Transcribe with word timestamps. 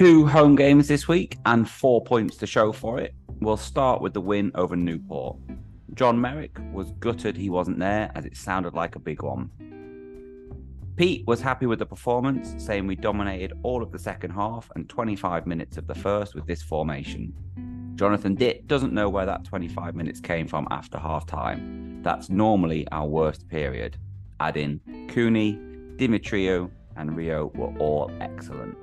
Two 0.00 0.24
home 0.26 0.56
games 0.56 0.88
this 0.88 1.06
week 1.06 1.36
and 1.44 1.68
four 1.68 2.02
points 2.02 2.38
to 2.38 2.46
show 2.46 2.72
for 2.72 2.98
it. 2.98 3.14
We'll 3.42 3.58
start 3.58 4.00
with 4.00 4.14
the 4.14 4.20
win 4.22 4.50
over 4.54 4.74
Newport. 4.74 5.36
John 5.92 6.18
Merrick 6.18 6.58
was 6.72 6.92
gutted 6.92 7.36
he 7.36 7.50
wasn't 7.50 7.78
there 7.78 8.10
as 8.14 8.24
it 8.24 8.34
sounded 8.34 8.72
like 8.72 8.96
a 8.96 8.98
big 8.98 9.20
one. 9.22 9.50
Pete 10.96 11.26
was 11.26 11.42
happy 11.42 11.66
with 11.66 11.80
the 11.80 11.84
performance, 11.84 12.54
saying 12.56 12.86
we 12.86 12.96
dominated 12.96 13.52
all 13.62 13.82
of 13.82 13.92
the 13.92 13.98
second 13.98 14.30
half 14.30 14.70
and 14.74 14.88
25 14.88 15.46
minutes 15.46 15.76
of 15.76 15.86
the 15.86 15.94
first 15.94 16.34
with 16.34 16.46
this 16.46 16.62
formation. 16.62 17.34
Jonathan 17.94 18.34
Ditt 18.34 18.66
doesn't 18.66 18.94
know 18.94 19.10
where 19.10 19.26
that 19.26 19.44
25 19.44 19.94
minutes 19.94 20.18
came 20.18 20.48
from 20.48 20.66
after 20.70 20.96
half 20.96 21.26
time. 21.26 22.00
That's 22.02 22.30
normally 22.30 22.88
our 22.90 23.06
worst 23.06 23.46
period. 23.48 23.98
Add 24.40 24.56
in 24.56 24.80
Cooney, 25.10 25.58
Demetriou, 25.96 26.70
and 26.96 27.14
Rio 27.14 27.52
were 27.54 27.76
all 27.76 28.10
excellent. 28.22 28.78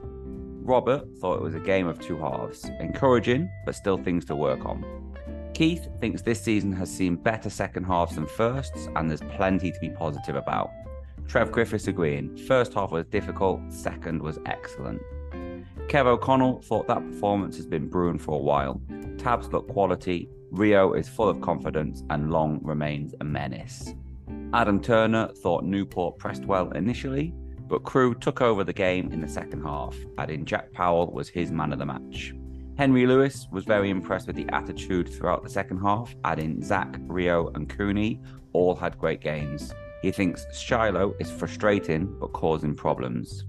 Robert 0.68 1.08
thought 1.20 1.38
it 1.38 1.42
was 1.42 1.56
a 1.56 1.62
game 1.62 1.88
of 1.88 1.98
two 1.98 2.18
halves, 2.18 2.70
encouraging, 2.82 3.50
but 3.66 3.74
still 3.74 3.98
things 3.98 4.26
to 4.26 4.36
work 4.36 4.66
on. 4.66 4.86
Keith 5.54 5.88
thinks 6.02 6.22
this 6.22 6.42
season 6.42 6.74
has 6.74 6.94
seen 6.94 7.16
better 7.16 7.50
second 7.50 7.86
halves 7.86 8.16
than 8.16 8.28
firsts, 8.28 8.90
and 8.98 9.10
there's 9.10 9.22
plenty 9.38 9.72
to 9.72 9.80
be 9.80 9.90
positive 9.90 10.36
about. 10.36 10.70
Trev 11.26 11.54
Griffiths 11.54 11.88
agreeing, 11.88 12.36
first 12.36 12.74
half 12.74 12.92
was 12.92 13.06
difficult, 13.06 13.62
second 13.70 14.22
was 14.22 14.40
excellent. 14.46 15.02
Kev 15.88 16.06
O'Connell 16.06 16.62
thought 16.62 16.86
that 16.88 17.00
performance 17.12 17.56
has 17.56 17.66
been 17.66 17.88
brewing 17.88 18.20
for 18.20 18.36
a 18.36 18.44
while. 18.44 18.82
Tabs 19.18 19.48
look 19.54 19.70
quality, 19.70 20.28
Rio 20.52 20.92
is 20.92 21.08
full 21.08 21.30
of 21.30 21.40
confidence, 21.40 22.04
and 22.10 22.30
Long 22.30 22.60
remains 22.62 23.16
a 23.22 23.24
menace. 23.24 23.94
Adam 24.54 24.82
Turner 24.82 25.30
thought 25.30 25.64
Newport 25.64 26.18
pressed 26.18 26.44
well 26.44 26.70
initially, 26.72 27.34
but 27.68 27.84
Crewe 27.84 28.16
took 28.16 28.42
over 28.42 28.64
the 28.64 28.74
game 28.74 29.12
in 29.12 29.22
the 29.22 29.28
second 29.28 29.64
half, 29.64 29.96
adding 30.18 30.46
Jack 30.46 30.72
Powell 30.72 31.12
was 31.12 31.28
his 31.28 31.52
man 31.52 31.74
of 31.74 31.80
the 31.80 31.86
match. 31.86 32.34
Henry 32.78 33.08
Lewis 33.08 33.48
was 33.52 33.66
very 33.66 33.90
impressed 33.90 34.28
with 34.28 34.36
the 34.36 34.48
attitude 34.54 35.12
throughout 35.12 35.44
the 35.44 35.50
second 35.50 35.80
half, 35.80 36.16
adding 36.24 36.64
Zach, 36.64 36.96
Rio, 37.02 37.48
and 37.56 37.68
Cooney 37.68 38.22
all 38.54 38.76
had 38.76 38.98
great 38.98 39.20
games. 39.20 39.74
He 40.02 40.12
thinks 40.12 40.46
Shilow 40.54 41.16
is 41.20 41.32
frustrating 41.32 42.18
but 42.20 42.34
causing 42.34 42.76
problems. 42.76 43.46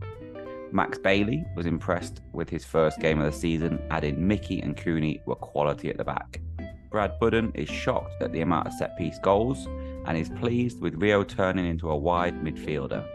Max 0.73 0.99
Bailey 0.99 1.45
was 1.57 1.67
impressed 1.67 2.21
with 2.33 2.49
his 2.49 2.65
first 2.65 3.01
game 3.01 3.21
of 3.21 3.31
the 3.31 3.39
season, 3.39 3.81
adding 3.91 4.27
Mickey 4.27 4.61
and 4.61 4.77
Cooney 4.77 5.21
were 5.27 5.35
quality 5.35 5.91
at 5.91 5.99
the 5.99 6.05
back. 6.05 6.41
Brad 6.91 7.19
Budden 7.21 7.53
is 7.55 7.69
shocked 7.69 8.23
at 8.23 8.33
the 8.33 8.41
amount 8.41 8.67
of 8.67 8.73
set 8.73 8.97
piece 8.97 9.19
goals 9.19 9.67
and 10.07 10.17
is 10.17 10.31
pleased 10.31 10.81
with 10.81 10.95
Rio 10.95 11.23
turning 11.23 11.67
into 11.67 11.91
a 11.91 11.97
wide 11.97 12.43
midfielder. 12.43 13.07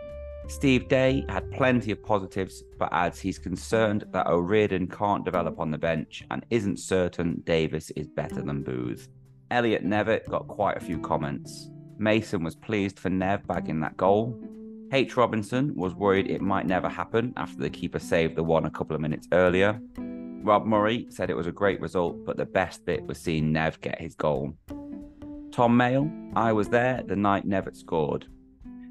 Steve 0.48 0.88
Day 0.90 1.26
had 1.30 1.50
plenty 1.52 1.92
of 1.92 2.04
positives, 2.04 2.64
but 2.78 2.92
adds 2.92 3.20
he's 3.20 3.40
concerned 3.40 4.06
that 4.12 4.28
O'Riordan 4.28 4.88
can't 4.88 5.24
develop 5.24 5.60
on 5.60 5.72
the 5.72 5.78
bench 5.78 6.24
and 6.32 6.46
isn't 6.50 6.80
certain 6.80 7.42
Davies 7.46 7.92
is 7.96 8.08
better 8.08 8.42
than 8.42 8.62
Booth. 8.62 9.08
Elliot 9.52 9.84
Nevitt 9.84 10.28
got 10.30 10.48
quite 10.48 10.78
a 10.78 10.84
few 10.84 11.00
comments. 11.00 11.70
Mason 11.98 12.44
was 12.44 12.56
pleased 12.56 13.00
for 13.00 13.10
Nev 13.10 13.48
bagging 13.48 13.80
that 13.82 13.98
goal. 13.98 14.38
H. 14.92 15.16
Robinson 15.16 15.74
was 15.76 15.96
worried 15.96 16.30
it 16.30 16.42
might 16.42 16.68
never 16.68 16.90
happen 16.90 17.34
after 17.38 17.58
the 17.58 17.70
keeper 17.70 18.00
saved 18.00 18.36
the 18.36 18.44
one 18.44 18.66
a 18.66 18.72
couple 18.72 18.96
of 18.96 19.02
minutes 19.02 19.28
earlier. 19.32 19.80
Rob 20.44 20.66
Murray 20.66 21.08
said 21.10 21.30
it 21.30 21.38
was 21.38 21.48
a 21.48 21.52
great 21.52 21.80
result, 21.80 22.26
but 22.26 22.36
the 22.36 22.46
best 22.46 22.86
bit 22.86 23.04
was 23.06 23.18
seeing 23.18 23.52
Nev 23.54 23.80
get 23.80 24.02
his 24.02 24.14
goal. 24.14 24.54
Tom 25.52 25.78
Mail, 25.78 26.12
I 26.36 26.52
was 26.52 26.68
there 26.68 27.02
the 27.06 27.16
night 27.16 27.48
Nevitt 27.48 27.78
scored. 27.78 28.28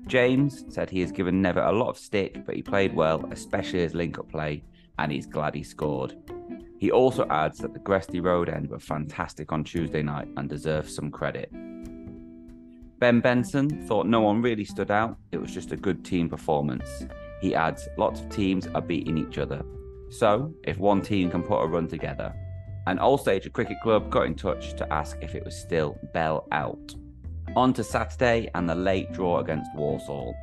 James 0.06 0.64
said 0.69 0.91
he 0.91 1.00
has 1.00 1.12
given 1.12 1.42
Nevitt 1.42 1.67
a 1.67 1.72
lot 1.72 1.89
of 1.89 1.98
stick, 1.98 2.45
but 2.45 2.55
he 2.55 2.62
played 2.62 2.95
well, 2.95 3.25
especially 3.31 3.81
his 3.81 3.95
link 3.95 4.19
up 4.19 4.28
play, 4.28 4.64
and 4.98 5.12
he's 5.12 5.27
glad 5.27 5.55
he 5.55 5.62
scored. 5.62 6.17
He 6.78 6.91
also 6.91 7.27
adds 7.28 7.59
that 7.59 7.72
the 7.72 7.81
Gresty 7.81 8.22
Road 8.22 8.49
end 8.49 8.69
were 8.69 8.81
fantastic 8.81 9.53
on 9.53 9.62
Tuesday 9.62 10.03
night 10.03 10.28
and 10.37 10.49
deserve 10.49 10.91
some 10.91 11.10
credit. 11.10 11.50
Ben 12.99 13.21
Benson 13.21 13.87
thought 13.87 14.06
no 14.06 14.21
one 14.21 14.43
really 14.43 14.65
stood 14.65 14.91
out, 14.91 15.16
it 15.31 15.41
was 15.41 15.53
just 15.53 15.72
a 15.72 15.77
good 15.77 16.04
team 16.04 16.28
performance. 16.28 17.04
He 17.41 17.54
adds, 17.54 17.88
lots 17.98 18.21
of 18.21 18.28
teams 18.28 18.66
are 18.69 18.81
beating 18.81 19.19
each 19.19 19.38
other. 19.38 19.65
So, 20.10 20.54
if 20.65 20.78
one 20.78 21.03
team 21.03 21.31
can 21.31 21.43
put 21.43 21.62
a 21.62 21.66
run 21.66 21.88
together. 21.88 22.34
And 22.87 22.98
Alsager, 22.98 23.47
a 23.47 23.50
cricket 23.50 23.78
club, 23.82 24.10
got 24.10 24.27
in 24.27 24.34
touch 24.34 24.75
to 24.75 24.93
ask 24.93 25.16
if 25.21 25.34
it 25.34 25.44
was 25.44 25.56
still 25.56 25.98
Bell 26.12 26.47
out. 26.53 26.94
On 27.55 27.75
to 27.75 27.85
Saturday 27.85 28.49
and 28.55 28.67
the 28.67 28.75
late 28.75 29.13
draw 29.13 29.41
against 29.41 29.75
Walsall. 29.75 30.35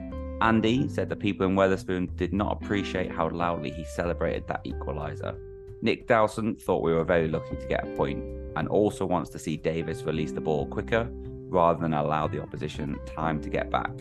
Andy 0.41 0.87
said 0.87 1.09
the 1.09 1.15
people 1.15 1.43
in 1.47 1.55
Wetherspoon 1.55 2.15
did 2.15 2.33
not 2.33 2.61
appreciate 2.61 3.11
how 3.11 3.29
loudly 3.29 3.71
he 3.71 3.83
celebrated 3.83 4.45
that 4.47 4.63
equaliser. 4.63 5.35
Nick 5.81 6.07
Dowson 6.07 6.55
thought 6.55 6.83
we 6.83 6.93
were 6.93 7.03
very 7.03 7.27
lucky 7.27 7.55
to 7.55 7.65
get 7.65 7.83
a 7.83 7.95
point 7.95 8.23
and 8.55 8.67
also 8.67 9.07
wants 9.07 9.31
to 9.31 9.39
see 9.39 9.57
Davies 9.57 10.03
release 10.03 10.31
the 10.31 10.41
ball 10.41 10.67
quicker 10.67 11.09
rather 11.11 11.81
than 11.81 11.95
allow 11.95 12.27
the 12.27 12.41
opposition 12.43 12.99
time 13.07 13.41
to 13.41 13.49
get 13.49 13.71
back. 13.71 13.91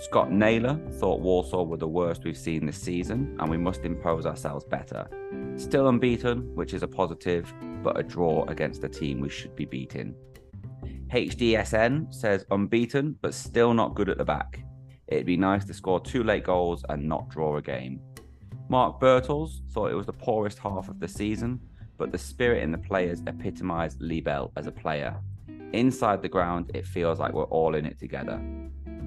Scott 0.00 0.32
Naylor 0.32 0.80
thought 0.94 1.20
Walsall 1.20 1.66
were 1.66 1.76
the 1.76 1.86
worst 1.86 2.24
we've 2.24 2.36
seen 2.36 2.66
this 2.66 2.78
season 2.78 3.36
and 3.38 3.48
we 3.48 3.56
must 3.56 3.84
impose 3.84 4.26
ourselves 4.26 4.64
better. 4.64 5.08
Still 5.54 5.86
unbeaten, 5.86 6.56
which 6.56 6.74
is 6.74 6.82
a 6.82 6.88
positive, 6.88 7.52
but 7.84 8.00
a 8.00 8.02
draw 8.02 8.44
against 8.46 8.82
a 8.82 8.88
team 8.88 9.20
we 9.20 9.28
should 9.28 9.54
be 9.54 9.64
beating. 9.64 10.16
HDSN 11.12 12.14
says 12.14 12.46
unbeaten, 12.50 13.16
but 13.20 13.34
still 13.34 13.74
not 13.74 13.94
good 13.94 14.08
at 14.08 14.18
the 14.18 14.24
back. 14.24 14.62
It'd 15.08 15.26
be 15.26 15.36
nice 15.36 15.64
to 15.64 15.74
score 15.74 16.00
two 16.00 16.22
late 16.22 16.44
goals 16.44 16.84
and 16.88 17.08
not 17.08 17.28
draw 17.28 17.56
a 17.56 17.62
game. 17.62 18.00
Mark 18.68 19.00
Birtles 19.00 19.68
thought 19.72 19.90
it 19.90 19.96
was 19.96 20.06
the 20.06 20.12
poorest 20.12 20.60
half 20.60 20.88
of 20.88 21.00
the 21.00 21.08
season, 21.08 21.60
but 21.98 22.12
the 22.12 22.18
spirit 22.18 22.62
in 22.62 22.70
the 22.70 22.78
players 22.78 23.20
epitomised 23.26 24.00
Lee 24.00 24.20
Bell 24.20 24.52
as 24.56 24.68
a 24.68 24.72
player. 24.72 25.16
Inside 25.72 26.22
the 26.22 26.28
ground, 26.28 26.70
it 26.74 26.86
feels 26.86 27.18
like 27.18 27.32
we're 27.32 27.44
all 27.44 27.74
in 27.74 27.84
it 27.84 27.98
together. 27.98 28.40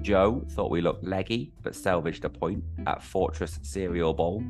Joe 0.02 0.44
thought 0.50 0.70
we 0.70 0.82
looked 0.82 1.04
leggy, 1.04 1.52
but 1.62 1.74
salvaged 1.74 2.26
a 2.26 2.28
point 2.28 2.62
at 2.86 3.02
Fortress 3.02 3.58
Cereal 3.62 4.12
Bowl. 4.12 4.44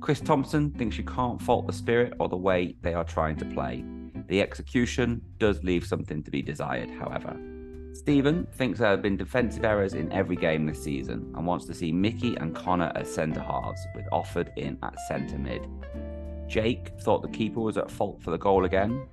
Chris 0.00 0.20
Thompson 0.20 0.72
thinks 0.72 0.98
you 0.98 1.04
can't 1.04 1.40
fault 1.40 1.68
the 1.68 1.72
spirit 1.72 2.14
or 2.18 2.28
the 2.28 2.36
way 2.36 2.74
they 2.82 2.94
are 2.94 3.04
trying 3.04 3.36
to 3.36 3.44
play. 3.44 3.84
The 4.28 4.42
execution 4.42 5.22
does 5.38 5.62
leave 5.62 5.86
something 5.86 6.22
to 6.22 6.30
be 6.30 6.42
desired, 6.42 6.90
however. 6.90 7.36
Stephen 7.92 8.46
thinks 8.52 8.78
there 8.78 8.90
have 8.90 9.02
been 9.02 9.16
defensive 9.16 9.64
errors 9.64 9.94
in 9.94 10.12
every 10.12 10.36
game 10.36 10.66
this 10.66 10.82
season 10.82 11.32
and 11.34 11.46
wants 11.46 11.64
to 11.66 11.74
see 11.74 11.92
Mickey 11.92 12.36
and 12.36 12.54
Connor 12.54 12.92
as 12.94 13.12
centre 13.12 13.40
halves, 13.40 13.80
with 13.94 14.04
Offord 14.12 14.50
in 14.56 14.78
at 14.82 14.98
centre 15.08 15.38
mid. 15.38 15.66
Jake 16.46 16.92
thought 17.00 17.22
the 17.22 17.28
keeper 17.28 17.60
was 17.60 17.78
at 17.78 17.90
fault 17.90 18.22
for 18.22 18.30
the 18.30 18.38
goal 18.38 18.64
again. 18.64 19.06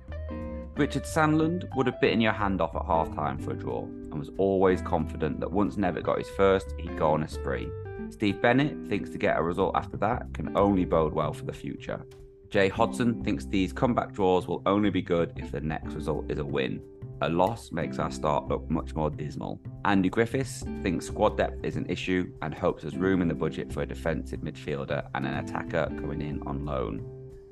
Richard 0.76 1.04
Sandland 1.04 1.68
would 1.76 1.86
have 1.86 2.00
bitten 2.00 2.20
your 2.20 2.32
hand 2.32 2.60
off 2.60 2.74
at 2.74 2.84
half 2.84 3.14
time 3.14 3.38
for 3.38 3.52
a 3.52 3.56
draw 3.56 3.84
and 3.84 4.18
was 4.18 4.30
always 4.38 4.82
confident 4.82 5.40
that 5.40 5.50
once 5.50 5.76
Nevitt 5.76 6.02
got 6.02 6.18
his 6.18 6.30
first, 6.30 6.74
he'd 6.78 6.98
go 6.98 7.12
on 7.12 7.22
a 7.22 7.28
spree. 7.28 7.68
Steve 8.10 8.42
Bennett 8.42 8.88
thinks 8.88 9.10
to 9.10 9.18
get 9.18 9.38
a 9.38 9.42
result 9.42 9.74
after 9.76 9.96
that 9.98 10.32
can 10.34 10.56
only 10.56 10.84
bode 10.84 11.14
well 11.14 11.32
for 11.32 11.44
the 11.44 11.52
future. 11.52 12.04
Jay 12.50 12.68
Hodson 12.68 13.22
thinks 13.24 13.44
these 13.46 13.72
comeback 13.72 14.12
draws 14.12 14.46
will 14.46 14.62
only 14.66 14.90
be 14.90 15.02
good 15.02 15.32
if 15.36 15.50
the 15.50 15.60
next 15.60 15.94
result 15.94 16.30
is 16.30 16.38
a 16.38 16.44
win. 16.44 16.80
A 17.20 17.28
loss 17.28 17.72
makes 17.72 17.98
our 17.98 18.10
start 18.10 18.48
look 18.48 18.68
much 18.70 18.94
more 18.94 19.10
dismal. 19.10 19.60
Andy 19.84 20.08
Griffiths 20.08 20.62
thinks 20.82 21.06
squad 21.06 21.36
depth 21.36 21.64
is 21.64 21.76
an 21.76 21.86
issue 21.88 22.30
and 22.42 22.54
hopes 22.54 22.82
there's 22.82 22.96
room 22.96 23.22
in 23.22 23.28
the 23.28 23.34
budget 23.34 23.72
for 23.72 23.82
a 23.82 23.86
defensive 23.86 24.40
midfielder 24.40 25.06
and 25.14 25.26
an 25.26 25.34
attacker 25.34 25.86
coming 26.00 26.20
in 26.20 26.42
on 26.46 26.64
loan. 26.64 27.04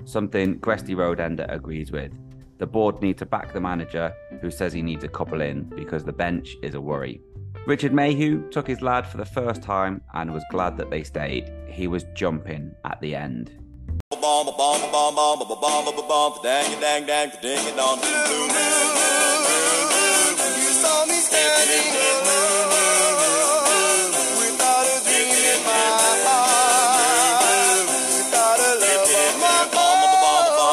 Something 0.05 0.59
Gresty 0.59 0.95
Roadender 0.95 1.51
agrees 1.51 1.91
with. 1.91 2.11
The 2.59 2.67
board 2.67 3.01
need 3.01 3.17
to 3.17 3.25
back 3.25 3.51
the 3.51 3.61
manager 3.61 4.13
who 4.41 4.51
says 4.51 4.73
he 4.73 4.81
needs 4.81 5.03
a 5.03 5.09
couple 5.09 5.41
in 5.41 5.63
because 5.63 6.03
the 6.03 6.13
bench 6.13 6.55
is 6.61 6.75
a 6.75 6.81
worry. 6.81 7.21
Richard 7.65 7.93
Mayhew 7.93 8.49
took 8.51 8.67
his 8.67 8.81
lad 8.81 9.07
for 9.07 9.17
the 9.17 9.25
first 9.25 9.61
time 9.61 10.01
and 10.13 10.33
was 10.33 10.43
glad 10.51 10.77
that 10.77 10.89
they 10.89 11.03
stayed. 11.03 11.51
He 11.67 11.87
was 11.87 12.05
jumping 12.13 12.75
at 12.83 12.99
the 12.99 13.15
end 13.15 13.62
bomb, 14.21 14.47
bomb, 14.57 14.81
dang, 16.79 17.05
dang, 17.05 17.31
ding, 17.41 17.75
dong, 17.75 17.99
boom, 17.99 18.49
You 20.57 20.71
saw 20.81 21.05
me 21.05 21.15
standing 21.15 21.87
without 24.39 24.85
a 24.85 24.97
dream 25.05 25.29
in 25.51 25.59
my 25.65 25.85
heart, 25.97 26.19
without 28.17 28.59
a 28.59 28.61
love 28.81 29.09
of 29.09 29.41
my. 29.41 29.69
Bomb, 29.73 30.01
bomb. 30.11 30.63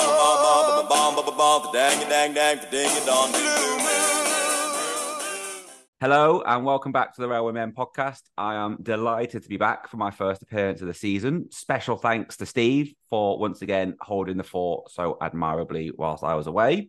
Hello 6.02 6.42
and 6.46 6.64
welcome 6.64 6.92
back 6.92 7.14
to 7.14 7.20
the 7.20 7.28
Railway 7.28 7.52
Men 7.52 7.72
podcast. 7.72 8.22
I 8.38 8.54
am 8.54 8.78
delighted 8.80 9.42
to 9.42 9.48
be 9.50 9.58
back 9.58 9.86
for 9.86 9.98
my 9.98 10.10
first 10.10 10.40
appearance 10.40 10.80
of 10.80 10.86
the 10.86 10.94
season. 10.94 11.50
Special 11.50 11.98
thanks 11.98 12.38
to 12.38 12.46
Steve 12.46 12.94
for 13.10 13.38
once 13.38 13.60
again 13.60 13.98
holding 14.00 14.38
the 14.38 14.42
fort 14.42 14.90
so 14.90 15.18
admirably 15.20 15.92
whilst 15.94 16.24
I 16.24 16.36
was 16.36 16.46
away. 16.46 16.88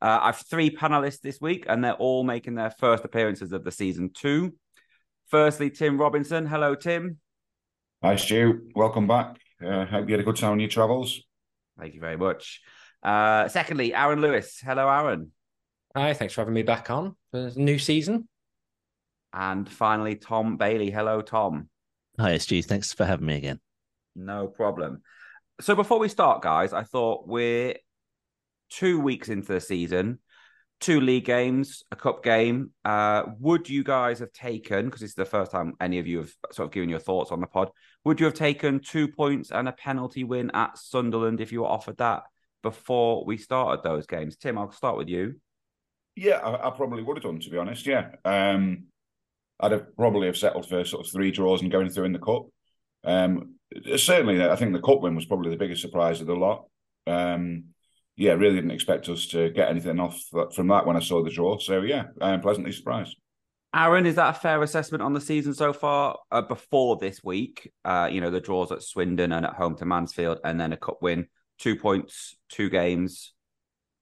Uh, 0.00 0.20
I've 0.22 0.36
three 0.36 0.70
panelists 0.70 1.22
this 1.22 1.40
week 1.40 1.66
and 1.68 1.82
they're 1.82 1.94
all 1.94 2.22
making 2.22 2.54
their 2.54 2.70
first 2.70 3.04
appearances 3.04 3.50
of 3.50 3.64
the 3.64 3.72
season 3.72 4.10
two. 4.14 4.54
Firstly, 5.26 5.68
Tim 5.68 5.98
Robinson. 5.98 6.46
Hello, 6.46 6.76
Tim. 6.76 7.18
Hi, 8.04 8.14
Stu. 8.14 8.68
Welcome 8.76 9.08
back. 9.08 9.40
Uh, 9.60 9.86
hope 9.86 10.08
you 10.08 10.12
had 10.12 10.20
a 10.20 10.24
good 10.24 10.36
time 10.36 10.52
on 10.52 10.60
your 10.60 10.68
travels. 10.68 11.20
Thank 11.80 11.94
you 11.94 12.00
very 12.00 12.16
much. 12.16 12.60
Uh, 13.02 13.48
secondly, 13.48 13.92
Aaron 13.92 14.20
Lewis. 14.20 14.60
Hello, 14.64 14.88
Aaron. 14.88 15.32
Hi, 15.96 16.14
thanks 16.14 16.32
for 16.32 16.42
having 16.42 16.54
me 16.54 16.62
back 16.62 16.90
on 16.90 17.16
for 17.32 17.50
the 17.50 17.60
new 17.60 17.80
season. 17.80 18.28
And 19.36 19.68
finally, 19.68 20.16
Tom 20.16 20.56
Bailey. 20.56 20.90
Hello, 20.90 21.20
Tom. 21.20 21.68
Hi, 22.18 22.38
Stu. 22.38 22.62
Thanks 22.62 22.94
for 22.94 23.04
having 23.04 23.26
me 23.26 23.36
again. 23.36 23.60
No 24.14 24.46
problem. 24.46 25.02
So 25.60 25.74
before 25.74 25.98
we 25.98 26.08
start, 26.08 26.40
guys, 26.40 26.72
I 26.72 26.84
thought 26.84 27.28
we're 27.28 27.76
two 28.70 28.98
weeks 28.98 29.28
into 29.28 29.52
the 29.52 29.60
season, 29.60 30.20
two 30.80 31.02
league 31.02 31.26
games, 31.26 31.82
a 31.90 31.96
cup 31.96 32.24
game. 32.24 32.70
Uh, 32.82 33.24
would 33.38 33.68
you 33.68 33.84
guys 33.84 34.20
have 34.20 34.32
taken, 34.32 34.86
because 34.86 35.02
it's 35.02 35.12
the 35.12 35.26
first 35.26 35.52
time 35.52 35.74
any 35.82 35.98
of 35.98 36.06
you 36.06 36.18
have 36.18 36.32
sort 36.52 36.68
of 36.68 36.72
given 36.72 36.88
your 36.88 36.98
thoughts 36.98 37.30
on 37.30 37.42
the 37.42 37.46
pod, 37.46 37.70
would 38.04 38.18
you 38.18 38.24
have 38.24 38.34
taken 38.34 38.80
two 38.80 39.06
points 39.06 39.50
and 39.50 39.68
a 39.68 39.72
penalty 39.72 40.24
win 40.24 40.50
at 40.54 40.78
Sunderland 40.78 41.42
if 41.42 41.52
you 41.52 41.60
were 41.60 41.68
offered 41.68 41.98
that 41.98 42.22
before 42.62 43.26
we 43.26 43.36
started 43.36 43.82
those 43.82 44.06
games? 44.06 44.38
Tim, 44.38 44.56
I'll 44.56 44.72
start 44.72 44.96
with 44.96 45.08
you. 45.08 45.34
Yeah, 46.14 46.38
I, 46.38 46.68
I 46.68 46.70
probably 46.70 47.02
would 47.02 47.18
have 47.18 47.24
done, 47.24 47.38
to 47.40 47.50
be 47.50 47.58
honest. 47.58 47.86
Yeah. 47.86 48.12
Um, 48.24 48.84
I'd 49.60 49.72
have 49.72 49.96
probably 49.96 50.26
have 50.26 50.36
settled 50.36 50.68
for 50.68 50.84
sort 50.84 51.06
of 51.06 51.12
three 51.12 51.30
draws 51.30 51.62
and 51.62 51.70
going 51.70 51.88
through 51.88 52.04
in 52.04 52.12
the 52.12 52.18
cup. 52.18 52.46
Um, 53.04 53.54
certainly, 53.96 54.42
I 54.42 54.56
think 54.56 54.72
the 54.72 54.80
cup 54.80 55.00
win 55.00 55.14
was 55.14 55.26
probably 55.26 55.50
the 55.50 55.56
biggest 55.56 55.82
surprise 55.82 56.20
of 56.20 56.26
the 56.26 56.34
lot. 56.34 56.64
Um, 57.06 57.66
yeah, 58.16 58.32
really 58.32 58.56
didn't 58.56 58.70
expect 58.70 59.08
us 59.08 59.26
to 59.28 59.50
get 59.50 59.68
anything 59.68 60.00
off 60.00 60.20
from 60.54 60.68
that 60.68 60.86
when 60.86 60.96
I 60.96 61.00
saw 61.00 61.22
the 61.22 61.30
draw. 61.30 61.58
So 61.58 61.82
yeah, 61.82 62.04
I 62.20 62.30
am 62.30 62.40
pleasantly 62.40 62.72
surprised. 62.72 63.16
Aaron, 63.74 64.06
is 64.06 64.14
that 64.14 64.36
a 64.36 64.38
fair 64.38 64.62
assessment 64.62 65.02
on 65.02 65.12
the 65.12 65.20
season 65.20 65.52
so 65.52 65.72
far? 65.72 66.18
Uh, 66.30 66.40
before 66.40 66.96
this 66.96 67.22
week, 67.22 67.70
uh, 67.84 68.08
you 68.10 68.20
know 68.20 68.30
the 68.30 68.40
draws 68.40 68.72
at 68.72 68.82
Swindon 68.82 69.32
and 69.32 69.44
at 69.44 69.52
home 69.52 69.76
to 69.76 69.84
Mansfield, 69.84 70.38
and 70.44 70.58
then 70.58 70.72
a 70.72 70.78
cup 70.78 70.98
win, 71.02 71.26
two 71.58 71.76
points, 71.76 72.36
two 72.48 72.70
games. 72.70 73.34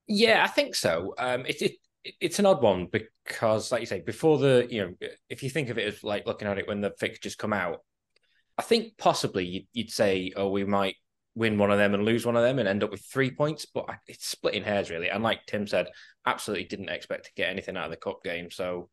Yeah, 0.07 0.43
I 0.43 0.47
think 0.47 0.75
so. 0.75 1.13
Um, 1.17 1.45
it, 1.45 1.61
it 1.61 1.71
it's 2.19 2.39
an 2.39 2.45
odd 2.45 2.61
one 2.61 2.87
because, 2.91 3.71
like 3.71 3.81
you 3.81 3.87
say, 3.87 4.01
before 4.01 4.37
the 4.37 4.67
you 4.69 4.81
know, 4.81 5.07
if 5.29 5.43
you 5.43 5.49
think 5.49 5.69
of 5.69 5.77
it 5.77 5.87
as 5.87 6.03
like 6.03 6.25
looking 6.25 6.47
at 6.47 6.57
it 6.57 6.67
when 6.67 6.81
the 6.81 6.93
fixtures 6.99 7.35
come 7.35 7.53
out, 7.53 7.79
I 8.57 8.61
think 8.61 8.97
possibly 8.97 9.45
you'd, 9.45 9.67
you'd 9.73 9.91
say, 9.91 10.31
oh, 10.35 10.49
we 10.49 10.63
might 10.63 10.95
win 11.35 11.57
one 11.57 11.71
of 11.71 11.77
them 11.77 11.93
and 11.93 12.05
lose 12.05 12.25
one 12.25 12.37
of 12.37 12.43
them 12.43 12.59
and 12.59 12.67
end 12.67 12.83
up 12.83 12.91
with 12.91 13.01
three 13.01 13.29
points, 13.29 13.65
but 13.65 13.85
it's 14.07 14.27
splitting 14.27 14.63
hairs 14.63 14.89
really. 14.89 15.09
And 15.09 15.23
like 15.23 15.45
Tim 15.45 15.67
said, 15.67 15.87
absolutely 16.25 16.65
didn't 16.65 16.89
expect 16.89 17.25
to 17.25 17.33
get 17.35 17.49
anything 17.49 17.75
out 17.75 17.85
of 17.85 17.91
the 17.91 17.97
cup 17.97 18.23
game, 18.23 18.49
so 18.49 18.89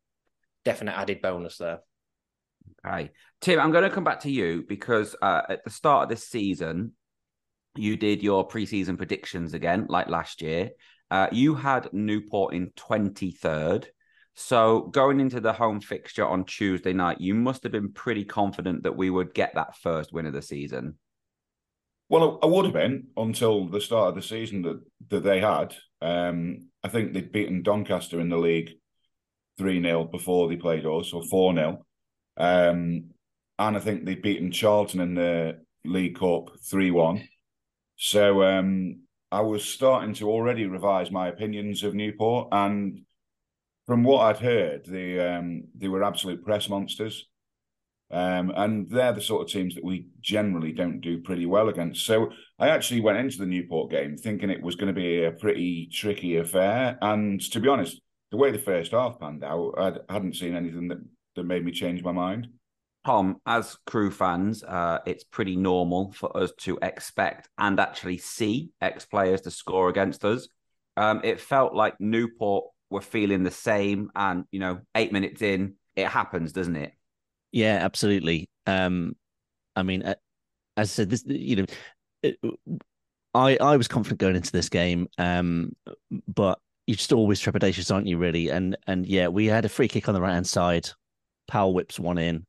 definite 0.65 0.99
added 0.99 1.23
bonus 1.23 1.59
there. 1.59 1.81
Okay, 2.87 3.11
Tim, 3.41 3.61
I'm 3.61 3.73
going 3.73 3.85
to 3.85 3.95
come 3.95 4.05
back 4.05 4.21
to 4.21 4.31
you 4.31 4.65
because 4.69 5.15
uh, 5.23 5.43
at 5.49 5.65
the 5.65 5.71
start 5.71 6.05
of 6.05 6.09
this 6.09 6.29
season, 6.29 6.93
you 7.77 7.97
did 7.97 8.23
your 8.23 8.47
preseason 8.47 8.97
predictions 8.97 9.55
again, 9.55 9.87
like 9.89 10.09
last 10.09 10.43
year. 10.43 10.71
Uh, 11.13 11.29
you 11.31 11.55
had 11.55 11.93
Newport 11.93 12.55
in 12.55 12.71
23rd. 12.71 13.85
So 14.35 14.89
going 14.95 15.21
into 15.21 15.41
the 15.41 15.53
home 15.53 15.83
fixture 15.83 16.27
on 16.27 16.47
Tuesday 16.47 16.95
night, 16.95 17.21
you 17.21 17.35
must 17.35 17.65
have 17.65 17.73
been 17.73 17.93
pretty 17.93 18.25
confident 18.25 18.85
that 18.85 18.97
we 18.97 19.11
would 19.11 19.35
get 19.35 19.55
that 19.55 19.77
first 19.77 20.11
win 20.11 20.25
of 20.25 20.33
the 20.33 20.41
season. 20.41 20.99
Well, 22.09 22.39
I 22.43 22.47
would 22.47 22.65
have 22.65 22.73
been 22.73 23.09
until 23.15 23.69
the 23.69 23.83
start 23.83 24.09
of 24.09 24.15
the 24.15 24.23
season 24.23 24.63
that, 24.63 24.81
that 25.11 25.23
they 25.23 25.39
had. 25.39 25.77
Um, 26.01 26.71
I 26.83 26.89
think 26.89 27.13
they'd 27.13 27.31
beaten 27.31 27.63
Doncaster 27.63 28.19
in 28.19 28.31
the 28.31 28.39
league 28.39 28.71
3 29.59 29.83
0 29.83 30.05
before 30.05 30.49
they 30.49 30.57
played 30.57 30.87
us, 30.87 31.13
or 31.13 31.23
4 31.23 31.55
0. 31.55 31.85
Um, 32.39 33.11
and 33.59 33.77
I 33.77 33.81
think 33.81 34.07
they'd 34.07 34.23
beaten 34.23 34.51
Charlton 34.51 35.01
in 35.01 35.15
the 35.15 35.61
League 35.85 36.19
Cup 36.19 36.59
3 36.71 36.91
1. 36.91 37.29
So 37.97 38.43
um, 38.45 39.02
I 39.33 39.41
was 39.41 39.65
starting 39.65 40.13
to 40.15 40.31
already 40.31 40.67
revise 40.67 41.11
my 41.11 41.29
opinions 41.29 41.83
of 41.83 41.95
Newport, 41.95 42.49
and 42.53 43.01
from 43.87 44.05
what 44.05 44.27
I'd 44.27 44.43
heard, 44.43 44.85
they 44.85 45.19
um, 45.19 45.65
they 45.75 45.89
were 45.89 46.05
absolute 46.05 46.45
press 46.45 46.69
monsters, 46.69 47.27
um, 48.11 48.53
and 48.55 48.91
they're 48.91 49.15
the 49.15 49.23
sort 49.23 49.43
of 49.43 49.51
teams 49.51 49.75
that 49.75 49.85
we 49.85 50.09
generally 50.21 50.73
don't 50.73 51.01
do 51.01 51.23
pretty 51.23 51.47
well 51.47 51.71
against. 51.71 52.05
So 52.05 52.31
I 52.59 52.69
actually 52.69 53.01
went 53.01 53.19
into 53.19 53.39
the 53.39 53.47
Newport 53.47 53.91
game 53.91 54.19
thinking 54.19 54.51
it 54.51 54.63
was 54.63 54.77
going 54.77 54.95
to 54.95 55.01
be 55.01 55.25
a 55.25 55.33
pretty 55.33 55.89
tricky 55.91 56.37
affair, 56.37 56.99
and 57.01 57.41
to 57.53 57.59
be 57.59 57.69
honest, 57.69 58.03
the 58.33 58.37
way 58.37 58.51
the 58.51 58.59
first 58.59 58.93
half 58.93 59.19
panned 59.19 59.45
out, 59.45 59.75
I 59.79 60.13
hadn't 60.13 60.37
seen 60.37 60.55
anything 60.55 60.89
that 60.89 60.99
that 61.37 61.45
made 61.45 61.65
me 61.65 61.73
change 61.73 62.05
my 62.05 62.13
mind. 62.13 62.49
Tom, 63.05 63.41
as 63.47 63.77
Crewe 63.87 64.11
fans, 64.11 64.63
uh, 64.63 64.99
it's 65.07 65.25
pretty 65.25 65.57
normal 65.57 66.13
for 66.13 66.37
us 66.37 66.53
to 66.59 66.79
expect 66.83 67.49
and 67.59 67.81
actually 67.81 68.19
see 68.19 68.71
ex 68.81 69.05
players 69.05 69.41
to 69.43 69.51
score 69.51 69.89
against 69.89 70.25
us. 70.25 70.49
Um, 70.97 71.21
it 71.25 71.41
felt 71.41 71.75
like 71.75 72.01
Newport 72.01 72.67
were 72.91 73.01
feeling 73.01 73.43
the 73.43 73.51
same, 73.51 74.11
and 74.15 74.45
you 74.53 74.61
know, 74.61 74.81
eight 74.95 75.13
minutes 75.13 75.43
in, 75.43 75.75
it 75.97 76.07
happens, 76.07 76.53
doesn't 76.53 76.77
it? 76.77 76.93
Yeah, 77.51 77.79
absolutely. 77.83 78.49
Um, 78.67 79.17
I 79.75 79.83
mean, 79.83 80.03
uh, 80.03 80.15
as 80.77 80.91
I 80.91 80.93
said, 80.93 81.11
this, 81.11 81.25
you 81.27 81.57
know, 81.57 81.67
it, 82.23 82.39
I 83.35 83.57
I 83.61 83.77
was 83.77 83.89
confident 83.89 84.21
going 84.21 84.37
into 84.37 84.53
this 84.53 84.69
game, 84.69 85.09
um, 85.19 85.73
but 86.29 86.59
you're 86.87 86.97
just 86.97 87.13
always 87.13 87.41
trepidatious, 87.41 87.93
aren't 87.93 88.07
you? 88.07 88.19
Really, 88.19 88.51
and 88.51 88.77
and 88.87 89.07
yeah, 89.07 89.29
we 89.29 89.47
had 89.47 89.65
a 89.65 89.69
free 89.71 89.89
kick 89.89 90.09
on 90.09 90.15
the 90.15 90.21
right 90.21 90.35
hand 90.35 90.47
side. 90.47 90.89
Powell 91.49 91.75
whips 91.75 91.99
one 91.99 92.19
in 92.19 92.47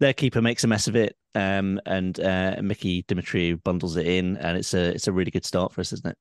their 0.00 0.12
keeper 0.12 0.42
makes 0.42 0.64
a 0.64 0.68
mess 0.68 0.88
of 0.88 0.96
it, 0.96 1.16
um, 1.34 1.80
and 1.86 2.18
uh, 2.20 2.56
Mickey 2.62 3.04
Dimitri 3.06 3.54
bundles 3.54 3.96
it 3.96 4.06
in, 4.06 4.36
and 4.36 4.56
it's 4.56 4.74
a 4.74 4.94
it's 4.94 5.08
a 5.08 5.12
really 5.12 5.30
good 5.30 5.44
start 5.44 5.72
for 5.72 5.80
us, 5.80 5.92
isn't 5.92 6.10
it? 6.10 6.16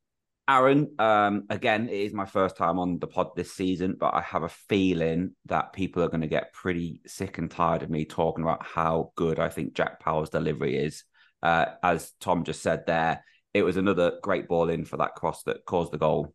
Aaron, 0.49 0.93
um, 0.99 1.45
again, 1.49 1.87
it 1.87 2.01
is 2.01 2.13
my 2.13 2.25
first 2.25 2.57
time 2.57 2.77
on 2.77 2.99
the 2.99 3.07
pod 3.07 3.29
this 3.35 3.53
season, 3.53 3.95
but 3.97 4.13
I 4.13 4.21
have 4.21 4.43
a 4.43 4.49
feeling 4.49 5.35
that 5.45 5.71
people 5.71 6.03
are 6.03 6.09
going 6.09 6.21
to 6.21 6.27
get 6.27 6.51
pretty 6.51 6.99
sick 7.07 7.37
and 7.37 7.49
tired 7.49 7.81
of 7.81 7.89
me 7.89 8.03
talking 8.03 8.43
about 8.43 8.65
how 8.65 9.13
good 9.15 9.39
I 9.39 9.47
think 9.47 9.73
Jack 9.73 10.01
Powell's 10.01 10.29
delivery 10.29 10.75
is. 10.75 11.05
Uh, 11.41 11.67
as 11.81 12.11
Tom 12.19 12.43
just 12.43 12.61
said 12.61 12.85
there, 12.85 13.23
it 13.53 13.63
was 13.63 13.77
another 13.77 14.19
great 14.21 14.49
ball 14.49 14.69
in 14.69 14.83
for 14.83 14.97
that 14.97 15.15
cross 15.15 15.43
that 15.43 15.63
caused 15.65 15.93
the 15.93 15.97
goal. 15.97 16.33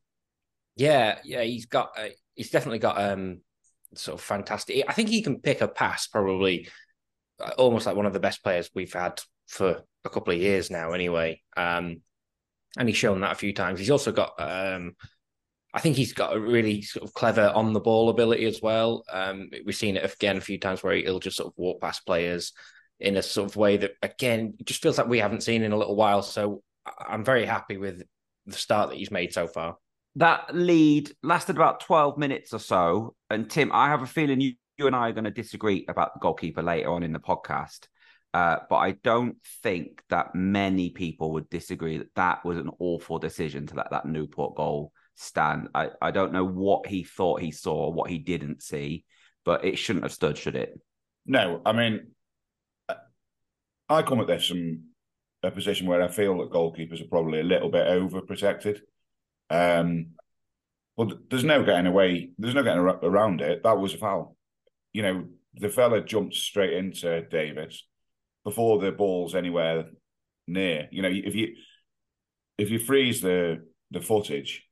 Yeah, 0.76 1.18
yeah, 1.22 1.42
he's 1.42 1.66
got, 1.66 1.90
uh, 1.98 2.08
he's 2.34 2.50
definitely 2.50 2.78
got 2.78 2.98
um 2.98 3.40
sort 3.94 4.18
of 4.18 4.24
fantastic. 4.24 4.84
I 4.88 4.92
think 4.92 5.10
he 5.10 5.22
can 5.22 5.40
pick 5.40 5.60
a 5.60 5.68
pass 5.68 6.06
probably 6.06 6.68
almost 7.56 7.86
like 7.86 7.96
one 7.96 8.06
of 8.06 8.12
the 8.12 8.20
best 8.20 8.42
players 8.42 8.70
we've 8.74 8.92
had 8.92 9.20
for 9.46 9.82
a 10.04 10.10
couple 10.10 10.32
of 10.32 10.40
years 10.40 10.70
now, 10.70 10.92
anyway. 10.92 11.40
Um, 11.56 12.02
and 12.76 12.88
he's 12.88 12.96
shown 12.96 13.20
that 13.20 13.32
a 13.32 13.36
few 13.36 13.52
times. 13.52 13.80
He's 13.80 13.90
also 13.90 14.12
got, 14.12 14.34
um, 14.38 14.94
I 15.72 15.80
think 15.80 15.96
he's 15.96 16.12
got 16.12 16.36
a 16.36 16.40
really 16.40 16.82
sort 16.82 17.04
of 17.04 17.14
clever 17.14 17.50
on 17.54 17.72
the 17.72 17.80
ball 17.80 18.08
ability 18.08 18.44
as 18.46 18.60
well. 18.62 19.04
Um, 19.10 19.50
we've 19.64 19.74
seen 19.74 19.96
it 19.96 20.12
again 20.12 20.36
a 20.36 20.42
few 20.42 20.58
times 20.58 20.82
where 20.82 20.94
he'll 20.94 21.20
just 21.20 21.36
sort 21.36 21.48
of 21.48 21.54
walk 21.56 21.80
past 21.80 22.06
players 22.06 22.52
in 23.00 23.16
a 23.16 23.22
sort 23.22 23.48
of 23.48 23.56
way 23.56 23.76
that, 23.78 23.92
again, 24.02 24.54
just 24.64 24.82
feels 24.82 24.98
like 24.98 25.08
we 25.08 25.18
haven't 25.18 25.42
seen 25.42 25.62
in 25.62 25.72
a 25.72 25.76
little 25.76 25.96
while. 25.96 26.22
So 26.22 26.62
I'm 26.98 27.24
very 27.24 27.46
happy 27.46 27.76
with 27.76 28.02
the 28.46 28.56
start 28.56 28.90
that 28.90 28.98
he's 28.98 29.10
made 29.10 29.32
so 29.32 29.46
far. 29.46 29.76
That 30.16 30.54
lead 30.54 31.12
lasted 31.22 31.56
about 31.56 31.80
12 31.80 32.18
minutes 32.18 32.52
or 32.52 32.58
so. 32.58 33.14
And 33.30 33.48
Tim, 33.48 33.70
I 33.72 33.88
have 33.88 34.02
a 34.02 34.06
feeling 34.06 34.40
you 34.40 34.54
you 34.78 34.86
and 34.86 34.96
I 34.96 35.08
are 35.08 35.12
going 35.12 35.24
to 35.24 35.30
disagree 35.30 35.84
about 35.88 36.14
the 36.14 36.20
goalkeeper 36.20 36.62
later 36.62 36.90
on 36.90 37.02
in 37.02 37.12
the 37.12 37.18
podcast. 37.18 37.88
Uh, 38.32 38.58
but 38.70 38.76
I 38.76 38.92
don't 38.92 39.36
think 39.62 40.02
that 40.10 40.34
many 40.34 40.90
people 40.90 41.32
would 41.32 41.50
disagree 41.50 41.98
that 41.98 42.14
that 42.14 42.44
was 42.44 42.58
an 42.58 42.70
awful 42.78 43.18
decision 43.18 43.66
to 43.66 43.74
let 43.74 43.90
that 43.90 44.06
Newport 44.06 44.54
goal 44.54 44.92
stand. 45.16 45.68
I, 45.74 45.90
I 46.00 46.10
don't 46.12 46.32
know 46.32 46.44
what 46.44 46.86
he 46.86 47.02
thought 47.02 47.40
he 47.40 47.50
saw, 47.50 47.90
what 47.90 48.10
he 48.10 48.18
didn't 48.18 48.62
see, 48.62 49.04
but 49.44 49.64
it 49.64 49.78
shouldn't 49.78 50.04
have 50.04 50.12
stood, 50.12 50.38
should 50.38 50.56
it? 50.56 50.78
No, 51.26 51.60
I 51.66 51.72
mean, 51.72 52.12
I 53.88 54.02
come 54.02 54.20
at 54.20 54.26
this 54.26 54.46
from 54.46 54.84
a 55.42 55.50
position 55.50 55.86
where 55.86 56.02
I 56.02 56.08
feel 56.08 56.38
that 56.38 56.50
goalkeepers 56.50 57.02
are 57.02 57.08
probably 57.08 57.40
a 57.40 57.44
little 57.44 57.70
bit 57.70 57.86
overprotected. 57.86 58.80
Um, 59.50 60.10
but 60.96 61.30
there's 61.30 61.44
no 61.44 61.64
getting 61.64 61.86
away. 61.86 62.30
There's 62.38 62.54
no 62.54 62.62
getting 62.62 62.80
around 62.80 63.40
it. 63.40 63.62
That 63.62 63.78
was 63.78 63.94
a 63.94 63.98
foul 63.98 64.37
you 64.92 65.02
know, 65.02 65.24
the 65.54 65.68
fella 65.68 66.02
jumps 66.02 66.38
straight 66.38 66.74
into 66.74 67.22
Davies 67.28 67.84
before 68.44 68.78
the 68.78 68.92
ball's 68.92 69.34
anywhere 69.34 69.84
near. 70.46 70.88
You 70.90 71.02
know, 71.02 71.10
if 71.12 71.34
you 71.34 71.54
if 72.56 72.70
you 72.70 72.78
freeze 72.78 73.20
the 73.20 73.64
the 73.90 74.00
footage, 74.00 74.66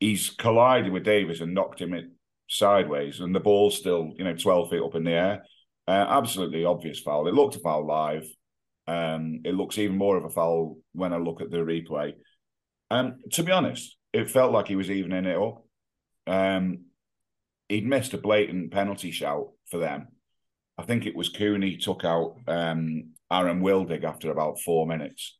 he's 0.00 0.30
collided 0.30 0.92
with 0.92 1.04
Davies 1.04 1.40
and 1.40 1.54
knocked 1.54 1.80
him 1.80 2.12
sideways, 2.48 3.20
and 3.20 3.34
the 3.34 3.40
ball's 3.40 3.76
still 3.76 4.12
you 4.16 4.24
know 4.24 4.34
twelve 4.34 4.70
feet 4.70 4.82
up 4.82 4.94
in 4.94 5.04
the 5.04 5.12
air. 5.12 5.44
Uh, 5.88 6.06
absolutely 6.08 6.64
obvious 6.64 7.00
foul. 7.00 7.28
It 7.28 7.34
looked 7.34 7.56
a 7.56 7.60
foul 7.60 7.86
live. 7.86 8.26
Um, 8.88 9.40
it 9.44 9.54
looks 9.54 9.78
even 9.78 9.96
more 9.96 10.16
of 10.16 10.24
a 10.24 10.30
foul 10.30 10.78
when 10.92 11.12
I 11.12 11.18
look 11.18 11.40
at 11.40 11.50
the 11.50 11.58
replay. 11.58 12.14
Um, 12.90 13.20
to 13.32 13.42
be 13.42 13.52
honest, 13.52 13.96
it 14.12 14.30
felt 14.30 14.52
like 14.52 14.68
he 14.68 14.76
was 14.76 14.90
evening 14.90 15.26
it 15.26 15.36
up. 15.36 15.64
Um, 16.26 16.86
he'd 17.68 17.86
missed 17.86 18.14
a 18.14 18.18
blatant 18.18 18.72
penalty 18.72 19.10
shout 19.10 19.48
for 19.70 19.78
them. 19.78 20.08
I 20.78 20.82
think 20.82 21.06
it 21.06 21.16
was 21.16 21.28
Cooney 21.28 21.76
took 21.76 22.04
out 22.04 22.36
um, 22.46 23.14
Aaron 23.30 23.62
Wildig 23.62 24.04
after 24.04 24.30
about 24.30 24.60
four 24.60 24.86
minutes. 24.86 25.38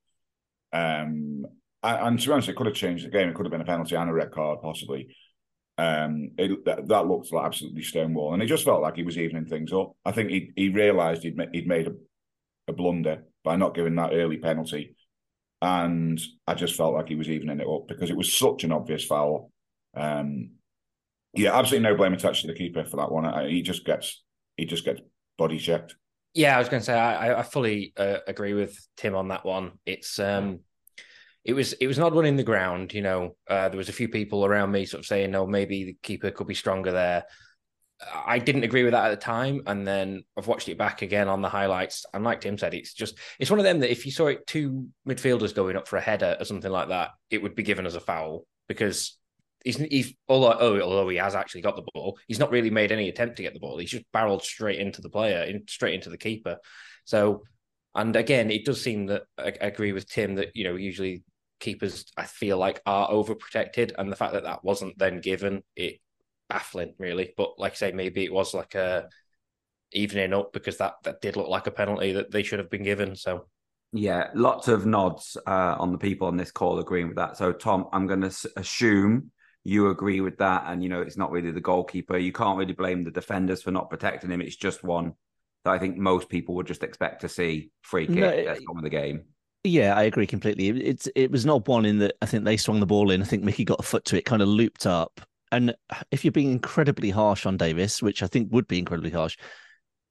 Um, 0.73 1.47
and 1.83 2.19
to 2.19 2.27
be 2.27 2.33
honest, 2.33 2.49
it 2.49 2.57
could 2.57 2.67
have 2.67 2.75
changed 2.75 3.07
the 3.07 3.11
game. 3.11 3.29
It 3.29 3.35
could 3.35 3.47
have 3.47 3.53
been 3.53 3.61
a 3.61 3.65
penalty 3.65 3.95
and 3.95 4.11
a 4.11 4.13
red 4.13 4.33
card, 4.33 4.61
possibly. 4.63 5.15
Um, 5.79 6.31
it, 6.39 6.65
that, 6.65 6.89
that 6.89 7.07
looked 7.07 7.33
like 7.33 7.45
absolutely 7.45 7.83
stonewall, 7.83 8.33
and 8.33 8.43
it 8.43 8.47
just 8.47 8.65
felt 8.65 8.81
like 8.81 8.97
he 8.97 9.03
was 9.03 9.19
evening 9.19 9.45
things 9.45 9.73
up. 9.73 9.93
I 10.07 10.13
think 10.13 10.31
he 10.31 10.51
he 10.57 10.69
realised 10.71 11.23
he'd 11.23 11.39
he'd 11.53 11.69
made 11.69 11.87
a, 11.87 11.93
a 12.69 12.73
blunder 12.73 13.25
by 13.45 13.57
not 13.57 13.75
giving 13.75 13.95
that 13.97 14.15
early 14.15 14.39
penalty, 14.39 14.97
and 15.61 16.19
I 16.47 16.55
just 16.55 16.77
felt 16.77 16.95
like 16.95 17.09
he 17.09 17.15
was 17.15 17.29
evening 17.29 17.61
it 17.61 17.69
up 17.69 17.89
because 17.89 18.09
it 18.11 18.17
was 18.17 18.33
such 18.33 18.65
an 18.65 18.73
obvious 18.73 19.05
foul. 19.05 19.53
Um, 19.95 20.53
yeah, 21.35 21.57
absolutely 21.57 21.89
no 21.89 21.97
blame 21.97 22.13
attached 22.13 22.43
to 22.43 22.47
the 22.47 22.55
keeper 22.55 22.85
for 22.85 22.97
that 22.97 23.11
one. 23.11 23.27
I, 23.27 23.49
he 23.49 23.63
just 23.63 23.85
gets 23.85 24.23
he 24.57 24.65
just 24.65 24.85
gets 24.85 25.01
body 25.39 25.59
checked. 25.59 25.95
Yeah, 26.35 26.57
I 26.57 26.59
was 26.59 26.69
going 26.69 26.81
to 26.81 26.85
say 26.85 26.99
I, 26.99 27.41
I 27.41 27.43
fully 27.43 27.93
uh, 27.97 28.19
agree 28.27 28.53
with 28.53 28.79
Tim 28.97 29.15
on 29.15 29.29
that 29.29 29.45
one. 29.45 29.73
It's 29.87 30.19
um, 30.19 30.61
it 31.45 31.55
was 31.55 31.73
it 31.75 31.87
was 31.87 31.99
not 31.99 32.13
one 32.13 32.27
in 32.27 32.37
the 32.37 32.43
ground. 32.43 32.93
You 32.93 33.03
know, 33.03 33.37
uh, 33.49 33.69
there 33.69 33.79
was 33.79 33.89
a 33.89 33.95
few 33.95 34.09
people 34.09 34.45
around 34.45 34.71
me 34.71 34.85
sort 34.85 35.01
of 35.01 35.07
saying, 35.07 35.31
"No, 35.31 35.47
maybe 35.47 35.85
the 35.85 35.97
keeper 36.03 36.31
could 36.31 36.47
be 36.47 36.55
stronger 36.55 36.93
there." 36.93 37.25
I 38.13 38.39
didn't 38.39 38.65
agree 38.65 38.83
with 38.83 38.93
that 38.93 39.07
at 39.07 39.19
the 39.19 39.25
time, 39.25 39.63
and 39.67 39.87
then 39.87 40.25
I've 40.37 40.47
watched 40.47 40.69
it 40.69 40.77
back 40.77 41.01
again 41.01 41.29
on 41.29 41.41
the 41.41 41.49
highlights. 41.49 42.05
And 42.13 42.25
like 42.25 42.43
Tim 42.43 42.59
said, 42.59 42.75
it's 42.75 42.93
just 42.93 43.19
it's 43.39 43.51
one 43.51 43.61
of 43.61 43.65
them 43.65 43.81
that 43.81 43.91
if 43.91 44.05
you 44.05 44.13
saw 44.13 44.27
it 44.27 44.47
two 44.47 44.89
midfielders 45.09 45.55
going 45.55 45.77
up 45.77 45.89
for 45.89 45.97
a 45.97 46.03
header 46.03 46.37
or 46.39 46.45
something 46.45 46.71
like 46.71 46.89
that, 46.89 47.11
it 47.31 47.43
would 47.43 47.55
be 47.55 47.63
given 47.63 47.87
as 47.87 47.95
a 47.95 48.01
foul 48.01 48.47
because 48.69 49.17
he's 49.67 49.77
he's 49.77 50.15
although 50.29 50.57
oh, 50.59 50.81
although 50.81 51.09
he 51.09 51.17
has 51.17 51.35
actually 51.35 51.61
got 51.61 51.77
the 51.77 51.87
ball, 51.93 52.19
he's 52.29 52.39
not 52.39 52.53
really 52.53 52.71
made 52.71 52.93
any 52.93 53.09
attempt 53.09 53.37
to 53.37 53.43
get 53.43 53.53
the 53.53 53.61
ball. 53.61 53.79
He's 53.79 53.91
just 53.91 54.11
barreled 54.13 54.43
straight 54.43 54.79
into 54.79 55.03
the 55.03 55.11
player, 55.11 55.43
in, 55.43 55.67
straight 55.67 55.95
into 55.95 56.09
the 56.09 56.17
keeper. 56.17 56.59
So, 57.05 57.43
and 57.95 58.15
again, 58.15 58.51
it 58.51 58.65
does 58.65 58.81
seem 58.81 59.07
that 59.07 59.25
I, 59.37 59.49
I 59.61 59.67
agree 59.67 59.93
with 59.93 60.09
Tim 60.09 60.37
that 60.37 60.55
you 60.55 60.65
know 60.65 60.77
usually 60.77 61.25
keepers 61.59 62.07
I 62.17 62.25
feel 62.25 62.59
like 62.59 62.81
are 62.87 63.11
overprotected, 63.11 63.93
and 63.99 64.11
the 64.11 64.17
fact 64.17 64.35
that 64.35 64.45
that 64.45 64.65
wasn't 64.65 64.99
then 64.99 65.21
given 65.21 65.63
it 65.75 66.01
baffling 66.49 66.95
really. 66.99 67.35
But 67.37 67.59
like 67.59 67.73
I 67.73 67.77
say, 67.77 67.93
maybe 67.93 68.25
it 68.25 68.33
was 68.33 68.55
like 68.55 68.77
a 68.77 69.09
evening 69.93 70.33
up 70.33 70.53
because 70.53 70.77
that 70.77 70.95
that 71.03 71.21
did 71.21 71.37
look 71.37 71.49
like 71.49 71.67
a 71.67 71.73
penalty 71.73 72.13
that 72.13 72.31
they 72.31 72.45
should 72.45 72.61
have 72.61 72.71
been 72.71 72.85
given. 72.85 73.17
So 73.17 73.49
yeah, 73.93 74.29
lots 74.33 74.69
of 74.69 74.87
nods 74.87 75.37
uh, 75.45 75.75
on 75.79 75.91
the 75.91 75.99
people 75.99 76.29
on 76.29 76.37
this 76.37 76.53
call 76.53 76.79
agreeing 76.79 77.09
with 77.09 77.17
that. 77.17 77.37
So 77.37 77.53
Tom, 77.53 77.87
I'm 77.93 78.07
going 78.07 78.21
to 78.21 78.51
assume 78.57 79.33
you 79.67 79.91
agree 79.91 80.21
with 80.21 80.39
that. 80.39 80.65
And, 80.67 80.83
you 80.83 80.89
know, 80.89 81.03
it's 81.03 81.17
not 81.17 81.33
really 81.33 81.51
the 81.51 81.61
goalkeeper. 81.61 82.17
You 82.17 82.33
can't 82.33 82.59
really 82.59 82.73
blame 82.73 83.03
the 83.03 83.11
defenders 83.11 83.63
for 83.63 83.73
not 83.73 83.91
protecting 83.91 84.31
him. 84.31 84.41
It's 84.41 84.57
just 84.57 84.85
one 84.85 85.15
that 85.65 85.73
I 85.73 85.79
think 85.79 85.97
most 85.97 86.29
people 86.29 86.55
would 86.55 86.69
just 86.69 86.85
expect 86.85 87.23
to 87.23 87.29
see 87.29 87.71
free 87.83 88.07
kick. 88.07 88.17
No, 88.17 88.45
That's 88.45 88.61
of 88.69 88.83
the 88.83 88.89
game. 88.89 89.25
Yeah, 89.65 89.97
I 89.97 90.05
agree 90.05 90.29
completely. 90.29 90.69
It's 90.69 91.09
it 91.17 91.33
was 91.33 91.45
not 91.45 91.67
one 91.67 91.85
in 91.85 91.99
that 91.99 92.15
I 92.23 92.27
think 92.27 92.45
they 92.45 92.57
swung 92.57 92.79
the 92.79 92.87
ball 92.87 93.11
in. 93.11 93.21
I 93.21 93.25
think 93.25 93.43
Mickey 93.43 93.65
got 93.65 93.81
a 93.81 93.83
foot 93.83 94.05
to 94.07 94.17
it, 94.17 94.25
kind 94.25 94.41
of 94.41 94.47
looped 94.47 94.87
up. 94.87 95.21
And 95.51 95.75
if 96.13 96.25
you're 96.25 96.31
being 96.31 96.53
incredibly 96.53 97.11
harsh 97.11 97.47
on 97.47 97.57
Davies, 97.57 98.01
which 98.01 98.23
I 98.23 98.29
think 98.29 98.53
would 98.53 98.69
be 98.69 98.79
incredibly 98.79 99.11
harsh, 99.11 99.37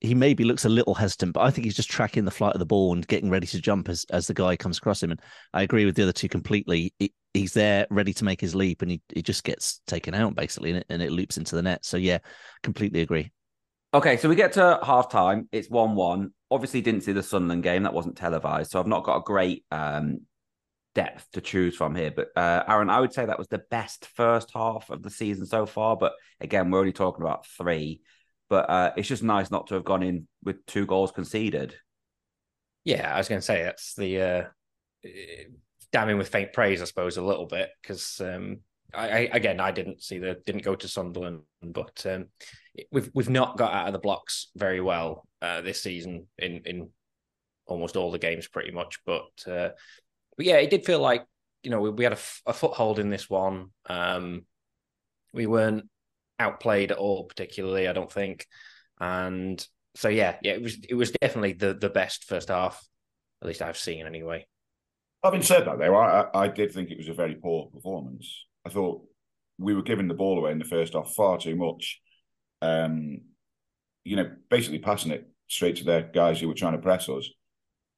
he 0.06 0.16
maybe 0.16 0.44
looks 0.44 0.66
a 0.66 0.70
little 0.70 0.94
hesitant, 0.94 1.34
but 1.34 1.42
I 1.42 1.52
think 1.52 1.66
he's 1.66 1.76
just 1.76 1.90
tracking 1.90 2.26
the 2.26 2.32
flight 2.32 2.54
of 2.54 2.60
the 2.60 2.66
ball 2.66 2.94
and 2.94 3.08
getting 3.08 3.30
ready 3.30 3.48
to 3.48 3.62
jump 3.62 3.90
as 3.90 4.06
as 4.10 4.28
the 4.28 4.34
guy 4.34 4.56
comes 4.56 4.78
across 4.78 5.02
him. 5.02 5.12
And 5.12 5.22
I 5.54 5.64
agree 5.64 5.86
with 5.86 5.96
the 5.96 6.04
other 6.04 6.14
two 6.14 6.30
completely. 6.30 6.94
He, 7.00 7.14
he's 7.34 7.54
there, 7.54 7.88
ready 7.90 8.14
to 8.14 8.24
make 8.24 8.42
his 8.42 8.56
leap, 8.56 8.82
and 8.82 8.92
he, 8.92 9.02
he 9.14 9.22
just 9.22 9.44
gets 9.44 9.82
taken 9.88 10.14
out 10.14 10.36
basically, 10.36 10.72
and 10.72 10.80
it, 10.80 10.86
and 10.90 11.02
it 11.02 11.12
loops 11.12 11.38
into 11.38 11.56
the 11.56 11.62
net. 11.62 11.86
So 11.86 11.98
yeah, 11.98 12.20
completely 12.64 13.02
agree. 13.02 13.32
Okay, 13.94 14.18
so 14.18 14.28
we 14.28 14.36
get 14.36 14.54
to 14.54 14.80
half 14.84 15.10
time. 15.10 15.48
It's 15.52 15.70
one 15.70 15.96
one. 15.96 16.32
Obviously, 16.52 16.82
didn't 16.82 17.02
see 17.02 17.14
the 17.14 17.24
Sunderland 17.24 17.64
game. 17.64 17.84
That 17.84 17.94
wasn't 17.94 18.18
televised, 18.18 18.72
so 18.72 18.80
I've 18.80 18.88
not 18.88 19.04
got 19.04 19.18
a 19.18 19.24
great 19.24 19.66
um, 19.72 20.22
depth 20.96 21.28
to 21.34 21.42
choose 21.42 21.76
from 21.76 21.96
here. 21.96 22.12
But 22.16 22.28
uh, 22.36 22.64
Aaron, 22.68 22.90
I 22.90 23.00
would 23.00 23.14
say 23.14 23.26
that 23.26 23.38
was 23.38 23.48
the 23.48 23.64
best 23.72 24.06
first 24.16 24.52
half 24.54 24.90
of 24.90 25.02
the 25.02 25.10
season 25.10 25.46
so 25.46 25.66
far. 25.66 25.96
But 25.96 26.14
again, 26.42 26.72
we're 26.72 26.80
only 26.80 26.94
talking 26.94 27.24
about 27.24 27.46
three. 27.46 28.02
But 28.50 28.70
uh, 28.70 28.92
it's 28.96 29.08
just 29.08 29.24
nice 29.24 29.50
not 29.50 29.68
to 29.68 29.76
have 29.76 29.86
gone 29.86 30.04
in 30.04 30.28
with 30.44 30.66
two 30.66 30.86
goals 30.86 31.12
conceded. 31.12 31.76
Yeah, 32.84 33.14
I 33.14 33.18
was 33.18 33.28
going 33.28 33.40
to 33.40 33.46
say 33.46 33.64
that's 33.64 33.96
the 33.96 34.22
uh, 34.22 34.44
damning 35.92 36.18
with 36.18 36.30
faint 36.30 36.54
praise, 36.54 36.82
I 36.82 36.86
suppose, 36.86 37.18
a 37.18 37.24
little 37.24 37.48
bit 37.48 37.70
because 37.82 38.22
um, 38.22 38.60
I, 38.94 39.08
I, 39.08 39.30
again 39.34 39.60
I 39.60 39.72
didn't 39.72 40.04
see 40.04 40.20
the 40.20 40.38
didn't 40.46 40.64
go 40.64 40.76
to 40.76 40.88
Sunderland, 40.88 41.42
but 41.64 42.06
um, 42.06 42.28
we've 42.92 43.10
we've 43.14 43.30
not 43.30 43.58
got 43.58 43.74
out 43.74 43.88
of 43.88 43.94
the 43.94 44.00
blocks 44.00 44.50
very 44.56 44.82
well 44.82 45.28
uh, 45.42 45.62
this 45.62 45.82
season 45.82 46.28
in 46.38 46.62
in 46.66 46.90
almost 47.66 47.96
all 47.96 48.12
the 48.12 48.20
games 48.20 48.48
pretty 48.48 48.72
much. 48.72 49.00
But 49.06 49.32
uh, 49.48 49.70
but 50.38 50.46
yeah, 50.46 50.58
it 50.58 50.70
did 50.70 50.86
feel 50.86 51.00
like 51.00 51.26
you 51.64 51.72
know 51.72 51.80
we, 51.80 51.90
we 51.90 52.04
had 52.04 52.14
a, 52.14 52.20
a 52.46 52.54
foothold 52.54 53.00
in 53.00 53.10
this 53.10 53.30
one. 53.30 53.72
Um, 53.88 54.46
we 55.34 55.48
weren't 55.48 55.90
outplayed 56.40 56.92
at 56.92 56.98
all, 56.98 57.26
particularly. 57.26 57.88
I 57.88 57.94
don't 57.94 58.12
think, 58.12 58.48
and 59.00 59.66
so 59.96 60.10
yeah, 60.10 60.38
yeah, 60.42 60.54
it 60.54 60.62
was 60.62 60.78
it 60.88 60.96
was 60.96 61.12
definitely 61.12 61.54
the 61.54 61.74
the 61.74 61.90
best 61.90 62.26
first 62.26 62.50
half, 62.50 62.86
at 63.42 63.48
least 63.48 63.62
I've 63.62 63.78
seen 63.78 64.06
anyway. 64.06 64.46
Having 65.24 65.42
said 65.42 65.66
that, 65.66 65.80
though, 65.80 65.96
I, 65.96 66.28
I 66.34 66.48
did 66.48 66.72
think 66.72 66.92
it 66.92 66.98
was 66.98 67.10
a 67.10 67.14
very 67.14 67.36
poor 67.36 67.68
performance. 67.68 68.46
I 68.66 68.70
thought 68.70 69.04
we 69.58 69.74
were 69.74 69.82
giving 69.82 70.08
the 70.08 70.14
ball 70.14 70.38
away 70.38 70.52
in 70.52 70.60
the 70.60 70.66
first 70.66 70.94
half 70.94 71.14
far 71.14 71.38
too 71.38 71.56
much. 71.56 72.02
Um, 72.62 73.22
you 74.04 74.18
know, 74.18 74.30
basically 74.50 74.80
passing 74.80 75.12
it 75.12 75.28
straight 75.48 75.78
to 75.78 75.84
their 75.84 76.04
guys 76.04 76.40
who 76.40 76.48
were 76.48 76.54
trying 76.54 76.74
to 76.74 76.80
press 76.80 77.10
us. 77.10 77.30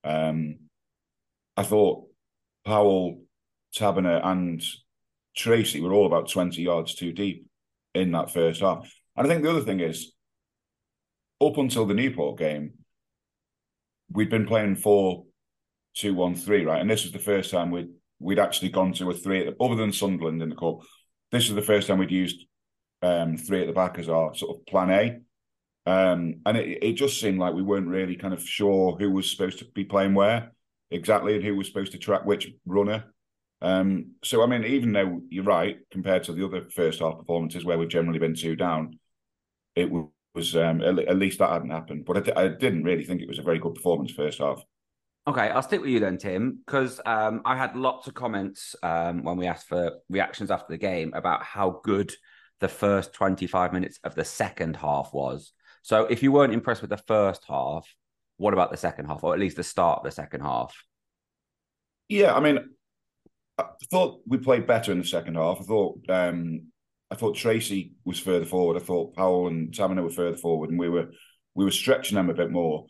Um, 0.04 0.60
I 1.58 1.64
thought 1.64 2.08
Powell, 2.66 3.22
Taberner, 3.76 4.26
and 4.26 4.64
Tracey 5.36 5.82
were 5.82 5.94
all 5.94 6.06
about 6.06 6.30
20 6.30 6.62
yards 6.62 6.96
too 6.96 7.12
deep 7.12 7.48
in 7.98 8.12
that 8.12 8.32
first 8.32 8.62
half. 8.62 8.90
And 9.16 9.26
I 9.26 9.30
think 9.30 9.44
the 9.44 9.50
other 9.50 9.62
thing 9.62 9.80
is, 9.80 10.14
up 11.42 11.58
until 11.58 11.86
the 11.86 11.94
Newport 11.94 12.40
game, 12.40 12.74
we'd 14.12 14.30
been 14.30 14.48
playing 14.48 14.76
four, 14.76 15.26
two, 15.96 16.14
one, 16.14 16.36
three, 16.36 16.66
right? 16.66 16.82
And 16.82 16.90
this 16.90 17.04
was 17.04 17.12
the 17.12 17.20
first 17.20 17.52
time 17.52 17.72
we'd 17.72 17.90
we'd 18.20 18.40
actually 18.40 18.70
gone 18.70 18.94
to 18.94 19.12
a 19.12 19.14
three, 19.14 19.54
other 19.60 19.76
than 19.76 19.92
Sunderland 19.92 20.42
in 20.42 20.50
the 20.50 20.56
cup. 20.56 20.80
This 21.32 21.48
was 21.48 21.56
the 21.56 21.62
first 21.62 21.88
time 21.88 22.00
we'd 22.00 22.12
used 22.12 22.46
um, 23.02 23.38
three 23.38 23.62
at 23.62 23.68
the 23.68 23.74
back 23.74 24.00
as 24.00 24.10
our 24.10 24.34
sort 24.34 24.58
of 24.58 24.66
plan 24.66 24.90
A. 24.90 25.20
Um, 25.90 26.42
and 26.46 26.58
it, 26.58 26.84
it 26.84 26.94
just 26.94 27.20
seemed 27.20 27.40
like 27.40 27.54
we 27.54 27.62
weren't 27.62 27.88
really 27.88 28.16
kind 28.16 28.34
of 28.34 28.42
sure 28.42 28.98
who 28.98 29.12
was 29.12 29.30
supposed 29.30 29.60
to 29.60 29.66
be 29.66 29.86
playing 29.86 30.16
where 30.16 30.52
exactly 30.90 31.36
and 31.36 31.44
who 31.44 31.56
was 31.56 31.68
supposed 31.68 31.92
to 31.92 31.98
track 31.98 32.26
which 32.26 32.50
runner. 32.66 33.06
Um, 33.62 34.12
so, 34.24 34.44
I 34.44 34.46
mean, 34.46 34.64
even 34.64 34.94
though 34.94 35.22
you're 35.30 35.44
right, 35.44 35.78
compared 35.92 36.24
to 36.26 36.34
the 36.34 36.46
other 36.46 36.68
first 36.70 37.00
half 37.00 37.18
performances 37.18 37.66
where 37.66 37.78
we've 37.78 37.90
generally 37.90 38.20
been 38.20 38.36
two 38.36 38.56
down, 38.56 39.00
it 39.76 39.90
was 39.92 40.56
um, 40.56 40.82
at, 40.82 41.18
least 41.18 41.40
that 41.40 41.50
hadn't 41.50 41.72
happened. 41.72 42.06
But 42.06 42.38
I, 42.38 42.44
I, 42.44 42.48
didn't 42.50 42.84
really 42.84 43.04
think 43.04 43.22
it 43.22 43.28
was 43.28 43.40
a 43.40 43.44
very 43.44 43.60
good 43.60 43.76
performance 43.76 44.12
first 44.12 44.40
half. 44.40 44.62
Okay, 45.28 45.50
I'll 45.50 45.62
stick 45.62 45.82
with 45.82 45.90
you 45.90 46.00
then, 46.00 46.18
Tim, 46.18 46.60
because 46.66 47.02
um, 47.06 47.42
I 47.44 47.58
had 47.58 47.76
lots 47.76 48.08
of 48.08 48.14
comments 48.14 48.76
um, 48.82 49.24
when 49.24 49.38
we 49.38 49.48
asked 49.48 49.68
for 49.68 49.92
reactions 50.10 50.52
after 50.52 50.68
the 50.70 50.78
game 50.78 51.12
about 51.14 51.44
how 51.44 51.82
good 51.84 52.14
the 52.60 52.70
first 52.70 53.14
25 53.14 53.74
minutes 53.74 54.00
of 54.04 54.16
the 54.16 54.24
second 54.24 54.78
half 54.78 55.10
was. 55.14 55.52
So, 55.82 56.06
if 56.06 56.24
you 56.24 56.32
weren't 56.32 56.54
impressed 56.54 56.82
with 56.82 56.92
the 56.92 56.98
first 56.98 57.44
half, 57.48 57.88
what 58.38 58.54
about 58.54 58.72
the 58.72 58.78
second 58.78 59.08
half, 59.08 59.24
or 59.24 59.34
at 59.34 59.40
least 59.40 59.58
the 59.58 59.64
start 59.64 60.00
of 60.00 60.04
the 60.06 60.12
second 60.12 60.42
half? 60.42 60.74
Yeah, 62.08 62.34
I 62.34 62.40
mean, 62.40 62.60
I 63.58 63.66
thought 63.90 64.22
we 64.28 64.38
played 64.38 64.68
better 64.68 64.92
in 64.92 65.00
the 65.00 65.06
second 65.06 65.36
half. 65.36 65.60
I 65.60 65.64
thought 65.64 66.00
um, 66.10 66.68
I 67.10 67.16
thought 67.16 67.36
Tracey 67.36 67.94
was 68.06 68.20
further 68.20 68.46
forward. 68.46 68.78
I 68.78 68.86
thought 68.86 69.16
Powell 69.16 69.48
and 69.48 69.72
Taberner 69.72 70.04
were 70.04 70.10
further 70.10 70.38
forward, 70.38 70.70
and 70.70 70.80
we 70.80 70.90
were 70.90 71.10
we 71.56 71.66
were 71.66 71.72
stretching 71.72 72.16
them 72.16 72.30
a 72.30 72.36
bit 72.36 72.52
more 72.52 72.86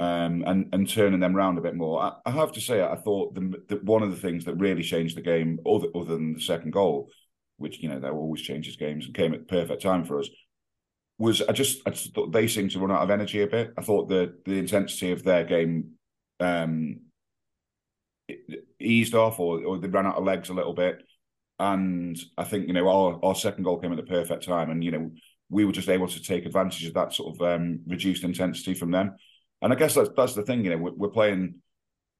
um, 0.00 0.42
and 0.46 0.66
and 0.72 0.88
turning 0.88 1.20
them 1.20 1.36
around 1.36 1.58
a 1.58 1.62
bit 1.62 1.76
more. 1.76 2.02
I, 2.02 2.12
I 2.24 2.30
have 2.30 2.52
to 2.52 2.60
say, 2.60 2.82
I 2.82 2.96
thought 2.96 3.34
the, 3.34 3.62
the, 3.68 3.76
one 3.82 4.02
of 4.02 4.10
the 4.10 4.16
things 4.16 4.46
that 4.46 4.54
really 4.54 4.82
changed 4.82 5.16
the 5.16 5.22
game, 5.22 5.60
other 5.66 5.88
other 5.94 6.16
than 6.16 6.32
the 6.32 6.40
second 6.40 6.72
goal, 6.72 7.10
which 7.58 7.80
you 7.80 7.88
know 7.88 8.00
that 8.00 8.12
always 8.12 8.40
changes 8.40 8.76
games 8.76 9.04
and 9.04 9.14
came 9.14 9.34
at 9.34 9.40
the 9.40 9.46
perfect 9.46 9.82
time 9.82 10.04
for 10.04 10.18
us, 10.18 10.28
was 11.18 11.42
I 11.42 11.52
just 11.52 11.82
I 11.86 11.90
just 11.90 12.14
thought 12.14 12.32
they 12.32 12.48
seemed 12.48 12.70
to 12.72 12.80
run 12.80 12.90
out 12.90 13.02
of 13.02 13.10
energy 13.10 13.42
a 13.42 13.46
bit. 13.46 13.74
I 13.76 13.82
thought 13.82 14.08
the 14.08 14.38
the 14.46 14.58
intensity 14.58 15.12
of 15.12 15.22
their 15.22 15.44
game 15.44 15.92
um, 16.40 17.00
eased 18.80 19.14
off 19.14 19.40
or, 19.40 19.64
or 19.64 19.78
they 19.78 19.88
ran 19.88 20.06
out 20.06 20.16
of 20.16 20.24
legs 20.24 20.48
a 20.48 20.54
little 20.54 20.74
bit. 20.74 21.02
And 21.58 22.18
I 22.38 22.44
think, 22.44 22.66
you 22.66 22.72
know, 22.72 22.88
our, 22.88 23.20
our 23.22 23.34
second 23.34 23.64
goal 23.64 23.78
came 23.78 23.92
at 23.92 23.96
the 23.96 24.02
perfect 24.02 24.44
time. 24.44 24.70
And, 24.70 24.82
you 24.82 24.90
know, 24.90 25.10
we 25.50 25.64
were 25.64 25.72
just 25.72 25.88
able 25.88 26.08
to 26.08 26.22
take 26.22 26.46
advantage 26.46 26.86
of 26.86 26.94
that 26.94 27.12
sort 27.12 27.34
of 27.34 27.42
um, 27.42 27.80
reduced 27.86 28.24
intensity 28.24 28.74
from 28.74 28.90
them. 28.90 29.16
And 29.62 29.72
I 29.72 29.76
guess 29.76 29.94
that's 29.94 30.10
that's 30.16 30.34
the 30.34 30.42
thing, 30.42 30.64
you 30.64 30.70
know, 30.70 30.78
we're, 30.78 30.94
we're 30.94 31.08
playing 31.08 31.56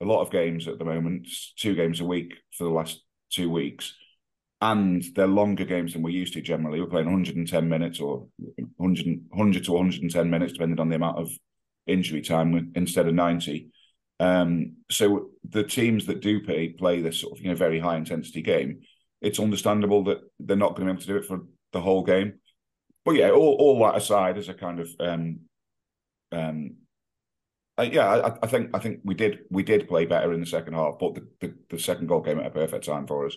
a 0.03 0.05
lot 0.05 0.21
of 0.21 0.31
games 0.31 0.69
at 0.69 0.79
the 0.79 0.85
moment, 0.85 1.29
two 1.57 1.75
games 1.75 2.01
a 2.01 2.05
week 2.05 2.35
for 2.57 2.65
the 2.65 2.71
last 2.71 3.03
two 3.31 3.49
weeks. 3.51 3.95
and 4.61 5.03
they're 5.15 5.27
longer 5.27 5.65
games 5.65 5.93
than 5.93 6.03
we're 6.03 6.11
used 6.11 6.35
to 6.35 6.43
generally. 6.43 6.81
We're 6.81 6.87
playing 6.87 7.07
110 7.07 7.69
minutes 7.69 8.01
or 8.01 8.27
100, 8.77 9.25
100 9.31 9.65
to 9.65 9.73
110 9.73 10.31
minutes, 10.31 10.53
depending 10.53 10.81
on 10.81 10.91
the 10.91 10.97
amount 10.97 11.19
of 11.19 11.31
injury 11.87 12.21
time 12.21 12.73
instead 12.75 13.07
of 13.07 13.15
90. 13.15 13.69
Um, 14.21 14.77
so 14.91 15.31
the 15.49 15.65
teams 15.65 16.05
that 16.07 16.21
do 16.21 16.41
play 16.45 16.69
play 16.69 17.01
this 17.01 17.23
sort 17.23 17.37
of 17.37 17.43
you 17.43 17.49
know 17.49 17.57
very 17.57 17.81
high 17.81 17.97
intensity 17.97 18.43
game. 18.43 18.83
It's 19.23 19.41
understandable 19.41 20.05
that 20.05 20.19
they're 20.39 20.57
not 20.57 20.77
going 20.77 20.89
to 20.89 20.93
be 20.95 20.97
able 20.97 21.01
to 21.01 21.07
do 21.07 21.17
it 21.17 21.25
for 21.25 21.47
the 21.73 21.81
whole 21.81 22.05
game. 22.05 22.35
But 23.05 23.13
yeah, 23.13 23.31
all, 23.31 23.57
all 23.59 23.83
that 23.85 23.97
aside, 23.97 24.37
as 24.37 24.49
a 24.49 24.55
kind 24.55 24.79
of 24.79 24.91
um, 25.01 25.41
um, 26.33 26.77
uh, 27.79 27.89
yeah, 27.91 28.09
I, 28.09 28.37
I, 28.43 28.47
think 28.47 28.71
I 28.75 28.79
think 28.79 29.01
we 29.05 29.15
did 29.15 29.41
we 29.51 29.63
did 29.63 29.89
play 29.89 30.05
better 30.05 30.35
in 30.35 30.41
the 30.41 30.47
second 30.47 30.75
half, 30.75 30.99
but 31.01 31.15
the, 31.15 31.27
the, 31.41 31.55
the, 31.71 31.79
second 31.79 32.09
goal 32.09 32.21
came 32.21 32.39
at 32.39 32.47
a 32.47 32.51
perfect 32.51 32.85
time 32.85 33.07
for 33.07 33.25
us. 33.27 33.37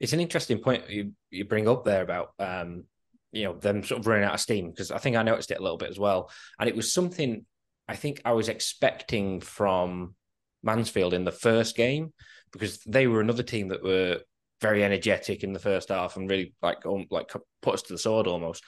It's 0.00 0.12
an 0.12 0.20
interesting 0.20 0.58
point 0.58 0.90
you, 0.90 1.12
you 1.30 1.44
bring 1.44 1.68
up 1.68 1.84
there 1.84 2.02
about 2.02 2.32
um, 2.40 2.84
you 3.30 3.44
know 3.44 3.54
them 3.54 3.84
sort 3.84 4.00
of 4.00 4.06
running 4.08 4.24
out 4.24 4.34
of 4.34 4.40
steam 4.40 4.70
because 4.70 4.90
I 4.90 4.98
think 4.98 5.14
I 5.14 5.22
noticed 5.22 5.52
it 5.52 5.60
a 5.60 5.62
little 5.62 5.78
bit 5.78 5.90
as 5.90 5.98
well, 6.00 6.30
and 6.58 6.68
it 6.68 6.74
was 6.74 6.92
something 6.92 7.46
I 7.88 7.96
think 7.96 8.20
I 8.24 8.32
was 8.32 8.48
expecting 8.48 9.40
from 9.40 10.14
Mansfield 10.62 11.14
in 11.14 11.24
the 11.24 11.32
first 11.32 11.76
game 11.76 12.12
because 12.52 12.78
they 12.86 13.06
were 13.06 13.20
another 13.20 13.42
team 13.42 13.68
that 13.68 13.82
were 13.82 14.20
very 14.60 14.84
energetic 14.84 15.44
in 15.44 15.52
the 15.52 15.58
first 15.58 15.90
half 15.90 16.16
and 16.16 16.30
really 16.30 16.54
like 16.62 16.86
um, 16.86 17.06
like 17.10 17.30
put 17.60 17.74
us 17.74 17.82
to 17.82 17.92
the 17.92 17.98
sword 17.98 18.26
almost, 18.26 18.64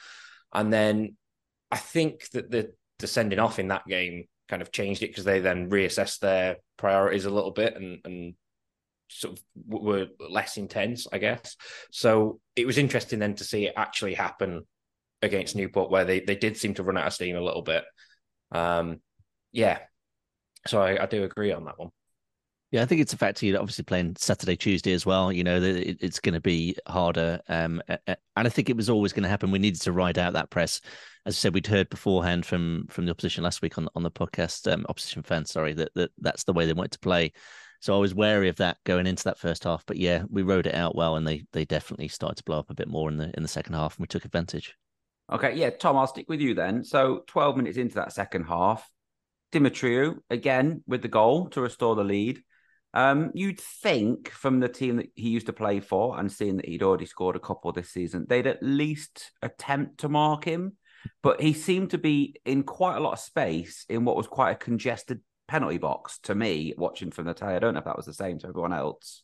and 0.53 0.73
then 0.73 1.17
I 1.71 1.77
think 1.77 2.29
that 2.31 2.51
the 2.51 2.73
the 2.99 3.07
sending 3.07 3.39
off 3.39 3.59
in 3.59 3.69
that 3.69 3.87
game 3.87 4.25
kind 4.49 4.63
of 4.63 4.73
changed 4.73 5.03
it 5.03 5.09
because 5.09 5.25
they 5.25 5.41
then 5.41 5.71
reassessed 5.71 6.21
their 6.21 6.57
priorities 6.77 7.25
a 7.25 7.31
little 7.31 7.51
bit 7.51 7.77
and 7.77 7.99
and 8.05 8.35
sort 9.09 9.39
of 9.39 9.45
were 9.67 10.09
less 10.19 10.57
intense, 10.57 11.07
I 11.13 11.19
guess. 11.19 11.57
So 11.91 12.41
it 12.57 12.67
was 12.67 12.79
interesting 12.79 13.19
then 13.19 13.35
to 13.37 13.45
see 13.45 13.67
it 13.67 13.75
actually 13.77 14.15
happen 14.15 14.67
against 15.23 15.57
Newport, 15.57 15.91
where 15.91 16.05
they 16.05 16.21
they 16.21 16.37
did 16.37 16.57
seem 16.57 16.75
to 16.75 16.83
run 16.83 16.99
out 16.99 17.07
of 17.07 17.13
steam 17.15 17.37
a 17.37 17.41
little 17.41 17.63
bit. 17.63 17.85
Um, 18.53 19.01
yeah, 19.57 19.79
so 20.67 20.83
I, 20.83 21.03
I 21.03 21.07
do 21.07 21.25
agree 21.25 21.51
on 21.51 21.65
that 21.65 21.79
one. 21.79 21.91
Yeah, 22.73 22.83
I 22.83 22.85
think 22.85 23.01
it's 23.01 23.15
a 23.15 23.17
factor. 23.17 23.47
You're 23.47 23.59
obviously 23.59 23.85
playing 23.85 24.17
Saturday, 24.19 24.57
Tuesday 24.57 24.93
as 24.93 25.07
well. 25.07 25.33
You 25.33 25.45
know, 25.45 25.61
it's 25.63 26.21
going 26.21 26.35
to 26.35 26.41
be 26.41 26.77
harder. 26.87 27.41
Um, 27.49 27.81
and 27.89 28.17
I 28.37 28.49
think 28.49 28.69
it 28.69 28.77
was 28.77 28.91
always 28.91 29.13
going 29.13 29.23
to 29.23 29.29
happen. 29.29 29.51
We 29.51 29.59
needed 29.61 29.81
to 29.83 29.93
ride 29.93 30.19
out 30.19 30.35
that 30.35 30.51
press. 30.51 30.81
As 31.25 31.35
I 31.35 31.39
said, 31.39 31.55
we'd 31.55 31.67
heard 31.67 31.89
beforehand 31.89 32.45
from 32.45 32.87
from 32.91 33.07
the 33.07 33.13
opposition 33.13 33.45
last 33.45 33.63
week 33.63 33.79
on 33.79 33.89
on 33.95 34.03
the 34.03 34.11
podcast, 34.11 34.71
um, 34.71 34.85
opposition 34.89 35.23
fans, 35.23 35.53
sorry, 35.53 35.73
that, 35.75 35.95
that 35.95 36.11
that's 36.19 36.45
the 36.45 36.53
way 36.53 36.67
they 36.67 36.73
wanted 36.73 36.93
to 36.93 36.99
play. 36.99 37.33
So 37.81 37.97
I 37.97 37.99
was 37.99 38.15
wary 38.15 38.49
of 38.49 38.57
that 38.57 38.79
going 38.85 39.07
into 39.07 39.25
that 39.25 39.39
first 39.39 39.65
half. 39.65 39.87
But 39.87 39.97
yeah, 39.97 40.25
we 40.29 40.43
rode 40.43 40.67
it 40.67 40.75
out 40.75 40.97
well, 40.97 41.17
and 41.17 41.27
they 41.27 41.45
they 41.53 41.65
definitely 41.65 42.09
started 42.09 42.37
to 42.37 42.45
blow 42.45 42.59
up 42.59 42.71
a 42.71 42.75
bit 42.75 42.89
more 42.89 43.09
in 43.09 43.17
the 43.17 43.33
in 43.37 43.43
the 43.43 43.49
second 43.49 43.75
half, 43.75 43.97
and 43.97 44.03
we 44.03 44.09
took 44.09 44.25
advantage. 44.25 44.75
Okay, 45.31 45.55
yeah, 45.57 45.71
Tom, 45.71 45.97
I'll 45.97 46.07
stick 46.07 46.29
with 46.29 46.41
you 46.41 46.55
then. 46.55 46.85
So 46.85 47.25
12 47.27 47.57
minutes 47.57 47.79
into 47.79 47.97
that 47.97 48.13
second 48.13 48.45
half, 48.45 48.89
Demetriou 49.53 50.17
again 50.31 50.83
with 50.87 51.03
the 51.03 51.09
goal 51.09 51.49
to 51.51 51.61
restore 51.61 51.95
the 51.95 52.05
lead. 52.05 52.43
Um, 52.95 53.31
you'd 53.35 53.61
think 53.61 54.31
from 54.31 54.61
the 54.61 54.69
team 54.69 54.97
that 54.97 55.11
he 55.15 55.29
used 55.29 55.47
to 55.47 55.53
play 55.53 55.81
for 55.81 56.19
and 56.19 56.33
seeing 56.33 56.57
that 56.57 56.67
he'd 56.67 56.83
already 56.83 57.07
scored 57.07 57.37
a 57.37 57.41
couple 57.41 57.71
this 57.73 57.91
season, 57.91 58.27
they'd 58.29 58.47
at 58.47 58.63
least 58.63 59.33
attempt 59.43 59.99
to 59.99 60.09
mark 60.09 60.45
him. 60.45 60.77
But 61.23 61.41
he 61.41 61.53
seemed 61.53 61.91
to 61.91 61.99
be 61.99 62.37
in 62.45 62.63
quite 62.63 62.97
a 62.97 63.01
lot 63.01 63.13
of 63.13 63.19
space 63.19 63.85
in 63.89 64.05
what 64.05 64.17
was 64.17 64.27
quite 64.27 64.53
a 64.53 64.57
congested 64.57 65.21
penalty 65.47 65.79
box 65.79 66.19
to 66.25 66.35
me, 66.35 66.75
watching 66.77 67.11
from 67.11 67.27
the 67.27 67.35
tie. 67.35 67.57
I 67.57 67.59
don't 67.59 67.75
know 67.75 67.81
if 67.81 67.85
that 67.85 67.97
was 67.97 68.07
the 68.07 68.15
same 68.15 68.39
to 68.41 68.49
everyone 68.49 68.73
else. 68.73 69.23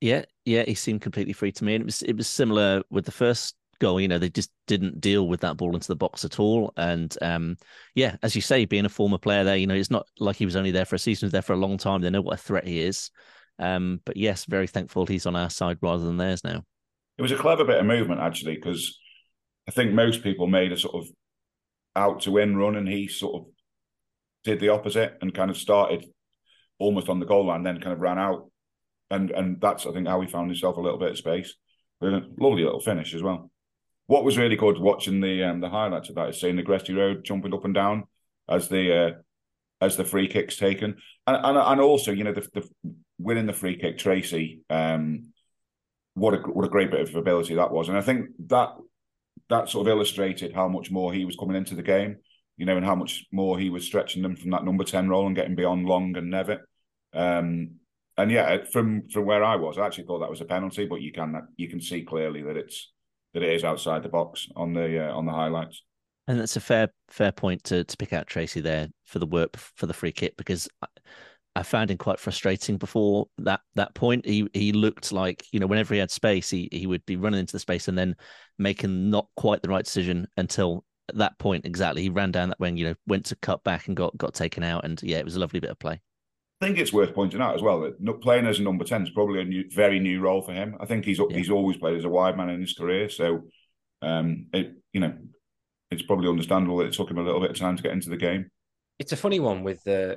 Yeah, 0.00 0.24
yeah, 0.44 0.62
he 0.62 0.74
seemed 0.74 1.00
completely 1.00 1.32
free 1.32 1.52
to 1.52 1.64
me. 1.64 1.74
And 1.74 1.82
it 1.82 1.86
was 1.86 2.02
it 2.02 2.16
was 2.16 2.28
similar 2.28 2.82
with 2.90 3.04
the 3.04 3.12
first 3.12 3.56
goal. 3.78 4.00
You 4.00 4.08
know, 4.08 4.18
they 4.18 4.28
just 4.28 4.50
didn't 4.66 5.00
deal 5.00 5.28
with 5.28 5.40
that 5.40 5.56
ball 5.56 5.74
into 5.74 5.88
the 5.88 5.96
box 5.96 6.24
at 6.24 6.38
all. 6.38 6.72
And 6.76 7.16
um, 7.22 7.56
yeah, 7.94 8.16
as 8.22 8.34
you 8.34 8.42
say, 8.42 8.64
being 8.64 8.84
a 8.84 8.90
former 8.90 9.18
player 9.18 9.44
there, 9.44 9.56
you 9.56 9.66
know, 9.66 9.74
it's 9.74 9.90
not 9.90 10.06
like 10.18 10.36
he 10.36 10.44
was 10.44 10.56
only 10.56 10.70
there 10.70 10.84
for 10.84 10.96
a 10.96 10.98
season; 10.98 11.26
he 11.26 11.26
was 11.26 11.32
there 11.32 11.42
for 11.42 11.54
a 11.54 11.56
long 11.56 11.78
time. 11.78 12.00
They 12.00 12.10
know 12.10 12.20
what 12.20 12.34
a 12.34 12.42
threat 12.42 12.66
he 12.66 12.80
is. 12.80 13.10
Um, 13.58 14.00
but 14.04 14.16
yes, 14.16 14.44
very 14.44 14.66
thankful 14.66 15.06
he's 15.06 15.26
on 15.26 15.36
our 15.36 15.50
side 15.50 15.78
rather 15.80 16.04
than 16.04 16.16
theirs 16.16 16.44
now. 16.44 16.64
It 17.16 17.22
was 17.22 17.32
a 17.32 17.36
clever 17.36 17.64
bit 17.64 17.80
of 17.80 17.86
movement 17.86 18.20
actually, 18.20 18.54
because 18.54 18.98
I 19.66 19.72
think 19.72 19.92
most 19.92 20.22
people 20.22 20.46
made 20.46 20.72
a 20.72 20.76
sort 20.76 20.94
of 20.94 21.08
out 21.96 22.22
to 22.22 22.30
win 22.30 22.56
run, 22.56 22.76
and 22.76 22.88
he 22.88 23.08
sort 23.08 23.42
of 23.42 23.46
did 24.44 24.60
the 24.60 24.68
opposite 24.68 25.18
and 25.20 25.34
kind 25.34 25.50
of 25.50 25.56
started 25.56 26.04
almost 26.78 27.08
on 27.08 27.18
the 27.18 27.26
goal 27.26 27.46
line, 27.46 27.64
then 27.64 27.80
kind 27.80 27.92
of 27.92 28.00
ran 28.00 28.18
out, 28.18 28.50
and 29.10 29.30
and 29.30 29.60
that's 29.60 29.86
I 29.86 29.92
think 29.92 30.06
how 30.06 30.20
he 30.20 30.28
found 30.28 30.50
himself 30.50 30.76
a 30.76 30.80
little 30.80 30.98
bit 30.98 31.10
of 31.10 31.18
space. 31.18 31.54
Lovely 32.00 32.62
little 32.62 32.78
finish 32.78 33.12
as 33.12 33.24
well 33.24 33.50
what 34.08 34.24
was 34.24 34.38
really 34.38 34.56
good 34.56 34.78
watching 34.78 35.20
the 35.20 35.44
um, 35.44 35.60
the 35.60 35.68
highlights 35.68 36.08
of 36.08 36.16
that 36.16 36.30
is 36.30 36.40
seeing 36.40 36.56
the 36.56 36.62
Gresty 36.62 36.96
Road 36.96 37.24
jumping 37.24 37.54
up 37.54 37.64
and 37.66 37.74
down 37.74 38.04
as 38.48 38.68
the 38.68 38.98
uh, 38.98 39.10
as 39.82 39.96
the 39.96 40.04
free 40.04 40.26
kicks 40.26 40.56
taken, 40.56 40.96
and 41.26 41.36
and, 41.36 41.58
and 41.58 41.80
also 41.80 42.10
you 42.10 42.24
know 42.24 42.32
the, 42.32 42.48
the 42.54 42.94
winning 43.18 43.46
the 43.46 43.52
free 43.52 43.76
kick, 43.76 43.98
Tracey. 43.98 44.62
Um, 44.70 45.32
what 46.14 46.34
a 46.34 46.38
what 46.38 46.64
a 46.64 46.70
great 46.70 46.90
bit 46.90 47.02
of 47.02 47.14
ability 47.14 47.54
that 47.54 47.70
was, 47.70 47.88
and 47.88 47.98
I 47.98 48.00
think 48.00 48.30
that 48.46 48.70
that 49.50 49.68
sort 49.68 49.86
of 49.86 49.92
illustrated 49.92 50.54
how 50.54 50.68
much 50.68 50.90
more 50.90 51.12
he 51.12 51.26
was 51.26 51.36
coming 51.36 51.56
into 51.56 51.74
the 51.74 51.82
game, 51.82 52.16
you 52.56 52.64
know, 52.64 52.78
and 52.78 52.86
how 52.86 52.94
much 52.94 53.26
more 53.30 53.58
he 53.58 53.68
was 53.68 53.84
stretching 53.84 54.22
them 54.22 54.36
from 54.36 54.50
that 54.52 54.64
number 54.64 54.84
ten 54.84 55.10
role 55.10 55.26
and 55.26 55.36
getting 55.36 55.54
beyond 55.54 55.86
Long 55.86 56.16
and 56.16 56.32
Nevitt. 56.32 56.60
Um, 57.12 57.72
and 58.16 58.30
yeah, 58.30 58.64
from 58.72 59.06
from 59.10 59.26
where 59.26 59.44
I 59.44 59.56
was, 59.56 59.76
I 59.76 59.84
actually 59.84 60.04
thought 60.04 60.20
that 60.20 60.30
was 60.30 60.40
a 60.40 60.46
penalty, 60.46 60.86
but 60.86 61.02
you 61.02 61.12
can 61.12 61.46
you 61.58 61.68
can 61.68 61.82
see 61.82 62.04
clearly 62.04 62.40
that 62.44 62.56
it's 62.56 62.90
that 63.34 63.42
it 63.42 63.52
is 63.52 63.64
outside 63.64 64.02
the 64.02 64.08
box 64.08 64.48
on 64.56 64.72
the 64.72 65.08
uh, 65.08 65.14
on 65.14 65.26
the 65.26 65.32
highlights. 65.32 65.82
And 66.26 66.38
that's 66.38 66.56
a 66.56 66.60
fair 66.60 66.88
fair 67.10 67.32
point 67.32 67.64
to 67.64 67.84
to 67.84 67.96
pick 67.96 68.12
out 68.12 68.26
Tracey 68.26 68.60
there 68.60 68.88
for 69.04 69.18
the 69.18 69.26
work 69.26 69.56
for 69.56 69.86
the 69.86 69.94
free 69.94 70.12
kick 70.12 70.36
because 70.36 70.68
I, 70.82 70.86
I 71.56 71.62
found 71.62 71.90
him 71.90 71.98
quite 71.98 72.20
frustrating 72.20 72.76
before 72.76 73.26
that 73.38 73.60
that 73.74 73.94
point. 73.94 74.26
He 74.26 74.48
he 74.52 74.72
looked 74.72 75.12
like 75.12 75.44
you 75.52 75.60
know 75.60 75.66
whenever 75.66 75.94
he 75.94 76.00
had 76.00 76.10
space, 76.10 76.50
he 76.50 76.68
he 76.70 76.86
would 76.86 77.04
be 77.06 77.16
running 77.16 77.40
into 77.40 77.52
the 77.52 77.58
space 77.58 77.88
and 77.88 77.98
then 77.98 78.14
making 78.58 79.10
not 79.10 79.26
quite 79.36 79.62
the 79.62 79.68
right 79.68 79.84
decision 79.84 80.26
until 80.36 80.84
that 81.14 81.38
point 81.38 81.64
exactly. 81.64 82.02
He 82.02 82.10
ran 82.10 82.32
down 82.32 82.50
that 82.50 82.60
wing, 82.60 82.76
you 82.76 82.86
know, 82.86 82.94
went 83.06 83.24
to 83.26 83.36
cut 83.36 83.64
back 83.64 83.88
and 83.88 83.96
got 83.96 84.16
got 84.16 84.34
taken 84.34 84.62
out, 84.62 84.84
and 84.84 85.02
yeah, 85.02 85.18
it 85.18 85.24
was 85.24 85.36
a 85.36 85.40
lovely 85.40 85.60
bit 85.60 85.70
of 85.70 85.78
play. 85.78 86.00
I 86.60 86.66
think 86.66 86.78
it's 86.78 86.92
worth 86.92 87.14
pointing 87.14 87.40
out 87.40 87.54
as 87.54 87.62
well 87.62 87.80
that 87.80 88.20
playing 88.20 88.46
as 88.46 88.58
a 88.58 88.62
number 88.62 88.84
ten 88.84 89.02
is 89.02 89.10
probably 89.10 89.40
a 89.40 89.44
new, 89.44 89.64
very 89.70 90.00
new 90.00 90.20
role 90.20 90.42
for 90.42 90.52
him. 90.52 90.76
I 90.80 90.86
think 90.86 91.04
he's 91.04 91.18
yeah. 91.18 91.36
he's 91.36 91.50
always 91.50 91.76
played 91.76 91.96
as 91.96 92.04
a 92.04 92.08
wide 92.08 92.36
man 92.36 92.50
in 92.50 92.60
his 92.60 92.74
career, 92.74 93.08
so 93.08 93.44
um, 94.02 94.46
it 94.52 94.74
you 94.92 95.00
know 95.00 95.14
it's 95.90 96.02
probably 96.02 96.28
understandable 96.28 96.78
that 96.78 96.86
it 96.86 96.92
took 96.94 97.10
him 97.10 97.18
a 97.18 97.22
little 97.22 97.40
bit 97.40 97.50
of 97.50 97.56
time 97.56 97.76
to 97.76 97.82
get 97.82 97.92
into 97.92 98.10
the 98.10 98.16
game. 98.16 98.50
It's 98.98 99.12
a 99.12 99.16
funny 99.16 99.38
one 99.38 99.62
with 99.62 99.86
uh, 99.86 100.16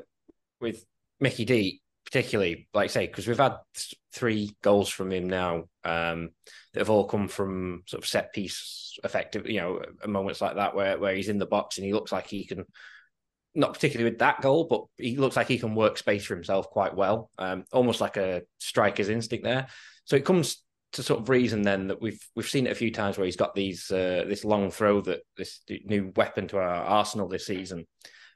with 0.60 0.84
Mickey 1.20 1.46
D, 1.46 1.82
particularly, 2.06 2.68
like 2.74 2.86
I 2.86 2.88
say, 2.88 3.08
because 3.08 3.28
we've 3.28 3.38
had 3.38 3.58
three 4.14 4.52
goals 4.64 4.90
from 4.90 5.12
him 5.12 5.30
now 5.30 5.66
um, 5.84 6.30
that 6.74 6.80
have 6.80 6.90
all 6.90 7.06
come 7.06 7.28
from 7.28 7.84
sort 7.86 8.04
of 8.04 8.10
set 8.10 8.34
piece 8.34 8.98
effective, 9.04 9.48
you 9.48 9.62
know, 9.62 9.82
moments 10.08 10.42
like 10.42 10.56
that 10.56 10.76
where 10.76 10.98
where 10.98 11.16
he's 11.16 11.30
in 11.30 11.38
the 11.38 11.46
box 11.46 11.78
and 11.78 11.86
he 11.86 11.94
looks 11.94 12.12
like 12.12 12.28
he 12.28 12.46
can 12.46 12.66
not 13.54 13.74
particularly 13.74 14.10
with 14.10 14.20
that 14.20 14.42
goal, 14.42 14.66
but 14.66 14.84
he 14.98 15.18
looks 15.18 15.36
like 15.36 15.48
he 15.48 15.58
can 15.58 15.76
work 15.76 15.98
space 15.98 16.26
for 16.26 16.36
himself 16.36 16.70
quite 16.70 16.96
well, 16.96 17.30
um, 17.38 17.66
almost 17.72 18.02
like 18.02 18.18
a 18.18 18.44
striker's 18.60 19.10
instinct 19.10 19.44
there. 19.44 19.68
So 20.06 20.16
it 20.16 20.26
comes 20.26 20.64
to 20.94 21.04
sort 21.04 21.22
of 21.22 21.30
reason 21.30 21.62
then 21.62 21.88
that 21.88 22.02
we've 22.02 22.22
we've 22.36 22.50
seen 22.50 22.68
it 22.68 22.72
a 22.72 22.76
few 22.76 22.92
times 22.92 23.18
where 23.18 23.26
he's 23.26 23.38
got 23.38 23.56
these 23.56 23.90
uh, 23.92 24.26
this 24.28 24.44
long 24.44 24.72
throw 24.72 25.02
that 25.02 25.22
this 25.38 25.62
new 25.86 26.12
weapon 26.16 26.48
to 26.50 26.58
our 26.58 26.64
arsenal 26.64 27.28
this 27.28 27.46
season. 27.46 27.88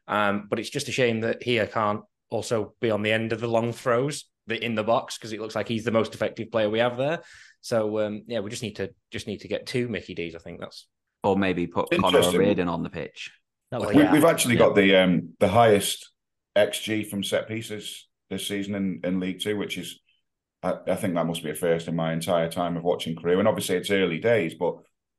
Um, 0.08 0.48
but 0.50 0.60
it's 0.60 0.70
just 0.70 0.88
a 0.88 0.94
shame 0.94 1.22
that 1.22 1.44
here 1.44 1.68
can't 1.68 2.02
also 2.30 2.76
be 2.80 2.92
on 2.92 3.02
the 3.02 3.12
end 3.12 3.34
of 3.34 3.40
the 3.40 3.48
long 3.48 3.74
throws 3.74 4.26
in 4.48 4.76
the 4.76 4.84
box 4.84 5.18
because 5.18 5.34
it 5.34 5.42
looks 5.42 5.56
like 5.56 5.68
he's 5.68 5.84
the 5.84 5.92
most 5.92 6.14
effective 6.14 6.52
player 6.52 6.70
we 6.70 6.80
have 6.80 6.98
there. 6.98 7.22
So 7.62 8.00
um, 8.00 8.24
yeah, 8.28 8.40
we 8.40 8.50
just 8.50 8.64
need 8.64 8.76
to 8.78 8.92
just 9.12 9.28
need 9.28 9.42
to 9.42 9.48
get 9.48 9.66
two 9.66 9.88
Mickey 9.88 10.14
D's. 10.14 10.36
I 10.36 10.40
think 10.40 10.60
that's 10.60 10.88
or 11.24 11.36
maybe 11.36 11.68
put 11.68 11.90
Connor 11.90 12.20
O'Riordan 12.20 12.70
on 12.70 12.84
the 12.84 12.90
pitch. 12.90 13.32
We, 13.72 13.96
have 13.96 14.26
actually 14.26 14.56
yeah. 14.56 14.60
got 14.60 14.76
the 14.76 14.96
um, 14.96 15.34
the 15.40 15.48
highest 15.48 16.12
xG 16.56 17.10
from 17.10 17.24
set 17.24 17.48
pieces 17.48 18.08
this 18.30 18.48
season 18.48 18.76
in, 18.76 19.02
in 19.04 19.20
League 19.20 19.42
Two, 19.42 19.58
which 19.58 19.78
is 19.78 20.00
I, 20.64 20.76
I, 20.88 20.96
think 20.96 21.16
that 21.16 21.26
must 21.26 21.44
be 21.44 21.50
a 21.50 21.56
first 21.56 21.88
in 21.88 21.96
my 21.96 22.14
entire 22.14 22.50
time 22.50 22.78
of 22.78 22.84
watching 22.84 23.16
Crewe. 23.16 23.40
And 23.40 23.48
obviously 23.48 23.76
it's 23.76 23.92
early 23.92 24.20
days, 24.20 24.56
but 24.56 24.76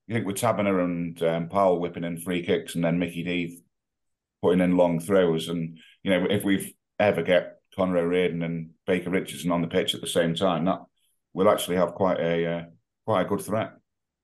you 0.07 0.15
think 0.15 0.27
with 0.27 0.37
Taberner 0.37 0.83
and 0.83 1.23
um, 1.23 1.49
Powell 1.49 1.81
whipping 1.81 2.05
in 2.05 2.19
free 2.19 2.45
kicks 2.45 2.75
and 2.75 2.85
then 2.85 2.99
Mickey 2.99 3.23
D 3.23 3.61
putting 4.43 4.61
in 4.61 4.77
long 4.77 5.01
throws, 5.01 5.49
and 5.49 5.79
you 6.03 6.11
know 6.11 6.27
if 6.31 6.45
we've 6.45 6.73
ever 6.99 7.23
get 7.23 7.57
Connor 7.75 7.99
O'Riordan 7.99 8.43
and 8.43 8.71
Baker 8.87 9.11
Richardson 9.11 9.51
on 9.51 9.61
the 9.61 9.69
pitch 9.69 9.95
at 9.95 10.01
the 10.01 10.07
same 10.07 10.35
time, 10.35 10.65
that 10.65 10.81
we'll 11.33 11.51
actually 11.51 11.77
have 11.77 11.95
quite 11.95 12.21
a 12.21 12.47
uh, 12.47 12.63
quite 13.05 13.23
a 13.23 13.29
good 13.29 13.43
threat. 13.43 13.73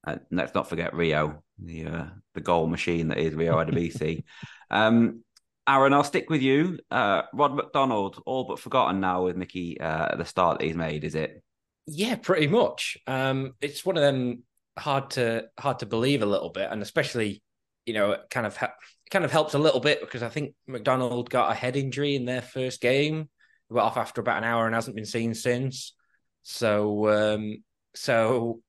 Uh, 0.07 0.17
let's 0.31 0.55
not 0.55 0.69
forget 0.69 0.95
Rio, 0.95 1.43
the 1.59 1.87
uh, 1.87 2.05
the 2.35 2.41
goal 2.41 2.67
machine 2.67 3.09
that 3.09 3.19
is 3.19 3.35
Rio 3.35 3.57
Adebisi. 3.57 4.25
um, 4.71 5.23
Aaron, 5.69 5.93
I'll 5.93 6.05
stick 6.05 6.29
with 6.29 6.43
you. 6.43 6.79
Uh, 6.91 7.23
Rod 7.33 7.55
McDonald, 7.55 8.21
all 8.27 8.45
but 8.45 8.59
forgotten 8.59 9.01
now 9.01 9.25
with 9.25 9.37
Mickey 9.37 9.81
uh, 9.81 10.13
at 10.13 10.19
the 10.19 10.25
start 10.25 10.59
that 10.59 10.65
he's 10.67 10.75
made, 10.75 11.05
is 11.05 11.15
it? 11.15 11.43
Yeah, 11.87 12.17
pretty 12.17 12.49
much. 12.49 12.97
Um, 13.07 13.53
it's 13.61 13.85
one 13.85 13.97
of 13.97 14.03
them 14.03 14.43
hard 14.79 15.11
to 15.11 15.45
hard 15.59 15.81
to 15.81 15.87
believe 15.87 16.23
a 16.23 16.27
little 16.27 16.51
bit, 16.51 16.69
and 16.71 16.83
especially 16.83 17.43
you 17.87 17.95
know, 17.95 18.13
it 18.13 18.21
kind 18.31 18.47
of 18.47 18.57
ha- 18.57 18.75
kind 19.11 19.25
of 19.25 19.33
helps 19.33 19.55
a 19.55 19.59
little 19.59 19.81
bit 19.81 20.01
because 20.01 20.23
I 20.23 20.29
think 20.29 20.55
McDonald 20.67 21.31
got 21.31 21.51
a 21.51 21.55
head 21.55 21.77
injury 21.77 22.15
in 22.15 22.25
their 22.25 22.43
first 22.43 22.81
game. 22.81 23.29
Went 23.69 23.87
off 23.87 23.97
after 23.97 24.21
about 24.21 24.39
an 24.39 24.45
hour 24.45 24.67
and 24.67 24.75
hasn't 24.75 24.97
been 24.97 25.07
seen 25.07 25.35
since. 25.35 25.95
So, 26.43 27.09
um, 27.09 27.65
so 27.95 28.61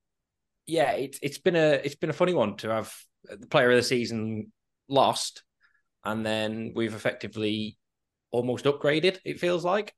yeah, 0.65 0.91
it's 0.91 1.19
it's 1.21 1.37
been 1.37 1.55
a 1.55 1.81
it's 1.83 1.95
been 1.95 2.09
a 2.09 2.13
funny 2.13 2.33
one 2.33 2.55
to 2.57 2.69
have 2.69 2.93
the 3.23 3.47
player 3.47 3.71
of 3.71 3.77
the 3.77 3.83
season 3.83 4.51
lost, 4.87 5.43
and 6.03 6.25
then 6.25 6.73
we've 6.75 6.93
effectively 6.93 7.77
almost 8.31 8.65
upgraded. 8.65 9.19
It 9.25 9.39
feels 9.39 9.63
like. 9.63 9.93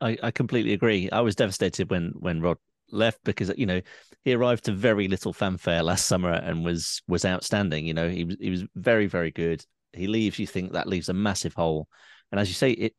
I, 0.00 0.18
I 0.22 0.30
completely 0.30 0.74
agree. 0.74 1.08
I 1.10 1.20
was 1.20 1.36
devastated 1.36 1.90
when 1.90 2.12
when 2.18 2.40
Rod 2.40 2.58
left 2.92 3.18
because 3.24 3.50
you 3.56 3.66
know 3.66 3.80
he 4.24 4.34
arrived 4.34 4.64
to 4.64 4.72
very 4.72 5.08
little 5.08 5.32
fanfare 5.32 5.82
last 5.82 6.06
summer 6.06 6.32
and 6.32 6.64
was 6.64 7.02
was 7.08 7.24
outstanding. 7.24 7.86
You 7.86 7.94
know 7.94 8.08
he 8.08 8.24
was 8.24 8.36
he 8.40 8.50
was 8.50 8.64
very 8.74 9.06
very 9.06 9.30
good. 9.30 9.64
He 9.92 10.06
leaves, 10.06 10.38
you 10.38 10.46
think 10.46 10.72
that 10.72 10.88
leaves 10.88 11.08
a 11.08 11.14
massive 11.14 11.54
hole, 11.54 11.88
and 12.30 12.40
as 12.40 12.48
you 12.48 12.54
say, 12.54 12.70
it 12.72 12.94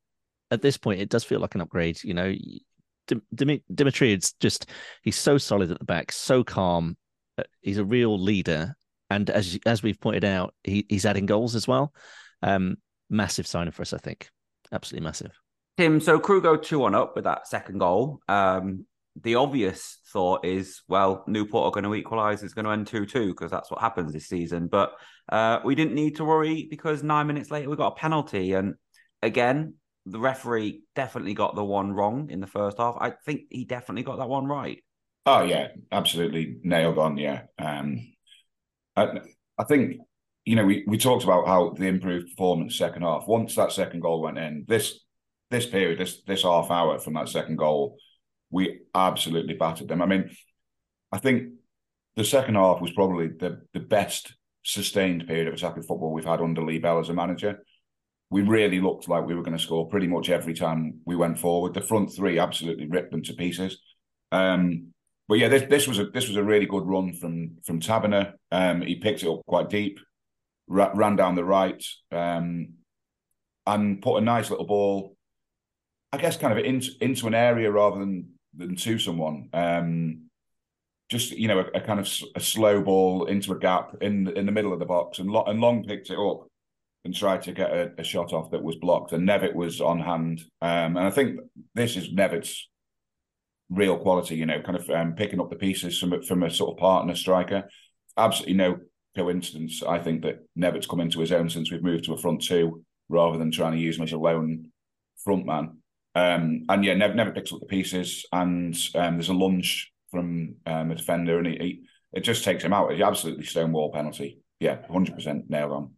at 0.50 0.62
this 0.62 0.78
point 0.78 1.02
it 1.02 1.10
does 1.10 1.24
feel 1.24 1.40
like 1.40 1.56
an 1.56 1.62
upgrade. 1.62 2.04
You 2.04 2.14
know, 2.16 2.34
Dimitri, 3.34 4.14
it's 4.14 4.34
just 4.34 4.70
he's 5.04 5.18
so 5.18 5.38
solid 5.38 5.72
at 5.72 5.80
the 5.80 5.86
back, 5.86 6.12
so 6.12 6.44
calm. 6.44 6.98
He's 7.62 7.78
a 7.78 7.86
real 7.86 8.18
leader, 8.18 8.76
and 9.10 9.30
as 9.30 9.60
as 9.66 9.84
we've 9.84 10.00
pointed 10.00 10.26
out, 10.26 10.54
he, 10.64 10.86
he's 10.90 11.06
adding 11.06 11.26
goals 11.26 11.56
as 11.56 11.68
well. 11.68 11.94
Um, 12.42 12.78
massive 13.10 13.48
signing 13.48 13.72
for 13.72 13.82
us, 13.82 13.94
I 13.94 13.98
think. 13.98 14.30
Absolutely 14.72 15.06
massive. 15.06 15.32
Tim, 15.78 16.02
so 16.02 16.20
Crewe 16.20 16.42
go 16.42 16.58
two 16.58 16.84
on 16.84 16.96
up 16.96 17.16
with 17.16 17.26
that 17.26 17.48
second 17.48 17.78
goal. 17.78 18.20
Um, 18.28 18.86
the 19.22 19.36
obvious 19.36 20.00
thought 20.12 20.46
is, 20.46 20.82
well, 20.88 21.24
Newport 21.28 21.68
are 21.68 21.72
going 21.72 21.84
to 21.84 21.96
equalise. 21.96 22.44
It's 22.44 22.54
going 22.54 22.66
to 22.66 22.72
end 22.72 22.88
2 22.88 23.06
2 23.06 23.28
because 23.28 23.52
that's 23.52 23.72
what 23.72 23.82
happens 23.82 24.14
this 24.14 24.28
season. 24.28 24.68
But 24.68 24.94
uh, 25.30 25.60
we 25.64 25.76
didn't 25.76 25.96
need 25.96 26.18
to 26.18 26.26
worry 26.26 26.68
because 26.70 27.04
nine 27.04 27.28
minutes 27.28 27.52
later 27.52 27.70
we 27.70 27.76
got 27.76 27.94
a 27.94 27.96
penalty. 27.96 28.54
And 28.54 28.76
again, 29.22 29.76
the 30.06 30.20
referee 30.20 30.82
definitely 30.96 31.34
got 31.34 31.56
the 31.56 31.64
one 31.64 31.92
wrong 31.92 32.30
in 32.30 32.40
the 32.40 32.48
first 32.48 32.78
half. 32.78 32.96
I 33.00 33.12
think 33.26 33.42
he 33.50 33.66
definitely 33.66 34.04
got 34.04 34.18
that 34.18 34.30
one 34.30 34.46
right. 34.46 34.84
Oh 35.30 35.44
yeah, 35.44 35.68
absolutely 35.92 36.56
nailed 36.64 36.98
on. 36.98 37.18
Yeah, 37.18 37.42
um, 37.60 38.14
I, 38.96 39.20
I 39.58 39.66
think 39.66 39.98
you 40.46 40.56
know 40.56 40.66
we, 40.66 40.86
we 40.88 40.98
talked 40.98 41.26
about 41.26 41.46
how 41.46 41.72
the 41.72 41.88
improved 41.88 42.30
performance 42.30 42.78
second 42.78 43.02
half. 43.02 43.28
Once 43.28 43.54
that 43.56 43.74
second 43.74 44.00
goal 44.00 44.22
went 44.22 44.38
in, 44.38 44.64
this 44.70 45.02
this 45.52 45.66
period, 45.66 46.00
this 46.00 46.22
this 46.26 46.44
half 46.44 46.72
hour 46.72 46.98
from 46.98 47.16
that 47.16 47.28
second 47.28 47.58
goal, 47.58 47.98
we 48.52 48.80
absolutely 48.96 49.56
battered 49.56 49.90
them. 49.90 50.02
I 50.02 50.06
mean, 50.06 50.30
I 51.12 51.18
think 51.18 51.50
the 52.16 52.24
second 52.24 52.56
half 52.56 52.80
was 52.80 52.94
probably 52.94 53.28
the 53.28 53.64
the 53.74 53.82
best 53.82 54.34
sustained 54.64 55.28
period 55.28 55.50
of 55.50 55.56
attacking 55.56 55.84
football 55.84 56.14
we've 56.14 56.24
had 56.24 56.40
under 56.40 56.62
Lee 56.62 56.80
Bell 56.80 57.00
as 57.00 57.10
a 57.10 57.14
manager 57.14 57.60
we 58.30 58.42
really 58.42 58.82
looked 58.82 59.08
like 59.08 59.26
we 59.26 59.34
were 59.36 59.42
going 59.42 59.56
to 59.58 59.64
score 59.64 59.88
pretty 59.88 60.08
much 60.08 60.30
every 60.30 60.54
time 60.54 61.00
we 61.06 61.16
went 61.16 61.40
forward. 61.40 61.74
The 61.74 61.80
front 61.80 62.14
three 62.14 62.40
absolutely 62.40 62.86
ripped 62.86 63.12
them 63.12 63.24
to 63.24 63.34
pieces. 63.34 63.80
Um, 64.34 64.94
but 65.28 65.40
yeah, 65.40 65.50
this, 65.50 65.64
this 65.70 65.88
was 65.88 66.00
a 66.00 66.06
this 66.06 66.28
was 66.28 66.38
a 66.38 66.44
really 66.44 66.66
good 66.66 66.86
run 66.86 67.14
from 67.14 67.58
from 67.66 67.80
Taberner. 67.80 68.34
Um, 68.52 68.82
he 68.82 68.96
picked 68.96 69.24
it 69.24 69.30
up 69.30 69.46
quite 69.46 69.70
deep, 69.70 70.00
ra- 70.68 70.94
ran 70.94 71.16
down 71.16 71.36
the 71.36 71.44
right, 71.44 71.84
um, 72.12 72.74
and 73.66 74.02
put 74.02 74.18
a 74.18 74.22
nice 74.22 74.50
little 74.50 74.66
ball. 74.66 75.16
I 76.14 76.18
guess 76.18 76.38
kind 76.38 76.58
of 76.58 76.64
into 76.64 76.92
into 77.02 77.28
an 77.28 77.36
area 77.36 77.70
rather 77.70 78.00
than 78.00 78.30
than 78.56 78.76
to 78.78 79.00
someone. 79.00 79.50
Um, 79.54 80.28
just 81.10 81.32
you 81.32 81.48
know, 81.48 81.60
a, 81.60 81.78
a 81.78 81.82
kind 81.82 82.00
of 82.00 82.10
a 82.36 82.40
slow 82.40 82.82
ball 82.82 83.26
into 83.26 83.52
a 83.52 83.60
gap 83.60 83.96
in 84.02 84.30
in 84.30 84.46
the 84.46 84.52
middle 84.52 84.74
of 84.74 84.80
the 84.80 84.86
box, 84.86 85.20
and, 85.20 85.30
Lo- 85.30 85.46
and 85.46 85.60
Long 85.60 85.84
picked 85.84 86.10
it 86.10 86.18
up 86.18 86.48
and 87.06 87.16
tried 87.16 87.42
to 87.44 87.54
get 87.54 87.72
a, 87.72 87.92
a, 87.98 88.04
shot 88.04 88.34
off 88.34 88.52
that 88.52 88.62
was 88.62 88.76
blocked, 88.76 89.14
and 89.14 89.28
Nevitt 89.28 89.56
was 89.56 89.80
on 89.80 90.00
hand. 90.00 90.44
Um, 90.62 90.98
and 90.98 91.00
I 91.00 91.10
think 91.10 91.40
this 91.74 91.96
is 91.96 92.14
Nevitt's 92.14 92.68
real 93.70 93.98
quality, 93.98 94.36
you 94.36 94.46
know, 94.46 94.62
kind 94.62 94.78
of 94.78 94.90
um, 94.90 95.14
picking 95.14 95.40
up 95.40 95.50
the 95.50 95.56
pieces 95.56 96.00
from 96.00 96.22
from 96.24 96.44
a 96.44 96.50
sort 96.50 96.72
of 96.72 96.78
partner 96.78 97.16
striker. 97.16 97.64
Absolutely 98.18 98.56
no 98.56 98.78
coincidence. 99.16 99.84
I 99.84 100.00
think 100.00 100.22
that 100.24 100.40
Nevitt's 100.56 100.88
come 100.88 101.00
into 101.00 101.20
his 101.20 101.32
own 101.32 101.50
since 101.50 101.72
we've 101.72 101.84
moved 101.84 102.06
to 102.06 102.14
a 102.14 102.18
front 102.18 102.44
two 102.44 102.84
rather 103.10 103.38
than 103.38 103.52
trying 103.52 103.74
to 103.74 103.80
use 103.80 103.98
him 103.98 104.04
as 104.04 104.14
a 104.14 104.18
lone 104.18 104.72
front 105.24 105.46
man. 105.46 105.78
Um, 106.16 106.64
and 106.70 106.84
yeah, 106.84 106.96
Nev- 106.96 107.16
Nevitt 107.16 107.36
picks 107.36 107.54
up 107.54 107.60
the 107.60 107.66
pieces, 107.68 108.26
and 108.32 108.76
um, 108.96 109.16
there's 109.16 109.30
a 109.30 109.34
lunge 109.34 109.92
from 110.10 110.56
um, 110.66 110.92
a 110.92 110.96
defender, 110.96 111.38
and 111.38 111.48
he, 111.48 111.58
he, 111.58 111.82
it 112.14 112.22
just 112.22 112.44
takes 112.44 112.64
him 112.64 112.74
out. 112.74 112.92
It's 112.92 113.02
absolutely 113.02 113.46
stonewall 113.46 113.92
penalty. 113.92 114.40
Yeah, 114.60 114.80
hundred 114.90 115.16
percent 115.16 115.50
nailed 115.50 115.72
on 115.72 115.92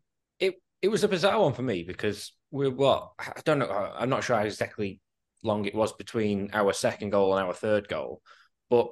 it 0.82 0.88
was 0.89 1.03
a 1.03 1.08
bizarre 1.08 1.39
one 1.39 1.53
for 1.53 1.62
me 1.62 1.84
because 1.84 2.34
we're 2.51 2.69
what 2.69 3.12
I 3.19 3.41
don't 3.43 3.60
know. 3.60 3.69
I'm 3.69 4.10
not 4.10 4.23
sure 4.23 4.39
exactly 4.39 4.99
long 5.43 5.65
it 5.65 5.75
was 5.75 5.93
between 5.93 6.49
our 6.54 6.73
second 6.73 7.12
goal 7.12 7.36
and 7.36 7.45
our 7.45 7.54
third 7.54 7.88
goal, 7.88 8.21
but 8.69 8.89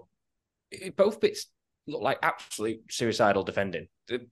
it, 0.71 0.95
both 0.95 1.19
bits 1.19 1.47
look 1.87 2.01
like 2.01 2.19
absolute 2.21 2.81
suicidal 2.89 3.43
defending. 3.43 3.87
The, 4.07 4.27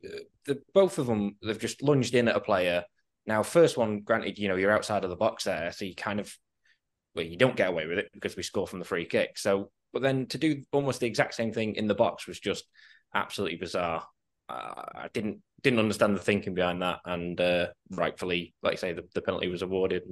the 0.45 0.61
both 0.73 0.97
of 0.97 1.07
them 1.07 1.37
they've 1.41 1.59
just 1.59 1.81
lunged 1.81 2.15
in 2.15 2.27
at 2.27 2.35
a 2.35 2.41
player. 2.41 2.83
Now, 3.25 3.43
first 3.43 3.77
one, 3.77 4.01
granted, 4.01 4.37
you 4.37 4.47
know 4.47 4.55
you're 4.55 4.71
outside 4.71 5.03
of 5.03 5.09
the 5.09 5.15
box 5.15 5.45
there, 5.45 5.71
so 5.71 5.85
you 5.85 5.95
kind 5.95 6.19
of 6.19 6.35
well, 7.15 7.25
you 7.25 7.37
don't 7.37 7.55
get 7.55 7.69
away 7.69 7.87
with 7.87 7.97
it 7.97 8.09
because 8.13 8.35
we 8.35 8.43
score 8.43 8.67
from 8.67 8.79
the 8.79 8.85
free 8.85 9.05
kick. 9.05 9.37
So, 9.37 9.71
but 9.93 10.01
then 10.01 10.27
to 10.27 10.37
do 10.37 10.61
almost 10.71 10.99
the 10.99 11.07
exact 11.07 11.33
same 11.33 11.53
thing 11.53 11.75
in 11.75 11.87
the 11.87 11.95
box 11.95 12.27
was 12.27 12.39
just 12.39 12.65
absolutely 13.13 13.57
bizarre. 13.57 14.05
Uh, 14.49 14.83
I 14.93 15.07
didn't 15.13 15.41
didn't 15.63 15.79
understand 15.79 16.15
the 16.15 16.21
thinking 16.21 16.53
behind 16.53 16.81
that, 16.81 16.99
and 17.05 17.39
uh, 17.39 17.67
rightfully, 17.89 18.53
like 18.61 18.73
I 18.73 18.75
say, 18.75 18.93
the, 18.93 19.05
the 19.15 19.21
penalty 19.21 19.47
was 19.47 19.61
awarded. 19.61 20.03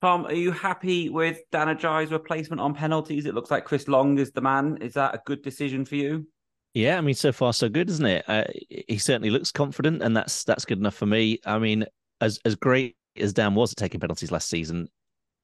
Tom, 0.00 0.26
are 0.26 0.32
you 0.32 0.52
happy 0.52 1.08
with 1.08 1.40
Dan 1.50 1.66
Agyei's 1.68 2.12
replacement 2.12 2.60
on 2.60 2.72
penalties? 2.72 3.26
It 3.26 3.34
looks 3.34 3.50
like 3.50 3.64
Chris 3.64 3.88
Long 3.88 4.18
is 4.18 4.30
the 4.30 4.40
man. 4.40 4.78
Is 4.80 4.94
that 4.94 5.14
a 5.14 5.20
good 5.26 5.42
decision 5.42 5.84
for 5.84 5.96
you? 5.96 6.26
Yeah, 6.74 6.98
I 6.98 7.00
mean, 7.00 7.14
so 7.14 7.32
far 7.32 7.52
so 7.52 7.68
good, 7.68 7.90
isn't 7.90 8.06
it? 8.06 8.24
Uh, 8.28 8.44
he 8.68 8.98
certainly 8.98 9.30
looks 9.30 9.50
confident, 9.50 10.02
and 10.02 10.16
that's 10.16 10.44
that's 10.44 10.64
good 10.64 10.78
enough 10.78 10.94
for 10.94 11.06
me. 11.06 11.40
I 11.44 11.58
mean, 11.58 11.84
as 12.20 12.38
as 12.44 12.54
great 12.54 12.96
as 13.16 13.32
Dan 13.32 13.54
was 13.54 13.72
at 13.72 13.78
taking 13.78 13.98
penalties 13.98 14.30
last 14.30 14.48
season, 14.48 14.88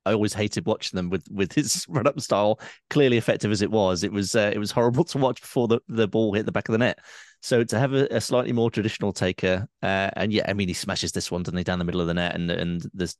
I 0.06 0.12
always 0.12 0.34
hated 0.34 0.66
watching 0.66 0.96
them 0.96 1.10
with 1.10 1.26
with 1.30 1.52
his 1.52 1.84
run 1.88 2.06
up 2.06 2.20
style. 2.20 2.60
Clearly 2.90 3.16
effective 3.16 3.50
as 3.50 3.62
it 3.62 3.70
was, 3.70 4.04
it 4.04 4.12
was 4.12 4.36
uh, 4.36 4.52
it 4.54 4.58
was 4.58 4.70
horrible 4.70 5.04
to 5.06 5.18
watch 5.18 5.40
before 5.40 5.66
the, 5.66 5.80
the 5.88 6.06
ball 6.06 6.32
hit 6.34 6.46
the 6.46 6.52
back 6.52 6.68
of 6.68 6.72
the 6.74 6.78
net. 6.78 6.98
So 7.42 7.64
to 7.64 7.78
have 7.78 7.92
a, 7.92 8.06
a 8.10 8.20
slightly 8.20 8.52
more 8.52 8.70
traditional 8.70 9.12
taker, 9.12 9.66
uh, 9.82 10.10
and 10.14 10.32
yeah, 10.32 10.44
I 10.46 10.52
mean 10.52 10.68
he 10.68 10.74
smashes 10.74 11.12
this 11.12 11.30
one, 11.30 11.42
doesn't 11.42 11.58
he, 11.58 11.64
down 11.64 11.78
the 11.78 11.84
middle 11.84 12.00
of 12.00 12.06
the 12.06 12.14
net, 12.14 12.34
and 12.34 12.50
and 12.50 12.86
the 12.94 13.12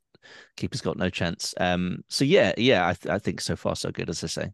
keeper's 0.57 0.81
got 0.81 0.97
no 0.97 1.09
chance. 1.09 1.53
Um, 1.59 2.03
so 2.09 2.25
yeah, 2.25 2.53
yeah, 2.57 2.87
I, 2.87 2.93
th- 2.93 3.13
I 3.13 3.19
think 3.19 3.41
so 3.41 3.55
far 3.55 3.75
so 3.75 3.91
good, 3.91 4.09
as 4.09 4.23
I 4.23 4.27
say. 4.27 4.51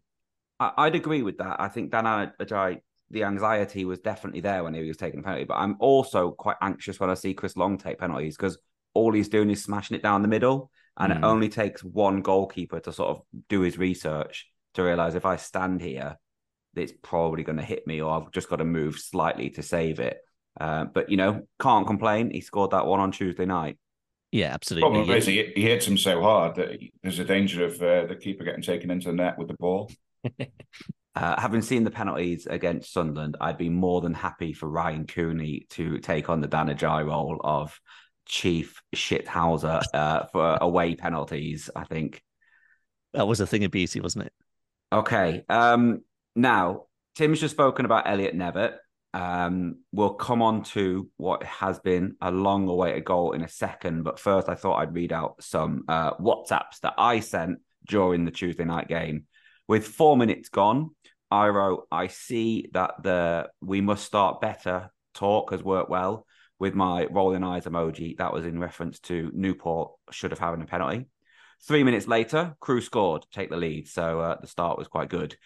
I, 0.60 0.84
would 0.84 0.94
agree 0.94 1.22
with 1.22 1.38
that. 1.38 1.60
I 1.60 1.68
think 1.68 1.90
Dan 1.90 2.04
Agyei, 2.04 2.80
the 3.10 3.24
anxiety 3.24 3.84
was 3.84 3.98
definitely 3.98 4.40
there 4.40 4.62
when 4.62 4.74
he 4.74 4.86
was 4.86 4.96
taking 4.96 5.20
a 5.20 5.22
penalty, 5.22 5.44
but 5.44 5.56
I'm 5.56 5.76
also 5.80 6.30
quite 6.30 6.56
anxious 6.60 7.00
when 7.00 7.10
I 7.10 7.14
see 7.14 7.34
Chris 7.34 7.56
Long 7.56 7.78
take 7.78 7.98
penalties 7.98 8.36
because 8.36 8.58
all 8.94 9.12
he's 9.12 9.28
doing 9.28 9.50
is 9.50 9.62
smashing 9.64 9.96
it 9.96 10.02
down 10.02 10.22
the 10.22 10.28
middle, 10.28 10.70
and 10.98 11.12
mm. 11.12 11.16
it 11.16 11.24
only 11.24 11.48
takes 11.48 11.82
one 11.82 12.22
goalkeeper 12.22 12.78
to 12.80 12.92
sort 12.92 13.10
of 13.10 13.22
do 13.48 13.62
his 13.62 13.76
research 13.76 14.48
to 14.74 14.82
realize 14.82 15.14
if 15.14 15.26
I 15.26 15.36
stand 15.36 15.82
here 15.82 16.16
it's 16.74 16.92
probably 17.02 17.42
going 17.42 17.58
to 17.58 17.64
hit 17.64 17.86
me, 17.86 18.00
or 18.00 18.10
I've 18.10 18.30
just 18.32 18.48
got 18.48 18.56
to 18.56 18.64
move 18.64 18.98
slightly 18.98 19.50
to 19.50 19.62
save 19.62 20.00
it. 20.00 20.18
Uh, 20.60 20.84
but 20.84 21.10
you 21.10 21.16
know, 21.16 21.42
can't 21.60 21.86
complain. 21.86 22.30
He 22.30 22.40
scored 22.40 22.72
that 22.72 22.86
one 22.86 23.00
on 23.00 23.12
Tuesday 23.12 23.46
night. 23.46 23.78
Yeah, 24.32 24.54
absolutely. 24.54 24.88
Problem 24.88 25.10
is 25.16 25.26
he, 25.26 25.52
he 25.54 25.62
hits 25.62 25.86
him 25.86 25.98
so 25.98 26.22
hard 26.22 26.56
that 26.56 26.78
there's 27.02 27.18
a 27.18 27.24
danger 27.24 27.66
of 27.66 27.74
uh, 27.82 28.06
the 28.06 28.16
keeper 28.16 28.44
getting 28.44 28.62
taken 28.62 28.90
into 28.90 29.08
the 29.08 29.14
net 29.14 29.36
with 29.36 29.48
the 29.48 29.56
ball. 29.60 29.90
uh, 31.14 31.40
having 31.40 31.60
seen 31.60 31.84
the 31.84 31.90
penalties 31.90 32.46
against 32.46 32.94
Sunderland, 32.94 33.36
I'd 33.42 33.58
be 33.58 33.68
more 33.68 34.00
than 34.00 34.14
happy 34.14 34.54
for 34.54 34.70
Ryan 34.70 35.06
Cooney 35.06 35.66
to 35.70 35.98
take 35.98 36.30
on 36.30 36.40
the 36.40 36.48
Dan 36.48 36.68
Agyei 36.68 37.06
role 37.06 37.40
of 37.44 37.78
chief 38.24 38.80
shithouser 38.96 39.82
uh, 39.92 40.24
for 40.32 40.56
away 40.62 40.94
penalties. 40.94 41.68
I 41.76 41.84
think 41.84 42.22
that 43.12 43.26
was 43.26 43.40
a 43.40 43.46
thing 43.46 43.64
of 43.64 43.70
beauty, 43.70 44.00
wasn't 44.00 44.26
it? 44.26 44.32
Okay. 44.90 45.44
Um, 45.50 46.04
now, 46.34 46.84
Tim's 47.16 47.40
just 47.40 47.54
spoken 47.54 47.84
about 47.84 48.08
Elliot 48.08 48.34
Nevitt. 48.34 48.76
Um, 49.14 49.80
we'll 49.92 50.14
come 50.14 50.40
on 50.40 50.62
to 50.64 51.08
what 51.16 51.42
has 51.42 51.78
been 51.80 52.16
a 52.20 52.30
long 52.30 52.68
awaited 52.68 53.04
goal 53.04 53.32
in 53.32 53.42
a 53.42 53.48
second. 53.48 54.04
But 54.04 54.18
first, 54.18 54.48
I 54.48 54.54
thought 54.54 54.78
I'd 54.78 54.94
read 54.94 55.12
out 55.12 55.42
some 55.42 55.84
uh, 55.88 56.14
WhatsApps 56.14 56.80
that 56.82 56.94
I 56.96 57.20
sent 57.20 57.58
during 57.86 58.24
the 58.24 58.30
Tuesday 58.30 58.64
night 58.64 58.88
game. 58.88 59.26
With 59.68 59.86
four 59.86 60.16
minutes 60.16 60.48
gone, 60.48 60.90
I 61.30 61.48
wrote, 61.48 61.86
I 61.90 62.08
see 62.08 62.68
that 62.72 63.02
the 63.02 63.48
we 63.60 63.80
must 63.80 64.04
start 64.04 64.40
better 64.40 64.90
talk 65.14 65.50
has 65.50 65.62
worked 65.62 65.90
well 65.90 66.26
with 66.58 66.74
my 66.74 67.06
rolling 67.06 67.44
eyes 67.44 67.64
emoji. 67.64 68.16
That 68.18 68.32
was 68.32 68.44
in 68.44 68.58
reference 68.58 68.98
to 69.00 69.30
Newport 69.34 69.92
should 70.10 70.30
have 70.30 70.38
had 70.38 70.60
a 70.60 70.64
penalty. 70.64 71.06
Three 71.66 71.84
minutes 71.84 72.08
later, 72.08 72.56
Crewe 72.60 72.80
scored, 72.80 73.24
take 73.32 73.50
the 73.50 73.56
lead. 73.56 73.88
So 73.88 74.20
uh, 74.20 74.40
the 74.40 74.46
start 74.46 74.78
was 74.78 74.88
quite 74.88 75.08
good. 75.08 75.36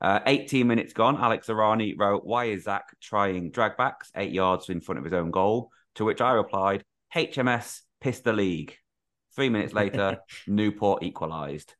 Uh, 0.00 0.20
18 0.26 0.66
minutes 0.66 0.92
gone, 0.92 1.16
Alex 1.16 1.48
Arani 1.48 1.94
wrote, 1.96 2.24
Why 2.24 2.46
is 2.46 2.64
Zach 2.64 2.84
trying 3.00 3.52
dragbacks 3.52 4.10
eight 4.16 4.32
yards 4.32 4.68
in 4.68 4.80
front 4.80 4.98
of 4.98 5.04
his 5.04 5.12
own 5.12 5.30
goal? 5.30 5.70
To 5.96 6.04
which 6.04 6.20
I 6.20 6.32
replied, 6.32 6.84
HMS 7.14 7.80
pissed 8.00 8.24
the 8.24 8.32
league. 8.32 8.76
Three 9.34 9.48
minutes 9.48 9.74
later, 9.74 10.18
Newport 10.46 11.02
equalised. 11.02 11.74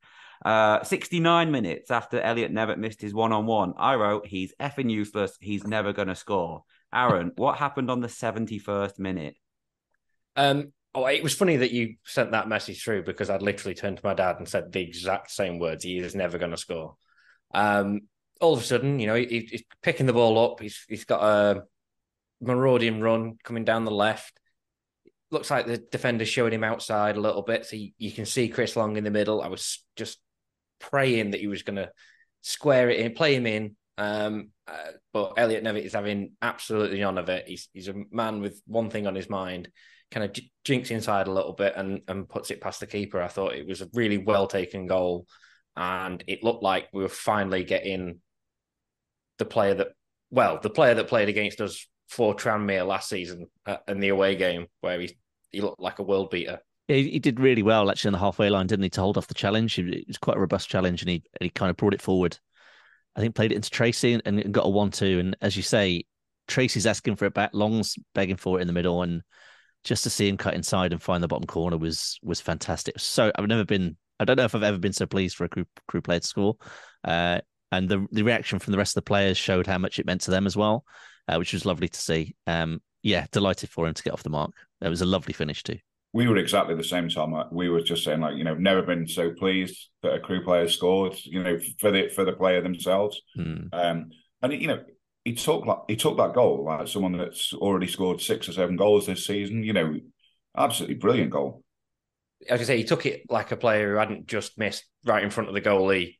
Uh, 0.44 0.82
69 0.82 1.50
minutes 1.50 1.90
after 1.90 2.20
Elliot 2.20 2.52
Nevitt 2.52 2.78
missed 2.78 3.02
his 3.02 3.12
one 3.12 3.32
on 3.32 3.46
one, 3.46 3.74
I 3.76 3.94
wrote, 3.94 4.26
He's 4.26 4.54
effing 4.60 4.90
useless. 4.90 5.36
He's 5.40 5.66
never 5.66 5.92
going 5.92 6.08
to 6.08 6.14
score. 6.14 6.64
Aaron, 6.92 7.32
what 7.36 7.58
happened 7.58 7.90
on 7.90 8.00
the 8.00 8.08
71st 8.08 8.98
minute? 8.98 9.36
Um, 10.36 10.72
oh, 10.94 11.06
it 11.06 11.22
was 11.22 11.34
funny 11.34 11.56
that 11.56 11.72
you 11.72 11.96
sent 12.04 12.32
that 12.32 12.48
message 12.48 12.82
through 12.82 13.04
because 13.04 13.30
I'd 13.30 13.42
literally 13.42 13.74
turned 13.74 13.98
to 13.98 14.06
my 14.06 14.14
dad 14.14 14.36
and 14.38 14.48
said 14.48 14.72
the 14.72 14.80
exact 14.80 15.30
same 15.30 15.58
words. 15.58 15.84
He 15.84 15.98
is 15.98 16.14
never 16.14 16.38
going 16.38 16.50
to 16.50 16.56
score. 16.56 16.96
Um, 17.52 18.02
all 18.40 18.54
of 18.54 18.60
a 18.60 18.64
sudden, 18.64 18.98
you 18.98 19.06
know, 19.06 19.14
he, 19.14 19.46
he's 19.50 19.62
picking 19.82 20.06
the 20.06 20.12
ball 20.12 20.52
up. 20.52 20.60
He's 20.60 20.84
he's 20.88 21.04
got 21.04 21.22
a 21.22 21.62
marauding 22.40 23.00
run 23.00 23.36
coming 23.44 23.64
down 23.64 23.84
the 23.84 23.90
left. 23.90 24.38
Looks 25.30 25.50
like 25.50 25.66
the 25.66 25.78
defender's 25.78 26.28
showing 26.28 26.52
him 26.52 26.64
outside 26.64 27.16
a 27.16 27.20
little 27.20 27.42
bit, 27.42 27.66
so 27.66 27.76
you, 27.76 27.90
you 27.98 28.10
can 28.10 28.26
see 28.26 28.48
Chris 28.48 28.76
Long 28.76 28.96
in 28.96 29.04
the 29.04 29.10
middle. 29.10 29.42
I 29.42 29.48
was 29.48 29.84
just 29.96 30.18
praying 30.80 31.32
that 31.32 31.40
he 31.40 31.46
was 31.46 31.62
going 31.62 31.76
to 31.76 31.90
square 32.40 32.90
it 32.90 32.98
in, 32.98 33.12
play 33.12 33.34
him 33.34 33.46
in. 33.46 33.76
Um, 33.98 34.50
uh, 34.66 34.92
but 35.12 35.34
Elliot 35.36 35.62
Nevitt 35.62 35.84
is 35.84 35.92
having 35.92 36.32
absolutely 36.40 37.00
none 37.00 37.18
of 37.18 37.28
it. 37.28 37.46
He's 37.46 37.68
he's 37.72 37.88
a 37.88 37.94
man 38.10 38.40
with 38.40 38.60
one 38.66 38.88
thing 38.88 39.06
on 39.06 39.14
his 39.14 39.28
mind, 39.28 39.68
kind 40.10 40.24
of 40.24 40.32
j- 40.32 40.50
jinks 40.64 40.90
inside 40.90 41.28
a 41.28 41.32
little 41.32 41.52
bit 41.52 41.74
and 41.76 42.00
and 42.08 42.28
puts 42.28 42.50
it 42.50 42.60
past 42.60 42.80
the 42.80 42.86
keeper. 42.86 43.20
I 43.20 43.28
thought 43.28 43.54
it 43.54 43.66
was 43.66 43.82
a 43.82 43.90
really 43.92 44.18
well 44.18 44.46
taken 44.46 44.86
goal, 44.86 45.26
and 45.80 46.22
it 46.26 46.44
looked 46.44 46.62
like 46.62 46.88
we 46.92 47.02
were 47.02 47.08
finally 47.08 47.64
getting 47.64 48.20
the 49.38 49.44
player 49.44 49.74
that 49.74 49.88
well, 50.30 50.60
the 50.62 50.70
player 50.70 50.94
that 50.94 51.08
played 51.08 51.28
against 51.28 51.60
us 51.60 51.88
for 52.08 52.34
Tranmere 52.36 52.86
last 52.86 53.08
season 53.08 53.46
uh, 53.66 53.78
in 53.88 53.98
the 53.98 54.10
away 54.10 54.36
game, 54.36 54.66
where 54.80 55.00
he 55.00 55.16
he 55.50 55.60
looked 55.60 55.80
like 55.80 55.98
a 55.98 56.04
world 56.04 56.30
beater. 56.30 56.60
Yeah, 56.86 56.96
he, 56.96 57.10
he 57.10 57.18
did 57.18 57.40
really 57.40 57.62
well 57.62 57.90
actually 57.90 58.10
on 58.10 58.12
the 58.12 58.18
halfway 58.18 58.50
line, 58.50 58.66
didn't 58.68 58.84
he, 58.84 58.90
to 58.90 59.00
hold 59.00 59.18
off 59.18 59.26
the 59.26 59.34
challenge? 59.34 59.78
It 59.78 60.06
was 60.06 60.18
quite 60.18 60.36
a 60.36 60.40
robust 60.40 60.68
challenge, 60.68 61.02
and 61.02 61.10
he 61.10 61.24
he 61.40 61.50
kind 61.50 61.70
of 61.70 61.76
brought 61.76 61.94
it 61.94 62.02
forward 62.02 62.38
I 63.16 63.20
think 63.20 63.34
played 63.34 63.52
it 63.52 63.56
into 63.56 63.70
Tracey 63.70 64.20
and, 64.24 64.52
got 64.52 64.66
a 64.66 64.68
one-two. 64.68 65.18
And 65.18 65.36
as 65.40 65.56
you 65.56 65.62
say, 65.62 66.04
Tracey's 66.48 66.86
asking 66.86 67.16
for 67.16 67.26
it 67.26 67.34
back, 67.34 67.50
Long's 67.52 67.96
begging 68.14 68.36
for 68.36 68.58
it 68.58 68.62
in 68.62 68.66
the 68.66 68.72
middle, 68.72 69.02
and 69.02 69.22
just 69.84 70.04
to 70.04 70.10
see 70.10 70.28
him 70.28 70.36
cut 70.36 70.54
inside 70.54 70.92
and 70.92 71.02
find 71.02 71.22
the 71.22 71.28
bottom 71.28 71.46
corner 71.46 71.76
was 71.76 72.18
was 72.22 72.40
fantastic. 72.40 72.98
So 72.98 73.32
I've 73.34 73.46
never 73.46 73.64
been, 73.64 73.96
I 74.20 74.24
don't 74.24 74.36
know 74.36 74.44
if 74.44 74.54
I've 74.54 74.62
ever 74.62 74.78
been 74.78 74.92
so 74.92 75.06
pleased 75.06 75.36
for 75.36 75.44
a 75.44 75.48
Crewe 75.48 75.66
Crewe 75.88 76.02
player 76.02 76.20
to 76.20 76.26
score. 76.26 76.56
Uh, 77.02 77.40
and 77.72 77.88
the 77.88 78.06
the 78.12 78.22
reaction 78.22 78.58
from 78.58 78.70
the 78.70 78.78
rest 78.78 78.92
of 78.92 79.02
the 79.02 79.08
players 79.08 79.36
showed 79.36 79.66
how 79.66 79.78
much 79.78 79.98
it 79.98 80.06
meant 80.06 80.20
to 80.22 80.30
them 80.30 80.46
as 80.46 80.56
well, 80.56 80.84
uh, 81.26 81.36
which 81.36 81.52
was 81.52 81.66
lovely 81.66 81.88
to 81.88 81.98
see. 81.98 82.36
Um, 82.46 82.80
yeah, 83.02 83.26
delighted 83.32 83.70
for 83.70 83.88
him 83.88 83.94
to 83.94 84.02
get 84.02 84.12
off 84.12 84.22
the 84.22 84.30
mark. 84.30 84.52
It 84.80 84.88
was 84.88 85.00
a 85.00 85.06
lovely 85.06 85.32
finish 85.32 85.62
too 85.62 85.78
we 86.12 86.26
were 86.26 86.38
exactly 86.38 86.74
the 86.74 86.84
same 86.84 87.08
time. 87.08 87.32
We 87.52 87.68
were 87.68 87.82
just 87.82 88.04
saying, 88.04 88.20
like, 88.20 88.36
you 88.36 88.44
know, 88.44 88.54
never 88.54 88.82
been 88.82 89.06
so 89.06 89.30
pleased 89.30 89.88
that 90.02 90.14
a 90.14 90.20
Crewe 90.20 90.42
player 90.42 90.68
scored. 90.68 91.16
You 91.24 91.42
know, 91.42 91.58
for 91.78 91.90
the 91.90 92.08
for 92.08 92.24
the 92.24 92.32
player 92.32 92.60
themselves. 92.60 93.20
Mm. 93.38 93.68
Um, 93.72 94.10
and 94.42 94.52
you 94.52 94.66
know, 94.66 94.82
he 95.24 95.34
took 95.34 95.66
like 95.66 95.78
he 95.88 95.96
took 95.96 96.16
that 96.16 96.34
goal 96.34 96.64
like 96.64 96.88
someone 96.88 97.16
that's 97.16 97.52
already 97.52 97.86
scored 97.86 98.20
six 98.20 98.48
or 98.48 98.52
seven 98.52 98.76
goals 98.76 99.06
this 99.06 99.26
season. 99.26 99.62
You 99.62 99.72
know, 99.72 99.96
absolutely 100.56 100.96
brilliant 100.96 101.30
goal. 101.30 101.62
As 102.48 102.60
I 102.60 102.64
say, 102.64 102.76
he 102.78 102.84
took 102.84 103.06
it 103.06 103.22
like 103.28 103.52
a 103.52 103.56
player 103.56 103.92
who 103.92 103.98
hadn't 103.98 104.26
just 104.26 104.58
missed 104.58 104.84
right 105.04 105.22
in 105.22 105.30
front 105.30 105.48
of 105.48 105.54
the 105.54 105.60
goalie, 105.60 106.16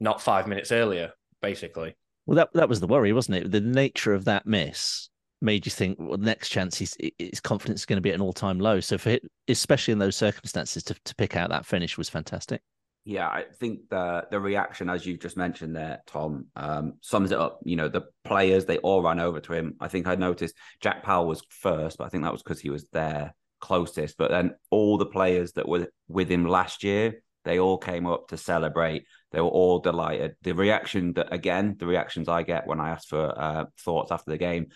not 0.00 0.20
five 0.20 0.46
minutes 0.46 0.72
earlier, 0.72 1.12
basically. 1.40 1.96
Well, 2.26 2.36
that 2.36 2.50
that 2.54 2.68
was 2.68 2.80
the 2.80 2.86
worry, 2.86 3.12
wasn't 3.12 3.38
it? 3.38 3.50
The 3.50 3.60
nature 3.60 4.14
of 4.14 4.26
that 4.26 4.46
miss 4.46 5.08
made 5.40 5.66
you 5.66 5.70
think, 5.70 5.98
well, 5.98 6.16
the 6.16 6.24
next 6.24 6.50
chance 6.50 6.78
his, 6.78 6.96
his 7.18 7.40
confidence 7.40 7.80
is 7.80 7.86
going 7.86 7.96
to 7.96 8.02
be 8.02 8.10
at 8.10 8.14
an 8.14 8.20
all 8.20 8.32
time 8.32 8.60
low. 8.60 8.80
So 8.80 8.96
for 8.96 9.10
it, 9.10 9.24
especially 9.48 9.92
in 9.92 9.98
those 9.98 10.16
circumstances, 10.16 10.82
to, 10.84 10.94
to 11.04 11.14
pick 11.16 11.36
out 11.36 11.50
that 11.50 11.66
finish 11.66 11.98
was 11.98 12.08
fantastic. 12.08 12.62
Yeah, 13.04 13.26
I 13.26 13.46
think 13.58 13.88
the 13.90 14.26
the 14.30 14.38
reaction, 14.38 14.88
as 14.88 15.04
you've 15.04 15.18
just 15.18 15.36
mentioned 15.36 15.74
there, 15.74 16.02
Tom, 16.06 16.46
um, 16.54 16.94
sums 17.00 17.32
it 17.32 17.38
up. 17.38 17.58
You 17.64 17.74
know, 17.74 17.88
the 17.88 18.04
players 18.24 18.64
they 18.64 18.78
all 18.78 19.02
ran 19.02 19.18
over 19.18 19.40
to 19.40 19.52
him. 19.52 19.74
I 19.80 19.88
think 19.88 20.06
I 20.06 20.14
noticed 20.14 20.54
Jack 20.80 21.02
Powell 21.02 21.26
was 21.26 21.42
first, 21.48 21.98
but 21.98 22.04
I 22.04 22.08
think 22.08 22.22
that 22.22 22.32
was 22.32 22.44
because 22.44 22.60
he 22.60 22.70
was 22.70 22.86
there 22.92 23.34
closest. 23.62 24.18
But 24.18 24.30
then 24.30 24.56
all 24.70 24.98
the 24.98 25.06
players 25.06 25.52
that 25.52 25.66
were 25.66 25.88
with 26.08 26.30
him 26.30 26.44
last 26.44 26.84
year, 26.84 27.22
they 27.44 27.58
all 27.58 27.78
came 27.78 28.06
up 28.06 28.28
to 28.28 28.36
celebrate. 28.36 29.06
They 29.30 29.40
were 29.40 29.48
all 29.48 29.78
delighted. 29.78 30.36
The 30.42 30.52
reaction 30.52 31.14
that 31.14 31.32
again, 31.32 31.76
the 31.78 31.86
reactions 31.86 32.28
I 32.28 32.42
get 32.42 32.66
when 32.66 32.80
I 32.80 32.90
ask 32.90 33.08
for 33.08 33.40
uh, 33.40 33.64
thoughts 33.78 34.12
after 34.12 34.30
the 34.30 34.38
game 34.38 34.66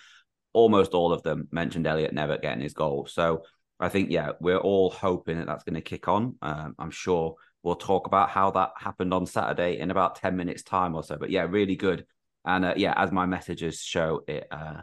almost 0.57 0.95
all 0.95 1.13
of 1.13 1.23
them 1.23 1.47
mentioned 1.53 1.87
Elliot 1.87 2.15
Nevitt 2.15 2.41
getting 2.41 2.63
his 2.63 2.73
goal. 2.73 3.07
So 3.07 3.43
I 3.79 3.91
think, 3.91 4.11
yeah, 4.11 4.31
we're 4.41 4.57
all 4.57 4.91
hoping 4.91 5.37
that 5.37 5.47
that's 5.47 5.65
going 5.65 5.75
to 5.75 5.83
kick 5.83 6.09
on. 6.09 6.37
Um, 6.41 6.75
I'm 6.79 6.91
sure 6.91 7.35
we'll 7.63 7.75
talk 7.75 8.07
about 8.07 8.31
how 8.31 8.53
that 8.53 8.71
happened 8.79 9.13
on 9.13 9.27
Saturday 9.27 9.79
in 9.79 9.91
about 9.91 10.17
10 10.17 10.35
minutes' 10.35 10.63
time 10.63 10.95
or 10.95 11.03
so. 11.03 11.19
But 11.19 11.29
yeah, 11.29 11.43
really 11.43 11.77
good. 11.77 12.07
And 12.47 12.65
uh, 12.65 12.73
yeah, 12.75 12.95
as 12.97 13.13
my 13.13 13.27
messages 13.27 13.83
show, 13.83 14.23
it 14.27 14.47
uh, 14.51 14.81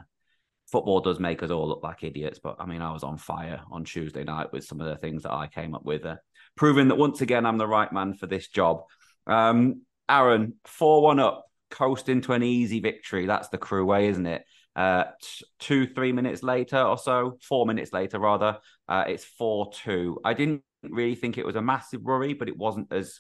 football 0.74 1.02
does 1.02 1.20
make 1.20 1.44
us 1.44 1.52
all 1.52 1.68
look 1.68 1.84
like 1.84 2.04
idiots. 2.04 2.40
But 2.40 2.56
I 2.60 2.66
mean, 2.66 2.82
I 2.82 2.92
was 2.92 3.04
on 3.04 3.18
fire 3.18 3.62
on 3.72 3.86
Tuesday 3.86 4.24
night 4.24 4.52
with 4.52 4.66
some 4.66 4.82
of 4.82 4.88
the 4.88 4.96
things 4.96 5.22
that 5.22 5.32
I 5.32 5.46
came 5.46 5.76
up 5.76 5.86
with, 5.86 6.04
uh, 6.04 6.16
proving 6.58 6.88
that 6.88 6.96
once 6.96 7.22
again 7.22 7.46
I'm 7.46 7.60
the 7.60 7.68
right 7.68 7.94
man 7.94 8.16
for 8.16 8.26
this 8.26 8.48
job. 8.48 8.82
Um, 9.28 9.84
Aaron, 10.10 10.56
4 10.66 11.04
1 11.04 11.20
up, 11.20 11.46
coast 11.70 12.10
into 12.10 12.34
an 12.34 12.42
easy 12.42 12.80
victory. 12.80 13.28
That's 13.28 13.50
the 13.50 13.60
Crewe 13.60 13.86
way, 13.86 14.08
isn't 14.08 14.26
it? 14.26 14.44
Uh, 14.76 15.04
t- 15.22 15.46
two, 15.60 15.86
three 15.86 16.12
minutes 16.12 16.42
later 16.42 16.82
or 16.82 16.98
so, 16.98 17.38
four 17.48 17.68
minutes 17.68 17.94
later 17.94 18.18
rather, 18.18 18.58
uh, 18.90 19.04
it's 19.08 19.24
4 19.24 19.72
2. 19.84 20.22
I 20.26 20.34
didn't 20.34 20.64
really 20.82 21.14
think 21.14 21.38
it 21.38 21.46
was 21.46 21.56
a 21.56 21.62
massive 21.62 22.02
worry, 22.02 22.34
but 22.34 22.50
it 22.50 22.58
wasn't 22.58 22.92
as 22.92 23.20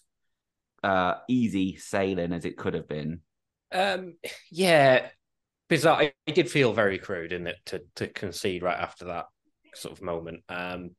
uh, 0.83 1.13
easy 1.29 1.77
sailing 1.77 2.33
as 2.33 2.45
it 2.45 2.57
could 2.57 2.73
have 2.73 2.87
been. 2.87 3.21
Um, 3.71 4.15
yeah, 4.51 5.09
bizarre. 5.69 6.12
It 6.26 6.36
did 6.36 6.49
feel 6.49 6.73
very 6.73 6.97
crude, 6.97 7.34
in 7.34 7.47
it, 7.47 7.58
to, 7.67 7.82
to 7.95 8.08
concede 8.08 8.63
right 8.63 8.80
after 8.80 9.06
that 9.06 9.26
sort 9.76 9.97
of 9.97 10.04
moment. 10.04 10.43
Um, 10.49 10.91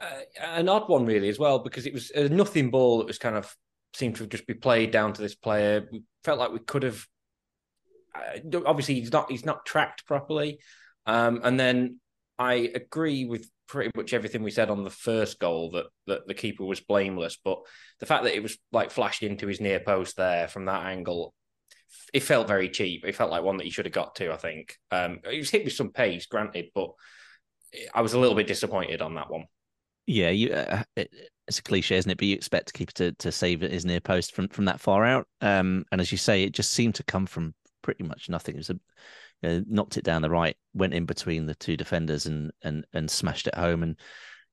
uh, 0.00 0.20
an 0.42 0.68
odd 0.68 0.88
one, 0.88 1.06
really, 1.06 1.28
as 1.28 1.38
well, 1.38 1.58
because 1.58 1.86
it 1.86 1.94
was 1.94 2.10
a 2.10 2.28
nothing 2.28 2.70
ball 2.70 2.98
that 2.98 3.06
was 3.06 3.18
kind 3.18 3.36
of 3.36 3.54
seemed 3.94 4.16
to 4.16 4.22
have 4.22 4.30
just 4.30 4.46
be 4.46 4.54
played 4.54 4.90
down 4.90 5.12
to 5.12 5.22
this 5.22 5.34
player. 5.34 5.88
We 5.90 6.02
felt 6.24 6.38
like 6.38 6.52
we 6.52 6.60
could 6.60 6.82
have 6.82 7.04
uh, 8.14 8.60
obviously 8.66 8.94
he's 8.94 9.12
not 9.12 9.30
he's 9.30 9.44
not 9.44 9.64
tracked 9.64 10.06
properly. 10.06 10.58
Um, 11.06 11.40
and 11.42 11.58
then 11.58 12.00
I 12.38 12.70
agree 12.74 13.24
with 13.24 13.48
pretty 13.66 13.90
much 13.94 14.14
everything 14.14 14.42
we 14.42 14.50
said 14.50 14.70
on 14.70 14.84
the 14.84 14.90
first 14.90 15.38
goal 15.38 15.72
that 15.72 15.86
that 16.06 16.26
the 16.26 16.34
keeper 16.34 16.64
was 16.64 16.80
blameless, 16.80 17.38
but 17.42 17.58
the 18.00 18.06
fact 18.06 18.24
that 18.24 18.34
it 18.34 18.42
was 18.42 18.58
like 18.72 18.90
flashed 18.90 19.22
into 19.22 19.46
his 19.46 19.60
near 19.60 19.80
post 19.80 20.16
there 20.16 20.48
from 20.48 20.66
that 20.66 20.86
angle, 20.86 21.34
it 22.12 22.22
felt 22.22 22.48
very 22.48 22.68
cheap. 22.68 23.04
It 23.04 23.14
felt 23.14 23.30
like 23.30 23.42
one 23.42 23.58
that 23.58 23.64
you 23.64 23.70
should 23.70 23.86
have 23.86 23.92
got 23.92 24.14
to. 24.16 24.32
I 24.32 24.36
think 24.36 24.76
um, 24.90 25.20
he 25.28 25.38
was 25.38 25.50
hit 25.50 25.64
with 25.64 25.72
some 25.72 25.90
pace, 25.90 26.26
granted, 26.26 26.66
but 26.74 26.90
I 27.94 28.00
was 28.00 28.14
a 28.14 28.18
little 28.18 28.36
bit 28.36 28.46
disappointed 28.46 29.02
on 29.02 29.14
that 29.14 29.30
one. 29.30 29.44
Yeah, 30.06 30.30
you. 30.30 30.52
Uh, 30.52 30.82
it, 30.96 31.10
it's 31.46 31.58
a 31.58 31.62
cliche, 31.62 31.96
isn't 31.96 32.10
it? 32.10 32.18
But 32.18 32.26
you 32.26 32.34
expect 32.34 32.70
a 32.70 32.72
keeper 32.72 32.92
to 32.92 33.12
to 33.12 33.32
save 33.32 33.60
his 33.60 33.84
near 33.84 34.00
post 34.00 34.34
from 34.34 34.48
from 34.48 34.64
that 34.66 34.80
far 34.80 35.04
out. 35.04 35.26
Um, 35.40 35.84
and 35.92 36.00
as 36.00 36.10
you 36.12 36.18
say, 36.18 36.44
it 36.44 36.52
just 36.52 36.72
seemed 36.72 36.94
to 36.96 37.04
come 37.04 37.26
from 37.26 37.54
pretty 37.82 38.04
much 38.04 38.28
nothing. 38.28 38.54
It 38.54 38.58
was 38.58 38.70
a 38.70 38.78
uh, 39.44 39.60
knocked 39.68 39.96
it 39.96 40.04
down 40.04 40.22
the 40.22 40.30
right, 40.30 40.56
went 40.74 40.94
in 40.94 41.04
between 41.04 41.46
the 41.46 41.54
two 41.54 41.76
defenders 41.76 42.26
and 42.26 42.50
and 42.62 42.84
and 42.92 43.10
smashed 43.10 43.46
it 43.46 43.54
home. 43.54 43.82
And 43.82 43.96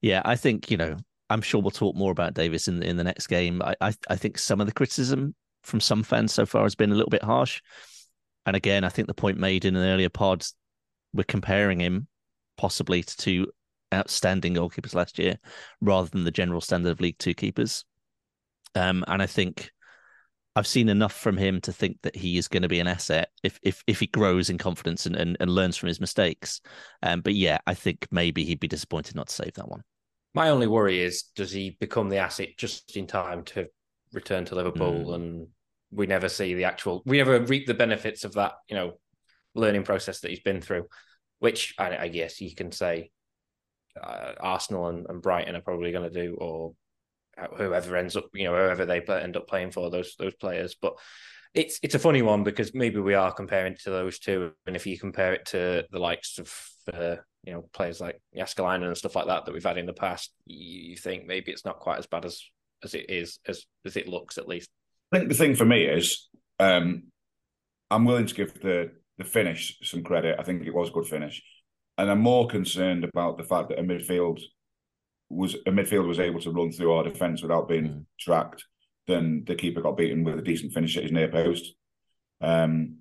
yeah, 0.02 0.22
I 0.26 0.36
think 0.36 0.70
you 0.70 0.78
know 0.78 0.98
I'm 1.30 1.42
sure 1.42 1.62
we'll 1.62 1.72
talk 1.72 1.96
more 1.96 2.12
about 2.12 2.34
Davies 2.34 2.68
in 2.68 2.84
in 2.84 2.98
the 2.98 3.04
next 3.04 3.28
game. 3.28 3.62
I 3.62 3.76
I, 3.82 3.94
I 4.10 4.16
think 4.16 4.38
some 4.38 4.62
of 4.62 4.68
the 4.68 4.74
criticism 4.74 5.36
from 5.66 5.80
some 5.80 6.04
fans 6.04 6.34
so 6.34 6.46
far 6.46 6.64
has 6.64 6.76
been 6.76 6.92
a 6.92 6.96
little 6.96 7.10
bit 7.10 7.24
harsh. 7.24 7.62
And 8.46 8.56
again, 8.56 8.84
I 8.84 8.90
think 8.90 9.08
the 9.08 9.14
point 9.14 9.38
made 9.38 9.66
in 9.66 9.76
an 9.76 9.88
earlier 9.88 10.10
pod, 10.10 10.46
we're 11.14 11.24
comparing 11.24 11.80
him 11.80 12.08
possibly 12.58 13.04
to 13.04 13.18
two 13.18 13.48
outstanding 13.94 14.56
goalkeepers 14.56 14.96
last 14.96 15.20
year, 15.20 15.38
rather 15.82 16.10
than 16.10 16.24
the 16.24 16.32
general 16.32 16.62
standard 16.62 16.92
of 16.92 17.02
League 17.02 17.18
Two 17.18 17.34
keepers. 17.34 17.86
Um, 18.76 19.04
and 19.08 19.22
I 19.22 19.26
think 19.26 19.72
I've 20.56 20.68
seen 20.68 20.90
enough 20.90 21.14
from 21.14 21.38
him 21.38 21.60
to 21.62 21.74
think 21.74 21.98
that 22.04 22.16
he 22.16 22.38
is 22.38 22.48
going 22.48 22.64
to 22.64 22.70
be 22.70 22.80
an 22.80 22.88
asset 22.88 23.30
if 23.44 23.60
if 23.62 23.84
if 23.88 24.00
he 24.00 24.08
grows 24.08 24.50
in 24.50 24.58
confidence 24.58 25.06
and 25.06 25.16
and, 25.16 25.38
and 25.40 25.50
learns 25.50 25.78
from 25.78 25.88
his 25.88 26.00
mistakes. 26.00 26.62
Um, 27.02 27.22
but 27.22 27.36
yeah, 27.36 27.60
I 27.68 27.74
think 27.74 28.08
maybe 28.12 28.46
he'd 28.46 28.60
be 28.60 28.68
disappointed 28.68 29.16
not 29.16 29.28
to 29.28 29.34
save 29.34 29.54
that 29.54 29.70
one. 29.70 29.84
My 30.34 30.50
only 30.50 30.68
worry 30.68 31.00
is 31.00 31.24
does 31.36 31.52
he 31.52 31.78
become 31.80 32.10
the 32.10 32.18
asset 32.18 32.50
just 32.58 32.96
in 32.98 33.08
time 33.08 33.44
to 33.46 33.68
return 34.14 34.46
to 34.46 34.56
Liverpool 34.56 35.06
mm. 35.06 35.16
and 35.16 35.48
we 35.96 36.08
never 36.08 36.30
see 36.30 36.54
the 36.54 36.66
actual 36.66 37.02
we 37.06 37.18
never 37.18 37.40
reap 37.40 37.68
the 37.68 37.74
benefits 37.74 38.24
of 38.24 38.34
that, 38.34 38.54
you 38.68 38.76
know, 38.76 39.00
learning 39.54 39.84
process 39.84 40.20
that 40.20 40.30
he's 40.30 40.42
been 40.42 40.62
through, 40.62 40.88
which 41.40 41.74
I, 41.78 41.98
I 41.98 42.08
guess 42.10 42.42
you 42.42 42.54
can 42.54 42.72
say 42.72 43.12
uh, 44.02 44.34
Arsenal 44.40 44.88
and, 44.88 45.06
and 45.10 45.22
Brighton 45.22 45.56
are 45.56 45.62
probably 45.62 45.92
going 45.92 46.12
to 46.12 46.22
do, 46.28 46.36
or 46.36 46.74
whoever 47.58 47.96
ends 47.96 48.16
up, 48.16 48.26
you 48.34 48.46
know, 48.46 48.52
whoever 48.52 48.86
they 48.86 49.02
end 49.02 49.38
up 49.38 49.48
playing 49.48 49.72
for 49.72 49.90
those 49.90 50.16
those 50.18 50.36
players. 50.36 50.76
But 50.80 50.96
it's 51.54 51.80
it's 51.82 51.96
a 51.96 52.00
funny 52.00 52.22
one 52.22 52.44
because 52.44 52.74
maybe 52.74 53.00
we 53.00 53.14
are 53.14 53.32
comparing 53.32 53.76
to 53.84 53.90
those 53.90 54.20
two, 54.20 54.52
and 54.68 54.76
if 54.76 54.86
you 54.86 55.00
compare 55.00 55.34
it 55.34 55.46
to 55.48 55.86
the 55.92 56.00
likes 56.00 56.38
of 56.38 56.70
uh, 56.94 57.16
you 57.44 57.54
know 57.54 57.70
players 57.74 58.02
like 58.02 58.22
Jääskeläinen 58.36 58.88
and 58.88 58.98
stuff 58.98 59.16
like 59.16 59.28
that 59.28 59.46
that 59.46 59.54
we've 59.54 59.64
had 59.64 59.78
in 59.78 59.86
the 59.86 59.94
past, 59.94 60.34
you, 60.46 60.90
you 60.90 60.98
think 60.98 61.26
maybe 61.26 61.52
it's 61.52 61.66
not 61.66 61.80
quite 61.80 62.00
as 62.00 62.08
bad 62.08 62.26
as 62.26 62.44
as 62.84 62.94
it 62.94 63.10
is 63.10 63.40
as 63.48 63.66
as 63.86 63.96
it 63.96 64.08
looks 64.08 64.38
at 64.38 64.48
least. 64.48 64.70
I 65.12 65.18
think 65.18 65.30
the 65.30 65.36
thing 65.36 65.56
for 65.56 65.66
me 65.66 65.86
is 65.86 66.28
um, 66.60 67.04
I'm 67.92 68.06
willing 68.06 68.28
to 68.28 68.36
give 68.36 68.60
the 68.62 68.92
the 69.18 69.24
finish 69.24 69.78
some 69.84 70.04
credit. 70.04 70.36
I 70.40 70.44
think 70.44 70.64
it 70.64 70.74
was 70.74 70.90
a 70.90 70.94
good 70.94 71.08
finish, 71.08 71.42
and 71.98 72.10
I'm 72.10 72.20
more 72.20 72.48
concerned 72.48 73.04
about 73.04 73.38
the 73.38 73.44
fact 73.44 73.70
that 73.70 73.80
a 73.80 73.84
midfield 73.84 74.40
was 75.30 75.56
a 75.56 75.72
midfield 75.72 76.08
was 76.08 76.20
able 76.20 76.42
to 76.42 76.52
run 76.52 76.72
through 76.72 76.94
our 76.94 77.04
defence 77.04 77.42
without 77.42 77.68
being 77.68 77.88
mm. 77.88 78.06
tracked 78.20 78.64
than 79.08 79.44
the 79.46 79.56
keeper 79.56 79.82
got 79.82 79.98
beaten 79.98 80.24
with 80.24 80.40
a 80.40 80.42
decent 80.42 80.74
finish 80.74 80.98
at 80.98 81.04
his 81.04 81.12
near 81.12 81.28
post. 81.28 81.74
Um, 82.42 82.98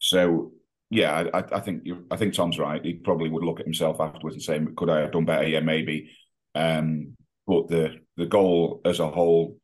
so 0.00 0.52
yeah, 0.90 1.24
I, 1.34 1.38
I 1.52 1.60
think 1.60 1.86
I 2.10 2.16
think 2.16 2.34
Tom's 2.34 2.58
right. 2.58 2.84
He 2.84 2.94
probably 2.94 3.28
would 3.28 3.44
look 3.44 3.60
at 3.60 3.66
himself 3.66 4.00
afterwards 4.00 4.36
and 4.36 4.42
say, 4.42 4.60
"Could 4.76 4.90
I 4.90 5.00
have 5.00 5.12
done 5.12 5.26
better?" 5.26 5.46
Yeah, 5.46 5.60
maybe. 5.60 6.10
Um, 6.54 7.16
but 7.46 7.68
the 7.68 8.00
the 8.16 8.26
goal 8.26 8.80
as 8.84 8.98
a 8.98 9.08
whole, 9.08 9.58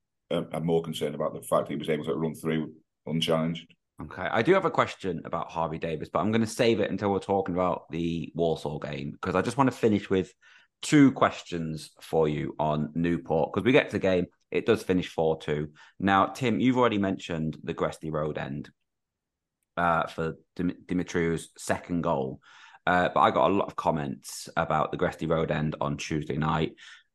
I'm 0.53 0.67
more 0.67 0.83
concerned 0.83 1.15
about 1.15 1.35
the 1.35 1.43
fact 1.43 1.69
he 1.69 1.77
was 1.77 1.89
able 1.89 2.05
to 2.05 2.15
run 2.15 2.35
through 2.35 2.73
unchallenged. 3.07 3.67
Okay, 4.03 4.23
I 4.23 4.43
do 4.43 4.53
have 4.55 4.65
a 4.65 4.71
question 4.71 5.23
about 5.25 5.51
Harvey 5.51 5.79
Davies, 5.79 6.09
but 6.09 6.19
I'm 6.19 6.33
going 6.33 6.41
to 6.41 6.47
save 6.47 6.81
it 6.81 6.91
until 6.91 7.13
we're 7.13 7.21
talking 7.21 7.55
about 7.55 7.85
the 7.91 8.33
Walsall 8.35 8.81
game 8.81 9.13
because 9.13 9.37
I 9.37 9.43
just 9.43 9.57
want 9.57 9.71
to 9.71 9.77
finish 9.77 10.11
with 10.11 10.33
two 10.83 11.13
questions 11.13 11.91
for 12.01 12.29
you 12.29 12.57
on 12.59 12.91
Newport 12.95 13.53
because 13.53 13.65
we 13.65 13.73
get 13.73 13.91
to 13.91 13.97
the 13.97 14.01
game. 14.01 14.27
It 14.51 14.67
does 14.67 14.83
finish 14.83 15.09
4 15.09 15.39
2. 15.41 15.69
Now, 16.01 16.27
Tim, 16.27 16.61
you've 16.61 16.79
already 16.79 16.99
mentioned 16.99 17.57
the 17.63 17.75
Gresty 17.75 18.13
Road 18.13 18.37
end 18.37 18.71
uh, 19.77 20.07
for 20.07 20.35
Dim- 20.57 20.77
Demetriou's 20.87 21.51
second 21.57 22.03
goal. 22.03 22.41
Uh, 22.87 23.09
but 23.15 23.21
I 23.21 23.31
got 23.31 23.51
a 23.51 23.55
lot 23.55 23.67
of 23.67 23.77
comments 23.77 24.49
about 24.57 24.91
the 24.91 24.99
Gresty 24.99 25.29
Road 25.29 25.51
end 25.51 25.77
on 25.81 25.97
Tuesday 25.97 26.37
night. 26.37 26.73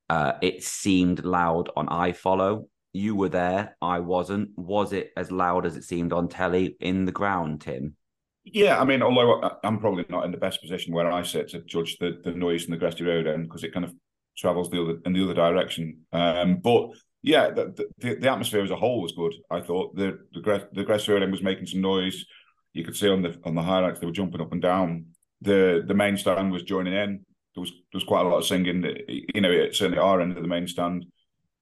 Uh, 0.10 0.34
it 0.42 0.64
seemed 0.64 1.24
loud 1.24 1.70
on 1.76 1.88
iFollow. 1.88 2.66
You 2.93 3.15
were 3.15 3.30
there. 3.30 3.75
I 3.82 3.99
wasn't. 3.99 4.49
Was 4.58 4.93
it 4.93 5.12
as 5.15 5.32
loud 5.32 5.65
as 5.65 5.78
it 5.78 5.84
seemed 5.84 6.13
on 6.13 6.28
telly 6.28 6.75
in 6.80 7.06
the 7.06 7.12
ground, 7.12 7.62
Tim? 7.62 7.95
Yeah, 8.43 8.80
I 8.80 8.86
mean, 8.86 9.04
although 9.04 9.58
I'm 9.63 9.80
probably 9.80 10.06
not 10.10 10.25
in 10.25 10.32
the 10.32 10.38
best 10.38 10.62
position 10.62 10.93
where 10.93 11.12
I 11.12 11.23
sit 11.23 11.49
to 11.49 11.62
judge 11.62 11.97
the, 11.99 12.19
the 12.23 12.32
noise 12.32 12.65
in 12.65 12.71
the 12.71 12.78
Gresty 12.78 13.06
Road 13.06 13.28
end 13.28 13.43
because 13.43 13.63
it 13.63 13.73
kind 13.73 13.86
of 13.86 13.93
travels 14.38 14.69
the 14.69 14.82
other 14.82 14.97
in 15.06 15.13
the 15.13 15.23
other 15.23 15.34
direction. 15.34 15.99
Um, 16.12 16.58
but 16.58 16.89
yeah, 17.21 17.49
the, 17.52 17.88
the, 17.97 18.15
the 18.15 18.32
atmosphere 18.32 18.63
as 18.63 18.71
a 18.71 18.75
whole 18.75 19.02
was 19.02 19.12
good. 19.12 19.34
I 19.52 19.62
thought 19.62 19.95
the 19.95 20.19
the, 20.32 20.67
the 20.73 20.84
Gresty 20.84 21.10
Road 21.10 21.21
end 21.21 21.32
was 21.32 21.43
making 21.43 21.67
some 21.67 21.82
noise. 21.82 22.25
You 22.73 22.84
could 22.84 22.95
see 22.95 23.10
on 23.10 23.21
the 23.21 23.39
on 23.43 23.56
the 23.56 23.62
highlights 23.62 23.99
they 23.99 24.08
were 24.08 24.12
jumping 24.12 24.41
up 24.41 24.52
and 24.52 24.62
down. 24.62 25.08
The 25.41 25.84
the 25.86 25.93
main 25.93 26.17
stand 26.17 26.52
was 26.52 26.63
joining 26.63 26.93
in 26.93 27.25
there 27.56 27.62
was 27.62 27.71
there 27.71 27.97
was 27.97 28.04
quite 28.04 28.25
a 28.25 28.30
lot 28.30 28.38
of 28.38 28.45
singing. 28.45 28.86
You 29.34 29.41
know, 29.41 29.71
certainly 29.71 29.97
our 29.97 30.21
end 30.21 30.36
of 30.38 30.43
the 30.43 30.49
main 30.49 30.67
stand. 30.67 31.06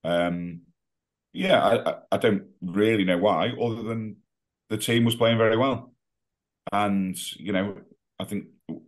Um, 0.03 0.61
yeah, 1.37 1.63
I, 1.63 1.95
I 2.11 2.17
don't 2.17 2.43
really 2.61 3.03
know 3.03 3.17
why, 3.17 3.49
other 3.49 3.83
than 3.83 4.17
the 4.69 4.77
team 4.77 5.05
was 5.05 5.15
playing 5.15 5.37
very 5.37 5.57
well, 5.57 5.93
and 6.71 7.17
you 7.37 7.53
know, 7.53 7.77
I 8.19 8.25
think 8.25 8.45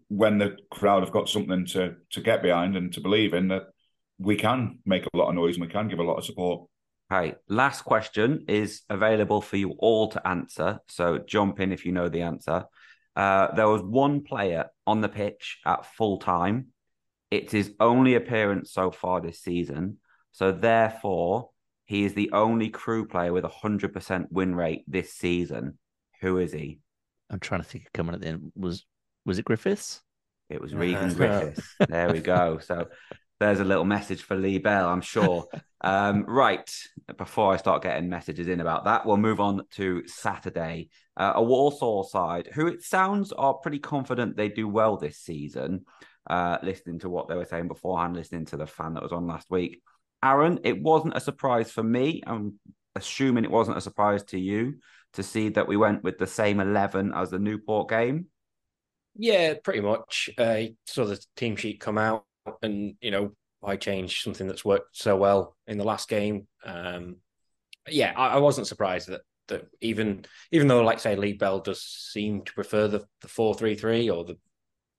when 0.07 0.37
the 0.37 0.57
crowd 0.71 1.03
have 1.03 1.13
got 1.13 1.29
something 1.29 1.65
to 1.67 1.95
to 2.11 2.21
get 2.21 2.41
behind 2.41 2.75
and 2.75 2.93
to 2.93 3.01
believe 3.01 3.33
in, 3.33 3.49
that 3.49 3.67
we 4.17 4.35
can 4.35 4.79
make 4.85 5.05
a 5.05 5.17
lot 5.17 5.29
of 5.29 5.35
noise 5.35 5.55
and 5.55 5.65
we 5.65 5.71
can 5.71 5.87
give 5.87 5.99
a 5.99 6.03
lot 6.03 6.17
of 6.17 6.25
support. 6.25 6.67
Hey, 7.09 7.35
last 7.47 7.81
question 7.81 8.45
is 8.47 8.81
available 8.89 9.41
for 9.41 9.57
you 9.57 9.71
all 9.79 10.09
to 10.09 10.27
answer. 10.27 10.79
So 10.89 11.19
jump 11.19 11.59
in 11.59 11.71
if 11.71 11.85
you 11.85 11.91
know 11.91 12.09
the 12.09 12.21
answer. 12.21 12.65
Uh, 13.15 13.53
there 13.55 13.67
was 13.67 13.81
one 13.81 14.21
player 14.23 14.65
on 14.85 15.01
the 15.01 15.09
pitch 15.09 15.59
at 15.65 15.85
full 15.85 16.19
time 16.19 16.67
it's 17.31 17.51
his 17.51 17.73
only 17.79 18.15
appearance 18.15 18.71
so 18.71 18.91
far 18.91 19.21
this 19.21 19.39
season. 19.39 19.97
So 20.31 20.51
therefore, 20.51 21.49
he 21.89 22.05
is 22.05 22.13
the 22.13 22.29
only 22.33 22.69
Crewe 22.69 23.07
player 23.07 23.33
with 23.33 23.45
a 23.45 23.49
hundred 23.49 23.93
percent 23.93 24.31
win 24.31 24.53
rate 24.53 24.83
this 24.87 25.11
season. 25.11 25.79
Who 26.21 26.37
is 26.37 26.53
he? 26.53 26.81
I'm 27.31 27.39
trying 27.39 27.61
to 27.61 27.67
think 27.67 27.87
of 27.87 27.93
coming 27.93 28.13
at 28.13 28.21
the 28.21 28.27
end. 28.27 28.51
Was 28.55 28.85
was 29.25 29.39
it 29.39 29.45
Griffiths? 29.45 30.01
It 30.51 30.61
was 30.61 30.75
Regan 30.75 31.15
Griffiths. 31.15 31.75
There 31.89 32.13
we 32.13 32.19
go. 32.19 32.59
So 32.63 32.89
there's 33.39 33.59
a 33.59 33.65
little 33.65 33.85
message 33.85 34.21
for 34.21 34.35
Lee 34.35 34.59
Bell, 34.59 34.87
I'm 34.87 35.01
sure. 35.01 35.47
um, 35.81 36.25
right. 36.27 36.69
Before 37.17 37.53
I 37.53 37.57
start 37.57 37.81
getting 37.81 38.07
messages 38.07 38.49
in 38.49 38.59
about 38.59 38.85
that, 38.85 39.07
we'll 39.07 39.17
move 39.17 39.39
on 39.39 39.63
to 39.71 40.03
Saturday. 40.05 40.89
Uh, 41.17 41.33
a 41.35 41.41
Walsall 41.41 42.03
side 42.03 42.49
who 42.53 42.67
it 42.67 42.83
sounds 42.83 43.31
are 43.31 43.55
pretty 43.55 43.79
confident 43.79 44.37
they 44.37 44.49
do 44.49 44.67
well 44.67 44.95
this 44.95 45.17
season 45.17 45.85
uh, 46.29 46.59
listening 46.61 46.99
to 46.99 47.09
what 47.09 47.27
they 47.27 47.35
were 47.35 47.45
saying 47.45 47.67
beforehand, 47.67 48.15
listening 48.15 48.45
to 48.45 48.57
the 48.57 48.67
fan 48.67 48.93
that 48.93 49.03
was 49.03 49.11
on 49.11 49.25
last 49.25 49.49
week. 49.49 49.81
Aaron, 50.23 50.59
it 50.63 50.81
wasn't 50.81 51.15
a 51.15 51.21
surprise 51.21 51.71
for 51.71 51.83
me. 51.83 52.21
I'm 52.25 52.59
assuming 52.95 53.43
it 53.43 53.51
wasn't 53.51 53.77
a 53.77 53.81
surprise 53.81 54.23
to 54.25 54.39
you 54.39 54.75
to 55.13 55.23
see 55.23 55.49
that 55.49 55.67
we 55.67 55.77
went 55.77 56.03
with 56.03 56.17
the 56.17 56.27
same 56.27 56.59
11 56.59 57.13
as 57.15 57.29
the 57.29 57.39
Newport 57.39 57.89
game. 57.89 58.27
Yeah, 59.15 59.55
pretty 59.63 59.81
much. 59.81 60.29
Uh, 60.37 60.63
saw 60.85 61.05
the 61.05 61.23
team 61.35 61.55
sheet 61.55 61.79
come 61.79 61.97
out, 61.97 62.25
and 62.61 62.95
you 63.01 63.11
know, 63.11 63.31
I 63.63 63.75
changed 63.75 64.23
something 64.23 64.47
that's 64.47 64.65
worked 64.65 64.95
so 64.95 65.15
well 65.17 65.55
in 65.67 65.77
the 65.77 65.83
last 65.83 66.07
game? 66.07 66.47
Um, 66.63 67.17
yeah, 67.87 68.13
I, 68.15 68.35
I, 68.35 68.37
wasn't 68.37 68.67
surprised 68.67 69.09
that 69.09 69.21
that 69.47 69.67
even 69.81 70.25
even 70.51 70.67
though, 70.67 70.83
like 70.83 70.99
say, 70.99 71.15
Lee 71.15 71.33
Bell 71.33 71.59
does 71.59 71.81
seem 71.83 72.43
to 72.43 72.53
prefer 72.53 72.87
the 72.87 73.03
the 73.21 73.27
four 73.27 73.55
three 73.55 73.75
three 73.75 74.09
or 74.09 74.23
the 74.23 74.37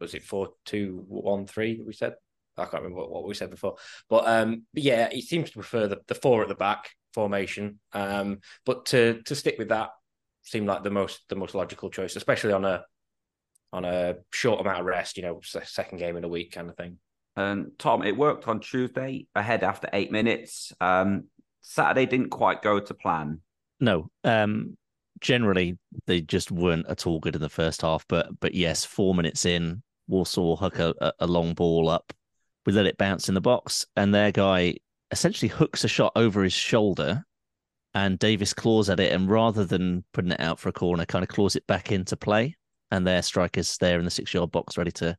was 0.01 0.15
it 0.15 0.25
four 0.25 0.51
two 0.65 1.05
one 1.09 1.47
three? 1.47 1.81
We 1.85 1.93
said 1.93 2.15
I 2.61 2.67
can't 2.67 2.83
remember 2.83 3.01
what, 3.01 3.11
what 3.11 3.29
we 3.29 3.35
said 3.35 3.51
before, 3.51 3.77
but 4.09 4.27
um, 4.27 4.65
but 4.73 4.83
yeah, 4.83 5.09
he 5.11 5.23
seems 5.23 5.51
to 5.51 5.55
prefer 5.55 5.89
the, 5.89 6.01
the 6.07 6.15
four 6.15 6.43
at 6.43 6.49
the 6.49 6.55
back 6.55 6.91
formation. 7.15 7.81
Um, 7.93 8.41
but 8.65 8.87
to 8.87 9.23
to 9.25 9.35
stick 9.35 9.57
with 9.59 9.69
that 9.69 9.91
seemed 10.43 10.67
like 10.67 10.83
the 10.83 10.91
most 10.91 11.23
the 11.29 11.37
most 11.37 11.55
logical 11.55 11.91
choice, 11.91 12.17
especially 12.17 12.53
on 12.53 12.65
a 12.65 12.85
on 13.73 13.85
a 13.85 14.17
short 14.33 14.61
amount 14.61 14.81
of 14.81 14.87
rest. 14.87 15.17
You 15.17 15.23
know, 15.23 15.41
second 15.43 15.99
game 15.99 16.17
in 16.17 16.25
a 16.25 16.29
week 16.29 16.53
kind 16.53 16.69
of 16.69 16.77
thing. 16.77 16.99
And 17.37 17.73
Tom, 17.79 18.03
it 18.03 18.17
worked 18.17 18.49
on 18.49 18.61
Tuesday 18.61 19.27
ahead 19.35 19.63
after 19.63 19.89
eight 19.93 20.11
minutes. 20.11 20.73
Um, 20.81 21.25
Saturday 21.63 22.07
didn't 22.07 22.31
quite 22.31 22.63
go 22.63 22.81
to 22.81 22.95
plan. 22.95 23.41
No, 23.79 24.11
um, 24.25 24.77
generally 25.21 25.79
they 26.07 26.21
just 26.21 26.51
weren't 26.51 26.87
at 26.89 27.07
all 27.07 27.21
good 27.21 27.37
in 27.37 27.41
the 27.41 27.49
first 27.49 27.83
half. 27.83 28.05
But 28.09 28.29
but 28.41 28.55
yes, 28.55 28.85
four 28.85 29.15
minutes 29.15 29.47
in, 29.47 29.83
Walsall 30.09 30.57
hook 30.57 30.79
a, 30.79 31.13
a 31.19 31.27
long 31.27 31.55
ball 31.55 31.89
up. 31.89 32.13
We 32.67 32.73
let 32.73 32.87
it 32.87 32.99
bounce 32.99 33.29
in 33.29 33.35
the 33.35 33.41
box, 33.41 33.87
and 33.97 34.15
their 34.15 34.33
guy 34.33 34.77
essentially 35.11 35.49
hooks 35.49 35.85
a 35.85 35.89
shot 35.89 36.13
over 36.15 36.43
his 36.43 36.53
shoulder, 36.53 37.25
and 37.95 38.19
Davies 38.19 38.55
claws 38.55 38.91
at 38.91 39.01
it, 39.01 39.13
and 39.13 39.31
rather 39.31 39.65
than 39.65 40.05
putting 40.13 40.33
it 40.33 40.41
out 40.41 40.61
for 40.61 40.69
a 40.69 40.73
corner, 40.73 41.05
kind 41.05 41.23
of 41.23 41.29
claws 41.29 41.57
it 41.57 41.67
back 41.67 41.91
into 41.91 42.17
play. 42.17 42.57
And 42.93 43.07
their 43.07 43.23
strikers 43.23 43.79
there 43.79 44.01
in 44.01 44.05
the 44.05 44.11
six-yard 44.11 44.51
box, 44.51 44.77
ready 44.77 44.91
to 44.93 45.17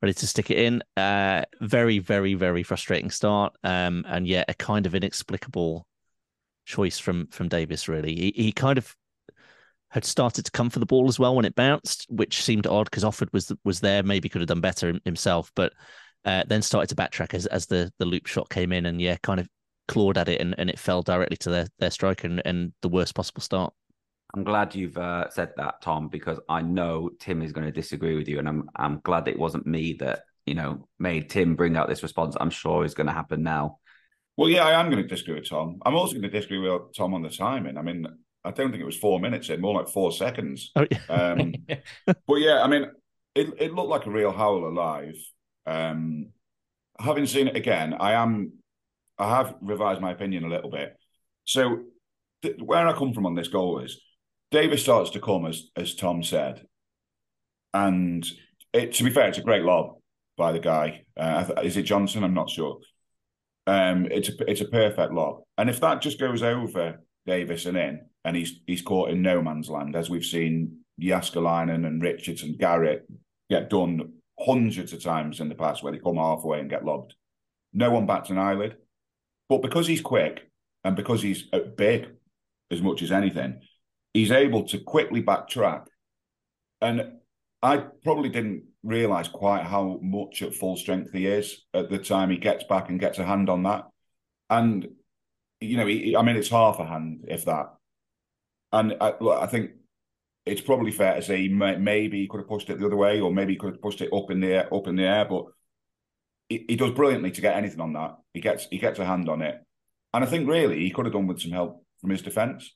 ready 0.00 0.14
to 0.14 0.26
stick 0.26 0.50
it 0.50 0.58
in. 0.58 0.82
Uh, 0.96 1.44
very, 1.60 1.98
very, 1.98 2.32
very 2.32 2.62
frustrating 2.62 3.10
start, 3.10 3.54
um, 3.62 4.04
and 4.08 4.26
yet 4.26 4.48
a 4.48 4.54
kind 4.54 4.86
of 4.86 4.94
inexplicable 4.94 5.86
choice 6.64 6.98
from 6.98 7.26
from 7.28 7.48
Davies. 7.48 7.88
Really, 7.88 8.14
he, 8.14 8.32
he 8.34 8.52
kind 8.52 8.78
of 8.78 8.96
had 9.90 10.04
started 10.04 10.44
to 10.46 10.50
come 10.50 10.70
for 10.70 10.78
the 10.78 10.86
ball 10.86 11.08
as 11.08 11.18
well 11.18 11.36
when 11.36 11.44
it 11.44 11.54
bounced, 11.54 12.06
which 12.08 12.42
seemed 12.42 12.66
odd 12.66 12.84
because 12.84 13.04
Offord 13.04 13.32
was 13.32 13.52
was 13.64 13.80
there, 13.80 14.02
maybe 14.02 14.30
could 14.30 14.40
have 14.40 14.48
done 14.48 14.62
better 14.62 14.98
himself, 15.04 15.52
but 15.54 15.74
uh, 16.24 16.44
then 16.46 16.62
started 16.62 16.88
to 16.88 16.94
backtrack 16.94 17.34
as 17.34 17.46
as 17.46 17.66
the 17.66 17.90
the 17.98 18.04
loop 18.04 18.26
shot 18.26 18.48
came 18.50 18.72
in 18.72 18.86
and 18.86 19.00
yeah, 19.00 19.16
kind 19.22 19.40
of 19.40 19.48
clawed 19.88 20.16
at 20.18 20.28
it 20.28 20.40
and, 20.40 20.54
and 20.58 20.70
it 20.70 20.78
fell 20.78 21.02
directly 21.02 21.36
to 21.38 21.50
their 21.50 21.66
their 21.78 21.90
striker 21.90 22.26
and, 22.26 22.42
and 22.44 22.72
the 22.82 22.88
worst 22.88 23.14
possible 23.14 23.40
start. 23.40 23.72
I'm 24.34 24.44
glad 24.44 24.74
you've 24.74 24.96
uh, 24.96 25.28
said 25.30 25.52
that, 25.56 25.82
Tom, 25.82 26.08
because 26.08 26.38
I 26.48 26.62
know 26.62 27.10
Tim 27.18 27.42
is 27.42 27.52
going 27.52 27.66
to 27.66 27.72
disagree 27.72 28.16
with 28.16 28.28
you, 28.28 28.38
and 28.38 28.48
I'm 28.48 28.70
I'm 28.76 29.00
glad 29.00 29.28
it 29.28 29.38
wasn't 29.38 29.66
me 29.66 29.94
that 30.00 30.20
you 30.46 30.54
know 30.54 30.86
made 30.98 31.30
Tim 31.30 31.56
bring 31.56 31.76
out 31.76 31.88
this 31.88 32.02
response. 32.02 32.36
I'm 32.38 32.50
sure 32.50 32.84
is 32.84 32.94
going 32.94 33.08
to 33.08 33.12
happen 33.12 33.42
now. 33.42 33.78
Well, 34.36 34.48
yeah, 34.48 34.64
I 34.64 34.80
am 34.80 34.90
going 34.90 35.02
to 35.02 35.08
disagree 35.08 35.34
with 35.34 35.48
Tom. 35.48 35.78
I'm 35.84 35.96
also 35.96 36.12
going 36.12 36.22
to 36.22 36.30
disagree 36.30 36.58
with 36.58 36.96
Tom 36.96 37.12
on 37.14 37.22
the 37.22 37.28
timing. 37.28 37.76
I 37.76 37.82
mean, 37.82 38.06
I 38.44 38.52
don't 38.52 38.70
think 38.70 38.80
it 38.80 38.86
was 38.86 38.96
four 38.96 39.20
minutes 39.20 39.50
in, 39.50 39.60
more 39.60 39.74
like 39.74 39.88
four 39.88 40.12
seconds. 40.12 40.70
Oh, 40.76 40.86
yeah. 40.90 40.98
um, 41.10 41.52
but 42.06 42.36
yeah, 42.36 42.62
I 42.62 42.68
mean, 42.68 42.86
it, 43.34 43.48
it 43.58 43.74
looked 43.74 43.90
like 43.90 44.06
a 44.06 44.10
real 44.10 44.32
howler 44.32 44.72
live. 44.72 45.16
Um, 45.70 46.30
having 46.98 47.26
seen 47.26 47.46
it 47.46 47.56
again, 47.56 47.94
I 47.98 48.12
am, 48.14 48.52
I 49.18 49.36
have 49.36 49.54
revised 49.60 50.00
my 50.00 50.10
opinion 50.10 50.44
a 50.44 50.48
little 50.48 50.70
bit. 50.70 50.96
So 51.44 51.84
th- 52.42 52.60
where 52.60 52.86
I 52.86 52.92
come 52.92 53.12
from 53.12 53.26
on 53.26 53.34
this 53.34 53.48
goal 53.48 53.78
is 53.78 54.00
Davies 54.50 54.82
starts 54.82 55.10
to 55.10 55.20
come 55.20 55.46
as 55.46 55.70
as 55.76 55.94
Tom 55.94 56.24
said, 56.24 56.66
and 57.72 58.26
it, 58.72 58.94
to 58.94 59.04
be 59.04 59.10
fair, 59.10 59.28
it's 59.28 59.38
a 59.38 59.42
great 59.42 59.62
lob 59.62 59.98
by 60.36 60.50
the 60.50 60.58
guy. 60.58 61.04
Uh, 61.16 61.44
is 61.62 61.76
it 61.76 61.82
Johnson? 61.82 62.24
I'm 62.24 62.34
not 62.34 62.50
sure. 62.50 62.78
Um, 63.68 64.06
it's 64.10 64.28
a 64.28 64.50
it's 64.50 64.60
a 64.60 64.68
perfect 64.68 65.12
lob, 65.12 65.42
and 65.56 65.70
if 65.70 65.80
that 65.80 66.02
just 66.02 66.18
goes 66.18 66.42
over 66.42 67.00
Davies 67.26 67.66
and 67.66 67.76
in, 67.76 68.00
and 68.24 68.36
he's 68.36 68.60
he's 68.66 68.82
caught 68.82 69.10
in 69.10 69.22
no 69.22 69.40
man's 69.40 69.70
land, 69.70 69.94
as 69.94 70.10
we've 70.10 70.24
seen 70.24 70.78
Jääskeläinen 71.00 71.86
and 71.86 72.02
Richards 72.02 72.42
and 72.42 72.58
Garratt 72.58 73.02
get 73.48 73.70
done 73.70 74.19
hundreds 74.40 74.92
of 74.92 75.02
times 75.02 75.40
in 75.40 75.48
the 75.48 75.54
past, 75.54 75.82
where 75.82 75.92
they 75.92 75.98
come 75.98 76.16
halfway 76.16 76.60
and 76.60 76.70
get 76.70 76.84
lobbed. 76.84 77.14
No 77.72 77.90
one 77.90 78.06
bats 78.06 78.30
an 78.30 78.38
eyelid, 78.38 78.76
but 79.48 79.62
because 79.62 79.86
he's 79.86 80.00
quick 80.00 80.50
and 80.84 80.96
because 80.96 81.22
he's 81.22 81.44
uh, 81.52 81.60
big 81.76 82.08
as 82.70 82.80
much 82.80 83.02
as 83.02 83.12
anything, 83.12 83.60
he's 84.14 84.30
able 84.30 84.64
to 84.64 84.78
quickly 84.78 85.22
backtrack. 85.22 85.86
And 86.80 87.12
I 87.62 87.78
probably 88.02 88.30
didn't 88.30 88.64
realize 88.82 89.28
quite 89.28 89.64
how 89.64 89.98
much 90.02 90.42
at 90.42 90.54
full 90.54 90.76
strength 90.76 91.12
he 91.12 91.26
is 91.26 91.64
at 91.74 91.90
the 91.90 91.98
time 91.98 92.30
he 92.30 92.38
gets 92.38 92.64
back 92.64 92.88
and 92.88 92.98
gets 92.98 93.18
a 93.18 93.24
hand 93.24 93.50
on 93.50 93.64
that. 93.64 93.88
And 94.48 94.88
you 95.60 95.76
know, 95.76 95.86
he, 95.86 96.16
I 96.16 96.22
mean, 96.22 96.36
it's 96.36 96.48
half 96.48 96.78
a 96.78 96.86
hand 96.86 97.26
if 97.28 97.44
that. 97.44 97.74
And 98.72 98.96
I, 99.00 99.14
look, 99.20 99.42
I 99.42 99.46
think 99.46 99.72
it's 100.46 100.60
probably 100.60 100.90
fair 100.90 101.16
to 101.16 101.22
say 101.22 101.48
may, 101.48 101.76
maybe 101.76 102.20
he 102.20 102.28
could 102.28 102.40
have 102.40 102.48
pushed 102.48 102.70
it 102.70 102.78
the 102.78 102.86
other 102.86 102.96
way, 102.96 103.20
or 103.20 103.32
maybe 103.32 103.52
he 103.52 103.58
could 103.58 103.74
have 103.74 103.82
pushed 103.82 104.00
it 104.00 104.12
up 104.12 104.30
in 104.30 104.40
the 104.40 104.52
air, 104.52 104.74
up 104.74 104.86
in 104.86 104.96
the 104.96 105.04
air. 105.04 105.24
But 105.24 105.44
he, 106.48 106.64
he 106.68 106.76
does 106.76 106.92
brilliantly 106.92 107.30
to 107.32 107.40
get 107.40 107.56
anything 107.56 107.80
on 107.80 107.92
that. 107.92 108.16
He 108.34 108.40
gets 108.40 108.66
he 108.70 108.78
gets 108.78 108.98
a 108.98 109.04
hand 109.04 109.28
on 109.28 109.42
it, 109.42 109.56
and 110.12 110.24
I 110.24 110.26
think 110.26 110.48
really 110.48 110.80
he 110.80 110.90
could 110.90 111.06
have 111.06 111.14
done 111.14 111.26
with 111.26 111.40
some 111.40 111.52
help 111.52 111.84
from 112.00 112.10
his 112.10 112.22
defence. 112.22 112.74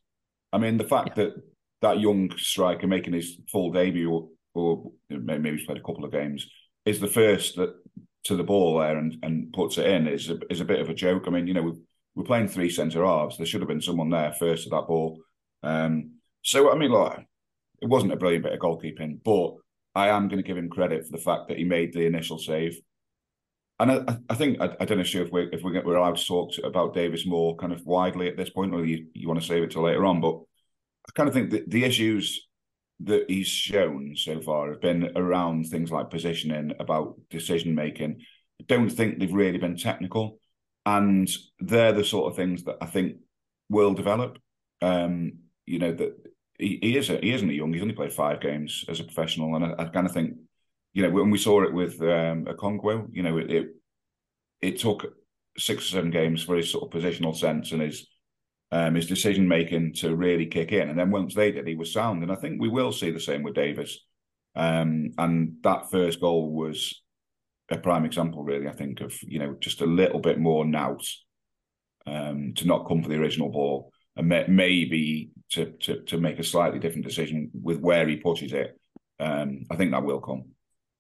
I 0.53 0.59
mean, 0.59 0.77
the 0.77 0.85
fact 0.85 1.17
yeah. 1.17 1.25
that 1.25 1.35
that 1.83 2.01
young 2.01 2.31
striker 2.37 2.87
making 2.87 3.13
his 3.13 3.39
full 3.51 3.71
debut, 3.73 4.11
or, 4.11 4.29
or 4.55 4.91
maybe 5.11 5.51
he's 5.51 5.67
played 5.67 5.79
a 5.79 5.83
couple 5.83 6.05
of 6.05 6.13
games, 6.13 6.47
is 6.85 7.01
the 7.01 7.09
first 7.09 7.57
that 7.57 7.75
to 8.25 8.37
the 8.37 8.43
ball 8.43 8.79
there 8.79 8.97
and, 8.97 9.17
and 9.23 9.53
puts 9.53 9.77
it 9.77 9.87
in 9.87 10.09
is 10.09 10.31
a, 10.31 10.39
is 10.49 10.61
a 10.61 10.65
bit 10.65 10.81
of 10.81 10.89
a 10.89 10.95
joke. 10.95 11.25
I 11.27 11.31
mean, 11.31 11.47
you 11.47 11.53
know, 11.53 11.75
we're 12.15 12.25
playing 12.25 12.49
three 12.49 12.71
centre 12.71 13.05
halves. 13.05 13.37
There 13.37 13.47
should 13.47 13.61
have 13.61 13.69
been 13.69 13.83
someone 13.83 14.11
there 14.11 14.33
first 14.33 14.65
to 14.65 14.71
that 14.71 14.87
ball. 14.87 15.21
Um, 15.63 16.13
so 16.43 16.73
I 16.73 16.77
mean, 16.77 16.91
like, 16.91 17.27
it 17.85 17.91
wasn't 17.91 18.13
a 18.13 18.17
brilliant 18.17 18.45
bit 18.45 18.55
of 18.55 18.61
goalkeeping, 18.61 19.19
but 19.23 19.53
I 19.95 20.09
am 20.09 20.29
going 20.29 20.43
to 20.43 20.47
give 20.47 20.57
him 20.57 20.71
credit 20.71 21.05
for 21.05 21.13
the 21.13 21.23
fact 21.23 21.49
that 21.49 21.59
he 21.59 21.65
made 21.65 21.93
the 21.93 22.07
initial 22.07 22.39
save. 22.39 22.81
And 23.79 23.93
I, 23.93 24.17
I 24.31 24.35
think 24.35 24.59
I, 24.59 24.75
I 24.81 24.87
don't 24.87 24.97
know 24.97 25.05
if 25.05 25.31
we're 25.31 25.51
if 25.53 25.63
we're, 25.63 25.85
we're 25.85 25.97
allowed 25.97 26.17
to 26.17 26.27
talk 26.27 26.53
about 26.65 26.95
Davies 26.95 27.27
more 27.27 27.57
kind 27.57 27.75
of 27.75 27.85
widely 27.85 28.27
at 28.29 28.39
this 28.39 28.49
point, 28.49 28.73
or 28.73 28.87
you, 28.87 29.07
you 29.13 29.29
want 29.29 29.39
to 29.39 29.47
save 29.47 29.63
it 29.63 29.71
till 29.71 29.83
later 29.83 30.07
on. 30.07 30.23
But 30.23 30.39
I 31.07 31.13
kind 31.15 31.29
of 31.29 31.35
think 31.35 31.51
that 31.51 31.69
the 31.71 31.85
issues 31.85 32.47
that 33.01 33.27
he's 33.29 33.49
shown 33.49 34.15
so 34.17 34.41
far 34.41 34.71
have 34.71 34.81
been 34.81 35.13
around 35.15 35.67
things 35.67 35.93
like 35.93 36.09
positioning, 36.09 36.73
about 36.81 37.17
decision 37.29 37.75
making. 37.75 38.23
I 38.63 38.65
don't 38.67 38.89
think 38.89 39.19
they've 39.19 39.31
really 39.31 39.59
been 39.59 39.77
technical 39.77 40.39
and 40.87 41.29
they're 41.59 41.93
the 41.93 42.05
sort 42.05 42.31
of 42.31 42.37
things 42.37 42.65
that 42.65 42.77
I 42.81 42.87
think 42.87 43.17
will 43.69 43.93
develop. 43.93 44.39
Um, 44.81 45.41
you 45.67 45.79
know 45.79 45.93
that 45.93 46.15
he, 46.59 46.79
he 46.83 46.97
is 46.97 47.11
a, 47.11 47.19
he 47.19 47.33
isn't 47.33 47.51
a 47.51 47.53
young. 47.53 47.73
He's 47.73 47.83
only 47.83 47.95
played 47.95 48.13
five 48.13 48.41
games 48.41 48.85
as 48.89 49.01
a 49.01 49.05
professional, 49.05 49.55
and 49.57 49.65
I, 49.65 49.75
I 49.79 49.85
kind 49.87 50.07
of 50.07 50.13
think, 50.13 50.37
you 50.93 51.03
know, 51.03 51.11
when 51.11 51.31
we 51.31 51.39
saw 51.39 51.63
it 51.63 51.73
with 51.73 52.01
um, 52.03 52.45
Okonkwo, 52.45 53.09
you 53.13 53.23
know, 53.23 53.39
it, 53.39 53.51
it, 53.51 53.67
it 54.61 54.79
took 54.79 55.07
six 55.59 55.87
or 55.87 55.97
seven 55.97 56.11
games 56.11 56.43
for 56.43 56.57
his 56.57 56.71
sort 56.71 56.85
of 56.85 57.01
positional 57.01 57.37
sense 57.37 57.73
and 57.73 57.83
his 57.83 58.07
um, 58.73 58.95
his 58.95 59.07
decision 59.07 59.47
making 59.47 59.93
to 59.95 60.17
really 60.17 60.47
kick 60.47 60.73
in, 60.73 60.89
and 60.89 60.99
then 60.99 61.11
once 61.11 61.35
they 61.35 61.53
did, 61.53 61.67
he 61.67 61.77
was 61.77 61.93
sound. 61.93 62.23
And 62.23 62.33
I 62.33 62.37
think 62.37 62.61
we 62.61 62.69
will 62.69 62.93
see 62.93 63.11
the 63.11 63.21
same 63.21 63.43
with 63.43 63.55
Davies. 63.55 64.01
Um, 64.57 65.11
and 65.19 65.57
that 65.63 65.91
first 65.91 66.21
goal 66.21 66.51
was 66.51 67.03
a 67.71 67.79
prime 67.79 68.05
example, 68.05 68.43
really. 68.43 68.69
I 68.69 68.73
think 68.73 69.01
of 69.01 69.15
you 69.23 69.39
know 69.39 69.57
just 69.61 69.81
a 69.81 69.87
little 69.87 70.21
bit 70.21 70.39
more 70.39 70.65
nous 70.65 71.25
um, 72.07 72.55
to 72.57 72.67
not 72.67 72.87
come 72.89 73.03
for 73.03 73.09
the 73.09 73.19
original 73.19 73.49
ball 73.49 73.93
and 74.17 74.29
may, 74.29 74.45
maybe 74.49 75.31
to, 75.55 75.67
to 75.67 76.01
to 76.03 76.19
make 76.19 76.39
a 76.39 76.45
slightly 76.45 76.79
different 76.79 77.07
decision 77.07 77.51
with 77.53 77.81
where 77.81 78.07
he 78.07 78.17
pushes 78.17 78.53
it. 78.53 78.79
Um, 79.21 79.65
I 79.71 79.77
think 79.77 79.93
that 79.93 80.05
will 80.05 80.21
come. 80.21 80.45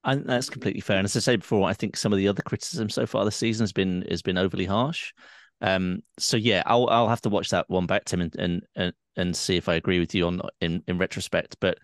And 0.04 0.26
that's 0.28 0.50
completely 0.50 0.80
fair. 0.80 0.98
And 0.98 1.06
as 1.06 1.16
I 1.16 1.20
said 1.20 1.40
before, 1.40 1.68
I 1.68 1.72
think 1.72 1.96
some 1.96 2.12
of 2.12 2.18
the 2.18 2.28
other 2.28 2.42
criticism 2.42 2.90
so 2.90 3.06
far 3.06 3.24
this 3.24 3.36
season 3.36 3.64
has 3.64 3.72
been 3.72 4.04
has 4.10 4.22
been 4.22 4.38
overly 4.38 4.66
harsh. 4.66 5.12
Um, 5.60 6.02
so 6.18 6.36
yeah, 6.36 6.62
I'll 6.66 6.88
I'll 6.88 7.08
have 7.08 7.22
to 7.22 7.30
watch 7.30 7.50
that 7.50 7.68
one 7.68 7.86
back, 7.86 8.04
Tim, 8.04 8.20
and 8.20 8.36
and 8.36 8.62
and, 8.76 8.92
and 9.16 9.36
see 9.36 9.56
if 9.56 9.68
I 9.68 9.74
agree 9.74 9.98
with 9.98 10.14
you 10.14 10.26
on 10.26 10.42
in 10.60 10.82
in 10.86 10.98
retrospect. 10.98 11.56
But 11.60 11.78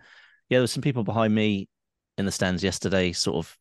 yeah, 0.49 0.57
there 0.57 0.61
were 0.61 0.67
some 0.67 0.83
people 0.83 1.03
behind 1.03 1.33
me 1.33 1.67
in 2.17 2.25
the 2.25 2.31
stands 2.31 2.63
yesterday, 2.63 3.11
sort 3.11 3.37
of 3.37 3.57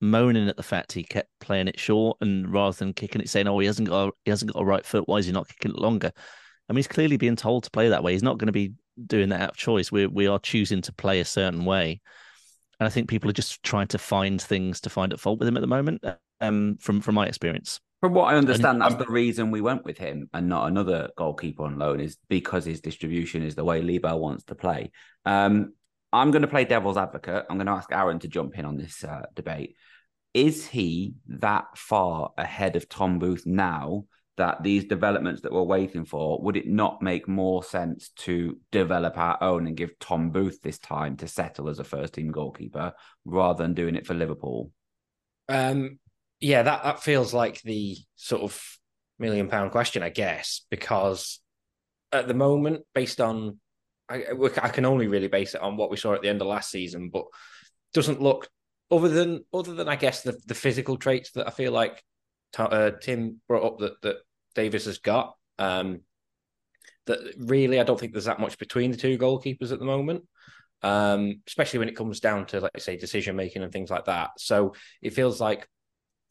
moaning 0.00 0.48
at 0.48 0.58
the 0.58 0.62
fact 0.62 0.92
he 0.92 1.02
kept 1.02 1.30
playing 1.40 1.68
it 1.68 1.80
short 1.80 2.18
and 2.20 2.52
rather 2.52 2.76
than 2.76 2.92
kicking 2.92 3.22
it, 3.22 3.30
saying, 3.30 3.48
"Oh, 3.48 3.58
he 3.58 3.66
hasn't 3.66 3.88
got 3.88 4.08
a, 4.08 4.12
he 4.24 4.30
hasn't 4.30 4.52
got 4.52 4.60
a 4.60 4.64
right 4.64 4.84
foot. 4.84 5.08
Why 5.08 5.16
is 5.16 5.26
he 5.26 5.32
not 5.32 5.48
kicking 5.48 5.72
it 5.72 5.80
longer?" 5.80 6.12
I 6.68 6.72
mean, 6.72 6.78
he's 6.78 6.88
clearly 6.88 7.16
being 7.16 7.36
told 7.36 7.64
to 7.64 7.70
play 7.70 7.88
that 7.88 8.02
way. 8.02 8.12
He's 8.12 8.22
not 8.22 8.38
going 8.38 8.46
to 8.46 8.52
be 8.52 8.72
doing 9.06 9.28
that 9.28 9.40
out 9.40 9.50
of 9.50 9.56
choice. 9.56 9.92
We 9.92 10.06
we 10.06 10.26
are 10.26 10.38
choosing 10.38 10.82
to 10.82 10.92
play 10.92 11.20
a 11.20 11.24
certain 11.24 11.64
way, 11.64 12.00
and 12.80 12.86
I 12.86 12.90
think 12.90 13.08
people 13.08 13.30
are 13.30 13.34
just 13.34 13.62
trying 13.62 13.88
to 13.88 13.98
find 13.98 14.40
things 14.40 14.80
to 14.82 14.90
find 14.90 15.12
at 15.12 15.20
fault 15.20 15.38
with 15.38 15.48
him 15.48 15.56
at 15.56 15.60
the 15.60 15.66
moment. 15.66 16.04
Um, 16.40 16.76
from 16.80 17.00
from 17.00 17.14
my 17.14 17.26
experience. 17.26 17.80
From 18.00 18.12
what 18.12 18.32
I 18.32 18.36
understand, 18.36 18.80
that's 18.80 18.94
the 18.96 19.06
reason 19.06 19.50
we 19.50 19.62
went 19.62 19.84
with 19.86 19.96
him 19.96 20.28
and 20.34 20.48
not 20.48 20.68
another 20.68 21.08
goalkeeper 21.16 21.64
on 21.64 21.78
loan 21.78 21.98
is 21.98 22.18
because 22.28 22.66
his 22.66 22.82
distribution 22.82 23.42
is 23.42 23.54
the 23.54 23.64
way 23.64 23.80
Lebo 23.80 24.16
wants 24.16 24.44
to 24.44 24.54
play. 24.54 24.92
Um, 25.24 25.72
I'm 26.12 26.30
going 26.30 26.42
to 26.42 26.48
play 26.48 26.66
devil's 26.66 26.98
advocate. 26.98 27.46
I'm 27.48 27.56
going 27.56 27.66
to 27.66 27.72
ask 27.72 27.90
Aaron 27.90 28.18
to 28.20 28.28
jump 28.28 28.58
in 28.58 28.66
on 28.66 28.76
this 28.76 29.02
uh, 29.02 29.22
debate. 29.34 29.76
Is 30.34 30.66
he 30.66 31.14
that 31.28 31.64
far 31.76 32.32
ahead 32.36 32.76
of 32.76 32.88
Tom 32.88 33.18
Booth 33.18 33.46
now 33.46 34.04
that 34.36 34.62
these 34.62 34.84
developments 34.84 35.42
that 35.42 35.52
we're 35.52 35.62
waiting 35.62 36.04
for, 36.04 36.40
would 36.42 36.56
it 36.56 36.66
not 36.66 37.02
make 37.02 37.26
more 37.26 37.64
sense 37.64 38.10
to 38.16 38.58
develop 38.70 39.16
our 39.16 39.42
own 39.42 39.66
and 39.66 39.76
give 39.76 39.98
Tom 39.98 40.30
Booth 40.30 40.60
this 40.62 40.78
time 40.78 41.16
to 41.18 41.28
settle 41.28 41.68
as 41.68 41.78
a 41.78 41.84
first 41.84 42.14
team 42.14 42.30
goalkeeper 42.30 42.92
rather 43.24 43.62
than 43.62 43.74
doing 43.74 43.96
it 43.96 44.06
for 44.06 44.14
Liverpool? 44.14 44.70
Um, 45.48 45.98
yeah, 46.40 46.62
that, 46.62 46.84
that 46.84 47.02
feels 47.02 47.32
like 47.32 47.62
the 47.62 47.96
sort 48.16 48.42
of 48.42 48.62
million 49.18 49.48
pound 49.48 49.70
question, 49.70 50.02
I 50.02 50.10
guess, 50.10 50.66
because 50.70 51.40
at 52.12 52.28
the 52.28 52.34
moment, 52.34 52.82
based 52.94 53.20
on 53.20 53.58
I, 54.08 54.24
I 54.62 54.68
can 54.68 54.84
only 54.84 55.08
really 55.08 55.28
base 55.28 55.54
it 55.54 55.60
on 55.60 55.76
what 55.76 55.90
we 55.90 55.96
saw 55.96 56.14
at 56.14 56.22
the 56.22 56.28
end 56.28 56.40
of 56.40 56.46
last 56.46 56.70
season, 56.70 57.10
but 57.12 57.24
doesn't 57.92 58.22
look 58.22 58.48
other 58.90 59.08
than 59.08 59.44
other 59.52 59.74
than 59.74 59.88
I 59.88 59.96
guess 59.96 60.22
the 60.22 60.38
the 60.46 60.54
physical 60.54 60.96
traits 60.96 61.32
that 61.32 61.46
I 61.46 61.50
feel 61.50 61.72
like 61.72 62.02
uh, 62.56 62.92
Tim 63.02 63.40
brought 63.48 63.64
up 63.64 63.78
that 63.78 64.00
that 64.02 64.16
Davies 64.56 64.86
has 64.86 64.98
got. 64.98 65.36
Um, 65.58 66.00
that 67.06 67.20
really, 67.38 67.78
I 67.78 67.84
don't 67.84 67.98
think 67.98 68.12
there's 68.12 68.24
that 68.24 68.40
much 68.40 68.58
between 68.58 68.90
the 68.90 68.96
two 68.96 69.16
goalkeepers 69.16 69.70
at 69.70 69.78
the 69.78 69.84
moment. 69.84 70.24
Um, 70.82 71.40
especially 71.46 71.78
when 71.78 71.88
it 71.88 71.96
comes 71.96 72.20
down 72.20 72.46
to, 72.46 72.60
like 72.60 72.72
I 72.74 72.80
say, 72.80 72.96
decision 72.96 73.36
making 73.36 73.62
and 73.62 73.72
things 73.72 73.90
like 73.90 74.06
that. 74.06 74.30
So 74.38 74.74
it 75.00 75.14
feels 75.14 75.40
like 75.40 75.68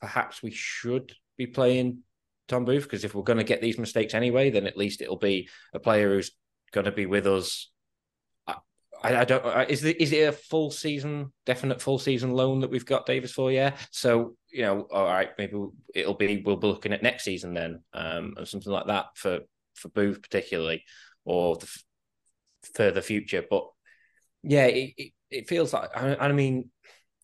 perhaps 0.02 0.44
we 0.44 0.52
should 0.52 1.14
be 1.38 1.48
playing 1.48 2.00
Tom 2.48 2.66
Booth 2.66 2.84
because 2.84 3.04
if 3.04 3.16
we're 3.16 3.24
going 3.24 3.40
to 3.40 3.44
get 3.44 3.62
these 3.62 3.80
mistakes 3.80 4.14
anyway, 4.14 4.52
then 4.52 4.68
at 4.68 4.78
least 4.78 5.02
it'll 5.02 5.18
be 5.18 5.50
a 5.74 5.80
player 5.80 6.14
who's 6.14 6.32
going 6.72 6.86
to 6.86 6.92
be 6.92 7.06
with 7.06 7.26
us. 7.26 7.72
I, 9.06 9.22
I 9.22 9.26
don't. 9.26 9.70
Is 9.70 9.84
it 9.84 10.02
is 10.02 10.12
it 10.12 10.28
a 10.28 10.32
full 10.32 10.72
season, 10.72 11.32
definite 11.46 11.82
full 11.82 12.00
season 12.00 12.32
loan 12.32 12.62
that 12.62 12.70
we've 12.72 12.86
got 12.86 13.06
Davies 13.06 13.32
for? 13.32 13.52
Yeah. 13.52 13.76
So 13.92 14.36
you 14.52 14.64
know, 14.64 14.88
all 14.92 15.06
right, 15.06 15.30
maybe 15.38 15.54
it'll 15.94 16.14
be 16.16 16.42
we'll 16.44 16.56
be 16.56 16.68
looking 16.68 16.94
at 16.94 17.04
next 17.04 17.24
season 17.24 17.54
then, 17.54 17.84
um, 17.94 18.34
or 18.38 18.46
something 18.46 18.72
like 18.72 18.88
that 18.88 19.06
for 19.16 19.40
for 19.76 19.90
Booth 19.90 20.22
particularly, 20.22 20.84
or 21.24 21.58
the 21.58 21.70
further 22.74 23.02
future. 23.02 23.44
But 23.48 23.66
yeah, 24.44 24.66
it, 24.66 24.94
it, 24.98 25.12
it 25.30 25.48
feels 25.50 25.74
like 25.74 25.90
I, 25.96 26.16
I 26.16 26.32
mean, 26.32 26.72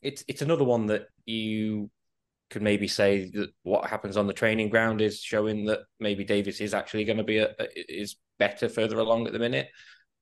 it's 0.01 0.23
it's 0.27 0.41
another 0.41 0.63
one 0.63 0.87
that 0.87 1.07
you 1.25 1.89
could 2.51 2.61
maybe 2.61 2.87
say 2.87 3.31
that 3.33 3.49
what 3.63 3.89
happens 3.89 4.17
on 4.17 4.27
the 4.27 4.33
training 4.33 4.69
ground 4.69 5.01
is 5.01 5.19
showing 5.19 5.65
that 5.65 5.79
maybe 5.99 6.25
Davies 6.25 6.59
is 6.59 6.73
actually 6.73 7.05
going 7.05 7.17
to 7.17 7.23
be 7.23 7.37
a, 7.37 7.55
is 7.73 8.17
better 8.37 8.67
further 8.67 8.99
along 8.99 9.25
at 9.25 9.33
the 9.33 9.39
minute. 9.39 9.69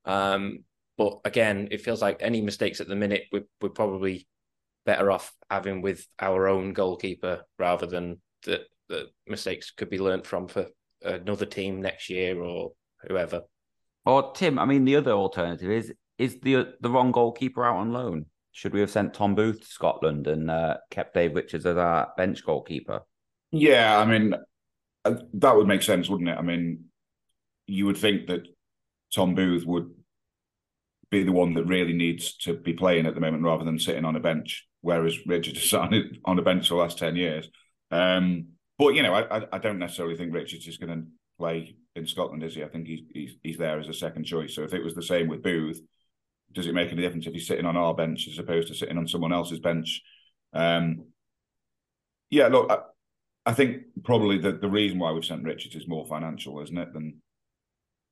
Um, 0.04 0.64
but 1.00 1.20
again, 1.24 1.68
it 1.70 1.80
feels 1.80 2.02
like 2.02 2.18
any 2.20 2.42
mistakes 2.42 2.78
at 2.78 2.86
the 2.86 2.94
minute 2.94 3.22
we're, 3.32 3.46
we're 3.62 3.70
probably 3.70 4.28
better 4.84 5.10
off 5.10 5.32
having 5.50 5.80
with 5.80 6.06
our 6.18 6.46
own 6.46 6.74
goalkeeper 6.74 7.42
rather 7.58 7.86
than 7.86 8.20
that 8.42 8.66
the 8.90 9.08
mistakes 9.26 9.70
could 9.70 9.88
be 9.88 9.98
learnt 9.98 10.26
from 10.26 10.46
for 10.46 10.66
another 11.02 11.46
team 11.46 11.80
next 11.80 12.10
year 12.10 12.38
or 12.38 12.72
whoever. 13.08 13.44
Or 14.04 14.32
Tim, 14.34 14.58
I 14.58 14.66
mean, 14.66 14.84
the 14.84 14.96
other 14.96 15.12
alternative 15.12 15.70
is 15.70 15.90
is 16.18 16.38
the 16.40 16.74
the 16.82 16.90
wrong 16.90 17.12
goalkeeper 17.12 17.64
out 17.64 17.76
on 17.76 17.94
loan? 17.94 18.26
Should 18.52 18.74
we 18.74 18.80
have 18.80 18.90
sent 18.90 19.14
Tom 19.14 19.34
Booth 19.34 19.60
to 19.60 19.66
Scotland 19.66 20.26
and 20.26 20.50
uh, 20.50 20.76
kept 20.90 21.14
Dave 21.14 21.34
Richards 21.34 21.64
as 21.64 21.78
our 21.78 22.12
bench 22.18 22.44
goalkeeper? 22.44 23.00
Yeah, 23.52 23.98
I 23.98 24.04
mean, 24.04 24.34
uh, 25.06 25.14
that 25.32 25.56
would 25.56 25.66
make 25.66 25.80
sense, 25.80 26.10
wouldn't 26.10 26.28
it? 26.28 26.36
I 26.36 26.42
mean, 26.42 26.84
you 27.66 27.86
would 27.86 27.96
think 27.96 28.26
that 28.26 28.46
Tom 29.14 29.34
Booth 29.34 29.64
would 29.64 29.94
be 31.10 31.22
the 31.22 31.32
one 31.32 31.54
that 31.54 31.64
really 31.64 31.92
needs 31.92 32.36
to 32.38 32.54
be 32.54 32.72
playing 32.72 33.06
at 33.06 33.14
the 33.14 33.20
moment 33.20 33.42
rather 33.42 33.64
than 33.64 33.78
sitting 33.78 34.04
on 34.04 34.16
a 34.16 34.20
bench, 34.20 34.66
whereas 34.80 35.26
Richard 35.26 35.56
has 35.56 35.70
sat 35.70 35.92
on 36.24 36.38
a 36.38 36.42
bench 36.42 36.68
for 36.68 36.74
the 36.74 36.80
last 36.80 36.98
10 36.98 37.16
years. 37.16 37.48
Um, 37.90 38.48
but, 38.78 38.94
you 38.94 39.02
know, 39.02 39.14
I, 39.14 39.46
I 39.52 39.58
don't 39.58 39.78
necessarily 39.78 40.16
think 40.16 40.32
Richards 40.32 40.66
is 40.66 40.78
going 40.78 40.96
to 40.96 41.06
play 41.38 41.76
in 41.96 42.06
Scotland, 42.06 42.42
is 42.42 42.54
he? 42.54 42.62
I 42.62 42.68
think 42.68 42.86
he's 42.86 43.00
he's 43.12 43.32
he's 43.42 43.58
there 43.58 43.80
as 43.80 43.88
a 43.88 43.92
second 43.92 44.24
choice. 44.24 44.54
So 44.54 44.62
if 44.62 44.72
it 44.72 44.84
was 44.84 44.94
the 44.94 45.02
same 45.02 45.28
with 45.28 45.42
Booth, 45.42 45.80
does 46.52 46.66
it 46.66 46.74
make 46.74 46.90
any 46.92 47.02
difference 47.02 47.26
if 47.26 47.34
he's 47.34 47.46
sitting 47.46 47.66
on 47.66 47.76
our 47.76 47.94
bench 47.94 48.28
as 48.28 48.38
opposed 48.38 48.68
to 48.68 48.74
sitting 48.74 48.98
on 48.98 49.08
someone 49.08 49.32
else's 49.32 49.60
bench? 49.60 50.02
Um, 50.52 51.06
yeah, 52.30 52.46
look, 52.48 52.70
I, 52.70 52.78
I 53.50 53.54
think 53.54 53.82
probably 54.04 54.38
the, 54.38 54.52
the 54.52 54.68
reason 54.68 54.98
why 54.98 55.12
we've 55.12 55.24
sent 55.24 55.44
Richards 55.44 55.74
is 55.74 55.88
more 55.88 56.06
financial, 56.06 56.60
isn't 56.62 56.78
it, 56.78 56.92
than 56.92 57.20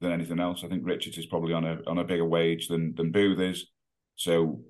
than 0.01 0.13
anything 0.13 0.41
else. 0.41 0.63
I 0.65 0.69
think 0.69 0.83
Richards 0.85 1.19
is 1.19 1.27
probably 1.27 1.53
on 1.53 1.65
a 1.65 1.79
on 1.87 1.99
a 1.99 2.05
bigger 2.05 2.25
wage 2.25 2.69
than 2.69 2.95
than 2.95 3.13
Booth 3.13 3.41
is. 3.41 3.67
So 4.17 4.63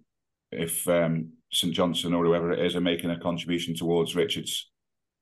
if 0.50 0.86
um, 0.88 1.32
St 1.52 1.74
Johnstone 1.74 2.14
or 2.14 2.24
whoever 2.24 2.52
it 2.52 2.64
is 2.64 2.76
are 2.76 2.80
making 2.80 3.10
a 3.10 3.20
contribution 3.20 3.74
towards 3.74 4.16
Richards' 4.16 4.70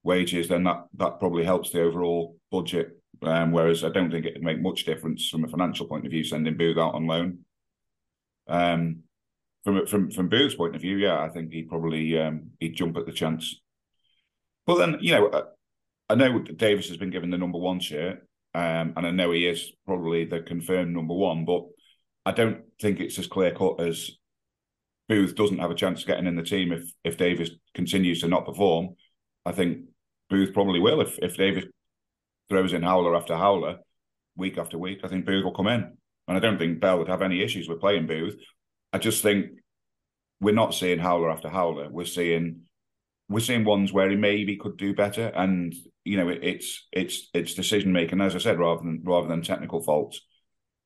wages, 0.02 0.48
then 0.48 0.64
that 0.64 0.84
that 0.94 1.18
probably 1.18 1.44
helps 1.44 1.70
the 1.70 1.82
overall 1.82 2.36
budget. 2.50 2.90
Um, 3.22 3.50
whereas 3.50 3.82
I 3.82 3.88
don't 3.88 4.10
think 4.10 4.26
it'd 4.26 4.42
make 4.42 4.60
much 4.60 4.84
difference 4.84 5.28
from 5.28 5.44
a 5.44 5.48
financial 5.48 5.86
point 5.86 6.04
of 6.04 6.10
view 6.10 6.22
sending 6.22 6.56
Booth 6.56 6.76
out 6.76 6.94
on 6.94 7.06
loan. 7.06 7.38
Um, 8.46 9.02
from 9.64 9.86
from 9.86 10.10
from 10.10 10.28
Booth's 10.28 10.54
point 10.54 10.76
of 10.76 10.82
view, 10.82 10.96
yeah, 10.98 11.18
I 11.18 11.28
think 11.28 11.52
he'd 11.52 11.68
probably 11.68 12.18
um, 12.18 12.50
he'd 12.60 12.76
jump 12.76 12.96
at 12.96 13.06
the 13.06 13.12
chance. 13.12 13.60
But 14.66 14.78
then 14.78 14.98
you 15.00 15.12
know, 15.12 15.44
I 16.08 16.14
know 16.14 16.38
Davies 16.38 16.88
has 16.88 16.96
been 16.96 17.10
given 17.10 17.30
the 17.30 17.38
number 17.38 17.58
one 17.58 17.80
shirt, 17.80 18.26
um, 18.56 18.94
and 18.96 19.06
I 19.06 19.10
know 19.10 19.32
he 19.32 19.46
is 19.46 19.70
probably 19.84 20.24
the 20.24 20.40
confirmed 20.40 20.94
number 20.94 21.12
one, 21.12 21.44
but 21.44 21.66
I 22.24 22.32
don't 22.32 22.62
think 22.80 23.00
it's 23.00 23.18
as 23.18 23.26
clear 23.26 23.52
cut 23.54 23.78
as 23.82 24.12
Booth 25.10 25.34
doesn't 25.34 25.58
have 25.58 25.70
a 25.70 25.74
chance 25.74 26.00
of 26.00 26.06
getting 26.06 26.26
in 26.26 26.36
the 26.36 26.42
team 26.42 26.72
if 26.72 26.90
if 27.04 27.18
Davies 27.18 27.50
continues 27.74 28.22
to 28.22 28.28
not 28.28 28.46
perform. 28.46 28.96
I 29.44 29.52
think 29.52 29.84
Booth 30.30 30.54
probably 30.54 30.80
will 30.80 31.02
if 31.02 31.18
if 31.18 31.36
Davies 31.36 31.66
throws 32.48 32.72
in 32.72 32.82
howler 32.82 33.14
after 33.14 33.36
howler, 33.36 33.76
week 34.36 34.56
after 34.56 34.78
week. 34.78 35.00
I 35.04 35.08
think 35.08 35.26
Booth 35.26 35.44
will 35.44 35.52
come 35.52 35.66
in, 35.66 35.82
and 36.26 36.36
I 36.36 36.40
don't 36.40 36.56
think 36.56 36.80
Bell 36.80 36.98
would 36.98 37.08
have 37.08 37.20
any 37.20 37.42
issues 37.42 37.68
with 37.68 37.80
playing 37.80 38.06
Booth. 38.06 38.36
I 38.94 38.96
just 38.96 39.22
think 39.22 39.50
we're 40.40 40.54
not 40.54 40.72
seeing 40.72 40.98
howler 40.98 41.30
after 41.30 41.50
howler. 41.50 41.90
We're 41.90 42.06
seeing 42.06 42.62
we're 43.28 43.40
seeing 43.40 43.64
ones 43.64 43.92
where 43.92 44.08
he 44.08 44.16
maybe 44.16 44.56
could 44.56 44.78
do 44.78 44.94
better, 44.94 45.26
and 45.26 45.74
you 46.06 46.16
know 46.16 46.28
it, 46.28 46.40
it's 46.42 46.86
it's 46.92 47.28
it's 47.34 47.54
decision 47.54 47.92
making, 47.92 48.20
as 48.20 48.34
I 48.34 48.38
said, 48.38 48.58
rather 48.58 48.82
than 48.82 49.02
rather 49.04 49.28
than 49.28 49.42
technical 49.42 49.82
faults. 49.82 50.20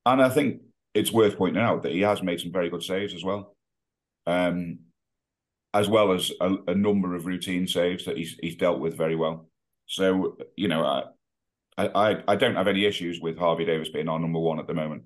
And 0.05 0.21
I 0.21 0.29
think 0.29 0.61
it's 0.93 1.11
worth 1.11 1.37
pointing 1.37 1.61
out 1.61 1.83
that 1.83 1.91
he 1.91 2.01
has 2.01 2.23
made 2.23 2.39
some 2.39 2.51
very 2.51 2.69
good 2.69 2.83
saves 2.83 3.13
as 3.13 3.23
well 3.23 3.55
um, 4.25 4.79
as 5.73 5.87
well 5.87 6.11
as 6.11 6.31
a, 6.41 6.55
a, 6.67 6.75
number 6.75 7.15
of 7.15 7.25
routine 7.25 7.67
saves 7.67 8.05
that 8.05 8.17
he's 8.17 8.37
he's 8.41 8.55
dealt 8.55 8.79
with 8.79 8.97
very 8.97 9.15
well. 9.15 9.47
So 9.87 10.37
you 10.55 10.67
know, 10.67 10.83
I, 11.77 11.87
I 11.87 12.23
I 12.27 12.35
don't 12.35 12.55
have 12.55 12.67
any 12.67 12.85
issues 12.85 13.19
with 13.21 13.37
Harvey 13.37 13.65
Davies 13.65 13.89
being 13.89 14.09
our 14.09 14.19
number 14.19 14.39
one 14.39 14.59
at 14.59 14.67
the 14.67 14.73
moment. 14.73 15.03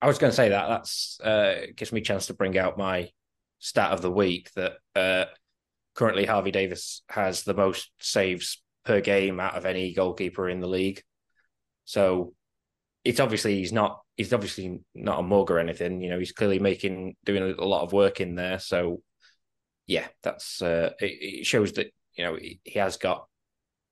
I 0.00 0.06
was 0.06 0.18
going 0.18 0.30
to 0.30 0.36
say 0.36 0.50
that 0.50 0.68
that's 0.68 1.20
uh, 1.20 1.66
gives 1.74 1.92
me 1.92 2.00
a 2.00 2.04
chance 2.04 2.26
to 2.26 2.34
bring 2.34 2.56
out 2.56 2.78
my 2.78 3.10
stat 3.58 3.90
of 3.90 4.02
the 4.02 4.12
week 4.12 4.50
that 4.54 4.74
uh, 4.94 5.24
currently 5.94 6.24
Harvey 6.24 6.52
Davies 6.52 7.02
has 7.08 7.42
the 7.42 7.54
most 7.54 7.90
saves 7.98 8.62
per 8.84 9.00
game 9.00 9.40
out 9.40 9.56
of 9.56 9.66
any 9.66 9.92
goalkeeper 9.92 10.48
in 10.48 10.60
the 10.60 10.66
league. 10.66 11.02
So 11.84 12.34
it's 13.04 13.20
obviously 13.20 13.56
he's 13.56 13.72
not 13.72 14.00
he's 14.16 14.32
obviously 14.32 14.80
not 14.94 15.20
a 15.20 15.22
mug 15.22 15.50
or 15.50 15.58
anything. 15.58 16.02
You 16.02 16.10
know, 16.10 16.18
he's 16.18 16.32
clearly 16.32 16.58
making 16.58 17.16
doing 17.24 17.54
a 17.58 17.64
lot 17.64 17.82
of 17.84 17.92
work 17.92 18.20
in 18.20 18.34
there. 18.34 18.58
So 18.58 19.02
yeah, 19.86 20.06
that's 20.22 20.60
uh, 20.60 20.90
it, 21.00 21.40
it 21.40 21.46
shows 21.46 21.72
that 21.72 21.92
you 22.16 22.24
know 22.24 22.36
he, 22.36 22.60
has 22.78 22.96
got 22.96 23.26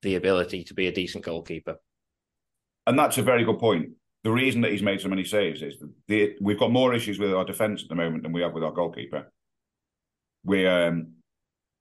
the 0.02 0.16
ability 0.16 0.64
to 0.64 0.74
be 0.74 0.86
a 0.86 0.92
decent 0.92 1.24
goalkeeper. 1.24 1.76
And 2.86 2.98
that's 2.98 3.18
a 3.18 3.22
very 3.22 3.44
good 3.44 3.58
point. 3.58 3.90
The 4.22 4.30
reason 4.30 4.60
that 4.62 4.72
he's 4.72 4.82
made 4.82 5.00
so 5.00 5.08
many 5.08 5.24
saves 5.24 5.62
is 5.62 5.78
that 5.78 5.90
the, 6.08 6.34
we've 6.40 6.58
got 6.58 6.70
more 6.70 6.94
issues 6.94 7.18
with 7.18 7.32
our 7.32 7.44
defence 7.44 7.82
at 7.82 7.88
the 7.88 7.94
moment 7.94 8.22
than 8.22 8.32
we 8.32 8.42
have 8.42 8.52
with 8.52 8.64
our 8.64 8.72
goalkeeper. 8.72 9.32
We 10.44 10.66
um, 10.66 11.15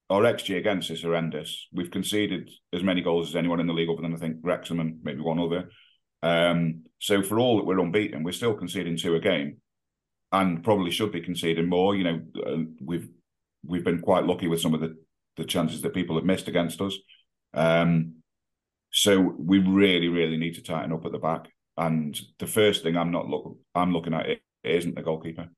our 0.10 0.22
xG 0.22 0.58
against 0.58 0.91
is 0.91 1.01
horrendous. 1.01 1.68
We've 1.72 1.91
conceded 1.91 2.49
as 2.74 2.84
many 2.84 3.01
goals 3.01 3.30
as 3.30 3.36
anyone 3.36 3.60
in 3.60 3.68
the 3.68 3.74
league, 3.74 3.89
other 3.89 4.01
than 4.01 4.14
I 4.14 4.18
think 4.18 4.38
Wrexham 4.41 4.80
and 4.80 4.99
maybe 5.03 5.22
one 5.22 5.39
other. 5.39 5.70
Um, 6.22 6.84
so 6.99 7.22
for 7.22 7.39
all 7.39 7.58
that 7.58 7.66
we're 7.66 7.80
unbeaten, 7.80 8.24
we're 8.24 8.32
still 8.32 8.53
conceding 8.53 8.97
two 8.97 9.16
a 9.16 9.20
game, 9.20 9.58
and 10.32 10.64
probably 10.64 10.91
should 10.91 11.12
be 11.12 11.22
conceding 11.22 11.68
more. 11.68 11.95
You 11.95 12.03
know, 12.03 12.22
uh, 12.45 12.64
we've 12.84 13.10
we've 13.66 13.84
been 13.84 14.01
quite 14.01 14.26
lucky 14.26 14.47
with 14.47 14.62
some 14.62 14.74
of 14.74 14.82
the 14.82 14.95
the 15.38 15.45
chances 15.45 15.82
that 15.82 15.93
people 15.93 16.16
have 16.16 16.26
missed 16.26 16.47
against 16.47 16.82
us. 16.82 16.95
Um, 17.53 18.16
so 18.91 19.20
we 19.20 19.60
really, 19.60 20.08
really 20.08 20.38
need 20.38 20.56
to 20.56 20.64
tighten 20.64 20.93
up 20.93 21.06
at 21.06 21.12
the 21.12 21.20
back. 21.20 21.49
And 21.78 22.18
the 22.39 22.47
first 22.47 22.84
thing 22.84 22.95
I'm 22.95 23.12
not 23.12 23.28
look 23.28 23.58
I'm 23.74 23.91
looking 23.91 24.14
at 24.14 24.28
it, 24.28 24.41
it 24.64 24.76
isn't 24.76 24.95
the 24.95 25.01
goalkeeper. 25.01 25.49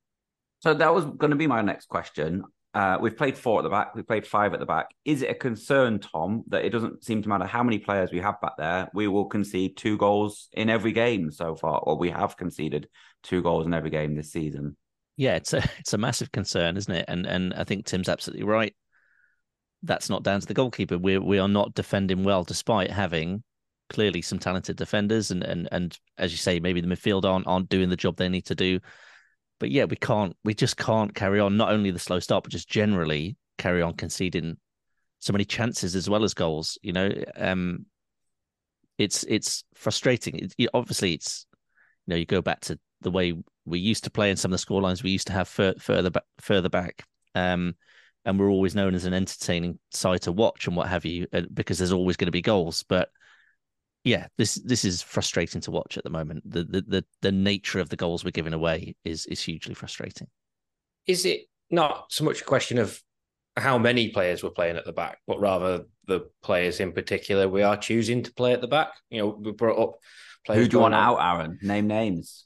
So 0.59 0.73
that 0.73 0.93
was 0.93 1.05
going 1.05 1.29
to 1.29 1.37
be 1.37 1.47
my 1.47 1.61
next 1.61 1.87
question. 1.87 2.43
Uh, 2.73 2.97
we've 3.01 3.17
played 3.17 3.37
four 3.37 3.59
at 3.59 3.63
the 3.63 3.69
back. 3.69 3.95
We've 3.95 4.07
played 4.07 4.27
five 4.27 4.53
at 4.53 4.59
the 4.59 4.65
back. 4.65 4.89
Is 5.03 5.21
it 5.21 5.31
a 5.31 5.33
concern, 5.33 5.99
Tom, 5.99 6.43
that 6.49 6.63
it 6.63 6.69
doesn't 6.69 7.03
seem 7.03 7.23
to 7.23 7.29
matter 7.29 7.45
how 7.45 7.63
many 7.63 7.79
players 7.79 8.11
we 8.11 8.19
have 8.19 8.39
back 8.41 8.53
there? 8.57 8.89
We 8.93 9.07
will 9.07 9.25
concede 9.25 9.77
two 9.77 9.97
goals 9.97 10.49
in 10.53 10.69
every 10.69 10.91
game 10.91 11.31
so 11.31 11.55
far, 11.55 11.79
or 11.79 11.97
we 11.97 12.09
have 12.11 12.37
conceded 12.37 12.87
two 13.23 13.41
goals 13.41 13.65
in 13.65 13.73
every 13.73 13.89
game 13.89 14.15
this 14.15 14.31
season. 14.31 14.77
Yeah, 15.15 15.35
it's 15.35 15.53
a 15.53 15.63
it's 15.79 15.93
a 15.93 15.97
massive 15.97 16.31
concern, 16.31 16.77
isn't 16.77 16.93
it? 16.93 17.05
And 17.07 17.25
and 17.25 17.53
I 17.53 17.63
think 17.63 17.85
Tim's 17.85 18.09
absolutely 18.09 18.45
right. 18.45 18.75
That's 19.83 20.09
not 20.09 20.23
down 20.23 20.41
to 20.41 20.47
the 20.47 20.53
goalkeeper. 20.53 20.97
We 20.97 21.17
we 21.17 21.39
are 21.39 21.47
not 21.47 21.73
defending 21.73 22.23
well, 22.23 22.43
despite 22.43 22.91
having 22.91 23.43
clearly 23.89 24.21
some 24.21 24.37
talented 24.37 24.77
defenders, 24.77 25.31
and 25.31 25.43
and 25.43 25.67
and 25.71 25.97
as 26.17 26.31
you 26.31 26.37
say, 26.37 26.59
maybe 26.59 26.81
the 26.81 26.87
midfield 26.87 27.25
aren't 27.25 27.47
aren't 27.47 27.69
doing 27.69 27.89
the 27.89 27.95
job 27.95 28.17
they 28.17 28.29
need 28.29 28.45
to 28.45 28.55
do 28.55 28.79
but 29.59 29.71
yeah, 29.71 29.85
we 29.85 29.95
can't, 29.95 30.35
we 30.43 30.53
just 30.53 30.77
can't 30.77 31.13
carry 31.13 31.39
on. 31.39 31.57
Not 31.57 31.71
only 31.71 31.91
the 31.91 31.99
slow 31.99 32.19
start, 32.19 32.43
but 32.43 32.51
just 32.51 32.69
generally 32.69 33.37
carry 33.57 33.81
on 33.81 33.93
conceding 33.93 34.57
so 35.19 35.33
many 35.33 35.45
chances 35.45 35.95
as 35.95 36.09
well 36.09 36.23
as 36.23 36.33
goals. 36.33 36.77
You 36.81 36.93
know, 36.93 37.11
um, 37.35 37.85
it's 38.97 39.23
it's 39.23 39.63
frustrating. 39.75 40.39
It, 40.39 40.53
it, 40.57 40.69
obviously, 40.73 41.13
it's 41.13 41.45
you 42.05 42.11
know, 42.11 42.17
you 42.17 42.25
go 42.25 42.41
back 42.41 42.61
to 42.61 42.79
the 43.01 43.11
way 43.11 43.33
we 43.65 43.79
used 43.79 44.03
to 44.05 44.11
play 44.11 44.29
and 44.29 44.39
some 44.39 44.51
of 44.51 44.53
the 44.53 44.59
score 44.59 44.81
lines 44.81 45.03
we 45.03 45.11
used 45.11 45.27
to 45.27 45.33
have 45.33 45.47
fur, 45.47 45.73
further 45.79 46.09
back, 46.09 46.23
further 46.39 46.69
back. 46.69 47.03
Um, 47.35 47.75
and 48.25 48.39
we're 48.39 48.49
always 48.49 48.75
known 48.75 48.93
as 48.93 49.05
an 49.05 49.13
entertaining 49.13 49.79
side 49.91 50.21
to 50.23 50.31
watch 50.31 50.67
and 50.67 50.75
what 50.75 50.87
have 50.89 51.05
you, 51.05 51.27
uh, 51.31 51.43
because 51.53 51.77
there's 51.77 51.93
always 51.93 52.17
going 52.17 52.27
to 52.27 52.31
be 52.31 52.41
goals. 52.41 52.83
But 52.87 53.09
yeah, 54.07 54.27
this 54.37 54.55
this 54.55 54.85
is 54.85 55.01
frustrating 55.01 55.59
to 55.61 55.71
watch 55.71 55.97
at 55.97 56.03
the 56.05 56.09
moment. 56.09 56.49
The, 56.49 56.63
the 56.63 56.81
the 56.81 57.05
the 57.21 57.31
nature 57.31 57.79
of 57.79 57.89
the 57.89 57.97
goals 57.97 58.23
we're 58.23 58.31
giving 58.31 58.53
away 58.53 58.95
is 59.03 59.25
is 59.25 59.41
hugely 59.41 59.73
frustrating. 59.73 60.27
Is 61.05 61.25
it 61.25 61.41
not 61.69 62.05
so 62.09 62.23
much 62.23 62.41
a 62.41 62.45
question 62.45 62.77
of 62.77 63.01
how 63.57 63.77
many 63.77 64.09
players 64.09 64.43
we're 64.43 64.51
playing 64.51 64.77
at 64.77 64.85
the 64.85 64.93
back, 64.93 65.19
but 65.27 65.41
rather 65.41 65.85
the 66.05 66.29
players 66.41 66.79
in 66.79 66.93
particular 66.93 67.49
we 67.49 67.63
are 67.63 67.75
choosing 67.75 68.23
to 68.23 68.33
play 68.33 68.53
at 68.53 68.61
the 68.61 68.67
back? 68.67 68.93
You 69.09 69.19
know, 69.19 69.37
we 69.41 69.51
brought 69.51 69.81
up 69.81 69.95
players. 70.45 70.63
Who 70.63 70.69
do 70.69 70.77
you 70.77 70.81
want 70.81 70.95
out, 70.95 71.17
Aaron? 71.17 71.59
Name 71.61 71.87
names. 71.87 72.45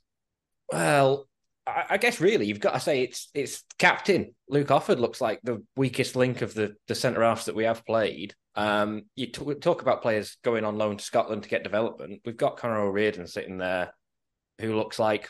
Well, 0.72 1.28
I, 1.68 1.86
I 1.92 1.98
guess 1.98 2.20
really 2.20 2.48
you've 2.48 2.60
got 2.60 2.74
to 2.74 2.80
say 2.80 3.04
it's 3.04 3.30
it's 3.36 3.64
captain 3.78 4.34
Luke 4.50 4.70
Offord 4.70 5.00
looks 5.00 5.22
like 5.22 5.40
the 5.44 5.64
weakest 5.76 6.16
link 6.16 6.42
of 6.42 6.56
the 6.56 6.76
the 6.88 6.96
centre 6.96 7.22
halves 7.22 7.46
that 7.46 7.56
we 7.56 7.66
have 7.66 7.86
played. 7.86 8.34
Um, 8.56 9.04
you 9.16 9.28
t- 9.28 9.54
talk 9.56 9.82
about 9.82 10.02
players 10.02 10.38
going 10.44 10.66
on 10.66 10.78
loan 10.78 10.98
to 10.98 11.04
Scotland 11.04 11.44
to 11.44 11.50
get 11.50 11.64
development. 11.64 12.22
We've 12.26 12.38
got 12.38 12.58
Connor 12.58 12.80
O'Riordan 12.80 13.28
sitting 13.28 13.58
there, 13.58 13.94
who 14.60 14.76
looks 14.76 15.00
like 15.00 15.30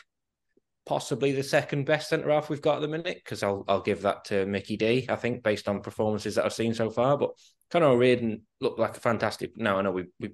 possibly 0.84 1.32
the 1.32 1.44
second 1.44 1.84
best 1.84 2.08
centre 2.08 2.30
half 2.30 2.50
we've 2.50 2.60
got 2.60 2.76
at 2.76 2.82
the 2.82 2.88
minute. 2.88 3.20
Because 3.22 3.42
I'll 3.42 3.64
I'll 3.68 3.80
give 3.80 4.02
that 4.02 4.24
to 4.26 4.46
Mickey 4.46 4.76
D. 4.76 5.06
I 5.08 5.16
think 5.16 5.42
based 5.42 5.68
on 5.68 5.80
performances 5.80 6.34
that 6.34 6.44
I've 6.44 6.52
seen 6.52 6.74
so 6.74 6.90
far. 6.90 7.16
But 7.16 7.30
Connor 7.70 7.86
O'Riordan 7.86 8.42
looked 8.60 8.78
like 8.78 8.96
a 8.96 9.00
fantastic. 9.00 9.56
Now 9.56 9.78
I 9.78 9.82
know 9.82 9.92
we 9.92 10.06
we 10.18 10.30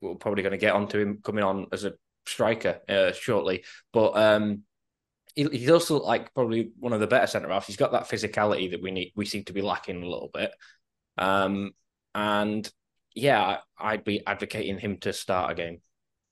we're 0.00 0.14
probably 0.14 0.42
going 0.42 0.52
to 0.52 0.58
get 0.58 0.74
onto 0.74 0.98
him 0.98 1.20
coming 1.22 1.44
on 1.44 1.66
as 1.72 1.84
a 1.84 1.92
striker 2.26 2.80
uh, 2.88 3.12
shortly, 3.12 3.64
but 3.92 4.16
um, 4.16 4.62
he, 5.34 5.44
he's 5.44 5.70
also 5.70 6.00
like 6.00 6.32
probably 6.34 6.72
one 6.78 6.92
of 6.92 7.00
the 7.00 7.06
better 7.06 7.26
centre 7.26 7.48
halves. 7.48 7.66
He's 7.66 7.76
got 7.76 7.92
that 7.92 8.08
physicality 8.08 8.70
that 8.70 8.82
we 8.82 8.90
need. 8.90 9.12
We 9.14 9.26
seem 9.26 9.44
to 9.44 9.52
be 9.52 9.62
lacking 9.62 10.02
a 10.02 10.08
little 10.08 10.30
bit. 10.32 10.52
Um, 11.18 11.72
and 12.14 12.70
yeah, 13.14 13.58
I'd 13.78 14.04
be 14.04 14.24
advocating 14.26 14.78
him 14.78 14.98
to 14.98 15.12
start 15.12 15.52
a 15.52 15.54
game. 15.54 15.80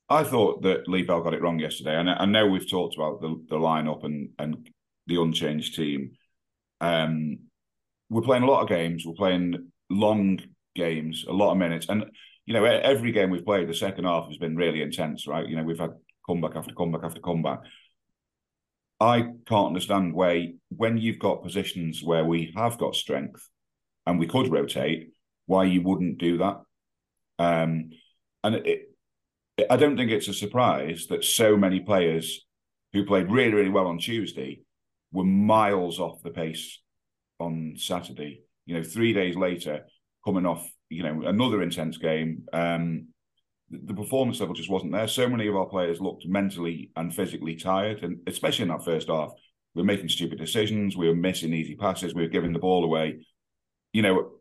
I 0.09 0.23
thought 0.23 0.63
that 0.63 0.87
Lee 0.87 1.03
Bell 1.03 1.21
got 1.21 1.33
it 1.33 1.41
wrong 1.41 1.59
yesterday, 1.59 1.95
and 1.95 2.09
I 2.09 2.25
know 2.25 2.47
we've 2.47 2.69
talked 2.69 2.95
about 2.95 3.21
the 3.21 3.43
the 3.49 3.57
lineup 3.57 4.03
and 4.03 4.29
and 4.39 4.69
the 5.07 5.21
unchanged 5.21 5.75
team. 5.75 6.11
Um, 6.81 7.39
we're 8.09 8.21
playing 8.21 8.43
a 8.43 8.49
lot 8.49 8.63
of 8.63 8.69
games. 8.69 9.05
We're 9.05 9.13
playing 9.13 9.71
long 9.89 10.39
games, 10.75 11.25
a 11.27 11.33
lot 11.33 11.51
of 11.51 11.57
minutes, 11.57 11.87
and 11.89 12.05
you 12.45 12.53
know 12.53 12.65
every 12.65 13.11
game 13.11 13.29
we've 13.29 13.45
played, 13.45 13.69
the 13.69 13.73
second 13.73 14.05
half 14.05 14.27
has 14.27 14.37
been 14.37 14.55
really 14.55 14.81
intense, 14.81 15.27
right? 15.27 15.47
You 15.47 15.55
know 15.55 15.63
we've 15.63 15.79
had 15.79 15.91
comeback 16.25 16.55
after 16.55 16.73
comeback 16.73 17.03
after 17.03 17.21
comeback. 17.21 17.59
I 18.99 19.21
can't 19.45 19.67
understand 19.67 20.13
why 20.13 20.53
when 20.69 20.97
you've 20.97 21.19
got 21.19 21.43
positions 21.43 22.03
where 22.03 22.25
we 22.25 22.51
have 22.55 22.77
got 22.77 22.95
strength 22.95 23.47
and 24.05 24.19
we 24.19 24.27
could 24.27 24.51
rotate, 24.51 25.11
why 25.49 25.63
you 25.63 25.81
wouldn't 25.81 26.19
do 26.19 26.37
that. 26.37 26.61
Um, 27.39 27.89
and 28.43 28.55
it, 28.55 28.95
I 29.67 29.77
don't 29.77 29.97
think 29.97 30.11
it's 30.11 30.27
a 30.27 30.33
surprise 30.33 31.07
that 31.09 31.23
so 31.23 31.57
many 31.57 31.79
players 31.79 32.45
who 32.93 33.03
played 33.03 33.31
really, 33.31 33.53
really 33.53 33.69
well 33.71 33.87
on 33.87 33.97
Tuesday 33.97 34.61
were 35.11 35.23
miles 35.23 35.99
off 35.99 36.21
the 36.21 36.29
pace 36.29 36.79
on 37.39 37.73
Saturday. 37.77 38.43
You 38.67 38.75
know, 38.75 38.83
three 38.83 39.11
days 39.11 39.35
later, 39.35 39.87
coming 40.23 40.45
off, 40.45 40.69
you 40.89 41.01
know, 41.01 41.23
another 41.27 41.63
intense 41.63 41.97
game, 41.97 42.43
um, 42.53 43.07
the 43.71 43.95
performance 43.95 44.39
level 44.39 44.53
just 44.53 44.69
wasn't 44.69 44.91
there. 44.91 45.07
So 45.07 45.27
many 45.27 45.47
of 45.47 45.55
our 45.55 45.65
players 45.65 45.99
looked 45.99 46.27
mentally 46.27 46.91
and 46.95 47.13
physically 47.13 47.55
tired, 47.55 48.03
and 48.03 48.19
especially 48.27 48.63
in 48.63 48.69
that 48.69 48.85
first 48.85 49.07
half, 49.07 49.31
we 49.73 49.81
were 49.81 49.87
making 49.87 50.09
stupid 50.09 50.37
decisions, 50.37 50.95
we 50.95 51.07
were 51.07 51.15
missing 51.15 51.53
easy 51.53 51.75
passes, 51.75 52.13
we 52.13 52.21
were 52.21 52.29
giving 52.29 52.53
the 52.53 52.59
ball 52.59 52.83
away. 52.83 53.25
You 53.93 54.03
know, 54.03 54.38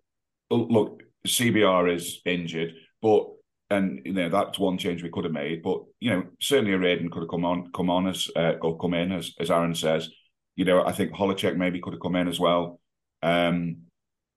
look, 0.51 1.03
CBR 1.27 1.95
is 1.95 2.21
injured, 2.25 2.75
but 3.03 3.27
and 3.71 4.01
you 4.05 4.13
know 4.13 4.29
that's 4.29 4.59
one 4.59 4.79
change 4.79 5.03
we 5.03 5.11
could 5.11 5.25
have 5.25 5.33
made. 5.33 5.63
But 5.63 5.83
you 6.01 6.11
know, 6.11 6.25
certainly 6.41 6.73
O'Riordan 6.73 7.11
could 7.11 7.23
have 7.23 7.31
come 7.31 7.45
on, 7.45 7.71
come 7.73 7.91
on 7.91 8.07
as 8.07 8.29
uh, 8.35 8.55
or 8.63 8.79
come 8.79 8.95
in 8.95 9.13
as 9.13 9.35
as 9.39 9.51
Aaron 9.51 9.75
says. 9.75 10.09
You 10.57 10.65
know, 10.65 10.85
I 10.85 10.93
think 10.93 11.13
Holecek 11.13 11.57
maybe 11.57 11.81
could 11.81 11.93
have 11.93 12.03
come 12.03 12.17
in 12.17 12.29
as 12.29 12.41
well. 12.41 12.81
Um, 13.23 13.83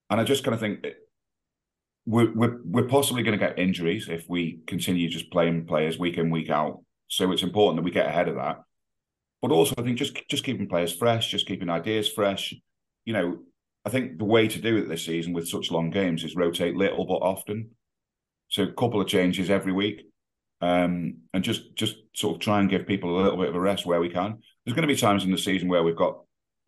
and 0.09 0.19
I 0.19 0.23
just 0.23 0.43
kind 0.43 0.53
of 0.53 0.59
think 0.59 0.85
we're 2.05 2.31
we're, 2.33 2.57
we're 2.65 2.87
possibly 2.87 3.23
going 3.23 3.37
to 3.37 3.45
get 3.45 3.57
injuries 3.59 4.09
if 4.09 4.25
we 4.27 4.59
continue 4.67 5.09
just 5.09 5.31
playing 5.31 5.65
players 5.65 5.97
week 5.97 6.17
in 6.17 6.29
week 6.29 6.49
out. 6.49 6.83
So 7.07 7.31
it's 7.31 7.43
important 7.43 7.77
that 7.77 7.83
we 7.83 7.91
get 7.91 8.07
ahead 8.07 8.27
of 8.27 8.35
that. 8.35 8.59
But 9.41 9.51
also, 9.51 9.75
I 9.77 9.81
think 9.81 9.97
just 9.97 10.15
just 10.29 10.43
keeping 10.43 10.67
players 10.67 10.93
fresh, 10.93 11.31
just 11.31 11.47
keeping 11.47 11.69
ideas 11.69 12.09
fresh. 12.09 12.53
You 13.05 13.13
know, 13.13 13.39
I 13.85 13.89
think 13.89 14.17
the 14.17 14.25
way 14.25 14.47
to 14.47 14.59
do 14.59 14.77
it 14.77 14.87
this 14.87 15.05
season 15.05 15.33
with 15.33 15.47
such 15.47 15.71
long 15.71 15.89
games 15.89 16.23
is 16.23 16.35
rotate 16.35 16.75
little 16.75 17.05
but 17.05 17.15
often. 17.15 17.71
So 18.49 18.63
a 18.63 18.73
couple 18.73 19.01
of 19.01 19.07
changes 19.07 19.49
every 19.49 19.71
week, 19.71 20.03
um, 20.59 21.19
and 21.33 21.43
just 21.43 21.75
just 21.75 21.95
sort 22.13 22.35
of 22.35 22.41
try 22.41 22.59
and 22.59 22.69
give 22.69 22.85
people 22.85 23.17
a 23.17 23.23
little 23.23 23.39
bit 23.39 23.49
of 23.49 23.55
a 23.55 23.59
rest 23.59 23.85
where 23.85 24.01
we 24.01 24.09
can. 24.09 24.39
There's 24.65 24.75
going 24.75 24.87
to 24.87 24.93
be 24.93 24.99
times 24.99 25.23
in 25.23 25.31
the 25.31 25.37
season 25.37 25.69
where 25.69 25.83
we've 25.83 25.95
got 25.95 26.19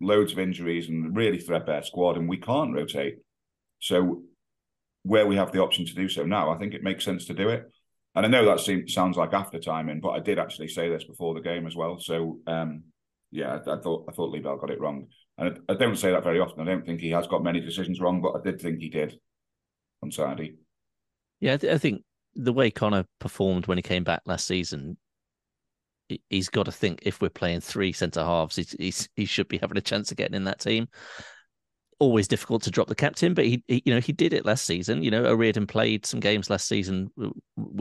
loads 0.02 0.32
of 0.32 0.40
injuries 0.40 0.90
and 0.90 1.16
really 1.16 1.40
threadbare 1.40 1.84
squad, 1.84 2.18
and 2.18 2.28
we 2.28 2.38
can't 2.38 2.74
rotate. 2.74 3.18
So 3.80 4.24
where 5.04 5.28
we 5.28 5.36
have 5.36 5.52
the 5.52 5.62
option 5.62 5.86
to 5.86 5.94
do 5.94 6.08
so 6.08 6.26
now, 6.26 6.50
I 6.50 6.58
think 6.58 6.74
it 6.74 6.84
makes 6.84 7.04
sense 7.04 7.26
to 7.26 7.34
do 7.34 7.50
it. 7.50 7.70
And 8.16 8.26
I 8.26 8.30
know 8.30 8.46
that 8.46 8.60
seems, 8.60 8.94
sounds 8.94 9.18
like 9.18 9.34
after 9.34 9.60
timing, 9.60 10.00
but 10.00 10.12
I 10.12 10.20
did 10.20 10.40
actually 10.40 10.70
say 10.70 10.90
this 10.90 11.04
before 11.04 11.34
the 11.34 11.42
game 11.42 11.68
as 11.68 11.76
well. 11.76 12.00
So 12.00 12.40
um, 12.48 12.84
yeah, 13.32 13.60
I, 13.68 13.74
I, 13.74 13.80
thought 13.82 14.06
I 14.08 14.14
thought 14.14 14.32
Lee 14.32 14.40
Bell 14.40 14.58
got 14.58 14.70
it 14.70 14.80
wrong, 14.80 15.08
and 15.38 15.60
I, 15.68 15.74
don't 15.74 15.98
say 15.98 16.12
that 16.12 16.24
very 16.24 16.40
often. 16.40 16.62
I 16.62 16.72
don't 16.72 16.86
think 16.86 17.02
he 17.02 17.10
has 17.10 17.28
got 17.28 17.44
many 17.44 17.60
decisions 17.60 18.00
wrong, 18.00 18.22
but 18.22 18.36
I 18.36 18.42
did 18.44 18.62
think 18.62 18.80
he 18.80 18.90
did 18.90 19.18
on 20.04 20.12
Saturday. 20.12 20.56
Yeah, 21.40 21.54
I, 21.54 21.58
th- 21.58 21.74
I 21.74 21.78
think 21.78 22.04
the 22.36 22.54
way 22.54 22.70
Connor 22.70 23.06
performed 23.20 23.66
when 23.66 23.78
he 23.78 23.82
came 23.82 24.04
back 24.04 24.22
last 24.26 24.46
season, 24.46 24.98
he's 26.30 26.50
got 26.50 26.66
to 26.66 26.72
think 26.72 27.00
if 27.04 27.22
we're 27.22 27.30
playing 27.30 27.62
three 27.62 27.92
centre 27.94 28.24
halves, 28.24 28.56
he's, 28.56 28.76
he's, 28.78 29.10
he 29.16 29.26
should 29.26 29.48
be 29.48 29.58
having 29.58 29.78
a 29.78 29.82
chance 29.82 30.12
of 30.12 30.18
getting 30.18 30.36
in 30.36 30.44
that 30.44 30.60
team. 30.60 30.88
Always 32.00 32.28
difficult 32.28 32.64
to 32.64 32.72
drop 32.72 32.88
the 32.88 32.96
captain, 32.96 33.34
but 33.34 33.46
he, 33.46 33.64
he 33.68 33.82
you 33.86 33.94
know 33.94 34.02
he 34.02 34.12
did 34.12 34.34
it 34.34 34.46
last 34.46 34.66
season. 34.66 35.04
You 35.04 35.12
know, 35.12 35.26
O'Riordan 35.26 35.68
played 35.68 36.06
some 36.06 36.20
games 36.20 36.50
last 36.50 36.68
season 36.68 37.10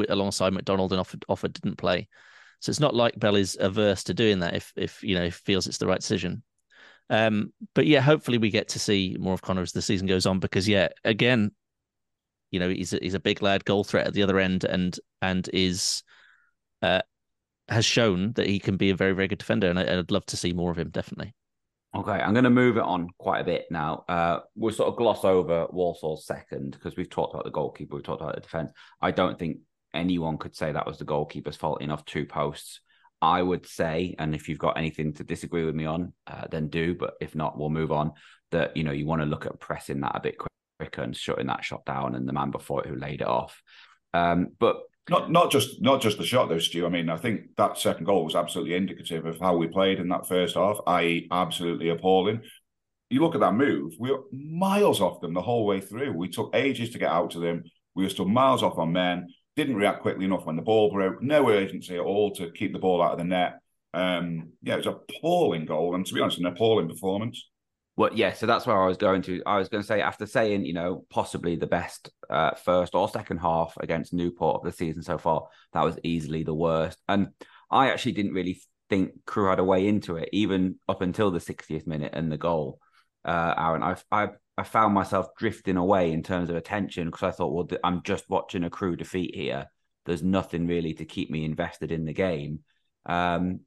alongside 0.09 0.53
McDonald 0.53 0.93
and 0.93 1.03
Offord 1.03 1.53
didn't 1.55 1.79
play. 1.79 2.09
So 2.61 2.71
it's 2.71 2.79
not 2.79 2.95
like 2.95 3.19
Bell 3.19 3.35
is 3.35 3.57
averse 3.59 4.05
to 4.05 4.15
doing 4.15 4.39
that 4.41 4.55
if 4.55 4.73
if 4.77 5.03
you 5.03 5.17
know 5.17 5.31
feels 5.31 5.67
it's 5.67 5.79
the 5.79 5.89
right 5.89 5.99
decision. 5.99 6.45
Um, 7.11 7.53
but 7.75 7.87
yeah, 7.87 8.01
hopefully 8.01 8.39
we 8.39 8.51
get 8.51 8.69
to 8.69 8.79
see 8.79 9.17
more 9.19 9.35
of 9.35 9.43
Connor 9.43 9.63
as 9.63 9.73
the 9.73 9.83
season 9.83 10.07
goes 10.07 10.27
on 10.27 10.39
because 10.39 10.69
yeah, 10.69 10.89
again, 11.05 11.53
you 12.51 12.61
know 12.61 12.69
he's 12.69 12.93
a, 12.93 12.99
he's 13.01 13.15
a 13.15 13.21
big 13.21 13.43
lad, 13.43 13.65
goal 13.65 13.85
threat 13.85 14.07
at 14.07 14.15
the 14.15 14.23
other 14.23 14.39
end, 14.39 14.65
and 14.65 14.99
and 15.21 15.49
is 15.53 16.03
uh, 16.83 17.03
has 17.69 17.85
shown 17.85 18.33
that 18.33 18.47
he 18.47 18.59
can 18.59 18.77
be 18.77 18.91
a 18.91 18.97
very 18.97 19.13
very 19.13 19.29
good 19.29 19.39
defender, 19.39 19.69
and 19.69 19.79
I, 19.79 19.97
would 19.97 20.11
love 20.11 20.27
to 20.27 20.37
see 20.37 20.53
more 20.53 20.71
of 20.71 20.79
him 20.79 20.91
definitely. 20.91 21.35
Okay, 21.95 22.13
I'm 22.13 22.33
going 22.33 22.45
to 22.45 22.51
move 22.51 22.79
it 22.79 22.83
on 22.83 23.09
quite 23.19 23.41
a 23.41 23.45
bit 23.45 23.67
now. 23.71 24.05
Uh, 24.09 24.41
we'll 24.57 24.73
sort 24.73 24.89
of 24.89 24.97
gloss 24.97 25.25
over 25.25 25.67
Walsall's 25.67 26.25
second 26.25 26.73
because 26.73 26.97
we've 26.97 27.11
talked 27.11 27.35
about 27.35 27.45
the 27.45 27.51
goalkeeper, 27.51 27.97
we've 27.97 28.05
talked 28.05 28.23
about 28.23 28.35
the 28.35 28.41
defense. 28.41 28.73
I 29.03 29.11
don't 29.11 29.39
think 29.39 29.59
anyone 29.93 30.39
could 30.39 30.57
say 30.57 30.73
that 30.73 30.87
was 30.87 30.99
the 30.99 31.05
goalkeeper's 31.05 31.57
fault 31.57 31.83
enough 31.83 32.03
two 32.07 32.25
posts. 32.25 32.81
I 33.23 33.41
would 33.41 33.66
say, 33.66 34.16
and 34.18 34.35
if 34.35 34.49
you've 34.49 34.59
got 34.59 34.77
anything 34.77 35.12
to 35.14 35.25
disagree 35.25 35.64
with 35.64 35.77
me 35.77 35.85
on, 35.85 36.12
uh, 36.27 36.49
then 36.51 36.68
do. 36.68 36.95
But 36.95 37.14
if 37.20 37.37
not, 37.37 37.57
we'll 37.57 37.70
move 37.70 37.93
on. 37.93 38.12
That 38.51 38.77
you 38.77 38.85
know 38.85 38.93
you 38.93 39.07
want 39.07 39.23
to 39.23 39.27
look 39.27 39.47
at 39.47 39.61
pressing 39.61 40.01
that 40.01 40.16
a 40.16 40.20
bit 40.20 40.37
quicker 40.79 41.03
and 41.03 41.16
shutting 41.16 41.47
that 41.47 41.64
shot 41.64 41.87
down, 41.87 42.16
and 42.16 42.29
the 42.29 42.33
man 42.33 42.51
before 42.51 42.83
it 42.83 42.89
who 42.89 42.97
laid 42.97 43.23
it 43.23 43.29
off. 43.29 43.62
Um, 44.12 44.49
but 44.59 44.83
not 45.09 45.31
not 45.31 45.51
just 45.51 45.81
not 45.81 46.03
just 46.03 46.18
the 46.18 46.25
shot 46.25 46.49
though, 46.49 46.59
Stu. 46.59 46.85
I 46.85 46.89
mean, 46.89 47.09
I 47.09 47.16
think 47.16 47.57
that 47.57 47.79
second 47.79 48.05
goal 48.05 48.25
was 48.25 48.35
absolutely 48.35 48.75
indicative 48.75 49.25
of 49.25 49.39
how 49.39 49.57
we 49.57 49.68
played 49.68 50.01
in 50.01 50.09
that 50.09 50.29
first 50.29 50.57
half, 50.57 50.79
i.e., 50.87 51.29
absolutely 51.31 51.89
appalling. 51.89 52.43
You 53.09 53.20
look 53.20 53.35
at 53.35 53.41
that 53.41 53.55
move, 53.55 53.95
we 53.99 54.11
were 54.11 54.23
miles 54.33 55.01
off 55.01 55.20
them 55.20 55.35
the 55.35 55.43
whole 55.43 55.66
way 55.66 55.81
through. 55.81 56.12
We 56.12 56.29
took 56.29 56.55
ages 56.55 56.91
to 56.91 56.99
get 56.99 57.11
out 57.11 57.33
to 57.33 57.41
them. 57.41 57.64
We 57.95 58.05
were 58.05 58.11
still 58.11 58.29
miles 58.29 58.62
off 58.62 58.79
on 58.79 58.93
men. 58.93 59.29
Didn't 59.57 59.77
react 59.77 60.03
quickly 60.03 60.25
enough 60.25 60.47
when 60.47 60.57
the 60.57 60.63
ball 60.63 60.91
broke. 60.91 61.23
No 61.23 61.49
urgency 61.51 61.97
at 61.97 62.01
all 62.01 62.33
to 62.37 62.51
keep 62.53 62.73
the 62.73 62.79
ball 62.79 63.03
out 63.03 63.13
of 63.13 63.19
the 63.19 63.25
net. 63.25 63.61
Um, 63.95 64.53
yeah, 64.63 64.75
it 64.75 64.79
was 64.79 64.87
an 64.87 64.95
appalling 64.95 65.67
goal, 65.67 65.95
and 65.95 66.07
to 66.07 66.15
be 66.15 66.21
honest, 66.21 66.39
an 66.39 66.47
appalling 66.47 66.89
performance. 66.89 67.49
Well, 67.97 68.11
yeah, 68.15 68.33
so 68.33 68.47
that's 68.47 68.67
where 68.67 68.81
I 68.81 68.87
was 68.87 68.97
going 68.97 69.21
to. 69.23 69.43
I 69.45 69.59
was 69.59 69.69
going 69.69 69.83
to 69.83 69.87
say 69.87 70.01
after 70.01 70.27
saying, 70.27 70.65
you 70.65 70.73
know, 70.73 71.05
possibly 71.11 71.57
the 71.57 71.67
best 71.67 72.11
uh, 72.31 72.53
first 72.55 72.95
or 72.95 73.09
second 73.09 73.39
half 73.39 73.77
against 73.81 74.15
Newport 74.15 74.57
of 74.57 74.65
the 74.65 74.73
season 74.73 75.03
so 75.03 75.19
far, 75.19 75.47
that 75.75 75.85
was 75.85 75.99
easily 76.03 76.43
the 76.43 76.55
worst. 76.55 76.99
And 77.07 77.29
I 77.71 77.91
actually 77.91 78.13
didn't 78.13 78.33
really 78.33 78.63
think 78.89 79.13
Crewe 79.27 79.51
had 79.51 79.59
a 79.59 79.65
way 79.65 79.87
into 79.87 80.17
it, 80.17 80.31
even 80.33 80.77
up 80.89 81.03
until 81.03 81.31
the 81.31 81.39
60th 81.39 81.87
minute 81.87 82.13
and 82.15 82.33
the 82.33 82.39
goal. 82.39 82.79
Uh, 83.27 83.55
Aaron, 83.57 83.83
I, 83.83 83.97
I 84.11 84.31
I 84.63 84.65
found 84.65 84.95
myself 84.95 85.35
drifting 85.37 85.77
away 85.77 86.13
in 86.13 86.23
terms 86.23 86.49
of 86.49 86.55
attention 86.55 87.07
because 87.07 87.25
I 87.25 87.33
thought, 87.33 87.53
well, 87.53 87.81
I'm 87.83 88.05
just 88.05 88.31
watching 88.31 88.63
a 88.63 88.71
Crewe 88.71 88.95
defeat 88.95 89.35
here. 89.35 89.67
There's 90.07 90.23
nothing 90.23 90.69
really 90.69 90.95
to 90.95 91.05
keep 91.05 91.31
me 91.31 91.45
invested 91.45 91.91
in 91.91 92.05
the 92.05 92.13
game. 92.13 92.61
Um, 93.05 93.63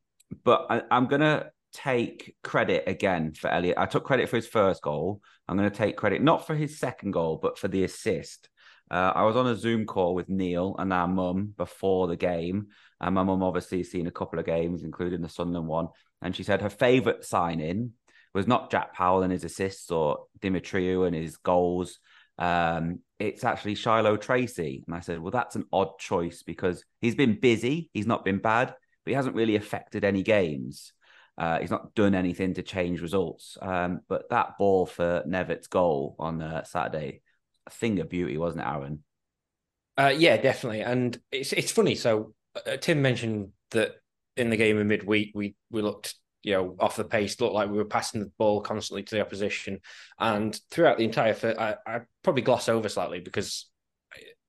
but 0.45 0.67
I, 0.69 0.83
I'm 0.89 1.07
gonna 1.07 1.47
take 1.73 2.37
credit 2.43 2.85
again 2.87 3.33
for 3.33 3.49
Elliot. 3.49 3.77
I 3.77 3.87
took 3.87 4.05
credit 4.05 4.29
for 4.29 4.37
his 4.37 4.47
first 4.47 4.81
goal. 4.81 5.19
I'm 5.49 5.57
going 5.57 5.69
to 5.69 5.75
take 5.75 5.97
credit 5.97 6.21
not 6.23 6.47
for 6.47 6.55
his 6.55 6.79
second 6.79 7.11
goal, 7.11 7.39
but 7.41 7.59
for 7.59 7.67
the 7.67 7.83
assist. 7.83 8.47
Uh, 8.89 9.11
I 9.13 9.23
was 9.23 9.35
on 9.35 9.47
a 9.47 9.55
Zoom 9.55 9.85
call 9.85 10.15
with 10.15 10.29
Neil 10.29 10.75
and 10.79 10.93
our 10.93 11.09
mum 11.09 11.53
before 11.57 12.07
the 12.07 12.15
game. 12.15 12.67
And 13.01 13.15
my 13.15 13.23
mum 13.23 13.43
obviously 13.43 13.83
seen 13.83 14.07
a 14.07 14.11
couple 14.11 14.39
of 14.39 14.45
games, 14.45 14.83
including 14.83 15.21
the 15.21 15.27
Sunderland 15.27 15.67
one. 15.67 15.87
And 16.21 16.33
she 16.33 16.43
said 16.43 16.61
her 16.61 16.69
favourite 16.69 17.25
signing 17.25 17.91
was 18.35 18.47
not 18.47 18.69
Jack 18.69 18.93
Powell 18.93 19.23
and 19.23 19.31
his 19.31 19.45
assists 19.45 19.89
or 19.89 20.25
Demetriou 20.39 21.07
and 21.07 21.15
his 21.15 21.37
goals. 21.37 21.99
Um, 22.37 22.99
it's 23.17 23.45
actually 23.45 23.75
Shilow 23.75 24.17
Tracey. 24.17 24.83
And 24.85 24.95
I 24.95 24.99
said, 24.99 25.19
well, 25.19 25.31
that's 25.31 25.55
an 25.55 25.65
odd 25.71 25.97
choice 25.97 26.43
because 26.43 26.83
he's 26.99 27.15
been 27.15 27.39
busy. 27.39 27.89
He's 27.93 28.05
not 28.05 28.25
been 28.25 28.39
bad, 28.39 28.67
but 28.67 29.09
he 29.09 29.13
hasn't 29.13 29.35
really 29.35 29.55
affected 29.55 30.03
any 30.03 30.21
games. 30.21 30.91
Uh, 31.37 31.59
he's 31.59 31.71
not 31.71 31.95
done 31.95 32.13
anything 32.13 32.53
to 32.55 32.61
change 32.61 33.01
results. 33.01 33.57
Um, 33.61 34.01
but 34.09 34.29
that 34.29 34.57
ball 34.57 34.85
for 34.85 35.23
Nevitt's 35.25 35.67
goal 35.67 36.17
on 36.19 36.41
uh, 36.41 36.65
Saturday, 36.65 37.21
a 37.65 37.69
thing 37.69 37.99
of 37.99 38.09
beauty, 38.09 38.37
wasn't 38.37 38.63
it, 38.63 38.67
Aaron? 38.67 39.03
Uh, 39.97 40.13
yeah, 40.15 40.35
definitely. 40.35 40.81
And 40.81 41.17
it's 41.31 41.53
it's 41.53 41.71
funny. 41.71 41.95
So 41.95 42.33
uh, 42.67 42.75
Tim 42.77 43.01
mentioned 43.01 43.49
that 43.71 43.93
in 44.35 44.49
the 44.49 44.57
game 44.57 44.77
in 44.77 44.87
midweek, 44.89 45.31
we 45.33 45.55
we 45.69 45.81
looked 45.81 46.15
you 46.45 46.53
know 46.53 46.75
off 46.79 46.95
the 46.95 47.03
pace, 47.03 47.41
looked 47.41 47.55
like 47.55 47.71
we 47.71 47.77
were 47.77 47.85
passing 47.85 48.21
the 48.21 48.31
ball 48.37 48.61
constantly 48.61 49.01
to 49.01 49.15
the 49.15 49.21
opposition, 49.21 49.79
and 50.19 50.57
throughout 50.69 50.99
the 50.99 51.03
entire, 51.03 51.35
I, 51.57 51.75
I 51.87 52.01
probably 52.23 52.43
gloss 52.43 52.69
over 52.69 52.87
slightly 52.87 53.19
because 53.19 53.65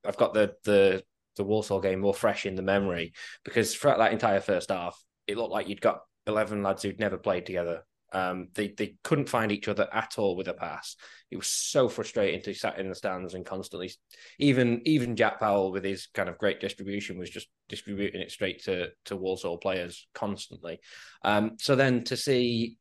I've 0.05 0.19
got 0.19 0.35
the 0.35 0.55
the 0.65 1.03
the 1.37 1.45
Walsall 1.45 1.81
game 1.81 2.01
more 2.01 2.13
fresh 2.13 2.45
in 2.45 2.55
the 2.55 2.63
memory 2.63 3.15
because 3.47 3.75
throughout 3.75 3.99
that 3.99 4.13
entire 4.13 4.41
first 4.41 4.71
half, 4.71 5.03
it 5.27 5.39
looked 5.39 5.53
like 5.53 5.69
you'd 5.69 5.81
got 5.81 6.01
11 6.27 6.63
lads 6.63 6.83
who'd 6.83 7.01
never 7.01 7.17
played 7.17 7.47
together. 7.47 7.85
Um, 8.13 8.49
they 8.55 8.69
they 8.69 8.97
couldn't 9.03 9.29
find 9.29 9.51
each 9.51 9.69
other 9.69 9.89
at 9.93 10.15
all 10.19 10.37
with 10.37 10.49
a 10.49 10.55
pass. 10.55 10.97
It 11.31 11.37
was 11.37 11.49
so 11.49 11.89
frustrating 11.89 12.41
to 12.43 12.55
sat 12.55 12.79
in 12.79 12.89
the 12.89 12.95
stands 12.95 13.35
and 13.35 13.45
constantly, 13.45 13.93
even 14.39 14.83
even 14.85 15.17
Jack 15.17 15.41
Powell 15.41 15.73
with 15.73 15.85
his 15.85 16.07
kind 16.15 16.29
of 16.29 16.39
great 16.39 16.61
distribution 16.61 17.19
was 17.19 17.31
just 17.31 17.49
distributing 17.69 18.21
it 18.21 18.31
straight 18.31 18.63
to 18.65 18.89
to 19.07 19.17
Walsall 19.17 19.59
players 19.59 20.07
constantly. 20.15 20.81
Um, 21.23 21.57
so 21.59 21.75
then 21.75 22.05
to 22.05 22.17
see 22.17 22.79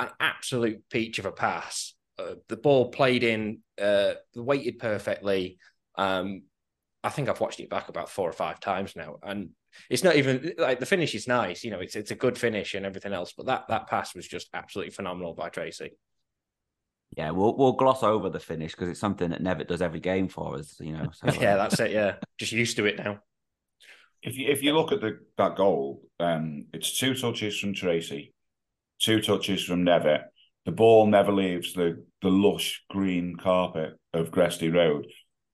an 0.00 0.10
absolute 0.20 0.82
peach 0.90 1.18
of 1.18 1.26
a 1.26 1.32
pass, 1.32 1.94
uh, 2.18 2.34
the 2.48 2.56
ball 2.56 2.90
played 2.90 3.22
in, 3.22 3.60
uh, 3.80 4.14
weighted 4.34 4.78
perfectly. 4.78 5.58
Um, 5.96 6.42
I 7.04 7.10
think 7.10 7.28
I've 7.28 7.40
watched 7.40 7.60
it 7.60 7.70
back 7.70 7.88
about 7.88 8.10
four 8.10 8.28
or 8.28 8.32
five 8.32 8.60
times 8.60 8.96
now, 8.96 9.16
and 9.22 9.50
it's 9.88 10.02
not 10.04 10.16
even 10.16 10.54
like 10.58 10.80
the 10.80 10.86
finish 10.86 11.14
is 11.14 11.28
nice, 11.28 11.62
you 11.64 11.70
know, 11.70 11.80
it's 11.80 11.96
it's 11.96 12.10
a 12.10 12.16
good 12.16 12.36
finish 12.36 12.74
and 12.74 12.84
everything 12.84 13.12
else, 13.12 13.32
but 13.36 13.46
that 13.46 13.68
that 13.68 13.86
pass 13.88 14.14
was 14.14 14.26
just 14.26 14.48
absolutely 14.54 14.90
phenomenal 14.90 15.34
by 15.34 15.48
Tracey. 15.48 15.92
Yeah, 17.16 17.30
we'll 17.30 17.56
we'll 17.56 17.72
gloss 17.72 18.02
over 18.02 18.28
the 18.30 18.40
finish 18.40 18.72
because 18.72 18.88
it's 18.88 19.00
something 19.00 19.30
that 19.30 19.42
Nevitt 19.42 19.68
does 19.68 19.82
every 19.82 20.00
game 20.00 20.28
for 20.28 20.56
us, 20.56 20.76
you 20.80 20.92
know. 20.92 21.08
So, 21.12 21.32
yeah, 21.40 21.56
that's 21.56 21.80
it. 21.80 21.92
Yeah, 21.92 22.16
just 22.38 22.52
used 22.52 22.76
to 22.76 22.86
it 22.86 22.98
now. 22.98 23.20
if 24.22 24.36
you 24.36 24.48
if 24.50 24.62
you 24.62 24.74
look 24.74 24.92
at 24.92 25.00
the 25.00 25.18
that 25.36 25.56
goal, 25.56 26.02
um, 26.20 26.66
it's 26.72 26.98
two 26.98 27.14
touches 27.14 27.58
from 27.58 27.74
Tracey, 27.74 28.34
two 29.00 29.20
touches 29.20 29.64
from 29.64 29.84
Nevitt. 29.84 30.24
The 30.66 30.72
ball 30.72 31.06
never 31.06 31.32
leaves 31.32 31.72
the 31.72 32.04
the 32.22 32.30
lush 32.30 32.84
green 32.90 33.36
carpet 33.36 33.94
of 34.12 34.30
Gresty 34.30 34.72
Road, 34.72 35.06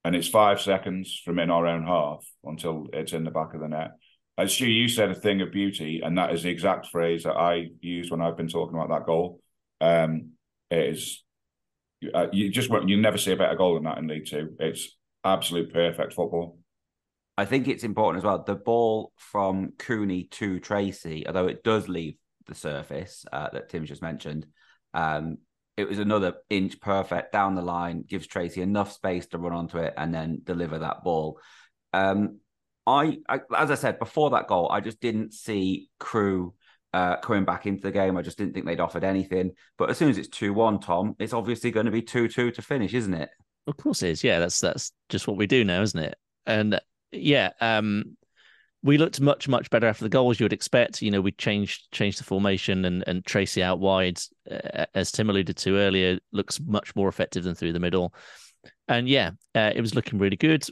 and 0.05 0.15
it's 0.15 0.27
five 0.27 0.61
seconds 0.61 1.19
from 1.25 1.39
in 1.39 1.49
our 1.49 1.65
own 1.65 1.83
half 1.83 2.23
until 2.43 2.85
it's 2.93 3.11
in 3.11 3.23
the 3.23 3.31
back 3.31 3.55
of 3.55 3.59
the 3.59 3.67
net. 3.67 3.91
As 4.37 4.53
Stu, 4.53 4.67
you 4.67 4.87
said 4.87 5.09
a 5.09 5.15
thing 5.15 5.41
of 5.41 5.51
beauty, 5.51 6.01
and 6.03 6.15
that 6.19 6.31
is 6.31 6.43
the 6.43 6.49
exact 6.49 6.87
phrase 6.87 7.23
that 7.23 7.33
I 7.33 7.69
use 7.81 8.11
when 8.11 8.21
I've 8.21 8.37
been 8.37 8.47
talking 8.47 8.77
about 8.77 8.89
that 8.89 9.07
goal. 9.07 9.41
Um, 9.81 10.33
it 10.69 10.93
is 10.93 11.23
uh, 12.13 12.27
you 12.31 12.51
just 12.51 12.69
won't, 12.69 12.87
you 12.87 13.01
never 13.01 13.17
see 13.17 13.31
a 13.31 13.35
better 13.35 13.55
goal 13.55 13.73
than 13.73 13.85
that 13.85 13.97
in 13.97 14.07
League 14.07 14.27
Two. 14.27 14.55
It's 14.59 14.95
absolute 15.23 15.73
perfect 15.73 16.13
football. 16.13 16.59
I 17.35 17.45
think 17.45 17.67
it's 17.67 17.83
important 17.83 18.19
as 18.19 18.25
well. 18.25 18.43
The 18.43 18.55
ball 18.55 19.11
from 19.17 19.73
Cooney 19.79 20.25
to 20.31 20.59
Tracey, 20.59 21.25
although 21.25 21.47
it 21.47 21.63
does 21.63 21.89
leave 21.89 22.15
the 22.45 22.53
surface 22.53 23.25
uh, 23.33 23.49
that 23.53 23.69
Tim 23.69 23.85
just 23.85 24.03
mentioned, 24.03 24.45
um, 24.93 25.39
it 25.77 25.87
was 25.87 25.99
another 25.99 26.35
inch 26.49 26.79
perfect 26.79 27.31
down 27.31 27.55
the 27.55 27.61
line, 27.61 28.03
gives 28.07 28.27
Tracey 28.27 28.61
enough 28.61 28.91
space 28.91 29.27
to 29.27 29.37
run 29.37 29.53
onto 29.53 29.77
it 29.77 29.93
and 29.97 30.13
then 30.13 30.41
deliver 30.43 30.79
that 30.79 31.03
ball. 31.03 31.39
Um, 31.93 32.39
I, 32.87 33.17
I, 33.27 33.39
as 33.57 33.71
I 33.71 33.75
said 33.75 33.99
before 33.99 34.31
that 34.31 34.47
goal, 34.47 34.71
I 34.71 34.79
just 34.79 35.01
didn't 35.01 35.33
see 35.33 35.89
Crewe 35.99 36.53
uh, 36.93 37.17
coming 37.17 37.43
back 37.43 37.65
into 37.65 37.81
the 37.81 37.91
game. 37.91 38.15
I 38.15 38.21
just 38.21 38.37
didn't 38.37 38.53
think 38.53 38.65
they'd 38.65 38.79
offered 38.79 39.03
anything. 39.03 39.51
But 39.77 39.89
as 39.89 39.97
soon 39.97 40.09
as 40.09 40.17
it's 40.17 40.29
two 40.29 40.53
one, 40.53 40.79
Tom, 40.79 41.15
it's 41.19 41.33
obviously 41.33 41.71
going 41.71 41.87
to 41.87 41.91
be 41.91 42.01
two 42.01 42.27
two 42.27 42.51
to 42.51 42.61
finish, 42.61 42.93
isn't 42.93 43.13
it? 43.13 43.29
Of 43.67 43.75
course 43.77 44.03
it 44.03 44.11
is. 44.11 44.23
Yeah, 44.23 44.39
that's 44.39 44.59
that's 44.59 44.91
just 45.09 45.27
what 45.27 45.35
we 45.37 45.47
do 45.47 45.65
now, 45.65 45.81
isn't 45.81 45.99
it? 45.99 46.15
And 46.45 46.79
yeah, 47.11 47.49
um, 47.59 48.15
we 48.85 48.99
looked 48.99 49.19
much 49.19 49.47
much 49.47 49.71
better 49.71 49.87
after 49.87 50.05
the 50.05 50.09
goals. 50.09 50.39
You 50.39 50.43
would 50.43 50.53
expect. 50.53 51.01
You 51.01 51.09
know, 51.09 51.19
we 51.19 51.31
changed 51.31 51.91
changed 51.91 52.19
the 52.19 52.23
formation 52.23 52.85
and 52.85 53.03
and 53.07 53.25
Tracey 53.25 53.63
out 53.63 53.79
wide, 53.79 54.19
uh, 54.49 54.85
as 54.93 55.11
Tim 55.11 55.29
alluded 55.29 55.57
to 55.57 55.77
earlier, 55.77 56.19
looks 56.31 56.59
much 56.61 56.95
more 56.95 57.09
effective 57.09 57.43
than 57.43 57.55
through 57.55 57.73
the 57.73 57.79
middle. 57.79 58.13
And 58.87 59.09
yeah, 59.09 59.31
uh, 59.55 59.71
it 59.75 59.81
was 59.81 59.95
looking 59.95 60.19
really 60.19 60.37
good. 60.37 60.63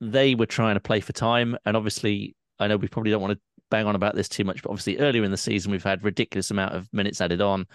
They 0.00 0.36
were 0.36 0.46
trying 0.46 0.74
to 0.74 0.80
play 0.80 1.00
for 1.00 1.12
time, 1.12 1.58
and 1.66 1.76
obviously, 1.76 2.36
I 2.60 2.68
know 2.68 2.76
we 2.76 2.86
probably 2.86 3.10
don't 3.10 3.22
want 3.22 3.34
to 3.34 3.40
bang 3.70 3.86
on 3.86 3.96
about 3.96 4.14
this 4.14 4.28
too 4.28 4.44
much, 4.44 4.62
but 4.62 4.70
obviously 4.70 4.98
earlier 4.98 5.24
in 5.24 5.32
the 5.32 5.36
season 5.36 5.72
we've 5.72 5.82
had 5.82 6.04
ridiculous 6.04 6.52
amount 6.52 6.74
of 6.74 6.88
minutes 6.92 7.20
added 7.20 7.40
on. 7.40 7.66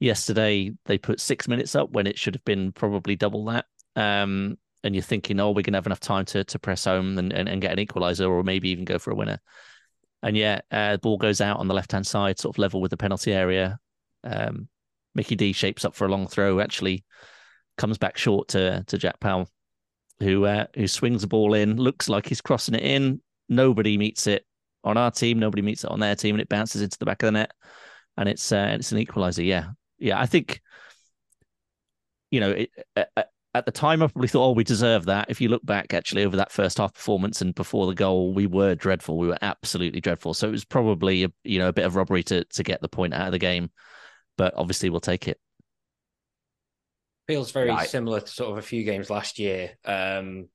Yesterday 0.00 0.72
they 0.86 0.96
put 0.96 1.20
six 1.20 1.46
minutes 1.46 1.74
up 1.74 1.90
when 1.90 2.06
it 2.06 2.18
should 2.18 2.34
have 2.34 2.44
been 2.44 2.72
probably 2.72 3.16
double 3.16 3.44
that. 3.46 3.66
Um, 3.96 4.56
and 4.86 4.94
you're 4.94 5.02
thinking, 5.02 5.38
oh, 5.40 5.50
we're 5.50 5.62
gonna 5.62 5.76
have 5.76 5.86
enough 5.86 6.00
time 6.00 6.24
to 6.26 6.44
to 6.44 6.58
press 6.58 6.84
home 6.84 7.18
and, 7.18 7.32
and, 7.32 7.48
and 7.48 7.60
get 7.60 7.72
an 7.72 7.78
equalizer 7.78 8.26
or 8.26 8.42
maybe 8.42 8.70
even 8.70 8.84
go 8.84 8.98
for 8.98 9.10
a 9.10 9.14
winner. 9.14 9.38
And 10.22 10.36
yeah, 10.36 10.60
uh, 10.70 10.92
the 10.92 10.98
ball 10.98 11.18
goes 11.18 11.40
out 11.40 11.58
on 11.58 11.68
the 11.68 11.74
left 11.74 11.92
hand 11.92 12.06
side, 12.06 12.38
sort 12.38 12.54
of 12.54 12.58
level 12.58 12.80
with 12.80 12.90
the 12.90 12.96
penalty 12.96 13.32
area. 13.32 13.78
Um, 14.24 14.68
Mickey 15.14 15.36
D 15.36 15.52
shapes 15.52 15.84
up 15.84 15.94
for 15.94 16.06
a 16.06 16.10
long 16.10 16.26
throw, 16.26 16.60
actually 16.60 17.04
comes 17.76 17.98
back 17.98 18.16
short 18.16 18.48
to 18.48 18.84
to 18.86 18.98
Jack 18.98 19.20
Powell, 19.20 19.48
who 20.20 20.44
uh, 20.44 20.66
who 20.74 20.88
swings 20.88 21.22
the 21.22 21.28
ball 21.28 21.54
in, 21.54 21.76
looks 21.76 22.08
like 22.08 22.26
he's 22.26 22.40
crossing 22.40 22.74
it 22.74 22.82
in. 22.82 23.20
Nobody 23.48 23.98
meets 23.98 24.26
it 24.26 24.44
on 24.82 24.96
our 24.96 25.10
team, 25.10 25.38
nobody 25.38 25.62
meets 25.62 25.84
it 25.84 25.90
on 25.90 26.00
their 26.00 26.16
team, 26.16 26.34
and 26.34 26.42
it 26.42 26.48
bounces 26.48 26.82
into 26.82 26.98
the 26.98 27.06
back 27.06 27.22
of 27.22 27.28
the 27.28 27.32
net, 27.32 27.52
and 28.16 28.28
it's 28.28 28.50
uh, 28.52 28.76
it's 28.78 28.92
an 28.92 28.98
equaliser. 28.98 29.44
Yeah, 29.44 29.70
yeah. 29.98 30.20
I 30.20 30.26
think 30.26 30.60
you 32.30 32.40
know 32.40 32.50
it, 32.52 32.70
at, 32.94 33.30
at 33.56 33.66
the 33.66 33.72
time 33.72 34.02
I 34.02 34.06
probably 34.06 34.28
thought, 34.28 34.48
oh, 34.48 34.52
we 34.52 34.64
deserve 34.64 35.06
that. 35.06 35.30
If 35.30 35.40
you 35.40 35.48
look 35.48 35.64
back 35.64 35.94
actually 35.94 36.24
over 36.24 36.36
that 36.36 36.52
first 36.52 36.78
half 36.78 36.94
performance 36.94 37.40
and 37.40 37.54
before 37.54 37.86
the 37.86 37.94
goal, 37.94 38.32
we 38.32 38.46
were 38.46 38.74
dreadful. 38.74 39.18
We 39.18 39.28
were 39.28 39.38
absolutely 39.40 40.00
dreadful. 40.00 40.34
So 40.34 40.48
it 40.48 40.52
was 40.52 40.64
probably 40.64 41.24
a, 41.24 41.28
you 41.44 41.58
know 41.58 41.68
a 41.68 41.72
bit 41.72 41.84
of 41.84 41.96
robbery 41.96 42.22
to 42.24 42.44
to 42.44 42.62
get 42.62 42.80
the 42.80 42.88
point 42.88 43.14
out 43.14 43.26
of 43.26 43.32
the 43.32 43.38
game, 43.38 43.70
but 44.36 44.54
obviously 44.56 44.90
we'll 44.90 45.00
take 45.00 45.28
it. 45.28 45.38
Feels 47.26 47.50
very 47.50 47.70
right. 47.70 47.88
similar 47.88 48.20
to 48.20 48.28
sort 48.28 48.52
of 48.52 48.58
a 48.58 48.62
few 48.62 48.84
games 48.84 49.10
last 49.10 49.38
year. 49.38 49.72
Um, 49.84 50.48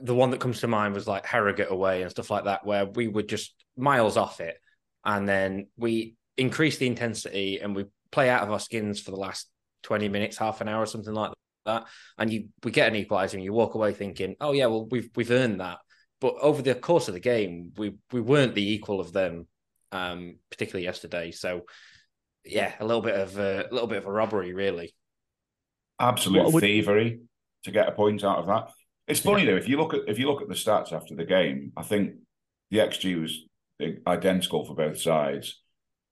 the 0.00 0.14
one 0.14 0.30
that 0.30 0.40
comes 0.40 0.60
to 0.60 0.66
mind 0.66 0.94
was 0.94 1.06
like 1.06 1.26
Harrogate 1.26 1.70
away 1.70 2.02
and 2.02 2.10
stuff 2.10 2.30
like 2.30 2.44
that, 2.44 2.66
where 2.66 2.86
we 2.86 3.08
were 3.08 3.22
just 3.22 3.54
miles 3.76 4.16
off 4.16 4.40
it, 4.40 4.56
and 5.04 5.28
then 5.28 5.68
we 5.76 6.16
increase 6.36 6.78
the 6.78 6.86
intensity 6.86 7.60
and 7.60 7.76
we 7.76 7.86
play 8.10 8.28
out 8.28 8.42
of 8.42 8.50
our 8.50 8.60
skins 8.60 9.00
for 9.00 9.10
the 9.10 9.16
last 9.16 9.48
twenty 9.82 10.08
minutes, 10.08 10.38
half 10.38 10.60
an 10.60 10.68
hour, 10.68 10.82
or 10.82 10.86
something 10.86 11.14
like 11.14 11.32
that, 11.66 11.86
and 12.18 12.32
you 12.32 12.48
we 12.64 12.70
get 12.70 12.92
an 12.92 13.02
equaliser 13.02 13.34
and 13.34 13.44
you 13.44 13.52
walk 13.52 13.74
away 13.74 13.92
thinking, 13.92 14.36
oh 14.40 14.52
yeah, 14.52 14.66
well 14.66 14.86
we've 14.86 15.10
we've 15.14 15.30
earned 15.30 15.60
that. 15.60 15.78
But 16.20 16.36
over 16.40 16.62
the 16.62 16.74
course 16.74 17.08
of 17.08 17.14
the 17.14 17.20
game, 17.20 17.72
we 17.76 17.94
we 18.12 18.20
weren't 18.20 18.54
the 18.54 18.72
equal 18.72 19.00
of 19.00 19.12
them, 19.12 19.46
um, 19.92 20.36
particularly 20.50 20.84
yesterday. 20.84 21.30
So 21.30 21.62
yeah, 22.44 22.72
a 22.80 22.86
little 22.86 23.02
bit 23.02 23.14
of 23.14 23.38
a, 23.38 23.66
a 23.70 23.72
little 23.72 23.88
bit 23.88 23.98
of 23.98 24.06
a 24.06 24.12
robbery, 24.12 24.54
really. 24.54 24.94
Absolute 26.00 26.52
would... 26.52 26.62
thievery 26.62 27.20
to 27.64 27.70
get 27.70 27.88
a 27.88 27.92
point 27.92 28.24
out 28.24 28.38
of 28.38 28.46
that. 28.46 28.70
It's 29.08 29.20
funny 29.20 29.44
yeah. 29.44 29.52
though 29.52 29.56
if 29.56 29.68
you 29.68 29.76
look 29.76 29.94
at 29.94 30.00
if 30.08 30.18
you 30.18 30.26
look 30.26 30.42
at 30.42 30.48
the 30.48 30.54
stats 30.54 30.92
after 30.92 31.14
the 31.14 31.24
game, 31.24 31.72
I 31.76 31.82
think 31.82 32.14
the 32.70 32.78
XG 32.78 33.20
was 33.20 33.44
identical 34.06 34.64
for 34.64 34.74
both 34.74 35.00
sides. 35.00 35.60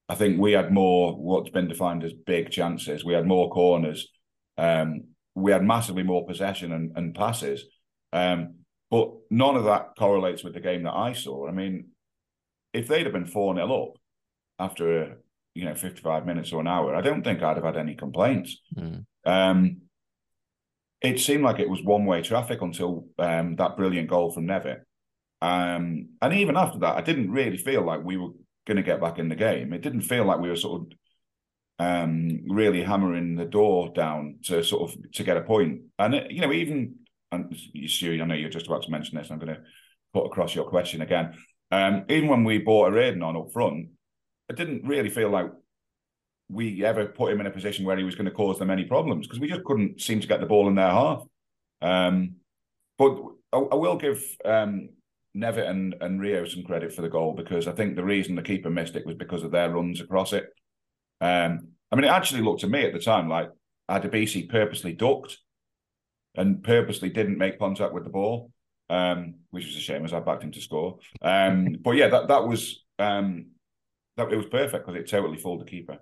I 0.08 0.14
think 0.14 0.38
we 0.38 0.52
had 0.52 0.72
more 0.72 1.12
what's 1.16 1.50
been 1.50 1.68
defined 1.68 2.04
as 2.04 2.12
big 2.12 2.50
chances. 2.50 3.04
We 3.04 3.14
had 3.14 3.26
more 3.26 3.50
corners. 3.50 4.08
Um, 4.58 5.04
we 5.34 5.52
had 5.52 5.64
massively 5.64 6.02
more 6.02 6.26
possession 6.26 6.72
and, 6.72 6.92
and 6.96 7.14
passes. 7.14 7.64
Um, 8.12 8.56
but 8.90 9.12
none 9.30 9.56
of 9.56 9.64
that 9.64 9.94
correlates 9.98 10.44
with 10.44 10.54
the 10.54 10.60
game 10.60 10.84
that 10.84 10.94
I 10.94 11.12
saw. 11.12 11.48
I 11.48 11.50
mean, 11.50 11.88
if 12.72 12.86
they'd 12.88 13.04
have 13.04 13.12
been 13.12 13.26
4 13.26 13.56
0 13.56 13.82
up 13.82 13.98
after 14.58 15.18
you 15.54 15.64
know 15.64 15.74
55 15.74 16.26
minutes 16.26 16.52
or 16.52 16.60
an 16.60 16.68
hour, 16.68 16.94
I 16.94 17.00
don't 17.00 17.24
think 17.24 17.42
I'd 17.42 17.56
have 17.56 17.64
had 17.64 17.76
any 17.76 17.94
complaints. 17.94 18.56
Mm. 18.76 19.04
Um, 19.24 19.80
it 21.00 21.20
seemed 21.20 21.42
like 21.42 21.58
it 21.58 21.68
was 21.68 21.82
one 21.82 22.06
way 22.06 22.22
traffic 22.22 22.62
until 22.62 23.06
um, 23.18 23.56
that 23.56 23.76
brilliant 23.76 24.08
goal 24.08 24.30
from 24.30 24.46
Nevitt. 24.46 24.82
Um, 25.42 26.08
and 26.22 26.32
even 26.32 26.56
after 26.56 26.78
that, 26.78 26.96
I 26.96 27.02
didn't 27.02 27.30
really 27.30 27.58
feel 27.58 27.84
like 27.84 28.02
we 28.02 28.16
were 28.16 28.30
going 28.66 28.78
to 28.78 28.82
get 28.82 29.00
back 29.00 29.18
in 29.18 29.28
the 29.28 29.34
game. 29.34 29.72
It 29.72 29.82
didn't 29.82 30.02
feel 30.02 30.24
like 30.24 30.40
we 30.40 30.48
were 30.48 30.56
sort 30.56 30.82
of 30.82 30.98
um, 31.78 32.40
really 32.48 32.82
hammering 32.82 33.36
the 33.36 33.44
door 33.44 33.92
down 33.94 34.38
to 34.44 34.62
sort 34.62 34.90
of 34.90 35.12
to 35.12 35.24
get 35.24 35.36
a 35.36 35.42
point. 35.42 35.82
And 35.98 36.14
it, 36.14 36.30
you 36.30 36.40
know, 36.40 36.52
even 36.52 36.96
and 37.32 37.54
you, 37.72 37.88
Stu, 37.88 38.20
I 38.20 38.24
know 38.24 38.34
you're 38.34 38.50
just 38.50 38.66
about 38.66 38.82
to 38.84 38.90
mention 38.90 39.18
this. 39.18 39.30
I'm 39.30 39.38
going 39.38 39.54
to 39.54 39.62
put 40.12 40.26
across 40.26 40.54
your 40.54 40.64
question 40.64 41.02
again. 41.02 41.34
Um, 41.70 42.04
even 42.08 42.28
when 42.28 42.44
we 42.44 42.58
bought 42.58 42.92
a 42.92 42.96
Aiden 42.96 43.24
on 43.24 43.36
up 43.36 43.52
front, 43.52 43.88
it 44.48 44.56
didn't 44.56 44.86
really 44.86 45.10
feel 45.10 45.30
like 45.30 45.50
we 46.48 46.84
ever 46.84 47.06
put 47.06 47.32
him 47.32 47.40
in 47.40 47.46
a 47.46 47.50
position 47.50 47.84
where 47.84 47.96
he 47.96 48.04
was 48.04 48.14
going 48.14 48.26
to 48.26 48.30
cause 48.30 48.58
them 48.58 48.70
any 48.70 48.84
problems 48.84 49.26
because 49.26 49.40
we 49.40 49.48
just 49.48 49.64
couldn't 49.64 50.00
seem 50.00 50.20
to 50.20 50.28
get 50.28 50.40
the 50.40 50.46
ball 50.46 50.68
in 50.68 50.74
their 50.74 50.90
half. 50.90 51.22
Um, 51.80 52.36
but 52.98 53.18
I, 53.52 53.58
I, 53.58 53.74
will 53.74 53.96
give 53.96 54.22
um, 54.44 54.90
Nevitt 55.36 55.68
and, 55.68 55.94
and 56.00 56.20
Rio 56.20 56.44
some 56.44 56.62
credit 56.62 56.92
for 56.92 57.02
the 57.02 57.08
goal 57.08 57.32
because 57.32 57.66
I 57.66 57.72
think 57.72 57.96
the 57.96 58.04
reason 58.04 58.36
the 58.36 58.42
keeper 58.42 58.70
missed 58.70 58.94
it 58.94 59.06
was 59.06 59.16
because 59.16 59.42
of 59.42 59.50
their 59.50 59.70
runs 59.70 60.00
across 60.00 60.32
it. 60.32 60.46
Um, 61.24 61.68
I 61.90 61.96
mean, 61.96 62.04
it 62.04 62.08
actually 62.08 62.42
looked 62.42 62.60
to 62.60 62.66
me 62.66 62.84
at 62.84 62.92
the 62.92 62.98
time 62.98 63.30
like 63.30 63.48
Adebisi 63.90 64.46
purposely 64.46 64.92
ducked 64.92 65.38
and 66.34 66.62
purposely 66.62 67.08
didn't 67.08 67.38
make 67.38 67.58
contact 67.58 67.94
with 67.94 68.04
the 68.04 68.10
ball, 68.10 68.52
um, 68.90 69.36
which 69.50 69.64
was 69.64 69.76
a 69.76 69.80
shame 69.80 70.04
as 70.04 70.12
I 70.12 70.20
backed 70.20 70.44
him 70.44 70.52
to 70.52 70.60
score. 70.60 70.98
Um, 71.22 71.76
but 71.80 71.92
yeah, 71.92 72.08
that 72.08 72.28
that 72.28 72.46
was 72.46 72.84
um, 72.98 73.46
that 74.18 74.30
it 74.30 74.36
was 74.36 74.46
perfect 74.46 74.86
because 74.86 75.00
it 75.00 75.08
totally 75.08 75.38
fooled 75.38 75.62
the 75.62 75.70
keeper. 75.70 75.98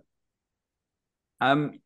Um, 1.41 1.79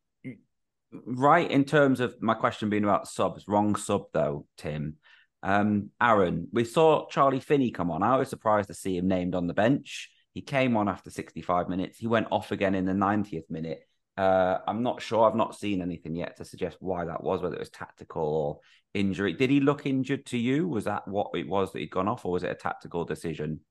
right 0.91 1.49
in 1.49 1.63
terms 1.63 1.99
of 1.99 2.15
my 2.19 2.33
question 2.33 2.69
being 2.69 2.85
about 2.85 3.07
subs, 3.07 3.47
wrong 3.47 3.75
sub 3.75 4.05
though, 4.13 4.47
Tim. 4.57 4.95
Um, 5.43 5.91
Aaron, 6.01 6.47
we 6.51 6.63
saw 6.63 7.07
Charlie 7.07 7.39
Finney 7.39 7.69
come 7.69 7.91
on. 7.91 8.01
I 8.01 8.17
was 8.17 8.29
surprised 8.29 8.69
to 8.69 8.73
see 8.73 8.97
him 8.97 9.07
named 9.07 9.35
on 9.35 9.45
the 9.45 9.53
bench. 9.53 10.09
He 10.37 10.41
came 10.43 10.77
on 10.77 10.87
after 10.87 11.09
65 11.09 11.67
minutes. 11.67 11.97
He 11.97 12.05
went 12.05 12.27
off 12.29 12.51
again 12.51 12.75
in 12.75 12.85
the 12.85 12.91
90th 12.91 13.49
minute. 13.49 13.81
Uh, 14.15 14.59
I'm 14.67 14.83
not 14.83 15.01
sure. 15.01 15.27
I've 15.27 15.35
not 15.35 15.55
seen 15.55 15.81
anything 15.81 16.15
yet 16.15 16.37
to 16.37 16.45
suggest 16.45 16.77
why 16.79 17.05
that 17.05 17.23
was, 17.23 17.41
whether 17.41 17.55
it 17.55 17.59
was 17.59 17.71
tactical 17.71 18.21
or 18.21 18.59
injury. 18.93 19.33
Did 19.33 19.49
he 19.49 19.61
look 19.61 19.87
injured 19.87 20.27
to 20.27 20.37
you? 20.37 20.67
Was 20.67 20.83
that 20.83 21.07
what 21.07 21.31
it 21.33 21.47
was 21.49 21.73
that 21.73 21.79
he'd 21.79 21.89
gone 21.89 22.07
off, 22.07 22.23
or 22.23 22.33
was 22.33 22.43
it 22.43 22.51
a 22.51 22.53
tactical 22.53 23.03
decision? 23.03 23.61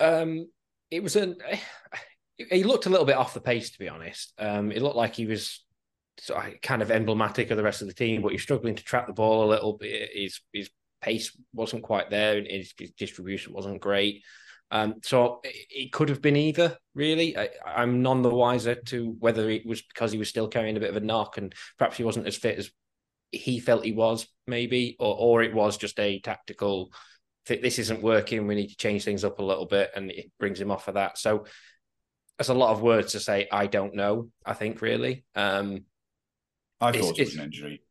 Um, 0.00 0.48
it 0.90 1.00
was 1.00 1.14
an 1.14 1.36
he 2.50 2.64
looked 2.64 2.86
a 2.86 2.90
little 2.90 3.06
bit 3.06 3.16
off 3.16 3.32
the 3.32 3.40
pace, 3.40 3.70
to 3.70 3.78
be 3.78 3.88
honest. 3.88 4.32
Um, 4.36 4.72
it 4.72 4.82
looked 4.82 4.96
like 4.96 5.14
he 5.14 5.26
was 5.26 5.64
kind 6.60 6.82
of 6.82 6.90
emblematic 6.90 7.52
of 7.52 7.56
the 7.56 7.62
rest 7.62 7.82
of 7.82 7.86
the 7.86 7.94
team, 7.94 8.20
but 8.20 8.32
he's 8.32 8.42
struggling 8.42 8.74
to 8.74 8.82
track 8.82 9.06
the 9.06 9.12
ball 9.12 9.44
a 9.44 9.52
little 9.52 9.74
bit. 9.74 10.10
His 10.12 10.40
his 10.52 10.70
pace 11.00 11.40
wasn't 11.52 11.84
quite 11.84 12.10
there, 12.10 12.36
and 12.36 12.48
his, 12.48 12.74
his 12.76 12.90
distribution 12.90 13.52
wasn't 13.52 13.80
great. 13.80 14.24
Um, 14.70 14.96
so 15.02 15.40
it, 15.44 15.66
it, 15.70 15.92
could 15.92 16.10
have 16.10 16.20
been 16.20 16.36
either, 16.36 16.76
really. 16.94 17.36
I, 17.36 17.48
am 17.64 18.02
none 18.02 18.22
the 18.22 18.28
wiser 18.28 18.74
to 18.74 19.16
whether 19.18 19.48
it 19.48 19.64
was 19.64 19.80
because 19.82 20.12
he 20.12 20.18
was 20.18 20.28
still 20.28 20.48
carrying 20.48 20.76
a 20.76 20.80
bit 20.80 20.90
of 20.90 20.96
a 20.96 21.00
knock 21.00 21.38
and 21.38 21.54
perhaps 21.78 21.96
he 21.96 22.04
wasn't 22.04 22.26
as 22.26 22.36
fit 22.36 22.58
as 22.58 22.70
he 23.30 23.60
felt 23.60 23.84
he 23.84 23.92
was, 23.92 24.26
maybe, 24.46 24.96
or 24.98 25.16
or 25.18 25.42
it 25.42 25.54
was 25.54 25.76
just 25.76 25.98
a 25.98 26.20
tactical 26.20 26.92
this 27.56 27.78
isn't 27.78 28.02
working. 28.02 28.46
We 28.46 28.54
need 28.54 28.68
to 28.68 28.76
change 28.76 29.04
things 29.04 29.24
up 29.24 29.38
a 29.38 29.44
little 29.44 29.66
bit, 29.66 29.90
and 29.96 30.10
it 30.10 30.30
brings 30.38 30.60
him 30.60 30.70
off 30.70 30.88
of 30.88 30.94
that. 30.94 31.18
So 31.18 31.46
that's 32.36 32.50
a 32.50 32.54
lot 32.54 32.72
of 32.72 32.82
words 32.82 33.12
to 33.12 33.20
say. 33.20 33.48
I 33.50 33.66
don't 33.66 33.94
know. 33.94 34.30
I 34.44 34.54
think 34.54 34.82
really. 34.82 35.24
Um, 35.34 35.84
I 36.80 36.92
thought 36.92 37.18
it 37.18 37.24
was 37.24 37.36
an 37.36 37.44
injury. 37.44 37.82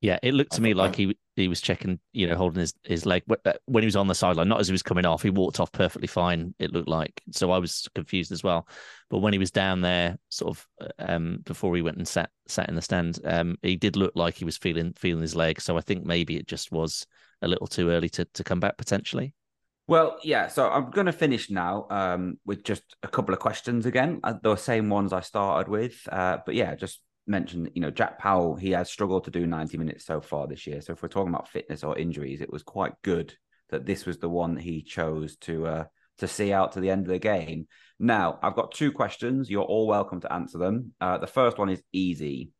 Yeah, 0.00 0.18
it 0.22 0.34
looked 0.34 0.52
to 0.52 0.60
I 0.60 0.64
me 0.64 0.74
like 0.74 0.92
that- 0.92 1.02
he 1.02 1.18
he 1.36 1.48
was 1.48 1.60
checking, 1.60 2.00
you 2.12 2.26
know, 2.26 2.36
holding 2.36 2.60
his, 2.60 2.74
his 2.84 3.04
leg 3.04 3.22
uh, 3.44 3.52
when 3.66 3.82
he 3.82 3.86
was 3.86 3.96
on 3.96 4.06
the 4.06 4.14
sideline, 4.14 4.48
not 4.48 4.60
as 4.60 4.68
he 4.68 4.72
was 4.72 4.82
coming 4.82 5.04
off. 5.04 5.22
He 5.22 5.30
walked 5.30 5.60
off 5.60 5.70
perfectly 5.72 6.06
fine, 6.06 6.54
it 6.58 6.72
looked 6.72 6.88
like. 6.88 7.22
So 7.32 7.50
I 7.50 7.58
was 7.58 7.88
confused 7.94 8.32
as 8.32 8.42
well. 8.42 8.66
But 9.10 9.18
when 9.18 9.32
he 9.32 9.38
was 9.38 9.50
down 9.50 9.80
there, 9.80 10.16
sort 10.28 10.56
of 10.56 10.66
um 10.98 11.38
before 11.44 11.74
he 11.76 11.82
went 11.82 11.96
and 11.98 12.08
sat 12.08 12.30
sat 12.46 12.68
in 12.68 12.74
the 12.74 12.82
stand, 12.82 13.20
um, 13.24 13.56
he 13.62 13.76
did 13.76 13.96
look 13.96 14.12
like 14.14 14.34
he 14.34 14.44
was 14.44 14.56
feeling 14.56 14.92
feeling 14.94 15.22
his 15.22 15.36
leg. 15.36 15.60
So 15.60 15.76
I 15.76 15.80
think 15.80 16.04
maybe 16.04 16.36
it 16.36 16.46
just 16.46 16.72
was 16.72 17.06
a 17.42 17.48
little 17.48 17.66
too 17.66 17.90
early 17.90 18.08
to 18.10 18.24
to 18.24 18.44
come 18.44 18.60
back 18.60 18.76
potentially. 18.78 19.34
Well, 19.88 20.18
yeah. 20.24 20.48
So 20.48 20.68
I'm 20.68 20.90
going 20.90 21.06
to 21.06 21.12
finish 21.12 21.48
now 21.48 21.86
um, 21.90 22.38
with 22.44 22.64
just 22.64 22.82
a 23.02 23.08
couple 23.08 23.32
of 23.32 23.40
questions 23.40 23.86
again. 23.86 24.20
Uh, 24.24 24.34
the 24.42 24.56
same 24.56 24.88
ones 24.88 25.12
I 25.12 25.20
started 25.20 25.70
with. 25.70 25.94
Uh, 26.10 26.38
but 26.44 26.56
yeah, 26.56 26.74
just 26.74 27.00
mention, 27.26 27.70
you 27.74 27.80
know, 27.80 27.90
Jack 27.90 28.18
Powell, 28.18 28.56
he 28.56 28.70
has 28.70 28.90
struggled 28.90 29.24
to 29.24 29.30
do 29.30 29.46
90 29.46 29.78
minutes 29.78 30.04
so 30.04 30.20
far 30.20 30.46
this 30.46 30.66
year. 30.66 30.80
So 30.80 30.92
if 30.92 31.02
we're 31.02 31.08
talking 31.08 31.32
about 31.32 31.48
fitness 31.48 31.84
or 31.84 31.98
injuries, 31.98 32.40
it 32.40 32.52
was 32.52 32.62
quite 32.62 32.92
good 33.02 33.34
that 33.70 33.84
this 33.84 34.06
was 34.06 34.18
the 34.18 34.28
one 34.28 34.54
that 34.54 34.62
he 34.62 34.82
chose 34.82 35.36
to 35.36 35.66
uh, 35.66 35.84
to 36.18 36.28
see 36.28 36.52
out 36.52 36.72
to 36.72 36.80
the 36.80 36.90
end 36.90 37.06
of 37.06 37.12
the 37.12 37.18
game. 37.18 37.66
Now, 37.98 38.38
I've 38.42 38.54
got 38.54 38.72
two 38.72 38.92
questions. 38.92 39.50
You're 39.50 39.64
all 39.64 39.86
welcome 39.86 40.20
to 40.20 40.32
answer 40.32 40.58
them. 40.58 40.92
Uh, 41.00 41.18
the 41.18 41.26
first 41.26 41.58
one 41.58 41.68
is 41.68 41.82
easy. 41.92 42.50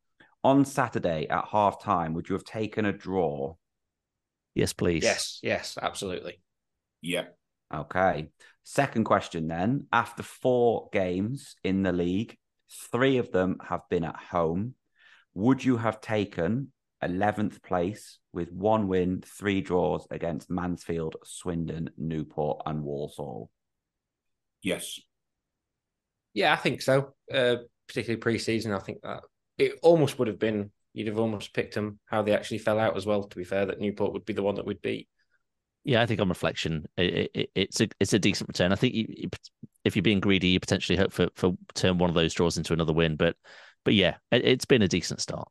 On 0.43 0.65
Saturday 0.65 1.27
at 1.27 1.45
half 1.51 1.81
time, 1.81 2.13
would 2.13 2.29
you 2.29 2.33
have 2.33 2.43
taken 2.43 2.85
a 2.85 2.93
draw? 2.93 3.55
Yes, 4.53 4.73
please. 4.73 5.03
yes, 5.03 5.39
yes, 5.43 5.77
absolutely. 5.81 6.39
Yeah. 7.01 7.25
Okay. 7.73 8.29
Second 8.63 9.03
question 9.03 9.47
then. 9.47 9.87
After 9.91 10.23
four 10.23 10.89
games 10.91 11.55
in 11.63 11.83
the 11.83 11.91
league, 11.91 12.37
three 12.91 13.17
of 13.17 13.31
them 13.31 13.57
have 13.67 13.81
been 13.89 14.03
at 14.03 14.15
home. 14.15 14.75
Would 15.33 15.63
you 15.63 15.77
have 15.77 16.01
taken 16.01 16.71
11th 17.03 17.61
place 17.61 18.19
with 18.33 18.51
one 18.51 18.87
win, 18.87 19.23
three 19.25 19.61
draws 19.61 20.07
against 20.09 20.49
Mansfield, 20.49 21.15
Swindon, 21.23 21.91
Newport, 21.97 22.61
and 22.65 22.83
Walsall? 22.83 23.49
Yes. 24.61 24.99
Yeah, 26.33 26.53
I 26.53 26.55
think 26.55 26.81
so. 26.81 27.13
Uh, 27.33 27.57
particularly 27.87 28.19
pre-season, 28.19 28.73
I 28.73 28.79
think 28.79 29.01
that 29.01 29.23
it 29.57 29.79
almost 29.81 30.19
would 30.19 30.27
have 30.27 30.39
been. 30.39 30.71
You'd 30.93 31.07
have 31.07 31.19
almost 31.19 31.53
picked 31.53 31.75
them 31.75 31.99
how 32.05 32.23
they 32.23 32.33
actually 32.33 32.57
fell 32.57 32.79
out 32.79 32.97
as 32.97 33.05
well. 33.05 33.23
To 33.23 33.37
be 33.37 33.43
fair, 33.43 33.67
that 33.67 33.79
Newport 33.79 34.13
would 34.13 34.25
be 34.25 34.33
the 34.33 34.43
one 34.43 34.55
that 34.55 34.65
would 34.65 34.81
beat. 34.81 35.07
Yeah, 35.83 36.01
I 36.01 36.05
think 36.05 36.19
on 36.19 36.27
reflection, 36.27 36.85
it, 36.97 37.31
it, 37.33 37.49
it's 37.55 37.79
a 37.79 37.87
it's 37.99 38.13
a 38.13 38.19
decent 38.19 38.49
return. 38.49 38.71
I 38.73 38.75
think 38.75 38.93
you, 38.93 39.05
you, 39.07 39.29
if 39.87 39.95
you're 39.95 40.03
being 40.03 40.19
greedy, 40.19 40.49
you 40.49 40.59
potentially 40.59 40.97
hope 40.97 41.11
for 41.11 41.29
for 41.35 41.53
turn 41.73 41.97
one 41.97 42.09
of 42.09 42.15
those 42.15 42.33
draws 42.33 42.57
into 42.57 42.73
another 42.73 42.93
win. 42.93 43.15
But 43.15 43.35
but 43.83 43.93
yeah, 43.93 44.15
it, 44.31 44.45
it's 44.45 44.65
been 44.65 44.81
a 44.81 44.87
decent 44.87 45.21
start, 45.21 45.47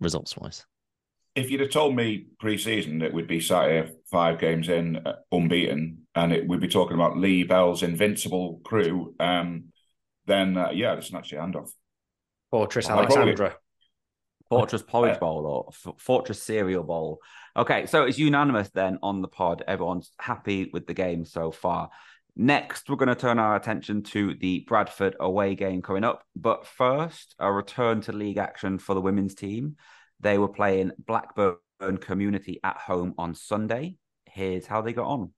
results 0.00 0.36
wise. 0.36 0.66
If 1.34 1.50
you'd 1.50 1.60
have 1.60 1.70
told 1.70 1.94
me 1.94 2.26
pre-season 2.40 2.98
that 2.98 3.12
we'd 3.12 3.28
be 3.28 3.38
sat 3.38 3.70
here 3.70 3.90
five 4.10 4.40
games 4.40 4.68
in, 4.68 4.96
uh, 4.96 5.16
unbeaten, 5.30 6.06
and 6.16 6.32
it, 6.32 6.48
we'd 6.48 6.58
be 6.58 6.66
talking 6.66 6.96
about 6.96 7.16
Lee 7.16 7.44
Bell's 7.44 7.84
invincible 7.84 8.60
Crewe, 8.64 9.14
um, 9.20 9.66
then 10.26 10.56
uh, 10.56 10.70
yeah, 10.72 10.94
I'd 10.94 11.04
snatch 11.04 11.30
your 11.30 11.42
hand 11.42 11.54
off. 11.54 11.70
Fortress 12.50 12.88
I'd 12.88 12.94
probably- 13.06 13.16
Alexandra. 13.18 13.56
Fortress 14.48 14.82
Porridge 14.88 15.20
Bowl 15.20 15.46
or 15.46 15.68
F- 15.68 16.00
Fortress 16.00 16.42
Cereal 16.42 16.82
Bowl. 16.82 17.20
Okay, 17.56 17.86
so 17.86 18.04
it's 18.04 18.18
unanimous 18.18 18.70
then 18.70 18.98
on 19.02 19.20
the 19.20 19.28
pod. 19.28 19.62
Everyone's 19.68 20.10
happy 20.18 20.70
with 20.72 20.86
the 20.86 20.94
game 20.94 21.24
so 21.24 21.50
far. 21.50 21.90
Next, 22.40 22.88
we're 22.88 22.94
going 22.94 23.08
to 23.08 23.16
turn 23.16 23.40
our 23.40 23.56
attention 23.56 24.04
to 24.04 24.32
the 24.32 24.60
Bradford 24.60 25.16
away 25.18 25.56
game 25.56 25.82
coming 25.82 26.04
up. 26.04 26.22
But 26.36 26.68
first, 26.68 27.34
a 27.40 27.52
return 27.52 28.00
to 28.02 28.12
league 28.12 28.36
action 28.36 28.78
for 28.78 28.94
the 28.94 29.00
women's 29.00 29.34
team. 29.34 29.74
They 30.20 30.38
were 30.38 30.46
playing 30.46 30.92
Blackburn 31.04 31.56
Community 32.00 32.60
at 32.62 32.76
home 32.76 33.14
on 33.18 33.34
Sunday. 33.34 33.96
Here's 34.24 34.66
how 34.66 34.82
they 34.82 34.92
got 34.92 35.06
on. 35.06 35.32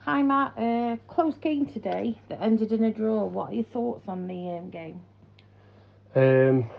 Hi 0.00 0.22
Matt, 0.22 0.52
uh, 0.58 0.96
close 1.08 1.38
game 1.38 1.64
today 1.64 2.18
that 2.28 2.42
ended 2.42 2.72
in 2.72 2.84
a 2.84 2.92
draw. 2.92 3.24
What 3.24 3.52
are 3.52 3.54
your 3.54 3.64
thoughts 3.64 4.06
on 4.06 4.28
the 4.28 4.50
um, 4.50 4.68
game? 4.68 5.00
Um, 6.14 6.70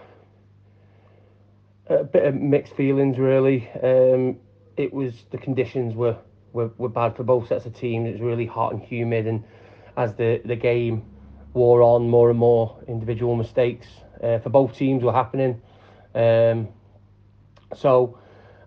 a 1.89 2.03
bit 2.03 2.25
of 2.25 2.35
mixed 2.35 2.73
feelings, 2.75 3.17
really. 3.17 3.69
Um, 3.81 4.37
it 4.75 4.93
was 4.93 5.25
the 5.31 5.37
conditions 5.37 5.95
were, 5.95 6.17
were 6.53 6.71
were 6.77 6.89
bad 6.89 7.15
for 7.15 7.23
both 7.23 7.47
sets 7.47 7.65
of 7.65 7.73
teams. 7.73 8.07
It 8.07 8.13
was 8.13 8.21
really 8.21 8.45
hot 8.45 8.73
and 8.73 8.81
humid, 8.81 9.27
and 9.27 9.43
as 9.95 10.13
the 10.15 10.41
the 10.45 10.55
game 10.55 11.03
wore 11.53 11.81
on, 11.81 12.09
more 12.09 12.29
and 12.29 12.37
more 12.37 12.77
individual 12.87 13.35
mistakes 13.35 13.87
uh, 14.23 14.39
for 14.39 14.49
both 14.49 14.75
teams 14.75 15.03
were 15.03 15.13
happening. 15.13 15.61
Um, 16.13 16.69
so, 17.75 18.17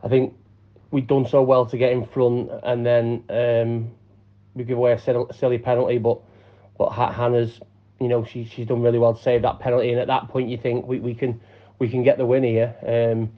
I 0.03 0.09
think 0.09 0.35
we'd 0.91 1.07
done 1.07 1.27
so 1.27 1.43
well 1.43 1.67
to 1.67 1.79
get 1.79 1.93
in 1.93 2.07
front, 2.07 2.51
and 2.63 2.85
then 2.85 3.25
um, 3.29 3.91
we 4.55 4.65
give 4.65 4.79
away 4.79 4.93
a 4.93 4.99
silly, 5.33 5.59
penalty, 5.59 5.99
but 5.99 6.21
but 6.79 6.91
Hannah's 6.91 7.61
you 8.01 8.09
know 8.09 8.25
she 8.25 8.45
she's 8.45 8.67
done 8.67 8.83
really 8.83 8.99
well 8.99 9.15
to 9.15 9.23
save 9.23 9.43
that 9.43 9.61
penalty 9.61 9.91
and 9.91 10.01
at 10.01 10.07
that 10.07 10.29
point 10.29 10.49
you 10.49 10.57
think 10.57 10.87
we, 10.87 10.99
we 10.99 11.15
can 11.15 11.39
we 11.81 11.89
can 11.89 12.05
get 12.05 12.19
the 12.19 12.27
win 12.27 12.45
here 12.45 12.77
um, 12.87 13.33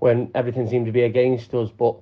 when 0.00 0.30
everything 0.34 0.68
seemed 0.68 0.86
to 0.86 0.92
be 0.92 1.02
against 1.02 1.54
us 1.54 1.70
but 1.70 1.94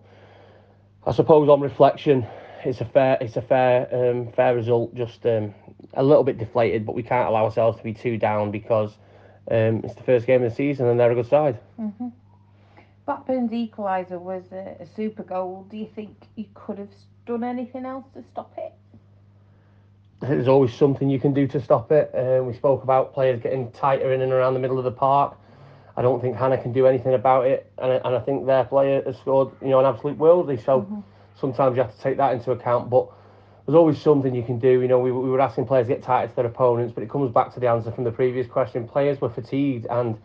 I 1.07 1.12
suppose 1.12 1.51
on 1.51 1.61
reflection 1.61 2.26
it's 2.64 2.80
a 2.80 2.87
fair 2.87 3.18
it's 3.20 3.37
a 3.37 3.43
fair 3.43 3.89
um, 3.93 4.33
fair 4.33 4.55
result 4.55 4.95
just 4.95 5.26
um, 5.26 5.53
a 5.95 6.03
little 6.03 6.24
bit 6.24 6.39
deflated 6.39 6.87
but 6.87 6.95
we 6.95 7.03
can't 7.03 7.28
allow 7.28 7.45
ourselves 7.45 7.76
to 7.76 7.85
be 7.85 7.93
too 7.93 8.16
down 8.16 8.51
because 8.51 8.93
um, 9.51 9.83
it's 9.85 9.95
the 9.95 10.05
first 10.05 10.26
game 10.26 10.43
of 10.43 10.51
the 10.51 10.57
season 10.57 10.87
and 10.87 10.99
they're 10.99 11.12
a 11.12 11.14
good 11.14 11.28
side 11.28 11.59
Mm-hmm. 11.78 12.09
Blackburn's 13.05 13.51
equaliser 13.51 14.20
was 14.20 14.45
a, 14.53 14.76
a 14.78 14.87
super 14.95 15.24
goal. 15.24 15.66
Do 15.68 15.76
you 15.76 15.89
think 15.93 16.16
you 16.37 16.45
could 16.55 16.78
have 16.78 16.93
done 17.26 17.43
anything 17.43 17.85
else 17.85 18.07
to 18.14 18.22
stop 18.30 18.55
it? 18.57 18.72
there's 20.22 20.49
always 20.49 20.72
something 20.72 21.11
you 21.11 21.18
can 21.18 21.35
do 21.35 21.47
to 21.49 21.61
stop 21.61 21.91
it. 21.91 22.11
Uh, 22.14 22.43
we 22.45 22.55
spoke 22.55 22.85
about 22.85 23.12
players 23.12 23.41
getting 23.41 23.70
tighter 23.72 24.12
in 24.12 24.22
and 24.22 24.33
around 24.33 24.55
the 24.55 24.61
middle 24.61 24.78
of 24.78 24.85
the 24.85 24.93
park. 24.93 25.37
I 25.97 26.03
don't 26.03 26.20
think 26.20 26.36
Hannah 26.36 26.61
can 26.61 26.72
do 26.72 26.86
anything 26.86 27.14
about 27.14 27.47
it, 27.47 27.70
and 27.78 27.93
I, 27.93 27.97
and 27.97 28.16
I 28.16 28.20
think 28.20 28.47
their 28.47 28.64
player 28.64 29.03
has 29.05 29.16
scored, 29.18 29.51
you 29.61 29.68
know, 29.68 29.80
an 29.80 29.86
absolute 29.86 30.18
worldie. 30.18 30.64
So 30.64 30.82
mm-hmm. 30.82 31.01
sometimes 31.38 31.76
you 31.76 31.82
have 31.82 31.95
to 31.95 32.01
take 32.01 32.16
that 32.16 32.32
into 32.32 32.51
account. 32.51 32.88
But 32.88 33.09
there's 33.66 33.76
always 33.76 34.01
something 34.01 34.34
you 34.34 34.43
can 34.43 34.59
do. 34.59 34.80
You 34.80 34.88
know, 34.88 34.99
we, 34.99 35.12
we 35.12 35.28
were 35.28 35.40
asking 35.40 35.66
players 35.66 35.88
to 35.88 35.95
get 35.95 36.03
tighter 36.03 36.28
to 36.28 36.36
their 36.36 36.47
opponents, 36.47 36.93
but 36.95 37.03
it 37.03 37.11
comes 37.11 37.30
back 37.30 37.53
to 37.55 37.61
the 37.61 37.68
answer 37.68 37.93
from 37.93 38.05
the 38.05 38.11
previous 38.11 38.47
question. 38.47 38.88
Players 38.88 39.20
were 39.20 39.28
fatigued, 39.28 39.86
and 39.90 40.18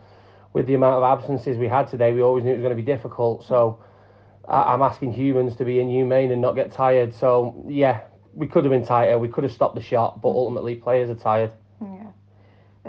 with 0.54 0.66
the 0.66 0.74
amount 0.74 0.96
of 0.96 1.02
absences 1.02 1.58
we 1.58 1.68
had 1.68 1.88
today, 1.88 2.12
we 2.12 2.22
always 2.22 2.44
knew 2.44 2.52
it 2.52 2.56
was 2.56 2.62
going 2.62 2.76
to 2.76 2.82
be 2.82 2.86
difficult. 2.86 3.46
So 3.46 3.78
mm-hmm. 4.44 4.52
I, 4.52 4.72
I'm 4.72 4.82
asking 4.82 5.12
humans 5.12 5.54
to 5.56 5.64
be 5.64 5.80
inhumane 5.80 6.32
and 6.32 6.40
not 6.40 6.54
get 6.54 6.72
tired. 6.72 7.14
So 7.14 7.64
yeah, 7.68 8.00
we 8.32 8.46
could 8.46 8.64
have 8.64 8.70
been 8.70 8.86
tighter. 8.86 9.18
We 9.18 9.28
could 9.28 9.44
have 9.44 9.52
stopped 9.52 9.74
the 9.74 9.82
shot, 9.82 10.22
but 10.22 10.30
mm-hmm. 10.30 10.38
ultimately 10.38 10.76
players 10.76 11.10
are 11.10 11.14
tired. 11.14 11.52
Yeah. 11.80 12.06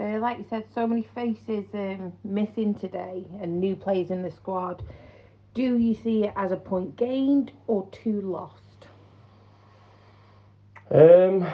Uh, 0.00 0.18
like 0.18 0.38
you 0.38 0.46
said, 0.48 0.64
so 0.74 0.86
many 0.86 1.06
faces 1.14 1.66
um, 1.74 2.10
missing 2.24 2.74
today 2.74 3.26
and 3.42 3.60
new 3.60 3.76
players 3.76 4.10
in 4.10 4.22
the 4.22 4.30
squad. 4.30 4.82
Do 5.52 5.76
you 5.76 5.94
see 5.94 6.24
it 6.24 6.32
as 6.36 6.52
a 6.52 6.56
point 6.56 6.96
gained 6.96 7.52
or 7.66 7.86
two 7.92 8.22
lost? 8.22 8.54
Um, 10.90 11.46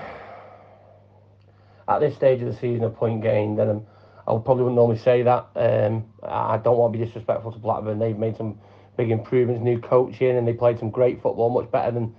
at 1.89 1.99
this 1.99 2.15
stage 2.15 2.41
of 2.41 2.47
the 2.47 2.55
season, 2.55 2.85
a 2.85 2.91
point 2.91 3.21
gained, 3.21 3.59
then 3.59 3.85
I 4.29 4.39
probably 4.39 4.63
wouldn't 4.63 4.77
normally 4.77 4.99
say 4.99 5.23
that. 5.23 5.49
Um, 5.57 6.05
I 6.23 6.57
don't 6.59 6.79
want 6.79 6.93
to 6.93 6.99
be 7.01 7.05
disrespectful 7.05 7.51
to 7.51 7.59
Blackburn. 7.59 7.99
They've 7.99 8.17
made 8.17 8.37
some 8.37 8.61
big 8.97 9.11
improvements, 9.11 9.63
new 9.63 9.81
coaching, 9.81 10.37
and 10.37 10.47
they 10.47 10.53
played 10.53 10.79
some 10.79 10.91
great 10.91 11.21
football, 11.21 11.51
much 11.51 11.71
better 11.73 11.91
than 11.91 12.15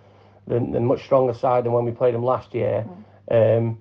than, 0.45 0.71
than 0.71 0.85
much 0.85 1.03
stronger 1.03 1.33
side 1.33 1.65
than 1.65 1.73
when 1.73 1.85
we 1.85 1.91
played 1.91 2.13
them 2.13 2.23
last 2.23 2.53
year. 2.53 2.85
Um, 3.29 3.77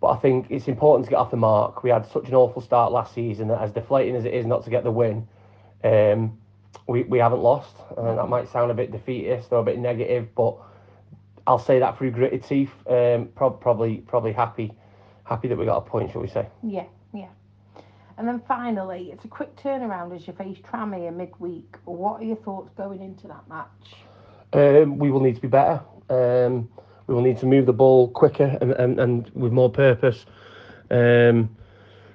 but 0.00 0.08
I 0.08 0.16
think 0.16 0.46
it's 0.50 0.68
important 0.68 1.06
to 1.06 1.10
get 1.10 1.16
off 1.16 1.30
the 1.30 1.36
mark. 1.36 1.82
We 1.82 1.90
had 1.90 2.06
such 2.10 2.28
an 2.28 2.34
awful 2.34 2.62
start 2.62 2.92
last 2.92 3.14
season 3.14 3.48
that, 3.48 3.60
as 3.60 3.72
deflating 3.72 4.14
as 4.14 4.24
it 4.24 4.34
is 4.34 4.46
not 4.46 4.64
to 4.64 4.70
get 4.70 4.84
the 4.84 4.90
win, 4.90 5.26
um, 5.84 6.38
we, 6.86 7.02
we 7.04 7.18
haven't 7.18 7.40
lost. 7.40 7.76
And 7.96 8.18
that 8.18 8.28
might 8.28 8.48
sound 8.48 8.70
a 8.70 8.74
bit 8.74 8.92
defeatist 8.92 9.52
or 9.52 9.60
a 9.60 9.64
bit 9.64 9.78
negative, 9.78 10.34
but 10.34 10.56
I'll 11.46 11.58
say 11.58 11.78
that 11.78 11.96
through 11.96 12.10
gritted 12.10 12.44
teeth. 12.44 12.72
Um, 12.88 13.28
prob- 13.34 13.60
probably 13.60 13.98
probably 13.98 14.32
happy 14.32 14.72
happy 15.24 15.48
that 15.48 15.56
we 15.56 15.64
got 15.64 15.78
a 15.78 15.80
point, 15.80 16.12
shall 16.12 16.22
we 16.22 16.28
say? 16.28 16.46
Yeah, 16.62 16.84
yeah. 17.12 17.28
And 18.18 18.26
then 18.26 18.40
finally, 18.48 19.10
it's 19.12 19.24
a 19.24 19.28
quick 19.28 19.54
turnaround 19.56 20.14
as 20.14 20.26
you 20.26 20.32
face 20.32 20.58
Tranmere 20.58 21.14
midweek. 21.14 21.76
What 21.84 22.20
are 22.20 22.24
your 22.24 22.36
thoughts 22.36 22.70
going 22.76 23.02
into 23.02 23.28
that 23.28 23.46
match? 23.48 23.68
Um, 24.52 24.98
we 24.98 25.10
will 25.10 25.20
need 25.20 25.34
to 25.34 25.40
be 25.40 25.48
better. 25.48 25.82
Um, 26.08 26.68
we 27.06 27.14
will 27.14 27.22
need 27.22 27.38
to 27.38 27.46
move 27.46 27.66
the 27.66 27.72
ball 27.72 28.08
quicker 28.08 28.58
and, 28.60 28.72
and, 28.72 29.00
and 29.00 29.30
with 29.34 29.52
more 29.52 29.70
purpose. 29.70 30.26
Um, 30.90 31.56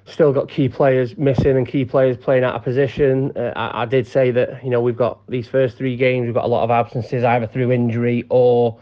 still 0.06 0.32
got 0.32 0.48
key 0.48 0.68
players 0.68 1.16
missing 1.16 1.56
and 1.56 1.66
key 1.66 1.84
players 1.84 2.16
playing 2.16 2.44
out 2.44 2.54
of 2.54 2.62
position. 2.62 3.32
Uh, 3.36 3.52
I, 3.54 3.82
I, 3.82 3.84
did 3.84 4.06
say 4.06 4.30
that 4.32 4.62
you 4.64 4.70
know 4.70 4.80
we've 4.80 4.96
got 4.96 5.26
these 5.28 5.48
first 5.48 5.76
three 5.76 5.96
games, 5.96 6.26
we've 6.26 6.34
got 6.34 6.44
a 6.44 6.48
lot 6.48 6.64
of 6.64 6.70
absences 6.70 7.24
either 7.24 7.46
through 7.46 7.72
injury 7.72 8.24
or 8.28 8.78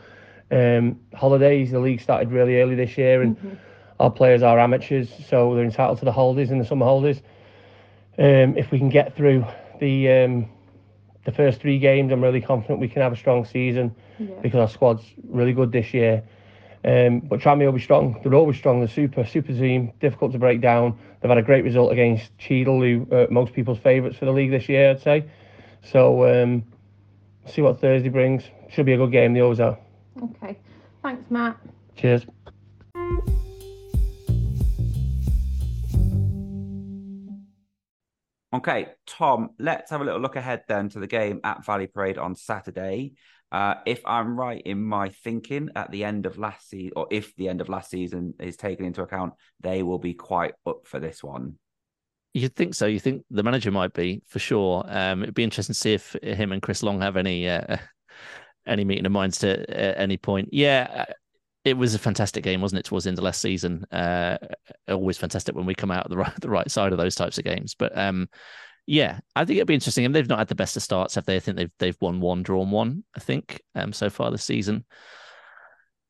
um, 0.51 0.99
holidays. 1.15 1.71
The 1.71 1.79
league 1.79 2.01
started 2.01 2.31
really 2.31 2.61
early 2.61 2.75
this 2.75 2.97
year, 2.97 3.23
and 3.23 3.37
mm-hmm. 3.37 3.55
our 4.01 4.11
players 4.11 4.43
are 4.43 4.59
amateurs, 4.59 5.11
so 5.29 5.55
they're 5.55 5.65
entitled 5.65 5.99
to 5.99 6.05
the 6.05 6.13
holidays 6.13 6.51
and 6.51 6.61
the 6.61 6.65
summer 6.65 6.87
holidays. 6.87 7.23
Um, 8.19 8.57
if 8.57 8.71
we 8.71 8.79
can 8.79 8.89
get 8.89 9.17
through 9.17 9.45
the 9.81 10.11
um, 10.11 10.49
the 11.25 11.33
first 11.33 11.61
three 11.61 11.79
games, 11.79 12.13
I'm 12.13 12.23
really 12.23 12.41
confident 12.41 12.81
we 12.81 12.89
can 12.89 13.03
have 13.03 13.13
a 13.13 13.17
strong 13.17 13.45
season 13.45 13.95
yeah. 14.19 14.35
because 14.43 14.59
our 14.59 14.69
squad's 14.69 15.05
really 15.29 15.53
good 15.53 15.73
this 15.73 15.93
year. 15.93 16.23
Um, 16.83 17.21
but 17.21 17.41
Tranmere 17.41 17.67
will 17.67 17.73
be 17.73 17.81
strong. 17.81 18.19
They're 18.23 18.35
always 18.35 18.57
strong. 18.57 18.79
They're 18.79 18.89
super, 18.89 19.25
super 19.25 19.53
team, 19.53 19.93
difficult 20.01 20.33
to 20.33 20.39
break 20.39 20.63
down. 20.63 20.99
They've 21.21 21.29
had 21.29 21.37
a 21.37 21.43
great 21.43 21.63
result 21.65 21.93
against 21.93 22.37
Cheadle, 22.39 22.81
who 22.81 23.07
uh, 23.13 23.27
most 23.31 23.53
people's 23.53 23.79
favourites 23.79 24.17
for 24.17 24.25
the 24.25 24.33
league 24.33 24.51
this 24.51 24.69
year, 24.69 24.91
I'd 24.91 25.03
say. 25.03 25.25
So, 25.83 26.43
um, 26.43 26.65
see 27.47 27.61
what 27.61 27.81
Thursday 27.81 28.09
brings. 28.09 28.45
Should 28.71 28.87
be 28.87 28.95
a 28.95 28.97
good 28.97 29.13
game. 29.13 29.35
They 29.35 29.41
always 29.41 29.61
are. 29.61 29.79
Okay. 30.23 30.59
Thanks, 31.03 31.31
Matt. 31.31 31.59
Cheers. 31.97 32.25
Okay, 38.53 38.89
Tom, 39.07 39.51
let's 39.61 39.93
have 39.93 40.01
a 40.01 40.05
little 40.05 40.21
look 40.21 40.35
ahead 40.35 40.65
then 40.67 40.89
to 40.89 40.99
the 40.99 41.07
game 41.07 41.41
at 41.45 41.65
Valley 41.65 41.87
Parade 41.87 42.19
on 42.19 42.35
Saturday. 42.35 43.13
Uh, 43.53 43.75
if 43.87 44.01
I'm 44.05 44.39
right 44.39 44.61
in 44.65 44.83
my 44.83 45.11
thinking, 45.11 45.71
at 45.77 45.93
the 45.93 46.05
end 46.05 46.27
of 46.27 46.37
last 46.37 46.69
season, 46.69 46.93
or 46.97 47.07
if 47.11 47.35
the 47.37 47.49
end 47.49 47.61
of 47.61 47.69
last 47.69 47.91
season 47.91 48.35
is 48.41 48.57
taken 48.57 48.85
into 48.85 49.03
account, 49.03 49.35
they 49.61 49.85
will 49.85 49.99
be 49.99 50.15
quite 50.15 50.55
up 50.67 50.87
for 50.87 50.99
this 50.99 51.23
one. 51.23 51.59
You'd 52.35 52.57
think 52.57 52.75
so. 52.75 52.87
You 52.87 53.01
think 53.01 53.25
the 53.31 53.43
manager 53.43 53.71
might 53.71 53.93
be 53.93 54.23
for 54.27 54.39
sure. 54.41 54.85
Um, 54.87 55.23
it'd 55.23 55.35
be 55.35 55.45
interesting 55.45 55.75
to 55.75 55.81
see 55.81 55.95
if 55.95 56.15
him 56.23 56.53
and 56.53 56.63
Chris 56.63 56.83
Long 56.83 57.01
have 57.01 57.17
any 57.17 57.49
uh, 57.49 57.77
any 58.67 58.85
meeting 58.85 59.07
of 59.07 59.13
minds 59.13 59.39
to 59.39 59.69
at 59.71 59.99
any 59.99 60.17
point. 60.17 60.49
Yeah, 60.53 61.07
uh, 61.09 61.13
it 61.65 61.75
was 61.75 61.95
a 61.95 61.99
fantastic 61.99 62.43
game, 62.43 62.61
wasn't 62.61 62.81
it? 62.81 62.85
Towards 62.85 63.05
the 63.05 63.11
end 63.11 63.19
of 63.19 63.25
last 63.25 63.43
season, 63.43 63.85
uh, 63.93 64.39
always 64.89 65.19
fantastic 65.19 65.55
when 65.55 65.67
we 65.67 65.75
come 65.75 65.91
out 65.91 66.09
the 66.09 66.17
right 66.17 66.33
the 66.41 66.51
right 66.51 66.71
side 66.71 66.93
of 66.93 66.99
those 66.99 67.15
types 67.15 67.39
of 67.39 67.45
games. 67.45 67.75
But 67.75 67.97
um, 67.97 68.29
yeah, 68.87 69.21
I 69.37 69.45
think 69.45 69.59
it'd 69.59 69.69
be 69.69 69.75
interesting. 69.75 70.05
I 70.05 70.07
And 70.07 70.15
they've 70.15 70.29
not 70.29 70.39
had 70.39 70.49
the 70.49 70.55
best 70.55 70.77
of 70.77 70.83
starts, 70.83 71.15
have 71.15 71.27
they? 71.27 71.37
I 71.37 71.41
think 71.41 71.57
they've 71.57 71.73
they've 71.79 71.97
won 72.01 72.21
one, 72.21 72.43
drawn 72.43 72.71
one. 72.71 73.05
I 73.17 73.21
think 73.21 73.61
um, 73.75 73.93
so 73.93 74.11
far 74.11 74.31
this 74.31 74.45
season. 74.45 74.85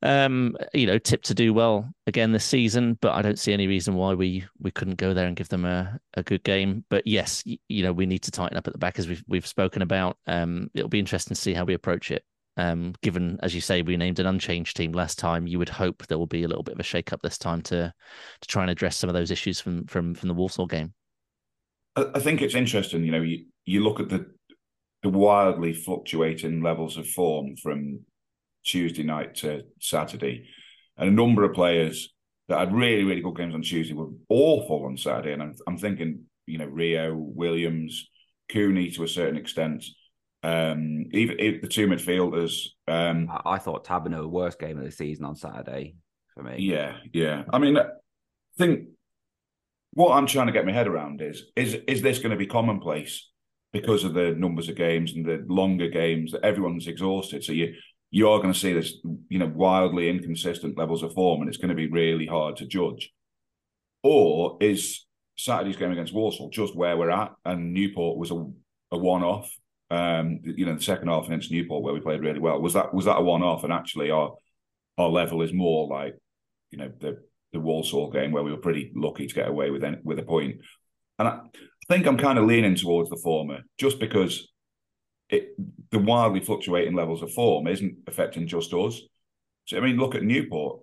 Um, 0.03 0.57
you 0.73 0.87
know, 0.87 0.97
tip 0.97 1.21
to 1.23 1.35
do 1.35 1.53
well 1.53 1.93
again 2.07 2.31
this 2.31 2.45
season, 2.45 2.97
but 3.01 3.11
I 3.11 3.21
don't 3.21 3.37
see 3.37 3.53
any 3.53 3.67
reason 3.67 3.93
why 3.93 4.13
we 4.13 4.45
we 4.59 4.71
couldn't 4.71 4.95
go 4.95 5.13
there 5.13 5.27
and 5.27 5.35
give 5.35 5.49
them 5.49 5.65
a, 5.65 5.99
a 6.15 6.23
good 6.23 6.43
game. 6.43 6.85
But 6.89 7.05
yes, 7.05 7.43
you 7.45 7.83
know, 7.83 7.93
we 7.93 8.05
need 8.05 8.23
to 8.23 8.31
tighten 8.31 8.57
up 8.57 8.67
at 8.67 8.73
the 8.73 8.79
back 8.79 8.97
as 8.97 9.07
we've 9.07 9.23
we've 9.27 9.45
spoken 9.45 9.81
about. 9.81 10.17
Um, 10.25 10.71
it'll 10.73 10.89
be 10.89 10.99
interesting 10.99 11.35
to 11.35 11.41
see 11.41 11.53
how 11.53 11.65
we 11.65 11.73
approach 11.73 12.09
it. 12.09 12.23
Um, 12.57 12.93
given 13.01 13.39
as 13.41 13.55
you 13.55 13.61
say, 13.61 13.81
we 13.81 13.95
named 13.95 14.19
an 14.19 14.25
unchanged 14.25 14.75
team 14.75 14.91
last 14.91 15.17
time, 15.17 15.47
you 15.47 15.57
would 15.57 15.69
hope 15.69 16.05
there 16.07 16.17
will 16.17 16.27
be 16.27 16.43
a 16.43 16.47
little 16.47 16.63
bit 16.63 16.75
of 16.75 16.79
a 16.79 16.83
shake 16.83 17.13
up 17.13 17.21
this 17.21 17.37
time 17.37 17.61
to 17.63 17.93
to 18.41 18.47
try 18.47 18.63
and 18.63 18.71
address 18.71 18.97
some 18.97 19.09
of 19.09 19.13
those 19.13 19.31
issues 19.31 19.59
from 19.59 19.85
from 19.85 20.13
from 20.13 20.27
the 20.27 20.33
Walsall 20.33 20.67
game. 20.67 20.93
I 21.95 22.19
think 22.19 22.41
it's 22.41 22.55
interesting. 22.55 23.03
You 23.03 23.11
know, 23.11 23.21
you, 23.21 23.45
you 23.65 23.83
look 23.83 23.99
at 23.99 24.09
the 24.09 24.25
the 25.03 25.09
wildly 25.09 25.73
fluctuating 25.73 26.61
levels 26.61 26.97
of 26.97 27.07
form 27.07 27.55
from 27.55 28.01
Tuesday 28.63 29.03
night 29.03 29.35
to 29.35 29.63
Saturday, 29.79 30.47
and 30.97 31.09
a 31.09 31.13
number 31.13 31.43
of 31.43 31.53
players 31.53 32.13
that 32.47 32.59
had 32.59 32.73
really 32.73 33.03
really 33.03 33.21
good 33.21 33.37
games 33.37 33.55
on 33.55 33.61
Tuesday 33.61 33.93
were 33.93 34.09
awful 34.29 34.85
on 34.85 34.97
Saturday. 34.97 35.31
And 35.33 35.41
I'm, 35.41 35.55
I'm 35.67 35.77
thinking, 35.77 36.25
you 36.45 36.57
know, 36.57 36.65
Rio 36.65 37.15
Williams, 37.15 38.09
Cooney 38.49 38.91
to 38.91 39.03
a 39.03 39.07
certain 39.07 39.37
extent. 39.37 39.85
Um, 40.43 41.05
even, 41.11 41.39
even 41.39 41.61
the 41.61 41.67
two 41.67 41.87
midfielders. 41.87 42.67
Um, 42.87 43.29
I, 43.29 43.51
I 43.51 43.57
thought 43.59 43.85
Taberner 43.85 44.27
worst 44.27 44.59
game 44.59 44.77
of 44.79 44.83
the 44.83 44.91
season 44.91 45.25
on 45.25 45.35
Saturday 45.35 45.95
for 46.33 46.41
me. 46.43 46.55
Yeah, 46.59 46.97
yeah. 47.13 47.43
I 47.53 47.59
mean, 47.59 47.77
I 47.77 47.85
think 48.57 48.87
what 49.93 50.15
I'm 50.15 50.25
trying 50.25 50.47
to 50.47 50.53
get 50.53 50.65
my 50.65 50.71
head 50.71 50.87
around 50.87 51.21
is 51.21 51.43
is 51.55 51.75
is 51.87 52.01
this 52.01 52.19
going 52.19 52.31
to 52.31 52.37
be 52.37 52.47
commonplace 52.47 53.29
because 53.71 54.03
of 54.03 54.13
the 54.13 54.31
numbers 54.31 54.67
of 54.67 54.75
games 54.75 55.13
and 55.13 55.25
the 55.25 55.43
longer 55.47 55.89
games 55.89 56.31
that 56.31 56.43
everyone's 56.43 56.87
exhausted. 56.87 57.43
So 57.43 57.51
you 57.51 57.75
you 58.09 58.29
are 58.29 58.39
going 58.39 58.53
to 58.53 58.59
see 58.59 58.73
this, 58.73 58.95
you 59.29 59.39
know, 59.39 59.51
wildly 59.53 60.09
inconsistent 60.09 60.77
levels 60.77 61.03
of 61.03 61.13
form, 61.13 61.41
and 61.41 61.49
it's 61.49 61.57
going 61.57 61.69
to 61.69 61.75
be 61.75 61.87
really 61.87 62.25
hard 62.25 62.57
to 62.57 62.65
judge. 62.65 63.11
Or 64.03 64.57
is 64.59 65.05
Saturday's 65.37 65.77
game 65.77 65.91
against 65.91 66.13
Walsall 66.13 66.49
just 66.49 66.75
where 66.75 66.97
we're 66.97 67.11
at, 67.11 67.31
and 67.45 67.73
Newport 67.73 68.17
was 68.17 68.31
a, 68.31 68.45
a 68.91 68.97
one-off? 68.97 69.49
Um, 69.91 70.39
you 70.43 70.65
know, 70.65 70.75
the 70.75 70.81
second 70.81 71.09
half 71.09 71.25
against 71.25 71.51
Newport 71.51 71.83
where 71.83 71.93
we 71.93 71.99
played 71.99 72.21
really 72.21 72.39
well 72.39 72.61
was 72.61 72.73
that 72.73 72.93
was 72.93 73.05
that 73.05 73.17
a 73.17 73.21
one-off, 73.21 73.65
and 73.65 73.73
actually 73.73 74.09
our 74.09 74.35
our 74.97 75.09
level 75.09 75.41
is 75.41 75.51
more 75.51 75.87
like, 75.87 76.15
you 76.69 76.77
know, 76.77 76.91
the 76.99 77.21
the 77.51 77.59
Walsall 77.59 78.09
game 78.09 78.31
where 78.31 78.43
we 78.43 78.51
were 78.51 78.57
pretty 78.57 78.93
lucky 78.95 79.27
to 79.27 79.35
get 79.35 79.49
away 79.49 79.69
with 79.69 79.83
with 80.05 80.17
a 80.17 80.23
point. 80.23 80.61
And 81.19 81.27
I 81.27 81.41
think 81.89 82.07
I'm 82.07 82.17
kind 82.17 82.39
of 82.39 82.45
leaning 82.45 82.75
towards 82.75 83.09
the 83.09 83.17
former, 83.17 83.63
just 83.77 83.99
because 83.99 84.47
it, 85.29 85.49
the 85.91 85.99
wildly 85.99 86.39
fluctuating 86.39 86.95
levels 86.95 87.21
of 87.21 87.33
form 87.33 87.67
isn't 87.67 87.97
affecting 88.07 88.47
just 88.47 88.73
us. 88.73 89.01
So 89.65 89.75
I 89.75 89.81
mean, 89.81 89.97
look 89.97 90.15
at 90.15 90.23
Newport; 90.23 90.79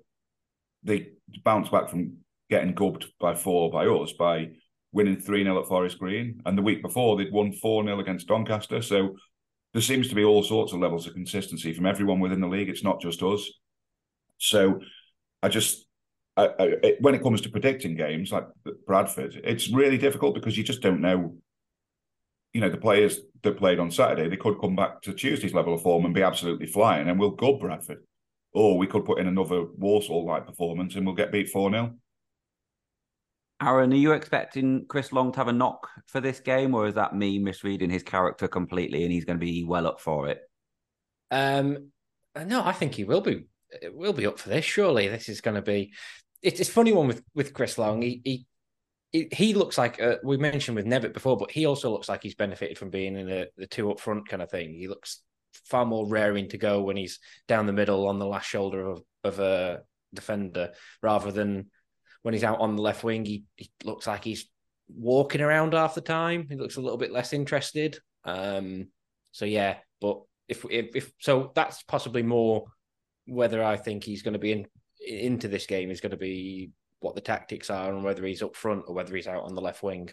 they 0.83 1.13
bounced 1.43 1.73
back 1.73 1.89
from 1.89 2.19
getting 2.51 2.75
gubbed 2.75 3.07
by 3.19 3.35
four 3.35 3.71
by 3.71 3.87
us 3.87 4.13
by 4.13 4.51
winning 4.99 5.21
3 5.21 5.45
0 5.45 5.61
at 5.61 5.69
Forest 5.69 6.01
Green. 6.01 6.43
And 6.45 6.59
the 6.59 6.63
week 6.63 6.83
before, 6.83 7.17
they'd 7.17 7.33
won 7.33 7.53
4 7.53 7.85
0 7.85 8.01
against 8.01 8.27
Doncaster. 8.27 8.83
So 8.83 9.17
there 9.73 9.81
seems 9.81 10.09
to 10.09 10.17
be 10.17 10.25
all 10.25 10.43
sorts 10.43 10.73
of 10.73 10.81
levels 10.81 11.07
of 11.07 11.15
consistency 11.15 11.73
from 11.73 11.87
everyone 11.87 12.19
within 12.19 12.41
the 12.41 12.49
league. 12.49 12.69
It's 12.69 12.83
not 12.83 13.01
just 13.01 13.23
us. 13.23 13.49
So 14.39 14.81
I 15.41 15.49
just 15.49 15.87
I, 16.37 16.49
I, 16.59 16.95
when 17.01 17.15
it 17.15 17.23
comes 17.23 17.41
to 17.43 17.49
predicting 17.49 17.95
games 17.95 18.33
like 18.33 18.47
Bradford, 18.87 19.41
it's 19.45 19.71
really 19.71 19.99
difficult 19.99 20.35
because 20.35 20.59
you 20.59 20.65
just 20.65 20.83
don't 20.83 21.01
know. 21.01 21.37
You 22.53 22.61
know, 22.61 22.71
the 22.71 22.79
players 22.79 23.21
that 23.43 23.57
played 23.57 23.79
on 23.79 23.93
Saturday, 23.93 24.29
they 24.29 24.37
could 24.37 24.61
come 24.61 24.75
back 24.75 25.01
to 25.03 25.13
Tuesday's 25.13 25.55
level 25.55 25.75
of 25.75 25.83
form 25.83 26.07
and 26.07 26.15
be 26.15 26.23
absolutely 26.23 26.67
flying, 26.67 27.09
and 27.09 27.21
we'll 27.21 27.31
go 27.31 27.57
Bradford. 27.57 28.03
Or 28.53 28.77
we 28.77 28.89
could 28.89 29.05
put 29.05 29.21
in 29.21 29.29
another 29.29 29.65
Walsall 29.77 30.27
like 30.27 30.47
performance 30.47 30.97
and 30.97 31.07
we'll 31.07 31.15
get 31.15 31.31
beat 31.31 31.51
4 31.51 31.71
0. 31.71 31.95
Aaron, 33.61 33.93
are 33.93 33.97
you 33.97 34.13
expecting 34.13 34.87
Chris 34.89 35.13
Long 35.13 35.33
to 35.33 35.39
have 35.39 35.49
a 35.49 35.53
knock 35.53 35.89
for 36.07 36.21
this 36.21 36.41
game, 36.41 36.75
or 36.75 36.87
is 36.87 36.95
that 36.95 37.15
me 37.15 37.39
misreading 37.39 37.91
his 37.91 38.03
character 38.03 38.47
completely 38.47 39.03
and 39.03 39.13
he's 39.13 39.25
going 39.25 39.39
to 39.39 39.45
be 39.45 39.65
well 39.65 39.87
up 39.87 40.01
for 40.01 40.29
it? 40.29 40.41
Um, 41.31 41.91
no, 42.37 42.65
I 42.65 42.73
think 42.73 42.95
he 42.95 43.05
will 43.05 43.21
be. 43.21 43.47
Will 43.93 44.13
be 44.13 44.27
up 44.27 44.39
for 44.39 44.49
this. 44.49 44.65
Surely, 44.65 45.09
this 45.09 45.29
is 45.29 45.41
going 45.41 45.57
to 45.57 45.63
be 45.63 45.93
it's 46.43 46.61
it's 46.61 46.71
funny 46.71 46.93
one 46.93 47.09
with 47.09 47.23
with 47.35 47.53
Chris 47.53 47.79
Long. 47.79 48.03
He 48.03 48.47
he 49.13 49.29
he 49.33 49.55
looks 49.55 49.79
like 49.79 50.01
uh, 50.01 50.17
we 50.23 50.37
mentioned 50.37 50.77
with 50.77 50.87
Nevitt 50.87 51.13
before, 51.13 51.37
but 51.37 51.51
he 51.51 51.67
also 51.67 51.91
looks 51.91 52.09
like 52.09 52.23
he's 52.23 52.35
benefited 52.35 52.79
from 52.79 52.91
being 52.91 53.17
in 53.17 53.29
a, 53.29 53.47
the 53.57 53.67
two 53.67 53.91
up 53.91 54.01
front 54.01 54.29
kind 54.29 54.43
of 54.43 54.51
thing. 54.51 54.73
He 54.73 54.89
looks 54.89 55.23
far 55.65 55.85
more 55.85 56.07
raring 56.07 56.49
to 56.51 56.59
go 56.59 56.83
when 56.83 56.97
he's 56.97 57.19
down 57.47 57.67
the 57.67 57.73
middle 57.73 58.07
on 58.07 58.19
the 58.19 58.27
last 58.27 58.47
shoulder 58.49 58.87
of 58.87 59.03
of 59.25 59.39
a 59.41 59.81
defender 60.15 60.73
rather 61.03 61.33
than 61.33 61.71
when 62.23 62.35
he's 62.35 62.45
out 62.45 62.61
on 62.61 62.77
the 62.77 62.83
left 62.83 63.05
wing. 63.05 63.25
He, 63.25 63.45
he 63.57 63.71
looks 63.85 64.07
like 64.07 64.25
he's 64.25 64.49
walking 64.89 65.41
around 65.41 65.75
half 65.75 65.95
the 65.95 66.01
time. 66.01 66.47
He 66.49 66.57
looks 66.57 66.77
a 66.77 66.81
little 66.81 66.99
bit 66.99 67.13
less 67.13 67.33
interested. 67.33 67.99
Um, 68.25 68.89
so 69.33 69.45
yeah, 69.45 69.77
but 70.01 70.21
if, 70.49 70.65
if 70.71 70.97
if 70.97 71.13
so, 71.19 71.53
that's 71.55 71.83
possibly 71.83 72.23
more 72.23 72.65
whether 73.27 73.63
I 73.63 73.77
think 73.77 74.05
he's 74.05 74.23
going 74.23 74.33
to 74.33 74.39
be 74.39 74.53
in 74.53 74.67
into 75.07 75.49
this 75.49 75.67
game 75.67 75.91
is 75.91 76.01
going 76.01 76.11
to 76.11 76.17
be 76.17 76.71
what 77.01 77.15
the 77.15 77.21
tactics 77.21 77.71
are 77.71 77.93
and 77.93 78.03
whether 78.03 78.25
he's 78.25 78.43
up 78.43 78.57
front 78.57 78.85
or 78.89 78.95
whether 78.95 79.15
he's 79.15 79.29
out 79.29 79.45
on 79.45 79.55
the 79.55 79.61
left 79.61 79.83
wing. 79.83 80.11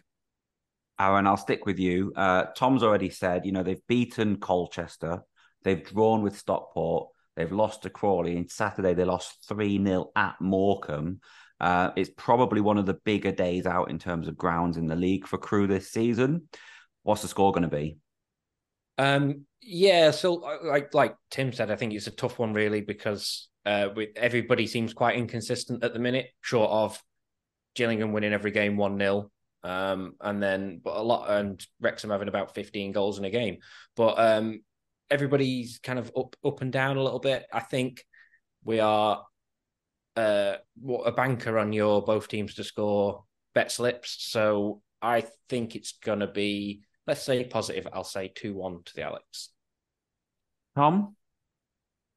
Aaron, 0.99 1.27
I'll 1.27 1.37
stick 1.37 1.65
with 1.65 1.79
you. 1.79 2.13
Uh, 2.15 2.45
Tom's 2.55 2.83
already 2.83 3.09
said, 3.09 3.45
you 3.45 3.51
know, 3.51 3.63
they've 3.63 3.85
beaten 3.87 4.37
Colchester, 4.37 5.23
they've 5.63 5.83
drawn 5.83 6.21
with 6.21 6.37
Stockport, 6.37 7.09
they've 7.35 7.51
lost 7.51 7.83
to 7.83 7.89
Crawley. 7.89 8.37
And 8.37 8.49
Saturday, 8.49 8.93
they 8.93 9.03
lost 9.03 9.45
3 9.47 9.83
0 9.83 10.11
at 10.15 10.35
Morecambe. 10.39 11.19
Uh, 11.59 11.91
it's 11.95 12.09
probably 12.17 12.61
one 12.61 12.77
of 12.77 12.85
the 12.85 12.97
bigger 13.05 13.31
days 13.31 13.65
out 13.65 13.89
in 13.89 13.97
terms 13.97 14.27
of 14.27 14.37
grounds 14.37 14.77
in 14.77 14.87
the 14.87 14.95
league 14.95 15.25
for 15.25 15.37
Crewe 15.37 15.67
this 15.67 15.89
season. 15.89 16.47
What's 17.03 17.21
the 17.21 17.27
score 17.27 17.51
going 17.51 17.63
to 17.63 17.75
be? 17.75 17.97
Um, 18.97 19.45
yeah, 19.61 20.11
so 20.11 20.33
like 20.63 20.93
like 20.93 21.15
Tim 21.31 21.51
said, 21.53 21.71
I 21.71 21.75
think 21.75 21.93
it's 21.93 22.07
a 22.07 22.11
tough 22.11 22.39
one 22.39 22.53
really 22.53 22.81
because 22.81 23.49
uh, 23.65 23.89
with 23.95 24.09
everybody 24.15 24.67
seems 24.67 24.93
quite 24.93 25.17
inconsistent 25.17 25.83
at 25.83 25.93
the 25.93 25.99
minute, 25.99 26.27
short 26.41 26.69
of 26.69 27.01
Gillingham 27.73 28.13
winning 28.13 28.33
every 28.33 28.51
game 28.51 28.77
one 28.77 28.97
0 28.97 29.29
um, 29.65 30.13
and 30.21 30.41
then 30.41 30.79
but 30.83 30.95
a 30.95 31.01
lot 31.01 31.29
and 31.29 31.65
Wrexham 31.81 32.11
having 32.11 32.27
about 32.27 32.53
fifteen 32.53 32.91
goals 32.91 33.17
in 33.17 33.25
a 33.25 33.31
game, 33.31 33.57
but 33.95 34.19
um, 34.19 34.61
everybody's 35.09 35.79
kind 35.79 35.97
of 35.97 36.11
up 36.15 36.35
up 36.45 36.61
and 36.61 36.71
down 36.71 36.97
a 36.97 37.03
little 37.03 37.19
bit. 37.19 37.47
I 37.51 37.61
think 37.61 38.05
we 38.63 38.79
are 38.79 39.25
uh, 40.15 40.55
what 40.79 41.03
a 41.03 41.11
banker 41.11 41.57
on 41.57 41.73
your 41.73 42.03
both 42.03 42.27
teams 42.27 42.55
to 42.55 42.63
score 42.63 43.23
bet 43.53 43.71
slips. 43.71 44.17
So 44.19 44.81
I 45.01 45.25
think 45.49 45.75
it's 45.75 45.93
going 46.03 46.19
to 46.19 46.27
be, 46.27 46.81
let's 47.07 47.23
say 47.23 47.43
positive. 47.43 47.87
I'll 47.93 48.03
say 48.03 48.31
2 48.33 48.53
1 48.53 48.83
to 48.85 48.95
the 48.95 49.03
Alex. 49.03 49.49
Tom? 50.75 51.15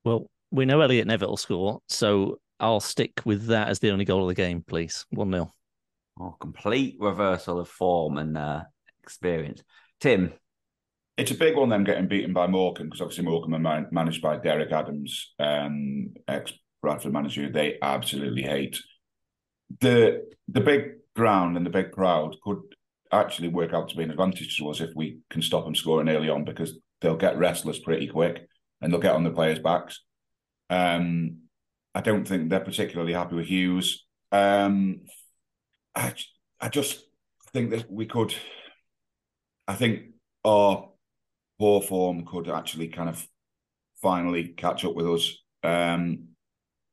Well, 0.05 0.27
we 0.51 0.65
know 0.65 0.81
Elliott 0.81 1.07
Nevitt 1.07 1.29
will 1.29 1.37
score, 1.37 1.81
so 1.89 2.41
I'll 2.61 2.81
stick 2.81 3.21
with 3.25 3.47
that 3.47 3.69
as 3.69 3.79
the 3.79 3.91
only 3.91 4.05
goal 4.05 4.23
of 4.23 4.29
the 4.29 4.35
game, 4.35 4.65
please. 4.67 5.07
1 5.11 5.31
0. 5.31 5.53
Oh, 6.21 6.37
complete 6.41 6.97
reversal 6.99 7.61
of 7.61 7.69
form 7.69 8.19
and 8.19 8.37
uh, 8.37 8.63
experience. 9.03 9.63
Tim? 10.01 10.33
It's 11.17 11.31
a 11.31 11.35
big 11.35 11.57
one, 11.57 11.69
them 11.69 11.85
getting 11.85 12.07
beaten 12.07 12.33
by 12.33 12.47
Morecambe, 12.47 12.87
because 12.87 13.01
obviously 13.01 13.25
Morecambe 13.25 13.55
are 13.55 13.59
man- 13.59 13.89
managed 13.91 14.23
by 14.23 14.37
Derek 14.37 14.71
Adams, 14.71 15.33
um, 15.41 16.15
ex 16.29 16.53
Bradford 16.83 17.13
manager. 17.13 17.51
They 17.51 17.79
absolutely 17.83 18.43
hate 18.43 18.79
the 19.81 20.25
the 20.49 20.61
big 20.61 20.93
ground 21.15 21.57
and 21.57 21.67
the 21.67 21.71
big 21.71 21.93
crowd 21.93 22.37
could 22.43 22.61
actually 23.13 23.49
work 23.49 23.73
out 23.73 23.89
to 23.89 23.97
be 23.97 24.03
an 24.03 24.11
advantage 24.11 24.57
to 24.59 24.69
us 24.69 24.81
if 24.81 24.91
we 24.95 25.19
can 25.31 25.43
stop 25.43 25.65
them 25.65 25.75
scoring 25.75 26.09
early 26.09 26.29
on 26.29 26.45
because 26.45 26.79
they'll 27.01 27.17
get 27.17 27.39
restless 27.39 27.79
pretty 27.79 28.07
quick 28.07 28.47
and 28.81 28.93
they'll 28.93 29.01
get 29.01 29.15
on 29.15 29.25
the 29.25 29.31
players' 29.31 29.59
backs. 29.59 30.03
Um, 30.71 31.39
I 31.95 32.01
don't 32.01 32.27
think 32.27 32.49
they're 32.49 32.61
particularly 32.61 33.13
happy 33.13 33.37
with 33.37 33.47
Hughes. 33.47 34.05
Um, 34.31 35.01
I, 35.95 36.15
I 36.61 36.69
just 36.69 37.03
think 37.53 37.71
that 37.71 37.91
we 37.91 38.07
could. 38.07 38.35
I 39.67 39.75
think 39.75 40.11
our 40.45 40.89
poor 41.59 41.83
form 41.83 42.25
could 42.25 42.49
actually 42.49 42.89
kind 42.89 43.09
of 43.09 43.27
finally 44.01 44.49
catch 44.49 44.85
up 44.85 44.95
with 44.95 45.09
us. 45.09 45.39
Um, 45.63 46.29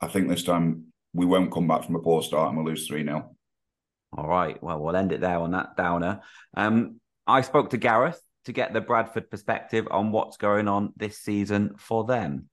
I 0.05 0.07
think 0.07 0.29
this 0.29 0.43
time 0.43 0.93
we 1.13 1.25
won't 1.25 1.51
come 1.51 1.67
back 1.67 1.83
from 1.83 1.95
a 1.95 1.99
poor 1.99 2.21
start 2.21 2.49
and 2.49 2.57
we'll 2.57 2.67
lose 2.67 2.87
3 2.87 3.03
0. 3.03 3.35
All 4.15 4.27
right. 4.27 4.61
Well, 4.61 4.79
we'll 4.79 4.95
end 4.95 5.11
it 5.11 5.19
there 5.19 5.39
on 5.39 5.51
that 5.51 5.75
downer. 5.75 6.21
Um, 6.55 7.01
I 7.25 7.41
spoke 7.41 7.71
to 7.71 7.77
Gareth 7.77 8.21
to 8.45 8.53
get 8.53 8.71
the 8.71 8.81
Bradford 8.81 9.31
perspective 9.31 9.87
on 9.89 10.11
what's 10.11 10.37
going 10.37 10.67
on 10.67 10.93
this 10.95 11.17
season 11.17 11.73
for 11.79 12.05
them. 12.05 12.49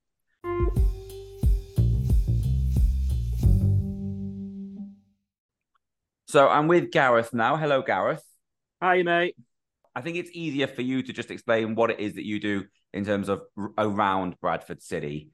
So 6.26 6.48
I'm 6.48 6.68
with 6.68 6.90
Gareth 6.90 7.34
now. 7.34 7.58
Hello, 7.58 7.82
Gareth. 7.82 8.24
Hi, 8.80 9.02
mate. 9.02 9.36
I 9.94 10.00
think 10.00 10.16
it's 10.16 10.30
easier 10.32 10.68
for 10.68 10.80
you 10.80 11.02
to 11.02 11.12
just 11.12 11.30
explain 11.30 11.74
what 11.74 11.90
it 11.90 12.00
is 12.00 12.14
that 12.14 12.24
you 12.24 12.40
do 12.40 12.64
in 12.94 13.04
terms 13.04 13.28
of 13.28 13.42
around 13.76 14.40
Bradford 14.40 14.82
City. 14.82 15.28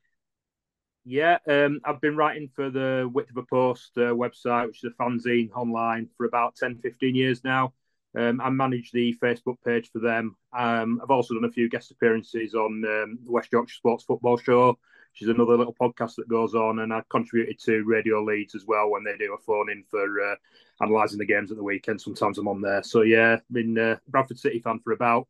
Yeah, 1.05 1.39
um, 1.49 1.81
I've 1.85 2.01
been 2.01 2.17
writing 2.17 2.51
for 2.55 2.71
the 2.71 3.09
Width 3.13 3.31
of 3.31 3.39
a 3.39 3.43
Post 3.43 3.93
uh, 3.97 4.13
website, 4.13 4.67
which 4.67 4.85
is 4.85 4.93
a 4.93 5.03
fanzine 5.03 5.51
online, 5.53 6.09
for 6.17 6.27
about 6.27 6.57
10, 6.57 6.79
15 6.79 7.15
years 7.15 7.43
now. 7.45 7.73
Um, 8.17 8.41
I 8.41 8.51
manage 8.51 8.91
the 8.91 9.17
Facebook 9.23 9.57
page 9.65 9.91
for 9.91 10.01
them. 10.01 10.37
Um, 10.57 11.01
I've 11.03 11.11
also 11.11 11.35
done 11.35 11.45
a 11.45 11.53
few 11.53 11.69
guest 11.69 11.91
appearances 11.91 12.55
on 12.55 12.85
um, 12.85 13.19
the 13.25 13.33
West 13.33 13.53
Yorkshire 13.53 13.77
Sports 13.77 14.05
Football 14.05 14.37
Show, 14.39 14.71
which 14.71 15.23
is 15.23 15.29
another 15.29 15.57
little 15.57 15.75
podcast 15.81 16.17
that 16.17 16.29
goes 16.29 16.55
on. 16.55 16.81
And 16.81 16.93
I 16.93 17.03
contributed 17.11 17.59
to 17.61 17.85
Radio 17.85 18.23
Leeds 18.23 18.55
as 18.55 18.67
well 18.67 18.91
when 18.91 19.05
they 19.05 19.17
do 19.17 19.35
a 19.35 19.43
phone 19.43 19.71
in 19.71 19.85
for 19.91 20.33
uh, 20.33 20.37
analysing 20.81 21.19
the 21.19 21.27
games 21.27 21.51
at 21.51 21.59
the 21.59 21.65
weekend. 21.65 22.01
Sometimes 22.01 22.39
I'm 22.39 22.49
on 22.49 22.61
there. 22.61 22.83
So, 22.83 23.03
yeah, 23.03 23.39
been 23.51 23.79
a 23.79 23.93
uh, 23.93 23.97
Bradford 24.09 24.39
City 24.39 24.59
fan 24.59 24.81
for 24.83 24.93
about 24.93 25.29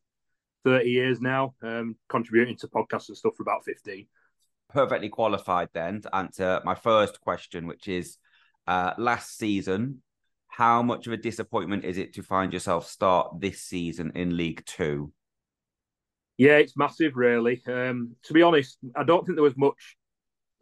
30 0.65 0.89
years 0.89 1.21
now, 1.21 1.55
um, 1.63 1.97
contributing 2.09 2.57
to 2.57 2.69
podcasts 2.69 3.09
and 3.09 3.17
stuff 3.17 3.35
for 3.37 3.43
about 3.43 3.65
15. 3.65 4.07
Perfectly 4.71 5.09
qualified 5.09 5.69
then 5.73 6.03
to 6.03 6.15
answer 6.15 6.61
my 6.65 6.75
first 6.75 7.21
question, 7.21 7.67
which 7.67 7.89
is 7.89 8.19
uh, 8.67 8.93
last 8.99 9.39
season, 9.39 10.03
how 10.49 10.83
much 10.83 11.07
of 11.07 11.13
a 11.13 11.17
disappointment 11.17 11.85
is 11.85 11.99
it 11.99 12.15
to 12.15 12.23
find 12.23 12.53
yourself 12.53 12.87
start 12.87 13.41
this 13.41 13.63
season 13.63 14.13
in 14.15 14.37
League 14.37 14.63
Two? 14.67 15.13
Yeah, 16.37 16.59
it's 16.59 16.77
massive, 16.77 17.17
really. 17.17 17.63
Um, 17.67 18.15
to 18.25 18.33
be 18.33 18.43
honest, 18.43 18.79
I 18.95 19.05
don't 19.05 19.25
think 19.25 19.37
there 19.37 19.43
was 19.43 19.57
much 19.57 19.97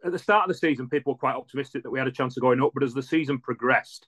at 0.03 0.11
the 0.11 0.19
start 0.19 0.49
of 0.49 0.55
the 0.55 0.57
season. 0.57 0.89
People 0.89 1.13
were 1.13 1.19
quite 1.19 1.35
optimistic 1.35 1.83
that 1.83 1.91
we 1.91 1.99
had 1.99 2.07
a 2.07 2.11
chance 2.11 2.37
of 2.37 2.41
going 2.41 2.61
up, 2.61 2.71
but 2.73 2.83
as 2.83 2.93
the 2.93 3.03
season 3.03 3.39
progressed, 3.39 4.07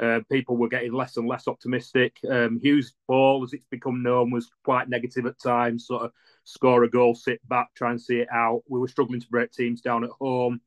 uh, 0.00 0.20
people 0.30 0.56
were 0.56 0.68
getting 0.68 0.92
less 0.92 1.16
and 1.16 1.28
less 1.28 1.46
optimistic. 1.48 2.16
Um, 2.30 2.58
Hughes' 2.62 2.94
ball, 3.06 3.42
as 3.44 3.52
it's 3.52 3.66
become 3.66 4.02
known, 4.02 4.30
was 4.30 4.50
quite 4.64 4.88
negative 4.88 5.26
at 5.26 5.38
times. 5.38 5.86
Sort 5.86 6.04
of 6.04 6.12
score 6.50 6.82
a 6.84 6.90
goal, 6.90 7.14
sit 7.14 7.40
back, 7.48 7.68
try 7.74 7.90
and 7.90 8.00
see 8.00 8.18
it 8.18 8.28
out. 8.32 8.62
We 8.68 8.80
were 8.80 8.88
struggling 8.88 9.20
to 9.20 9.28
break 9.28 9.52
teams 9.52 9.80
down 9.80 10.04
at 10.04 10.10
home 10.10 10.60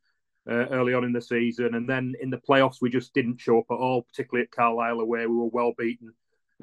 uh, 0.49 0.67
early 0.67 0.93
on 0.93 1.03
in 1.03 1.13
the 1.13 1.21
season. 1.21 1.75
And 1.75 1.87
then 1.87 2.15
in 2.21 2.29
the 2.29 2.37
playoffs, 2.37 2.77
we 2.81 2.89
just 2.89 3.13
didn't 3.13 3.39
show 3.39 3.59
up 3.59 3.65
at 3.69 3.75
all, 3.75 4.03
particularly 4.03 4.43
at 4.43 4.51
Carlisle 4.51 5.01
away. 5.01 5.25
We 5.25 5.35
were 5.35 5.47
well 5.47 5.73
beaten. 5.77 6.13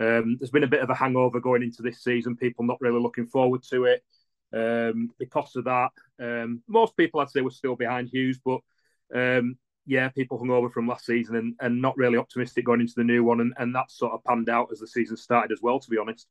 Um, 0.00 0.36
there's 0.38 0.50
been 0.50 0.64
a 0.64 0.68
bit 0.68 0.82
of 0.82 0.90
a 0.90 0.94
hangover 0.94 1.40
going 1.40 1.62
into 1.62 1.82
this 1.82 2.02
season, 2.02 2.36
people 2.36 2.64
not 2.64 2.80
really 2.80 3.00
looking 3.00 3.26
forward 3.26 3.62
to 3.64 3.84
it. 3.84 4.02
Um, 4.52 5.10
because 5.18 5.54
of 5.56 5.64
that, 5.64 5.90
um, 6.18 6.62
most 6.66 6.96
people 6.96 7.20
I'd 7.20 7.30
say 7.30 7.42
were 7.42 7.50
still 7.50 7.76
behind 7.76 8.08
Hughes, 8.08 8.40
but 8.44 8.60
um, 9.14 9.58
yeah, 9.84 10.08
people 10.08 10.38
hung 10.38 10.50
over 10.50 10.70
from 10.70 10.88
last 10.88 11.04
season 11.04 11.36
and, 11.36 11.54
and 11.60 11.82
not 11.82 11.96
really 11.96 12.16
optimistic 12.16 12.64
going 12.64 12.80
into 12.80 12.94
the 12.96 13.04
new 13.04 13.22
one. 13.22 13.40
And, 13.40 13.52
and 13.58 13.74
that 13.74 13.90
sort 13.90 14.12
of 14.12 14.24
panned 14.24 14.48
out 14.48 14.68
as 14.72 14.78
the 14.78 14.86
season 14.86 15.16
started 15.16 15.52
as 15.52 15.60
well, 15.62 15.78
to 15.78 15.90
be 15.90 15.98
honest. 15.98 16.26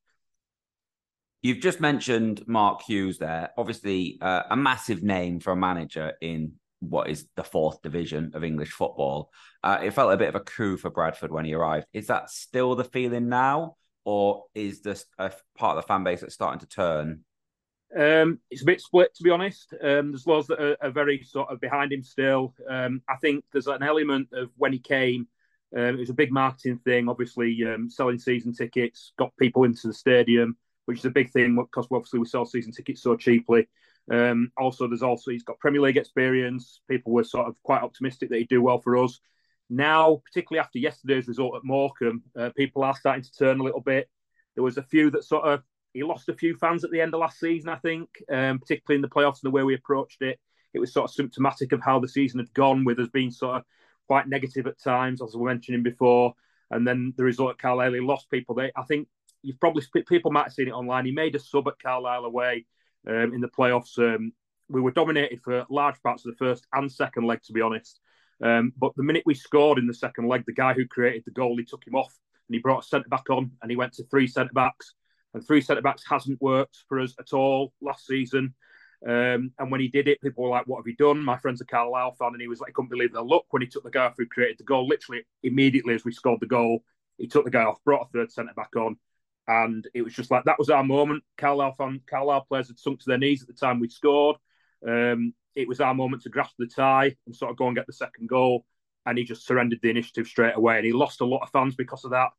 You've 1.41 1.61
just 1.61 1.79
mentioned 1.79 2.43
Mark 2.47 2.81
Hughes 2.81 3.17
there. 3.17 3.51
Obviously, 3.57 4.17
uh, 4.21 4.43
a 4.49 4.57
massive 4.57 5.03
name 5.03 5.39
for 5.39 5.51
a 5.51 5.55
manager 5.55 6.13
in 6.21 6.53
what 6.79 7.09
is 7.09 7.27
the 7.35 7.43
fourth 7.43 7.81
division 7.81 8.31
of 8.33 8.43
English 8.43 8.71
football. 8.71 9.31
Uh, 9.63 9.79
it 9.81 9.91
felt 9.91 10.13
a 10.13 10.17
bit 10.17 10.29
of 10.29 10.35
a 10.35 10.41
coup 10.41 10.77
for 10.77 10.89
Bradford 10.89 11.31
when 11.31 11.45
he 11.45 11.53
arrived. 11.53 11.87
Is 11.93 12.07
that 12.07 12.29
still 12.29 12.75
the 12.75 12.83
feeling 12.83 13.29
now, 13.29 13.77
or 14.03 14.45
is 14.53 14.81
this 14.81 15.05
a 15.17 15.31
part 15.57 15.77
of 15.77 15.83
the 15.83 15.87
fan 15.87 16.03
base 16.03 16.21
that's 16.21 16.33
starting 16.33 16.59
to 16.59 16.67
turn? 16.67 17.23
Um, 17.97 18.39
it's 18.51 18.61
a 18.61 18.65
bit 18.65 18.81
split, 18.81 19.15
to 19.15 19.23
be 19.23 19.29
honest. 19.29 19.73
Um, 19.81 20.11
there's 20.11 20.27
loads 20.27 20.47
that 20.47 20.61
are, 20.61 20.77
are, 20.81 20.91
very 20.91 21.23
sort 21.23 21.49
of 21.49 21.59
behind 21.59 21.91
him 21.91 22.03
still. 22.03 22.53
Um, 22.69 23.01
I 23.09 23.15
think 23.15 23.43
there's 23.51 23.67
an 23.67 23.81
element 23.81 24.29
of 24.33 24.49
when 24.57 24.73
he 24.73 24.79
came, 24.79 25.27
um, 25.75 25.95
it 25.95 25.99
was 25.99 26.09
a 26.09 26.13
big 26.13 26.31
marketing 26.31 26.79
thing. 26.79 27.09
Obviously, 27.09 27.57
um, 27.65 27.89
selling 27.89 28.19
season 28.19 28.53
tickets 28.53 29.13
got 29.17 29.35
people 29.37 29.63
into 29.63 29.87
the 29.87 29.93
stadium, 29.93 30.55
which 30.89 30.97
is 30.97 31.05
a 31.05 31.11
big 31.11 31.29
thing 31.29 31.55
because 31.55 31.85
obviously 31.91 32.17
we 32.17 32.25
sell 32.25 32.47
season 32.47 32.71
tickets 32.71 33.03
so 33.03 33.15
cheaply. 33.15 33.67
Um, 34.11 34.51
also, 34.57 34.87
there's 34.87 35.03
also 35.03 35.29
he's 35.29 35.43
got 35.43 35.59
Premier 35.59 35.81
League 35.81 35.97
experience. 35.97 36.81
People 36.89 37.11
were 37.13 37.23
sort 37.23 37.47
of 37.47 37.61
quite 37.61 37.83
optimistic 37.83 38.29
that 38.29 38.39
he'd 38.39 38.49
do 38.49 38.63
well 38.63 38.79
for 38.79 38.97
us. 38.97 39.19
Now, 39.69 40.19
particularly 40.25 40.65
after 40.65 40.79
yesterday's 40.79 41.27
result 41.27 41.57
at 41.57 41.63
Morecambe, 41.63 42.23
uh, 42.35 42.49
people 42.57 42.83
are 42.83 42.95
starting 42.95 43.21
to 43.21 43.31
turn 43.31 43.59
a 43.59 43.63
little 43.63 43.81
bit. 43.81 44.09
There 44.55 44.63
was 44.63 44.79
a 44.79 44.83
few 44.83 45.11
that 45.11 45.25
sort 45.25 45.45
of 45.45 45.61
he 45.93 46.01
lost 46.01 46.27
a 46.27 46.33
few 46.33 46.55
fans 46.57 46.83
at 46.83 46.89
the 46.89 47.01
end 47.01 47.13
of 47.13 47.19
last 47.19 47.39
season, 47.39 47.69
I 47.69 47.75
think, 47.75 48.09
um, 48.31 48.57
particularly 48.57 48.95
in 48.95 49.03
the 49.03 49.09
playoffs 49.09 49.43
and 49.43 49.51
the 49.51 49.55
way 49.55 49.61
we 49.61 49.75
approached 49.75 50.23
it. 50.23 50.39
It 50.73 50.79
was 50.79 50.91
sort 50.91 51.07
of 51.07 51.13
symptomatic 51.13 51.71
of 51.71 51.83
how 51.83 51.99
the 51.99 52.07
season 52.07 52.39
had 52.39 52.51
gone, 52.55 52.83
with 52.83 52.97
us 52.97 53.09
being 53.09 53.29
sort 53.29 53.57
of 53.57 53.63
quite 54.07 54.27
negative 54.27 54.65
at 54.65 54.81
times, 54.81 55.21
as 55.21 55.35
we 55.35 55.41
were 55.41 55.49
mentioning 55.49 55.83
before. 55.83 56.33
And 56.71 56.87
then 56.87 57.13
the 57.15 57.23
result 57.23 57.51
at 57.51 57.59
Carlisle, 57.59 58.03
lost 58.03 58.31
people. 58.31 58.55
They, 58.55 58.71
I 58.75 58.81
think 58.85 59.07
you've 59.41 59.59
probably 59.59 59.83
people 60.07 60.31
might 60.31 60.45
have 60.45 60.53
seen 60.53 60.67
it 60.67 60.73
online. 60.73 61.05
He 61.05 61.11
made 61.11 61.35
a 61.35 61.39
sub 61.39 61.67
at 61.67 61.79
Carlisle 61.81 62.25
away 62.25 62.65
um, 63.07 63.33
in 63.33 63.41
the 63.41 63.47
playoffs. 63.47 63.97
Um, 63.97 64.33
we 64.69 64.81
were 64.81 64.91
dominated 64.91 65.41
for 65.41 65.65
large 65.69 66.01
parts 66.03 66.25
of 66.25 66.31
the 66.31 66.37
first 66.37 66.65
and 66.73 66.91
second 66.91 67.25
leg, 67.25 67.41
to 67.43 67.53
be 67.53 67.61
honest. 67.61 67.99
Um, 68.41 68.71
but 68.77 68.93
the 68.95 69.03
minute 69.03 69.23
we 69.25 69.33
scored 69.33 69.79
in 69.79 69.87
the 69.87 69.93
second 69.93 70.27
leg, 70.27 70.43
the 70.45 70.53
guy 70.53 70.73
who 70.73 70.87
created 70.87 71.23
the 71.25 71.31
goal, 71.31 71.57
he 71.57 71.65
took 71.65 71.85
him 71.85 71.95
off 71.95 72.15
and 72.47 72.55
he 72.55 72.59
brought 72.59 72.83
a 72.83 72.87
centre 72.87 73.09
back 73.09 73.29
on 73.29 73.51
and 73.61 73.69
he 73.69 73.77
went 73.77 73.93
to 73.93 74.03
three 74.05 74.27
centre 74.27 74.53
backs. 74.53 74.93
And 75.33 75.45
three 75.45 75.61
centre 75.61 75.81
backs 75.81 76.03
hasn't 76.09 76.41
worked 76.41 76.77
for 76.87 76.99
us 76.99 77.13
at 77.19 77.33
all 77.33 77.73
last 77.81 78.07
season. 78.07 78.55
Um, 79.07 79.51
and 79.59 79.71
when 79.71 79.79
he 79.79 79.87
did 79.87 80.07
it, 80.07 80.21
people 80.21 80.43
were 80.43 80.49
like, 80.49 80.67
"What 80.67 80.77
have 80.77 80.87
you 80.87 80.95
done?" 80.95 81.23
My 81.23 81.37
friend's 81.37 81.61
a 81.61 81.65
Carlisle 81.65 82.15
fan, 82.15 82.33
and 82.33 82.41
he 82.41 82.49
was 82.49 82.59
like, 82.59 82.69
"I 82.69 82.73
couldn't 82.73 82.89
believe 82.89 83.13
the 83.13 83.21
luck 83.21 83.45
when 83.51 83.61
he 83.61 83.67
took 83.67 83.83
the 83.83 83.91
guy 83.91 84.05
off 84.05 84.15
who 84.17 84.25
created 84.25 84.57
the 84.57 84.65
goal." 84.65 84.87
Literally 84.87 85.23
immediately 85.43 85.93
as 85.93 86.03
we 86.03 86.11
scored 86.11 86.41
the 86.41 86.47
goal, 86.47 86.83
he 87.17 87.27
took 87.27 87.45
the 87.45 87.51
guy 87.51 87.63
off, 87.63 87.83
brought 87.85 88.07
a 88.07 88.09
third 88.09 88.31
centre 88.31 88.53
back 88.55 88.75
on, 88.75 88.97
and 89.49 89.87
it 89.95 90.03
was 90.03 90.13
just 90.13 90.29
like 90.29 90.43
that 90.43 90.59
was 90.59 90.69
our 90.69 90.83
moment. 90.83 91.23
Carlisle 91.35 91.73
fan, 91.73 92.01
Carlisle 92.07 92.45
players 92.47 92.67
had 92.67 92.77
sunk 92.77 92.99
to 92.99 93.05
their 93.07 93.17
knees 93.17 93.41
at 93.41 93.47
the 93.47 93.53
time 93.53 93.79
we 93.79 93.89
scored. 93.89 94.35
Um, 94.87 95.33
it 95.55 95.67
was 95.67 95.81
our 95.81 95.95
moment 95.95 96.21
to 96.23 96.29
grasp 96.29 96.53
the 96.59 96.67
tie 96.67 97.15
and 97.25 97.35
sort 97.35 97.49
of 97.49 97.57
go 97.57 97.65
and 97.65 97.75
get 97.75 97.87
the 97.87 97.93
second 97.93 98.29
goal. 98.29 98.63
And 99.07 99.17
he 99.17 99.23
just 99.23 99.47
surrendered 99.47 99.79
the 99.81 99.89
initiative 99.89 100.27
straight 100.27 100.55
away. 100.55 100.77
And 100.77 100.85
he 100.85 100.93
lost 100.93 101.21
a 101.21 101.25
lot 101.25 101.41
of 101.41 101.49
fans 101.49 101.75
because 101.75 102.05
of 102.05 102.11
that. 102.11 102.29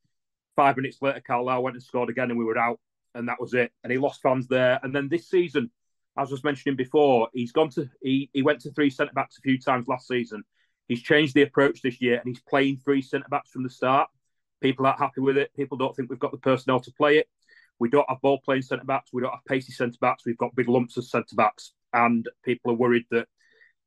Five 0.55 0.77
minutes 0.77 0.99
later, 1.03 1.21
Carlisle 1.27 1.65
went 1.65 1.77
and 1.77 1.83
scored 1.83 2.11
again, 2.11 2.31
and 2.31 2.39
we 2.39 2.45
were 2.45 2.57
out. 2.57 2.79
And 3.17 3.29
that 3.29 3.41
was 3.41 3.55
it. 3.55 3.73
And 3.83 3.91
he 3.91 3.99
lost 3.99 4.23
fans 4.23 4.47
there. 4.47 4.79
And 4.85 4.95
then 4.95 5.09
this 5.09 5.29
season, 5.29 5.73
as 6.17 6.29
I 6.29 6.31
was 6.31 6.45
mentioning 6.45 6.77
before, 6.77 7.29
he's 7.33 7.51
gone 7.51 7.71
to 7.71 7.91
he 8.01 8.31
he 8.33 8.43
went 8.43 8.61
to 8.61 8.71
three 8.71 8.91
centre 8.91 9.13
backs 9.13 9.37
a 9.37 9.41
few 9.41 9.59
times 9.59 9.89
last 9.89 10.07
season. 10.07 10.45
He's 10.87 11.03
changed 11.03 11.35
the 11.35 11.43
approach 11.43 11.83
this 11.83 12.01
year, 12.01 12.19
and 12.19 12.29
he's 12.29 12.43
playing 12.43 12.77
three 12.85 13.03
centre 13.03 13.29
backs 13.29 13.51
from 13.51 13.65
the 13.65 13.71
start. 13.71 14.11
People 14.61 14.87
aren't 14.87 14.99
happy 14.99 15.21
with 15.21 15.37
it. 15.39 15.55
People 15.55 15.79
don't 15.79 15.95
think 15.95 16.11
we've 16.11 16.19
got 16.19 16.33
the 16.33 16.39
personnel 16.39 16.81
to 16.81 16.93
play 16.93 17.19
it. 17.19 17.29
We 17.79 17.89
don't 17.89 18.09
have 18.09 18.21
ball 18.21 18.41
playing 18.45 18.63
centre 18.63 18.85
backs. 18.85 19.11
We 19.13 19.23
don't 19.23 19.33
have 19.33 19.45
pacey 19.49 19.73
centre 19.73 19.99
backs. 20.01 20.25
We've 20.27 20.37
got 20.37 20.55
big 20.55 20.69
lumps 20.69 20.97
of 20.97 21.05
centre 21.05 21.37
backs, 21.37 21.73
and 21.93 22.29
people 22.45 22.73
are 22.73 22.77
worried 22.77 23.07
that 23.11 23.27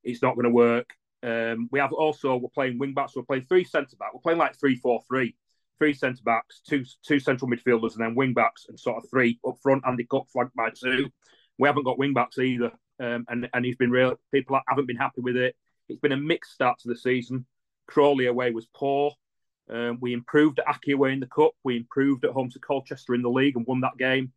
it's 0.03 0.21
not 0.21 0.35
going 0.35 0.45
to 0.45 0.49
work. 0.49 0.89
Um, 1.21 1.69
we 1.71 1.79
have 1.79 1.93
also 1.93 2.35
we're 2.35 2.49
playing 2.49 2.79
wing 2.79 2.93
backs. 2.93 3.15
We're 3.15 3.23
playing 3.23 3.43
three 3.43 3.63
centre 3.63 3.95
back. 3.97 4.13
We're 4.13 4.21
playing 4.21 4.39
like 4.39 4.59
three 4.59 4.75
four 4.75 5.01
three. 5.07 5.35
three 5.79 5.93
centre 5.93 6.23
backs, 6.23 6.61
two 6.67 6.85
two 7.05 7.19
central 7.19 7.49
midfielders, 7.49 7.93
and 7.95 8.03
then 8.03 8.15
wing 8.15 8.33
backs, 8.33 8.65
and 8.69 8.79
sort 8.79 9.03
of 9.03 9.09
three 9.09 9.39
up 9.47 9.55
front. 9.61 9.83
Andy 9.85 10.05
Cook 10.05 10.27
flanked 10.31 10.55
by 10.55 10.69
two. 10.69 11.09
We 11.57 11.67
haven't 11.67 11.83
got 11.83 11.97
wing 11.99 12.13
backs 12.13 12.37
either, 12.37 12.71
um, 12.99 13.25
and 13.27 13.49
and 13.53 13.65
he's 13.65 13.75
been 13.75 13.91
real. 13.91 14.15
People 14.31 14.59
haven't 14.67 14.87
been 14.87 14.97
happy 14.97 15.21
with 15.21 15.35
it. 15.35 15.55
It's 15.89 15.99
been 15.99 16.11
a 16.11 16.17
mixed 16.17 16.53
start 16.53 16.79
to 16.79 16.89
the 16.89 16.95
season. 16.95 17.45
Crawley 17.87 18.27
away 18.27 18.51
was 18.51 18.67
poor. 18.73 19.11
Um, 19.69 19.97
we 20.01 20.13
improved 20.13 20.59
at 20.59 20.67
Accy 20.67 20.93
away 20.93 21.13
in 21.13 21.19
the 21.19 21.27
cup. 21.27 21.51
We 21.63 21.77
improved 21.77 22.25
at 22.25 22.31
home 22.31 22.49
to 22.51 22.59
Colchester 22.59 23.15
in 23.15 23.21
the 23.21 23.29
league 23.29 23.55
and 23.55 23.65
won 23.65 23.81
that 23.81 23.97
game. 23.97 24.31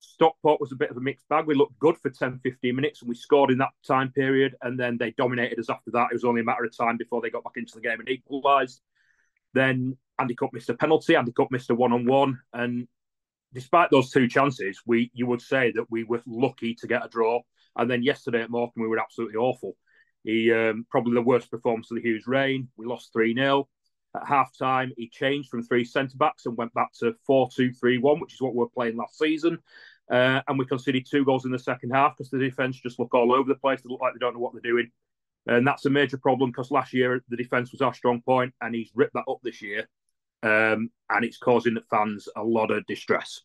Stockport 0.00 0.60
was 0.60 0.72
a 0.72 0.76
bit 0.76 0.90
of 0.90 0.96
a 0.96 1.00
mixed 1.00 1.28
bag. 1.28 1.46
We 1.46 1.54
looked 1.54 1.78
good 1.78 1.96
for 1.98 2.10
10, 2.10 2.40
15 2.42 2.74
minutes 2.74 3.02
and 3.02 3.08
we 3.08 3.14
scored 3.16 3.50
in 3.50 3.58
that 3.58 3.70
time 3.86 4.12
period. 4.12 4.54
And 4.62 4.78
then 4.78 4.96
they 4.96 5.10
dominated 5.12 5.58
us 5.58 5.70
after 5.70 5.90
that. 5.92 6.08
It 6.10 6.14
was 6.14 6.24
only 6.24 6.40
a 6.40 6.44
matter 6.44 6.64
of 6.64 6.76
time 6.76 6.96
before 6.96 7.20
they 7.20 7.30
got 7.30 7.44
back 7.44 7.56
into 7.56 7.74
the 7.74 7.80
game 7.80 7.98
and 7.98 8.08
equalised. 8.08 8.80
Then 9.54 9.96
Andy 10.18 10.34
Cook 10.34 10.52
missed 10.52 10.70
a 10.70 10.74
penalty. 10.74 11.16
Andy 11.16 11.32
Cook 11.32 11.50
missed 11.50 11.70
a 11.70 11.74
one 11.74 11.92
on 11.92 12.06
one. 12.06 12.40
And 12.52 12.86
despite 13.52 13.90
those 13.90 14.10
two 14.10 14.28
chances, 14.28 14.80
we 14.86 15.10
you 15.14 15.26
would 15.26 15.42
say 15.42 15.72
that 15.72 15.90
we 15.90 16.04
were 16.04 16.22
lucky 16.26 16.74
to 16.76 16.86
get 16.86 17.04
a 17.04 17.08
draw. 17.08 17.40
And 17.76 17.90
then 17.90 18.02
yesterday 18.02 18.42
at 18.42 18.50
Morecambe, 18.50 18.82
we 18.82 18.88
were 18.88 19.00
absolutely 19.00 19.36
awful. 19.36 19.76
He 20.24 20.52
um, 20.52 20.86
probably 20.90 21.14
the 21.14 21.22
worst 21.22 21.50
performance 21.50 21.90
of 21.90 21.96
the 21.96 22.02
Hughes 22.02 22.26
reign. 22.26 22.68
We 22.76 22.86
lost 22.86 23.12
3 23.12 23.34
0. 23.34 23.68
At 24.20 24.28
half 24.28 24.56
time, 24.56 24.92
he 24.96 25.08
changed 25.08 25.48
from 25.48 25.62
three 25.62 25.84
centre 25.84 26.16
backs 26.16 26.46
and 26.46 26.56
went 26.56 26.74
back 26.74 26.92
to 27.00 27.14
4 27.26 27.48
2 27.54 27.72
3 27.72 27.98
1, 27.98 28.20
which 28.20 28.34
is 28.34 28.40
what 28.40 28.54
we 28.54 28.58
were 28.58 28.68
playing 28.68 28.96
last 28.96 29.18
season. 29.18 29.58
Uh, 30.10 30.40
and 30.48 30.58
we 30.58 30.64
conceded 30.64 31.06
two 31.08 31.24
goals 31.24 31.44
in 31.44 31.50
the 31.50 31.58
second 31.58 31.90
half 31.90 32.16
because 32.16 32.30
the 32.30 32.38
defence 32.38 32.80
just 32.80 32.98
look 32.98 33.14
all 33.14 33.32
over 33.32 33.48
the 33.48 33.58
place. 33.58 33.82
They 33.82 33.90
look 33.90 34.00
like 34.00 34.14
they 34.14 34.18
don't 34.18 34.34
know 34.34 34.40
what 34.40 34.52
they're 34.54 34.62
doing. 34.62 34.90
And 35.46 35.66
that's 35.66 35.86
a 35.86 35.90
major 35.90 36.18
problem 36.18 36.50
because 36.50 36.70
last 36.70 36.92
year 36.92 37.22
the 37.28 37.36
defence 37.36 37.72
was 37.72 37.80
our 37.80 37.94
strong 37.94 38.22
point 38.22 38.54
and 38.60 38.74
he's 38.74 38.90
ripped 38.94 39.14
that 39.14 39.24
up 39.28 39.38
this 39.42 39.62
year. 39.62 39.88
Um, 40.42 40.90
and 41.10 41.24
it's 41.24 41.38
causing 41.38 41.74
the 41.74 41.82
fans 41.90 42.28
a 42.36 42.42
lot 42.42 42.70
of 42.70 42.86
distress. 42.86 43.40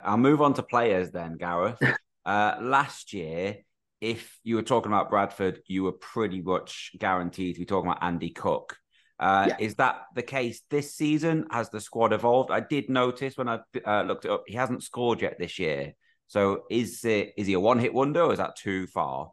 I'll 0.00 0.16
move 0.18 0.42
on 0.42 0.54
to 0.54 0.62
players 0.62 1.10
then, 1.10 1.36
Gareth. 1.36 1.80
uh, 2.26 2.56
last 2.60 3.12
year, 3.12 3.58
if 4.00 4.38
you 4.42 4.56
were 4.56 4.62
talking 4.62 4.92
about 4.92 5.10
Bradford, 5.10 5.60
you 5.66 5.84
were 5.84 5.92
pretty 5.92 6.42
much 6.42 6.92
guaranteed 6.98 7.54
to 7.54 7.60
be 7.60 7.66
talking 7.66 7.90
about 7.90 8.02
Andy 8.02 8.30
Cook. 8.30 8.76
Uh, 9.18 9.46
yeah. 9.48 9.56
Is 9.60 9.76
that 9.76 10.02
the 10.14 10.22
case 10.22 10.62
this 10.70 10.94
season? 10.94 11.46
Has 11.50 11.70
the 11.70 11.80
squad 11.80 12.12
evolved? 12.12 12.50
I 12.50 12.60
did 12.60 12.90
notice 12.90 13.36
when 13.36 13.48
I 13.48 13.60
uh, 13.84 14.02
looked 14.02 14.24
it 14.24 14.30
up, 14.30 14.44
he 14.46 14.54
hasn't 14.54 14.82
scored 14.82 15.22
yet 15.22 15.38
this 15.38 15.58
year. 15.58 15.94
So 16.26 16.64
is 16.70 17.04
it 17.04 17.34
is 17.36 17.46
he 17.46 17.52
a 17.52 17.60
one 17.60 17.78
hit 17.78 17.94
wonder 17.94 18.22
or 18.22 18.32
is 18.32 18.38
that 18.38 18.56
too 18.56 18.86
far? 18.86 19.30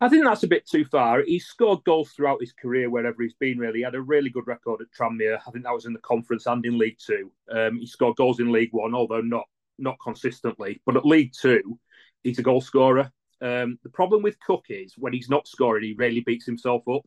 I 0.00 0.08
think 0.08 0.24
that's 0.24 0.44
a 0.44 0.48
bit 0.48 0.66
too 0.66 0.84
far. 0.84 1.22
He's 1.22 1.46
scored 1.46 1.82
goals 1.84 2.12
throughout 2.12 2.40
his 2.40 2.52
career 2.52 2.88
wherever 2.88 3.20
he's 3.20 3.34
been. 3.34 3.58
Really, 3.58 3.80
he 3.80 3.84
had 3.84 3.96
a 3.96 4.00
really 4.00 4.30
good 4.30 4.46
record 4.46 4.80
at 4.80 4.86
Tranmere. 4.96 5.38
I 5.46 5.50
think 5.50 5.64
that 5.64 5.74
was 5.74 5.86
in 5.86 5.92
the 5.92 5.98
conference 6.00 6.46
and 6.46 6.64
in 6.64 6.78
League 6.78 6.98
Two. 7.04 7.32
Um, 7.50 7.78
he 7.78 7.86
scored 7.86 8.16
goals 8.16 8.38
in 8.40 8.52
League 8.52 8.72
One, 8.72 8.94
although 8.94 9.20
not 9.20 9.46
not 9.78 9.96
consistently. 10.02 10.80
But 10.86 10.96
at 10.96 11.04
League 11.04 11.32
Two, 11.32 11.78
he's 12.22 12.38
a 12.38 12.44
goal 12.44 12.60
scorer. 12.60 13.10
Um, 13.40 13.78
the 13.82 13.90
problem 13.90 14.22
with 14.22 14.40
Cook 14.40 14.66
is 14.68 14.94
when 14.96 15.12
he's 15.12 15.28
not 15.28 15.48
scoring, 15.48 15.84
he 15.84 15.94
really 15.94 16.20
beats 16.20 16.46
himself 16.46 16.82
up. 16.88 17.02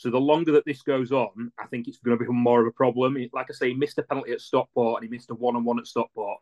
So 0.00 0.08
the 0.08 0.18
longer 0.18 0.52
that 0.52 0.64
this 0.64 0.80
goes 0.80 1.12
on, 1.12 1.52
I 1.58 1.66
think 1.66 1.86
it's 1.86 1.98
going 1.98 2.16
to 2.16 2.24
become 2.24 2.40
more 2.40 2.62
of 2.62 2.66
a 2.66 2.70
problem. 2.70 3.18
Like 3.34 3.50
I 3.50 3.52
say, 3.52 3.68
he 3.68 3.74
missed 3.74 3.98
a 3.98 4.02
penalty 4.02 4.32
at 4.32 4.40
Stockport 4.40 5.02
and 5.02 5.04
he 5.06 5.14
missed 5.14 5.30
a 5.30 5.34
one-on-one 5.34 5.78
at 5.78 5.86
Stockport. 5.86 6.38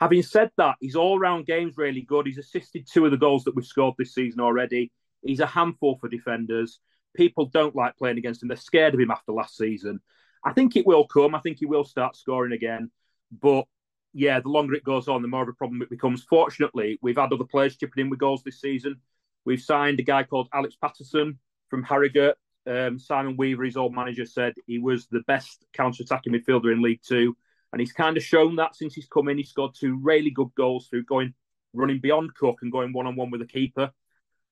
Having 0.00 0.22
said 0.22 0.50
that, 0.56 0.76
his 0.80 0.96
all-round 0.96 1.44
game's 1.44 1.76
really 1.76 2.00
good. 2.00 2.26
He's 2.26 2.38
assisted 2.38 2.88
two 2.90 3.04
of 3.04 3.10
the 3.10 3.18
goals 3.18 3.44
that 3.44 3.54
we've 3.54 3.66
scored 3.66 3.96
this 3.98 4.14
season 4.14 4.40
already. 4.40 4.90
He's 5.22 5.40
a 5.40 5.46
handful 5.46 5.98
for 5.98 6.08
defenders. 6.08 6.80
People 7.14 7.44
don't 7.44 7.76
like 7.76 7.98
playing 7.98 8.16
against 8.16 8.42
him. 8.42 8.48
They're 8.48 8.56
scared 8.56 8.94
of 8.94 9.00
him 9.00 9.10
after 9.10 9.32
last 9.32 9.58
season. 9.58 10.00
I 10.42 10.54
think 10.54 10.74
it 10.74 10.86
will 10.86 11.06
come. 11.06 11.34
I 11.34 11.40
think 11.40 11.58
he 11.58 11.66
will 11.66 11.84
start 11.84 12.16
scoring 12.16 12.52
again. 12.52 12.90
But 13.30 13.66
yeah, 14.14 14.40
the 14.40 14.48
longer 14.48 14.72
it 14.72 14.84
goes 14.84 15.06
on, 15.06 15.20
the 15.20 15.28
more 15.28 15.42
of 15.42 15.48
a 15.50 15.52
problem 15.52 15.82
it 15.82 15.90
becomes. 15.90 16.22
Fortunately, 16.22 16.98
we've 17.02 17.18
had 17.18 17.30
other 17.30 17.44
players 17.44 17.76
chipping 17.76 18.04
in 18.06 18.10
with 18.10 18.20
goals 18.20 18.42
this 18.42 18.58
season. 18.58 19.02
We've 19.44 19.60
signed 19.60 20.00
a 20.00 20.02
guy 20.02 20.22
called 20.22 20.48
Alex 20.54 20.76
Pattison 20.82 21.36
from 21.68 21.82
Harrogate 21.82 22.36
um, 22.66 22.98
Simon 22.98 23.36
Weaver, 23.36 23.64
his 23.64 23.76
old 23.76 23.94
manager, 23.94 24.26
said 24.26 24.54
he 24.66 24.78
was 24.78 25.06
the 25.06 25.22
best 25.26 25.64
counter-attacking 25.72 26.32
midfielder 26.32 26.72
in 26.72 26.82
League 26.82 27.00
Two, 27.06 27.36
and 27.72 27.80
he's 27.80 27.92
kind 27.92 28.16
of 28.16 28.22
shown 28.22 28.56
that 28.56 28.76
since 28.76 28.94
he's 28.94 29.08
come 29.08 29.28
in. 29.28 29.38
He 29.38 29.44
scored 29.44 29.74
two 29.74 29.98
really 30.02 30.30
good 30.30 30.50
goals 30.56 30.88
through 30.88 31.04
going 31.04 31.34
running 31.72 32.00
beyond 32.00 32.34
Cook 32.34 32.58
and 32.62 32.72
going 32.72 32.92
one-on-one 32.92 33.30
with 33.30 33.40
the 33.40 33.46
keeper. 33.46 33.90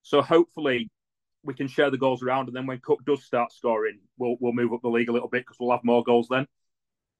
So 0.03 0.21
hopefully 0.21 0.91
we 1.43 1.55
can 1.55 1.69
share 1.69 1.91
the 1.91 1.99
goals 1.99 2.23
around, 2.23 2.49
and 2.49 2.57
then 2.57 2.67
when 2.67 2.81
Cook 2.83 3.05
does 3.05 3.25
start 3.25 3.53
scoring, 3.53 4.01
we'll 4.19 4.37
we'll 4.41 4.53
move 4.53 4.73
up 4.73 4.81
the 4.83 4.89
league 4.89 5.09
a 5.09 5.13
little 5.13 5.29
bit 5.29 5.43
because 5.43 5.57
we'll 5.59 5.73
have 5.73 5.85
more 5.85 6.03
goals 6.03 6.29
then. 6.31 6.47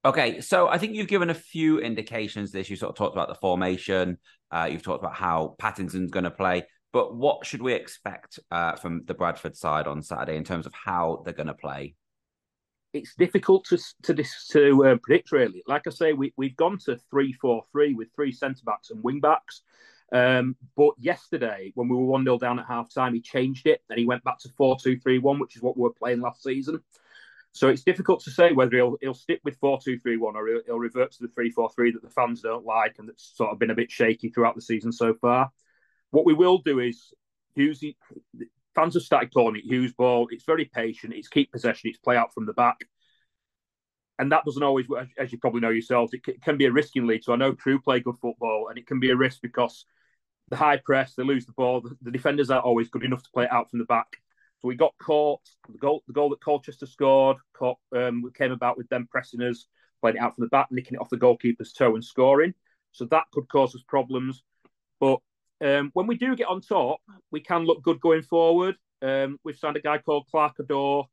Okay, 0.03 0.39
so 0.39 0.67
I 0.67 0.77
think 0.77 0.93
you've 0.93 1.07
given 1.07 1.31
a 1.31 1.35
few 1.35 1.79
indications. 1.79 2.51
This 2.51 2.69
you 2.69 2.75
sort 2.75 2.91
of 2.91 2.95
talked 2.95 3.15
about 3.15 3.27
the 3.27 3.35
formation. 3.35 4.19
Uh, 4.51 4.69
you've 4.71 4.83
talked 4.83 5.03
about 5.03 5.15
how 5.15 5.55
Pattison's 5.57 6.11
going 6.11 6.25
to 6.25 6.31
play. 6.31 6.63
But 6.95 7.13
what 7.13 7.45
should 7.45 7.61
we 7.61 7.73
expect 7.73 8.39
uh, 8.51 8.77
from 8.77 9.03
the 9.03 9.13
Bradford 9.13 9.57
side 9.57 9.85
on 9.85 10.01
Saturday 10.01 10.37
in 10.37 10.45
terms 10.45 10.65
of 10.65 10.71
how 10.73 11.23
they're 11.25 11.33
going 11.33 11.47
to 11.47 11.53
play? 11.53 11.93
It's 12.93 13.15
difficult 13.15 13.65
to 13.65 13.77
to, 14.03 14.23
to 14.51 14.85
uh, 14.85 14.95
predict 15.03 15.33
really. 15.33 15.61
Like 15.67 15.87
I 15.87 15.89
say, 15.89 16.13
we 16.13 16.31
we've 16.37 16.55
gone 16.55 16.77
to 16.85 16.97
three 17.11 17.33
four 17.33 17.63
three 17.69 17.95
with 17.95 18.07
three 18.15 18.31
centre 18.31 18.61
backs 18.65 18.91
and 18.91 19.03
wing 19.03 19.19
backs. 19.19 19.63
Um, 20.13 20.55
but 20.77 20.93
yesterday, 20.97 21.73
when 21.75 21.89
we 21.89 21.97
were 21.97 22.05
one 22.05 22.23
0 22.23 22.37
down 22.37 22.59
at 22.59 22.65
half 22.65 22.93
time, 22.93 23.13
he 23.13 23.19
changed 23.19 23.67
it 23.67 23.81
and 23.89 23.99
he 23.99 24.05
went 24.05 24.23
back 24.23 24.39
to 24.39 24.49
four 24.57 24.77
two 24.81 24.97
three 24.97 25.19
one, 25.19 25.37
which 25.37 25.57
is 25.57 25.61
what 25.61 25.75
we 25.75 25.83
were 25.83 25.91
playing 25.91 26.21
last 26.21 26.43
season. 26.43 26.79
So 27.51 27.67
it's 27.67 27.83
difficult 27.83 28.21
to 28.23 28.31
say 28.31 28.53
whether 28.53 28.77
he'll 28.77 28.95
he'll 29.01 29.13
stick 29.13 29.41
with 29.43 29.57
four 29.57 29.81
two 29.83 29.99
three 29.99 30.15
one 30.15 30.37
or 30.37 30.47
he'll, 30.47 30.61
he'll 30.65 30.79
revert 30.79 31.11
to 31.11 31.23
the 31.23 31.33
three 31.33 31.49
four 31.49 31.69
three 31.71 31.91
that 31.91 32.03
the 32.03 32.09
fans 32.09 32.39
don't 32.39 32.65
like 32.65 32.99
and 32.99 33.09
that's 33.09 33.33
sort 33.35 33.51
of 33.51 33.59
been 33.59 33.71
a 33.71 33.75
bit 33.75 33.91
shaky 33.91 34.29
throughout 34.29 34.55
the 34.55 34.61
season 34.61 34.93
so 34.93 35.13
far. 35.13 35.51
What 36.15 36.25
we 36.25 36.33
will 36.33 36.59
do 36.59 36.79
is 36.79 37.13
Hughes. 37.55 37.83
Fans 38.73 38.93
have 38.93 39.03
started 39.03 39.33
calling 39.33 39.57
it 39.57 39.65
Hughes 39.65 39.91
ball. 39.91 40.29
It's 40.31 40.45
very 40.45 40.63
patient. 40.63 41.13
It's 41.13 41.27
keep 41.27 41.51
possession. 41.51 41.89
It's 41.89 41.99
play 41.99 42.15
out 42.15 42.33
from 42.33 42.45
the 42.45 42.53
back, 42.53 42.77
and 44.17 44.31
that 44.31 44.45
doesn't 44.45 44.63
always, 44.63 44.85
as 45.19 45.33
you 45.33 45.39
probably 45.39 45.59
know 45.59 45.71
yourselves, 45.71 46.13
it 46.13 46.41
can 46.41 46.55
be 46.55 46.67
a 46.67 46.71
risk 46.71 46.95
in 46.95 47.05
league. 47.05 47.25
So 47.25 47.33
I 47.33 47.35
know 47.35 47.51
Crewe 47.51 47.81
play 47.81 47.99
good 47.99 48.15
football, 48.21 48.67
and 48.69 48.77
it 48.77 48.87
can 48.87 49.01
be 49.01 49.09
a 49.09 49.15
risk 49.17 49.41
because 49.41 49.83
the 50.47 50.55
high 50.55 50.77
press, 50.77 51.15
they 51.15 51.23
lose 51.23 51.45
the 51.45 51.51
ball. 51.51 51.85
The 52.01 52.11
defenders 52.11 52.49
aren't 52.49 52.63
always 52.63 52.87
good 52.87 53.03
enough 53.03 53.23
to 53.23 53.29
play 53.33 53.43
it 53.43 53.51
out 53.51 53.69
from 53.69 53.79
the 53.79 53.85
back. 53.85 54.07
So 54.61 54.69
we 54.69 54.75
got 54.75 54.93
caught. 55.01 55.41
The 55.69 55.77
goal, 55.77 56.01
the 56.07 56.13
goal 56.13 56.29
that 56.29 56.39
Colchester 56.39 56.85
scored, 56.85 57.37
caught, 57.51 57.77
um, 57.93 58.31
came 58.33 58.53
about 58.53 58.77
with 58.77 58.87
them 58.87 59.09
pressing 59.11 59.41
us, 59.41 59.67
playing 59.99 60.15
it 60.15 60.21
out 60.21 60.35
from 60.35 60.45
the 60.45 60.49
back, 60.49 60.67
nicking 60.71 60.93
it 60.93 61.01
off 61.01 61.09
the 61.09 61.17
goalkeeper's 61.17 61.73
toe 61.73 61.95
and 61.95 62.05
scoring. 62.05 62.53
So 62.93 63.03
that 63.07 63.25
could 63.33 63.49
cause 63.49 63.75
us 63.75 63.83
problems. 63.85 64.43
But 65.01 65.19
um, 65.65 65.89
when 65.93 66.05
we 66.05 66.15
do 66.15 66.35
get 66.35 66.47
on 66.47 66.61
top, 66.61 66.99
we 67.31 67.39
can 67.39 67.65
look 67.65 67.81
good 67.81 67.99
going 67.99 68.21
forward. 68.21 68.75
Um, 69.01 69.39
we've 69.43 69.57
signed 69.57 69.77
a 69.77 69.81
guy 69.81 69.97
called 69.97 70.27
Clarke 70.29 70.57
Oduor 70.61 71.05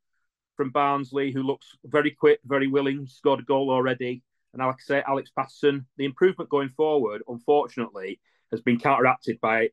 from 0.57 0.71
Barnsley 0.71 1.33
who 1.33 1.43
looks 1.43 1.75
very 1.87 2.11
quick, 2.11 2.39
very 2.45 2.67
willing, 2.67 3.07
scored 3.07 3.41
a 3.41 3.45
goal 3.45 3.71
already. 3.71 4.23
And 4.53 4.61
like 4.61 4.75
I 4.75 4.85
say, 4.85 5.03
Alex 5.09 5.31
Pattison, 5.35 5.87
the 5.97 6.05
improvement 6.05 6.51
going 6.51 6.69
forward, 6.69 7.23
unfortunately, 7.27 8.21
has 8.51 8.61
been 8.61 8.79
counteracted 8.79 9.41
by 9.41 9.71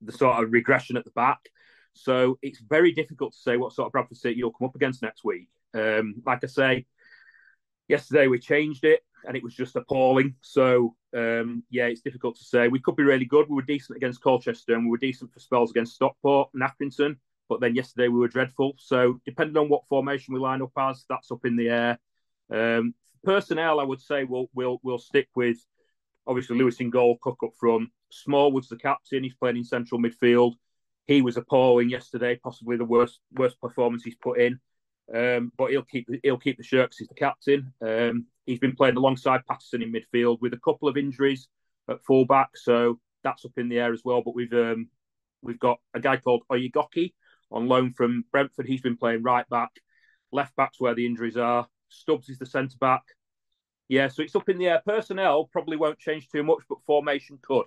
the 0.00 0.12
sort 0.12 0.40
of 0.42 0.52
regression 0.52 0.96
at 0.96 1.04
the 1.04 1.10
back. 1.10 1.40
So 1.94 2.38
it's 2.40 2.60
very 2.60 2.92
difficult 2.92 3.32
to 3.32 3.40
say 3.40 3.56
what 3.56 3.72
sort 3.72 3.86
of 3.86 3.92
Bradford 3.92 4.16
City 4.16 4.36
you'll 4.36 4.52
come 4.52 4.68
up 4.68 4.76
against 4.76 5.02
next 5.02 5.24
week. 5.24 5.48
Um, 5.74 6.22
like 6.24 6.44
I 6.44 6.46
say, 6.46 6.86
yesterday 7.88 8.28
we 8.28 8.38
changed 8.38 8.84
it 8.84 9.00
and 9.26 9.36
it 9.36 9.42
was 9.42 9.54
just 9.54 9.76
appalling. 9.76 10.34
So 10.40 10.94
um, 11.16 11.62
yeah, 11.70 11.86
it's 11.86 12.00
difficult 12.00 12.36
to 12.36 12.44
say. 12.44 12.68
We 12.68 12.80
could 12.80 12.96
be 12.96 13.02
really 13.02 13.24
good. 13.24 13.48
We 13.48 13.56
were 13.56 13.62
decent 13.62 13.96
against 13.96 14.22
Colchester 14.22 14.74
and 14.74 14.84
we 14.84 14.90
were 14.90 14.98
decent 14.98 15.32
for 15.32 15.40
spells 15.40 15.70
against 15.70 15.94
Stockport 15.94 16.50
and 16.54 16.62
Accrington. 16.62 17.16
But 17.48 17.60
then 17.60 17.74
yesterday 17.74 18.08
we 18.08 18.18
were 18.18 18.28
dreadful. 18.28 18.74
So 18.78 19.20
depending 19.26 19.56
on 19.56 19.68
what 19.68 19.86
formation 19.88 20.34
we 20.34 20.40
line 20.40 20.62
up 20.62 20.72
as, 20.78 21.04
that's 21.08 21.30
up 21.30 21.44
in 21.44 21.56
the 21.56 21.68
air. 21.68 21.98
Um, 22.50 22.94
personnel, 23.24 23.80
I 23.80 23.84
would 23.84 24.00
say 24.00 24.24
we'll 24.24 24.48
we'll 24.54 24.80
we'll 24.82 24.98
stick 24.98 25.28
with 25.34 25.58
obviously 26.26 26.56
Lewis 26.56 26.80
in 26.80 26.90
goal, 26.90 27.18
Cook 27.20 27.38
up 27.44 27.52
front. 27.58 27.90
Smallwood's 28.10 28.68
the 28.68 28.76
captain. 28.76 29.22
He's 29.22 29.34
playing 29.34 29.56
in 29.56 29.64
central 29.64 30.00
midfield. 30.00 30.54
He 31.06 31.22
was 31.22 31.36
appalling 31.36 31.90
yesterday, 31.90 32.38
possibly 32.42 32.76
the 32.76 32.84
worst 32.84 33.20
worst 33.32 33.60
performance 33.60 34.02
he's 34.04 34.16
put 34.16 34.40
in. 34.40 34.60
Um, 35.14 35.52
but 35.58 35.70
he'll 35.70 35.82
keep 35.82 36.08
he'll 36.22 36.38
keep 36.38 36.56
the 36.56 36.62
shirt 36.62 36.86
because 36.86 36.98
he's 36.98 37.08
the 37.08 37.14
captain. 37.14 37.72
Um, 37.80 38.26
he's 38.46 38.58
been 38.58 38.76
playing 38.76 38.96
alongside 38.96 39.46
Pattison 39.46 39.82
in 39.82 39.92
midfield 39.92 40.40
with 40.40 40.54
a 40.54 40.60
couple 40.60 40.88
of 40.88 40.96
injuries 40.96 41.48
at 41.88 42.04
fullback, 42.04 42.56
so 42.56 42.98
that's 43.24 43.44
up 43.44 43.52
in 43.56 43.68
the 43.68 43.78
air 43.78 43.92
as 43.92 44.02
well. 44.04 44.22
But 44.22 44.34
we've 44.34 44.52
um, 44.52 44.88
we've 45.42 45.58
got 45.58 45.78
a 45.94 46.00
guy 46.00 46.16
called 46.16 46.42
Oyegoke 46.50 47.12
on 47.50 47.68
loan 47.68 47.92
from 47.92 48.24
Brentford. 48.32 48.66
He's 48.66 48.80
been 48.80 48.96
playing 48.96 49.22
right 49.22 49.48
back, 49.48 49.70
left 50.30 50.56
back's 50.56 50.80
where 50.80 50.94
the 50.94 51.06
injuries 51.06 51.36
are. 51.36 51.66
Stubbs 51.88 52.28
is 52.28 52.38
the 52.38 52.46
centre 52.46 52.78
back. 52.80 53.02
Yeah, 53.88 54.08
so 54.08 54.22
it's 54.22 54.36
up 54.36 54.48
in 54.48 54.58
the 54.58 54.68
air. 54.68 54.82
Personnel 54.86 55.50
probably 55.52 55.76
won't 55.76 55.98
change 55.98 56.28
too 56.28 56.42
much, 56.42 56.62
but 56.68 56.82
formation 56.86 57.38
could. 57.42 57.66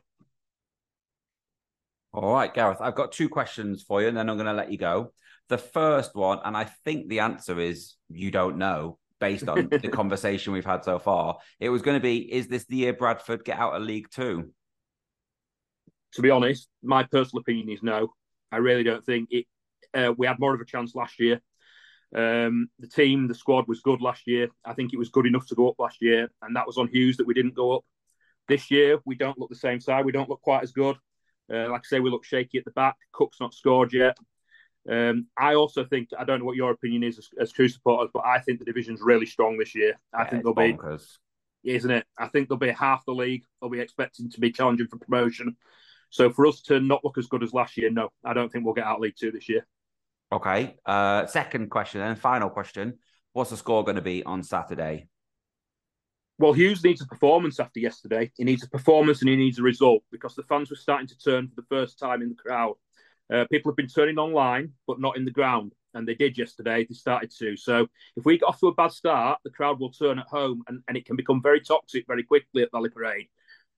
All 2.14 2.34
right, 2.34 2.52
Gareth, 2.54 2.78
I've 2.80 2.96
got 2.96 3.12
two 3.12 3.30
questions 3.30 3.84
for 3.84 4.02
you, 4.02 4.08
and 4.08 4.18
then 4.18 4.30
I'm 4.30 4.38
going 4.38 4.48
to 4.48 4.54
let 4.54 4.72
you 4.72 4.78
go. 4.78 5.12
The 5.50 5.58
first 5.58 6.16
one, 6.16 6.40
and 6.44 6.56
I 6.58 6.64
think 6.64 7.10
the 7.10 7.20
answer 7.20 7.60
is 7.60 7.96
you 8.10 8.32
don't 8.32 8.58
know, 8.58 8.98
based 9.26 9.50
on 9.50 9.70
the 9.70 9.90
conversation 10.02 10.54
we've 10.54 10.66
had 10.66 10.84
so 10.84 11.00
far. 11.00 11.38
It 11.60 11.70
was 11.70 11.82
going 11.82 11.98
to 11.98 12.02
be: 12.02 12.18
Is 12.32 12.48
this 12.48 12.66
the 12.66 12.78
year 12.78 12.94
Bradford 12.94 13.44
get 13.44 13.58
out 13.58 13.74
of 13.74 13.82
League 13.82 14.10
Two? 14.12 14.52
To 16.14 16.22
be 16.22 16.30
honest, 16.30 16.70
my 16.84 17.04
personal 17.04 17.42
opinion 17.42 17.70
is 17.70 17.82
no. 17.82 18.14
I 18.52 18.58
really 18.58 18.84
don't 18.84 19.04
think 19.04 19.30
it. 19.32 19.46
Uh, 19.94 20.14
we 20.16 20.28
had 20.28 20.40
more 20.40 20.54
of 20.54 20.62
a 20.62 20.66
chance 20.66 20.94
last 20.94 21.20
year. 21.20 21.42
Um, 22.16 22.70
the 22.80 22.88
team, 22.88 23.28
the 23.28 23.34
squad 23.34 23.68
was 23.68 23.82
good 23.82 24.02
last 24.02 24.28
year. 24.28 24.48
I 24.64 24.74
think 24.74 24.94
it 24.94 25.00
was 25.00 25.10
good 25.10 25.26
enough 25.26 25.48
to 25.48 25.56
go 25.56 25.70
up 25.70 25.80
last 25.80 25.98
year, 26.02 26.30
and 26.42 26.56
that 26.56 26.68
was 26.68 26.78
on 26.78 26.88
Hughes 26.88 27.18
that 27.18 27.28
we 27.28 27.34
didn't 27.34 27.56
go 27.56 27.76
up. 27.78 27.84
This 28.48 28.70
year, 28.70 29.00
we 29.06 29.16
don't 29.16 29.40
look 29.40 29.50
the 29.50 29.56
same 29.56 29.82
side. 29.82 30.06
We 30.06 30.12
don't 30.12 30.30
look 30.30 30.42
quite 30.42 30.64
as 30.64 30.72
good. 30.72 30.98
Uh, 31.52 31.70
like 31.70 31.82
I 31.82 31.88
say, 31.88 32.00
we 32.00 32.12
look 32.12 32.26
shaky 32.26 32.60
at 32.60 32.66
the 32.66 32.72
back. 32.72 32.96
Cook's 33.12 33.40
not 33.40 33.54
scored 33.56 33.92
yet. 33.92 34.18
Um, 34.90 35.28
I 35.38 35.56
also 35.56 35.84
think 35.84 36.10
I 36.18 36.24
don't 36.26 36.40
know 36.40 36.46
what 36.46 36.56
your 36.56 36.72
opinion 36.72 37.04
is 37.04 37.18
as, 37.18 37.30
as 37.40 37.54
Crewe 37.54 37.70
supporters, 37.70 38.12
but 38.14 38.26
I 38.26 38.40
think 38.40 38.60
the 38.60 38.66
division's 38.66 39.02
really 39.02 39.26
strong 39.26 39.58
this 39.58 39.74
year. 39.76 40.00
I 40.14 40.24
Yeah, 40.24 40.30
think 40.30 40.44
they'll 40.44 40.54
bonkers. 40.54 41.20
be, 41.64 41.72
isn't 41.72 41.90
it? 41.92 42.06
I 42.18 42.28
think 42.28 42.50
they'll 42.50 42.58
be 42.58 42.70
half 42.72 43.06
the 43.06 43.14
league. 43.14 43.44
They'll 43.62 43.70
be 43.72 43.80
expecting 43.80 44.30
to 44.32 44.40
be 44.40 44.52
challenging 44.52 44.88
for 44.88 44.98
promotion. 44.98 45.58
So 46.10 46.30
for 46.32 46.46
us 46.48 46.62
to 46.64 46.80
not 46.80 47.04
look 47.04 47.18
as 47.18 47.28
good 47.28 47.44
as 47.44 47.54
last 47.54 47.78
year, 47.78 47.90
no, 47.90 48.10
I 48.24 48.34
don't 48.34 48.52
think 48.52 48.64
we'll 48.66 48.76
get 48.76 48.86
out 48.86 48.98
of 48.98 49.02
League 49.02 49.16
Two 49.20 49.32
this 49.32 49.50
year. 49.50 49.66
Okay. 50.32 50.76
Uh, 50.86 51.26
second 51.28 51.70
question 51.70 52.02
and 52.02 52.18
final 52.20 52.50
question: 52.50 53.00
What's 53.34 53.50
the 53.52 53.58
score 53.58 53.84
going 53.84 53.96
to 53.96 54.02
be 54.02 54.24
on 54.24 54.44
Saturday? 54.44 55.08
Well, 56.38 56.54
Hughes 56.54 56.84
needs 56.84 57.02
a 57.02 57.06
performance 57.06 57.60
after 57.60 57.80
yesterday. 57.80 58.32
He 58.36 58.44
needs 58.44 58.64
a 58.64 58.70
performance 58.70 59.22
and 59.22 59.30
he 59.30 59.38
needs 59.38 59.58
a 59.60 59.64
result 59.64 60.04
because 60.12 60.36
the 60.36 60.44
fans 60.44 60.70
were 60.70 60.76
starting 60.76 61.08
to 61.08 61.18
turn 61.18 61.48
for 61.48 61.56
the 61.56 61.68
first 61.70 61.98
time 61.98 62.22
in 62.22 62.30
the 62.30 62.36
crowd. 62.36 62.76
Uh, 63.34 63.46
people 63.52 63.72
have 63.72 63.78
been 63.78 63.88
turning 63.88 64.18
online, 64.18 64.72
but 64.88 65.00
not 65.00 65.18
in 65.18 65.26
the 65.26 65.32
ground. 65.32 65.74
And 65.94 66.08
they 66.08 66.16
did 66.16 66.38
yesterday. 66.38 66.86
They 66.88 66.94
started 66.94 67.32
to. 67.40 67.56
So 67.56 67.88
if 68.18 68.26
we 68.26 68.38
get 68.38 68.46
off 68.46 68.60
to 68.60 68.68
a 68.68 68.74
bad 68.74 68.92
start, 68.92 69.40
the 69.44 69.50
crowd 69.50 69.80
will 69.80 69.92
turn 69.92 70.20
at 70.20 70.28
home 70.28 70.62
and, 70.68 70.82
and 70.88 70.98
it 70.98 71.06
can 71.06 71.16
become 71.16 71.42
very 71.42 71.62
toxic 71.62 72.06
very 72.06 72.24
quickly 72.24 72.64
at 72.64 72.72
Valley 72.72 72.90
Parade. 72.90 73.28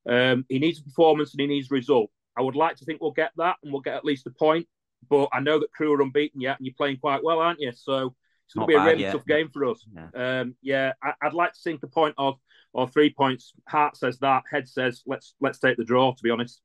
Um, 0.09 0.45
he 0.49 0.57
needs 0.57 0.79
a 0.79 0.83
performance 0.83 1.33
and 1.33 1.41
he 1.41 1.47
needs 1.47 1.71
a 1.71 1.75
result. 1.75 2.09
I 2.35 2.41
would 2.41 2.55
like 2.55 2.75
to 2.77 2.85
think 2.85 3.01
we'll 3.01 3.11
get 3.11 3.31
that 3.37 3.57
and 3.63 3.71
we'll 3.71 3.81
get 3.81 3.95
at 3.95 4.05
least 4.05 4.25
a 4.25 4.31
point. 4.31 4.67
But 5.09 5.29
I 5.31 5.41
know 5.41 5.59
that 5.59 5.71
Crewe 5.71 5.93
are 5.93 6.01
unbeaten 6.01 6.41
yet 6.41 6.57
and 6.57 6.65
you're 6.65 6.75
playing 6.75 6.97
quite 6.97 7.23
well, 7.23 7.39
aren't 7.39 7.59
you? 7.59 7.71
So 7.71 8.15
it's 8.45 8.55
going 8.55 8.67
to 8.67 8.71
be 8.71 8.75
a 8.75 8.83
really 8.83 9.01
yet. 9.03 9.11
tough 9.11 9.25
game 9.25 9.49
for 9.53 9.65
us. 9.65 9.85
Yeah. 9.93 10.39
Um, 10.39 10.55
yeah, 10.61 10.93
I, 11.03 11.13
I'd 11.21 11.33
like 11.33 11.53
to 11.53 11.59
think 11.63 11.83
a 11.83 11.87
point 11.87 12.15
of 12.17 12.39
or 12.73 12.87
three 12.87 13.13
points. 13.13 13.53
Heart 13.67 13.97
says 13.97 14.17
that. 14.19 14.43
Head 14.49 14.67
says 14.67 15.03
let's 15.05 15.35
let's 15.39 15.59
take 15.59 15.77
the 15.77 15.83
draw. 15.83 16.13
To 16.13 16.23
be 16.23 16.31
honest, 16.31 16.61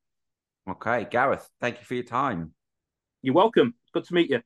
Okay, 0.68 1.06
Gareth. 1.10 1.48
Thank 1.60 1.80
you 1.80 1.84
for 1.84 1.94
your 1.94 2.04
time. 2.04 2.52
You're 3.22 3.34
welcome. 3.34 3.74
Good 3.94 4.04
to 4.04 4.14
meet 4.14 4.30
you. 4.30 4.40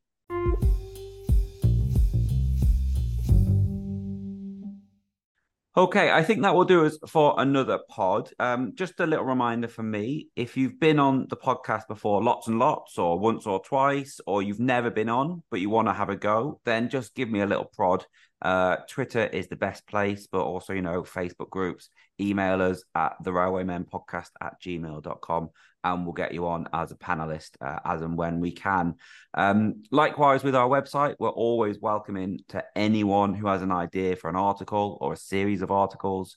Okay, 5.79 6.11
I 6.11 6.23
think 6.23 6.41
that 6.41 6.55
will 6.55 6.65
do 6.65 6.87
us 6.87 6.99
for 7.07 7.35
another 7.37 7.79
pod. 7.91 8.31
Um, 8.39 8.73
just 8.75 8.99
a 8.99 9.07
little 9.07 9.27
reminder 9.27 9.69
for 9.69 9.83
me 9.83 10.29
if 10.35 10.57
you've 10.57 10.81
been 10.81 10.99
on 10.99 11.27
the 11.29 11.37
podcast 11.37 11.87
before 11.87 12.23
lots 12.23 12.49
and 12.49 12.59
lots, 12.59 12.97
or 12.97 13.19
once 13.19 13.47
or 13.47 13.63
twice, 13.63 14.19
or 14.27 14.43
you've 14.43 14.59
never 14.59 14.91
been 14.91 15.11
on, 15.11 15.43
but 15.51 15.61
you 15.61 15.69
want 15.69 15.89
to 15.89 15.93
have 15.93 16.09
a 16.09 16.17
go, 16.17 16.61
then 16.65 16.89
just 16.89 17.15
give 17.15 17.29
me 17.29 17.41
a 17.41 17.47
little 17.47 17.67
prod. 17.67 18.07
Uh, 18.41 18.77
Twitter 18.89 19.27
is 19.27 19.49
the 19.49 19.57
best 19.57 19.87
place, 19.87 20.27
but 20.27 20.41
also, 20.41 20.73
you 20.73 20.81
know, 20.81 21.03
Facebook 21.03 21.51
groups, 21.51 21.91
email 22.19 22.63
us 22.63 22.83
at 22.95 23.13
the 23.23 23.31
Railwaymen 23.31 23.87
podcast 23.87 24.31
at 24.41 24.55
gmail.com 24.63 25.51
and 25.93 26.05
we'll 26.05 26.13
get 26.13 26.35
you 26.35 26.47
on 26.47 26.69
as 26.73 26.91
a 26.91 26.97
panelist 26.97 27.51
uh, 27.61 27.79
as 27.85 28.03
and 28.03 28.17
when 28.17 28.41
we 28.41 28.53
can. 28.53 28.95
Um, 29.35 29.85
likewise, 29.91 30.43
with 30.43 30.55
our 30.55 30.69
website, 30.69 31.17
we're 31.19 31.29
always 31.29 31.81
welcoming 31.81 32.41
to 32.49 32.65
anyone 32.75 33.35
who 33.35 33.47
has 33.47 33.63
an 33.63 33.73
idea 33.73 34.17
for 34.17 34.29
an 34.29 34.37
article 34.37 34.99
or 35.01 35.13
a 35.13 35.17
series 35.17 35.63
of 35.63 35.71
articles. 35.71 36.37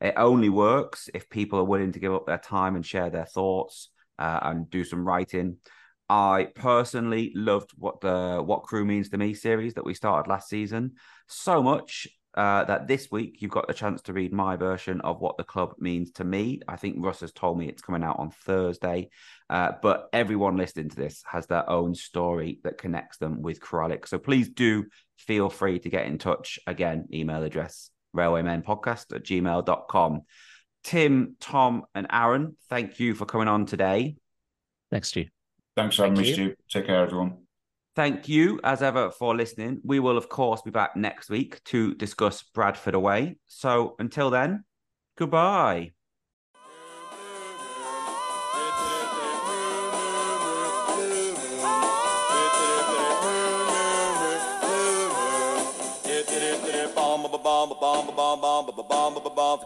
It 0.00 0.14
only 0.16 0.48
works 0.48 1.08
if 1.14 1.28
people 1.30 1.58
are 1.58 1.64
willing 1.64 1.92
to 1.92 1.98
give 1.98 2.14
up 2.14 2.26
their 2.26 2.38
time 2.38 2.76
and 2.76 2.84
share 2.84 3.10
their 3.10 3.26
thoughts 3.26 3.90
uh, 4.18 4.40
and 4.42 4.70
do 4.70 4.84
some 4.84 5.06
writing. 5.06 5.58
I 6.08 6.48
personally 6.54 7.32
loved 7.34 7.70
what 7.76 8.00
the 8.00 8.42
What 8.44 8.64
Crewe 8.64 8.84
Means 8.84 9.08
to 9.10 9.18
Me 9.18 9.32
series 9.32 9.74
that 9.74 9.84
we 9.84 9.94
started 9.94 10.28
last 10.28 10.48
season 10.48 10.92
so 11.28 11.62
much 11.62 12.08
uh, 12.34 12.64
that 12.64 12.86
this 12.86 13.10
week 13.10 13.38
you've 13.40 13.50
got 13.50 13.66
the 13.66 13.74
chance 13.74 14.02
to 14.02 14.12
read 14.12 14.32
my 14.32 14.56
version 14.56 15.00
of 15.00 15.20
what 15.20 15.36
the 15.36 15.44
club 15.44 15.74
means 15.78 16.12
to 16.12 16.24
me. 16.24 16.60
I 16.68 16.76
think 16.76 16.96
Russ 16.98 17.20
has 17.20 17.32
told 17.32 17.58
me 17.58 17.68
it's 17.68 17.82
coming 17.82 18.04
out 18.04 18.18
on 18.18 18.30
Thursday, 18.30 19.10
uh, 19.48 19.72
but 19.82 20.08
everyone 20.12 20.56
listening 20.56 20.90
to 20.90 20.96
this 20.96 21.22
has 21.26 21.46
their 21.46 21.68
own 21.68 21.94
story 21.94 22.60
that 22.64 22.78
connects 22.78 23.18
them 23.18 23.42
with 23.42 23.60
Crewe 23.60 23.84
Alex. 23.84 24.10
So 24.10 24.18
please 24.18 24.48
do 24.48 24.86
feel 25.16 25.50
free 25.50 25.78
to 25.80 25.88
get 25.90 26.06
in 26.06 26.18
touch. 26.18 26.58
Again, 26.66 27.08
email 27.12 27.42
address 27.42 27.90
railwaymenpodcast 28.16 29.14
at 29.14 29.24
gmail.com. 29.24 30.22
Tim, 30.82 31.36
Tom, 31.40 31.84
and 31.94 32.06
Aaron, 32.10 32.56
thank 32.68 33.00
you 33.00 33.14
for 33.14 33.26
coming 33.26 33.48
on 33.48 33.66
today. 33.66 34.16
Thanks, 34.90 35.08
Stu. 35.08 35.26
Thanks 35.76 35.96
for 35.96 36.02
having 36.02 36.16
Thank 36.16 36.24
me, 36.24 36.28
you. 36.30 36.34
Stu. 36.34 36.54
Take 36.70 36.86
care, 36.86 37.02
everyone. 37.02 37.38
Thank 37.96 38.28
you, 38.28 38.60
as 38.62 38.82
ever, 38.82 39.10
for 39.10 39.34
listening. 39.34 39.80
We 39.84 39.98
will, 39.98 40.16
of 40.16 40.28
course, 40.28 40.62
be 40.62 40.70
back 40.70 40.96
next 40.96 41.28
week 41.28 41.62
to 41.64 41.94
discuss 41.94 42.42
Bradford 42.42 42.94
away. 42.94 43.36
So 43.46 43.96
until 43.98 44.30
then, 44.30 44.64
goodbye. 45.16 45.92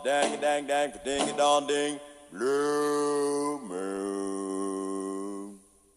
Dang 0.05 0.41
dang 0.41 0.67
dang 0.67 0.93
ding 1.05 1.37
dong 1.37 1.67
ding 1.67 2.01
blue 2.33 3.59
moon 3.69 4.74